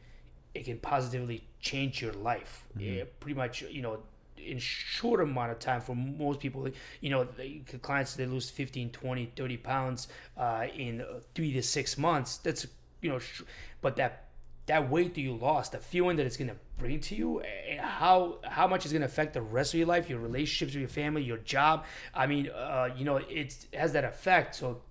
it 0.57 0.65
can 0.65 0.77
positively 0.79 1.47
change 1.59 2.01
your 2.01 2.13
life. 2.13 2.65
Mm-hmm. 2.77 2.97
Yeah, 2.97 3.03
pretty 3.19 3.35
much, 3.35 3.61
you 3.61 3.81
know, 3.81 3.99
in 4.39 4.59
short 4.59 5.21
amount 5.21 5.51
of 5.51 5.59
time 5.59 5.81
for 5.81 5.95
most 5.95 6.39
people, 6.39 6.67
you 7.01 7.09
know, 7.09 7.23
the 7.23 7.61
clients 7.81 8.15
they 8.15 8.25
lose 8.25 8.49
15, 8.49 8.91
20, 8.91 9.33
30 9.35 9.57
pounds 9.57 10.07
uh, 10.37 10.65
in 10.75 11.03
three 11.35 11.53
to 11.53 11.61
six 11.61 11.97
months. 11.97 12.37
That's 12.37 12.67
you 13.01 13.09
know, 13.09 13.19
sh- 13.19 13.43
but 13.81 13.95
that 13.97 14.23
that 14.67 14.89
weight 14.89 15.15
that 15.15 15.21
you 15.21 15.33
lost, 15.33 15.71
the 15.71 15.79
feeling 15.79 16.17
that 16.17 16.25
it's 16.25 16.37
gonna 16.37 16.55
bring 16.77 16.99
to 16.99 17.15
you, 17.15 17.39
and 17.39 17.79
how 17.79 18.39
how 18.43 18.67
much 18.67 18.85
is 18.85 18.93
gonna 18.93 19.05
affect 19.05 19.33
the 19.33 19.41
rest 19.41 19.73
of 19.73 19.79
your 19.79 19.87
life, 19.87 20.09
your 20.09 20.19
relationships 20.19 20.73
with 20.73 20.81
your 20.81 20.89
family, 20.89 21.23
your 21.23 21.37
job. 21.37 21.85
I 22.13 22.27
mean, 22.27 22.49
uh, 22.49 22.89
you 22.95 23.05
know, 23.05 23.17
it's, 23.17 23.67
it 23.71 23.79
has 23.79 23.93
that 23.93 24.03
effect. 24.03 24.55
So, 24.55 24.81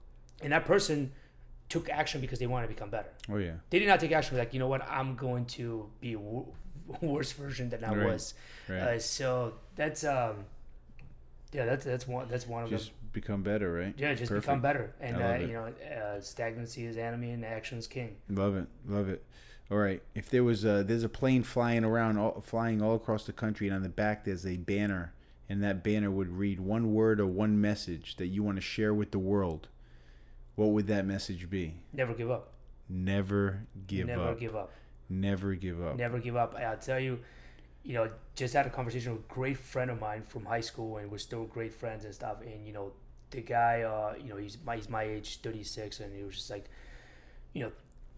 and 0.43 0.53
that 0.53 0.65
person 0.65 1.13
took 1.69 1.91
action 1.91 2.21
because 2.21 2.39
they 2.39 2.47
wanted 2.47 2.69
to 2.69 2.75
become 2.75 2.91
better. 2.91 3.11
Oh 3.31 3.37
yeah. 3.37 3.55
They 3.71 3.79
did 3.79 3.89
not 3.89 4.01
take 4.01 4.13
action 4.13 4.39
like, 4.39 4.55
you 4.55 4.61
know 4.61 4.69
what, 4.69 4.89
I'm 4.89 5.17
going 5.17 5.47
to 5.47 5.89
be 6.01 6.17
worse 7.01 7.33
version 7.33 7.69
than 7.71 7.85
I 7.85 7.95
Right. 7.95 8.07
was. 8.07 8.35
Right. 8.69 8.79
Uh, 8.81 8.99
so 8.99 9.55
that's 9.75 10.05
um, 10.05 10.45
yeah, 11.53 11.65
that's 11.65 11.85
that's 11.85 12.07
one 12.07 12.29
that's 12.29 12.47
one 12.47 12.65
of 12.65 12.71
the 12.71 12.77
Just 12.77 12.89
them. 12.91 12.97
become 13.13 13.43
better, 13.43 13.73
right? 13.73 13.95
Yeah, 13.97 14.15
just 14.15 14.29
Perfect. 14.31 14.47
become 14.47 14.61
better, 14.61 14.95
and 15.01 15.17
uh, 15.23 15.37
you 15.41 15.53
know, 15.53 15.67
uh, 15.67 16.21
stagnancy 16.21 16.85
is 16.85 16.97
enemy 16.97 17.31
and 17.31 17.45
action's 17.45 17.87
king. 17.87 18.17
Love 18.29 18.57
it, 18.57 18.67
love 18.87 19.09
it. 19.09 19.25
All 19.71 19.79
right. 19.79 20.01
If 20.15 20.31
there 20.31 20.45
was 20.45 20.65
a, 20.65 20.85
there's 20.85 21.03
a 21.03 21.09
plane 21.09 21.43
flying 21.43 21.83
around, 21.85 22.19
all, 22.19 22.41
flying 22.41 22.81
all 22.81 22.95
across 22.95 23.25
the 23.27 23.33
country, 23.33 23.67
and 23.67 23.75
on 23.75 23.83
the 23.83 23.89
back 23.89 24.25
there's 24.25 24.47
a 24.47 24.57
banner, 24.59 25.13
and 25.49 25.61
that 25.65 25.83
banner 25.83 26.09
would 26.11 26.37
read 26.39 26.61
one 26.61 26.95
word 26.95 27.19
or 27.21 27.27
one 27.27 27.61
message 27.61 28.15
that 28.19 28.27
you 28.29 28.45
want 28.45 28.59
to 28.59 28.63
share 28.63 28.95
with 28.95 29.11
the 29.11 29.19
world. 29.19 29.67
What 30.55 30.67
would 30.69 30.87
that 30.87 31.05
message 31.05 31.51
be? 31.51 31.75
Never 31.93 32.15
give 32.15 32.31
up. 32.31 32.53
Never 32.89 33.63
give 33.89 34.07
Never 34.07 34.21
up. 34.23 34.27
Never 34.29 34.39
give 34.41 34.55
up. 34.57 34.71
Never 35.09 35.55
give 35.55 35.83
up. 35.83 35.97
Never 35.97 36.19
give 36.19 36.37
up. 36.37 36.55
I'll 36.55 36.77
tell 36.77 37.01
you, 37.01 37.21
you 37.85 37.95
know, 37.95 38.11
just 38.35 38.55
had 38.55 38.67
a 38.67 38.71
conversation 38.71 39.13
with 39.13 39.23
a 39.23 39.33
great 39.33 39.57
friend 39.57 39.91
of 39.91 40.01
mine 40.01 40.23
from 40.23 40.45
high 40.45 40.61
school, 40.61 40.99
and 40.99 41.11
we're 41.11 41.19
still 41.19 41.45
great 41.45 41.73
friends 41.73 42.05
and 42.05 42.15
stuff. 42.15 42.39
And 42.43 42.67
you 42.67 42.73
know, 42.73 42.93
the 43.31 43.41
guy, 43.41 43.83
uh, 43.83 44.15
you 44.21 44.29
know, 44.29 44.37
he's 44.37 44.59
my 44.65 44.77
he's 44.77 44.89
my 44.89 45.05
age, 45.05 45.41
thirty 45.41 45.63
six, 45.63 46.01
and 46.01 46.15
he 46.15 46.25
was 46.25 46.35
just 46.35 46.51
like, 46.51 46.69
you 47.53 47.63
know, 47.63 47.73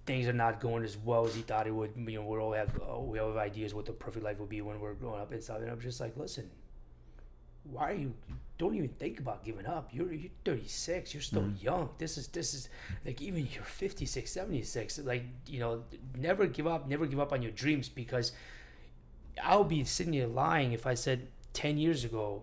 things 0.07 0.27
are 0.27 0.33
not 0.33 0.61
going 0.61 0.85
as 0.85 0.97
well 0.97 1.27
as 1.27 1.35
he 1.35 1.43
thought 1.43 1.67
it 1.67 1.75
would. 1.75 1.93
You 1.97 2.21
know, 2.21 2.27
we 2.27 2.39
all 2.39 2.53
have 2.53 2.71
uh, 2.81 2.99
we 2.99 3.19
all 3.19 3.29
have 3.29 3.37
ideas 3.37 3.75
what 3.75 3.85
the 3.87 3.93
perfect 3.93 4.25
life 4.25 4.39
would 4.39 4.49
be 4.49 4.63
when 4.63 4.81
we're 4.81 4.95
growing 4.95 5.21
up 5.21 5.33
and 5.33 5.43
stuff. 5.43 5.59
And 5.59 5.71
I'm 5.71 5.81
just 5.81 6.01
like, 6.01 6.17
listen, 6.17 6.51
why 7.71 7.91
are 7.91 7.95
you? 7.95 8.15
Don't 8.59 8.75
even 8.75 8.89
think 8.89 9.21
about 9.21 9.45
giving 9.45 9.67
up. 9.67 9.91
You're 9.93 10.13
you're 10.13 10.31
36. 10.45 11.15
You're 11.15 11.23
still 11.23 11.51
young. 11.61 11.91
This 11.99 12.19
is 12.19 12.27
this 12.29 12.55
is 12.55 12.69
like 13.07 13.23
even 13.23 13.49
you're 13.53 13.63
56, 13.63 14.31
76. 14.31 14.99
Like 15.01 15.25
you 15.47 15.61
know, 15.61 15.85
never 16.17 16.47
give 16.47 16.67
up. 16.67 16.89
Never 16.89 17.07
give 17.07 17.21
up 17.21 17.33
on 17.33 17.41
your 17.41 17.53
dreams 17.53 17.89
because 17.89 18.33
I'll 19.43 19.65
be 19.65 19.85
sitting 19.85 20.13
here 20.13 20.27
lying 20.27 20.73
if 20.73 20.87
I 20.87 20.95
said 20.95 21.29
10 21.53 21.79
years 21.79 22.05
ago 22.05 22.43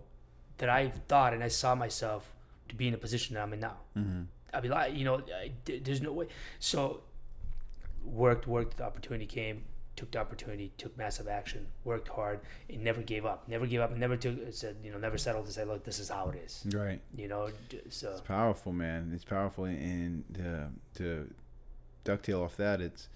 that 0.58 0.70
I 0.70 0.90
thought 1.08 1.34
and 1.34 1.44
I 1.44 1.50
saw 1.50 1.76
myself 1.76 2.32
to 2.70 2.76
be 2.76 2.88
in 2.88 2.94
a 2.94 2.98
position 2.98 3.36
that 3.36 3.44
I'm 3.44 3.54
in 3.54 3.60
now. 3.60 3.78
Mm-hmm. 3.98 4.22
I'd 4.54 4.64
be 4.64 4.70
like, 4.70 4.96
you 4.96 5.04
know, 5.04 5.22
I, 5.36 5.52
there's 5.66 6.02
no 6.02 6.14
way. 6.14 6.28
So 6.60 7.02
worked, 8.04 8.48
worked. 8.48 8.78
The 8.78 8.86
opportunity 8.86 9.26
came. 9.26 9.66
Took 9.96 10.12
the 10.12 10.20
opportunity. 10.20 10.72
Took 10.78 10.98
massive 10.98 11.28
action. 11.28 11.68
Worked 11.86 12.10
hard 12.10 12.42
and 12.70 12.84
never 12.84 13.02
gave 13.02 13.26
up. 13.26 13.48
Never 13.48 13.66
gave 13.66 13.80
up. 13.80 13.92
And 13.92 14.00
never 14.00 14.18
took 14.18 14.36
said, 14.52 14.76
you 14.84 14.92
know, 14.92 14.98
never 14.98 15.18
settled 15.18 15.46
to 15.46 15.52
say, 15.54 15.64
look, 15.64 15.84
this 15.86 16.00
is 16.00 16.10
how 16.10 16.30
it 16.30 16.36
is. 16.44 16.64
Right. 16.74 17.02
You 17.16 17.28
know, 17.30 17.50
so 17.90 18.12
It's 18.12 18.22
powerful, 18.22 18.74
man. 18.74 19.12
It's 19.14 19.24
powerful, 19.24 19.66
and 19.66 20.24
to 20.34 20.70
to 20.96 21.34
ducktail 22.04 22.44
off 22.44 22.58
that, 22.58 22.82
it's 22.82 23.08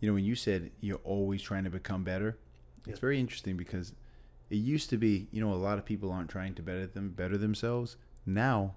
you 0.00 0.08
know 0.08 0.14
when 0.14 0.24
you 0.24 0.34
said 0.34 0.70
you're 0.80 1.00
always 1.04 1.42
trying 1.42 1.64
to 1.64 1.70
become 1.70 2.02
better, 2.04 2.38
it's 2.80 2.88
Yep. 2.88 2.98
very 3.00 3.20
interesting 3.20 3.56
because 3.56 3.92
it 4.48 4.56
used 4.56 4.88
to 4.90 4.96
be 4.96 5.28
you 5.32 5.40
know 5.42 5.52
a 5.52 5.54
lot 5.56 5.76
of 5.78 5.84
people 5.84 6.10
aren't 6.10 6.30
trying 6.30 6.54
to 6.54 6.62
better 6.62 6.86
them 6.86 7.10
better 7.10 7.36
themselves. 7.36 7.96
Now, 8.24 8.74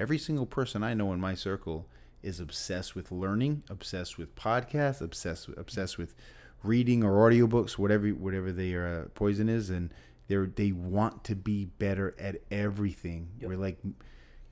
every 0.00 0.18
single 0.18 0.46
person 0.46 0.82
I 0.82 0.94
know 0.94 1.12
in 1.12 1.20
my 1.20 1.34
circle 1.34 1.86
is 2.22 2.40
obsessed 2.40 2.94
with 2.96 3.12
learning, 3.12 3.62
obsessed 3.70 4.18
with 4.18 4.34
podcasts, 4.34 5.00
obsessed 5.00 5.46
with, 5.48 5.58
obsessed 5.58 5.98
with 5.98 6.14
reading 6.62 7.04
or 7.04 7.30
audiobooks, 7.30 7.72
whatever 7.72 8.08
whatever 8.08 8.52
their 8.52 8.86
uh, 8.86 9.08
poison 9.14 9.48
is, 9.48 9.70
and 9.70 9.92
they 10.28 10.36
they 10.36 10.72
want 10.72 11.24
to 11.24 11.36
be 11.36 11.66
better 11.66 12.14
at 12.18 12.36
everything. 12.50 13.28
Yep. 13.40 13.48
We're 13.48 13.56
like 13.56 13.78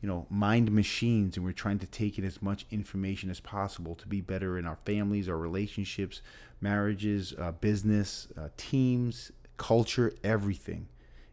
you 0.01 0.09
know, 0.09 0.27
mind 0.29 0.71
machines, 0.71 1.37
and 1.37 1.45
we're 1.45 1.53
trying 1.53 1.79
to 1.79 1.87
take 1.87 2.19
in 2.19 2.25
as 2.25 2.43
much 2.43 2.67
information 2.71 3.31
as 3.31 3.41
possible 3.41 3.95
to 3.95 4.07
be 4.07 4.21
better 4.21 4.59
in 4.59 4.67
our 4.67 4.79
families, 4.85 5.29
our 5.29 5.39
relationships, 5.39 6.21
marriages, 6.61 7.35
uh, 7.39 7.53
business, 7.53 8.29
uh, 8.39 8.49
teams, 8.57 9.33
culture, 9.57 10.13
everything. 10.23 10.89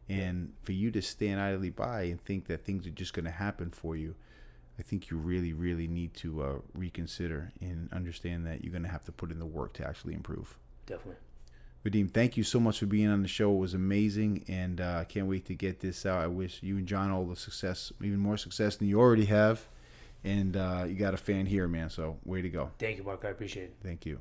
And 0.10 0.54
for 0.64 0.72
you 0.72 0.92
to 0.92 1.02
stand 1.02 1.40
idly 1.40 1.70
by 1.70 2.04
and 2.04 2.20
think 2.20 2.48
that 2.48 2.66
things 2.66 2.88
are 2.88 2.92
just 2.92 3.14
going 3.14 3.26
to 3.26 3.32
happen 3.32 3.70
for 3.70 3.96
you, 3.96 4.16
I 4.80 4.82
think 4.82 5.10
you 5.10 5.18
really, 5.18 5.54
really 5.54 5.88
need 5.88 6.14
to 6.16 6.42
uh, 6.42 6.54
reconsider 6.74 7.52
and 7.62 7.92
understand 7.94 8.46
that 8.48 8.64
you're 8.64 8.72
going 8.72 8.84
to 8.84 8.90
have 8.90 9.06
to 9.06 9.12
put 9.12 9.32
in 9.32 9.40
the 9.40 9.46
work 9.46 9.74
to 9.74 9.88
actually 9.88 10.14
improve. 10.14 10.58
Definitely. 10.86 11.18
Vadim, 11.86 12.10
thank 12.10 12.38
you 12.38 12.44
so 12.44 12.60
much 12.60 12.80
for 12.80 12.86
being 12.86 13.10
on 13.10 13.22
the 13.22 13.28
show. 13.28 13.54
It 13.54 13.58
was 13.58 13.74
amazing, 13.74 14.46
and 14.48 14.80
uh, 14.80 15.00
I 15.02 15.04
can't 15.04 15.28
wait 15.28 15.46
to 15.46 15.54
get 15.54 15.82
this 15.82 16.06
out. 16.06 16.22
I 16.22 16.28
wish 16.28 16.64
you 16.64 16.78
and 16.78 16.88
John 16.88 17.12
all 17.12 17.26
the 17.26 17.36
success, 17.36 17.92
even 18.02 18.20
more 18.20 18.38
success 18.38 18.78
than 18.78 18.88
you 18.88 19.00
already 19.00 19.26
have. 19.26 19.68
And 20.24 20.56
uh, 20.56 20.86
you 20.88 20.96
got 20.96 21.14
a 21.14 21.18
fan 21.18 21.46
here, 21.46 21.68
man. 21.68 21.90
So 21.90 22.18
way 22.24 22.42
to 22.42 22.50
go. 22.50 22.72
Thank 22.80 22.98
you, 22.98 23.04
Mark. 23.04 23.26
I 23.26 23.30
appreciate 23.30 23.64
it. 23.64 23.76
Thank 23.84 24.06
you. 24.06 24.20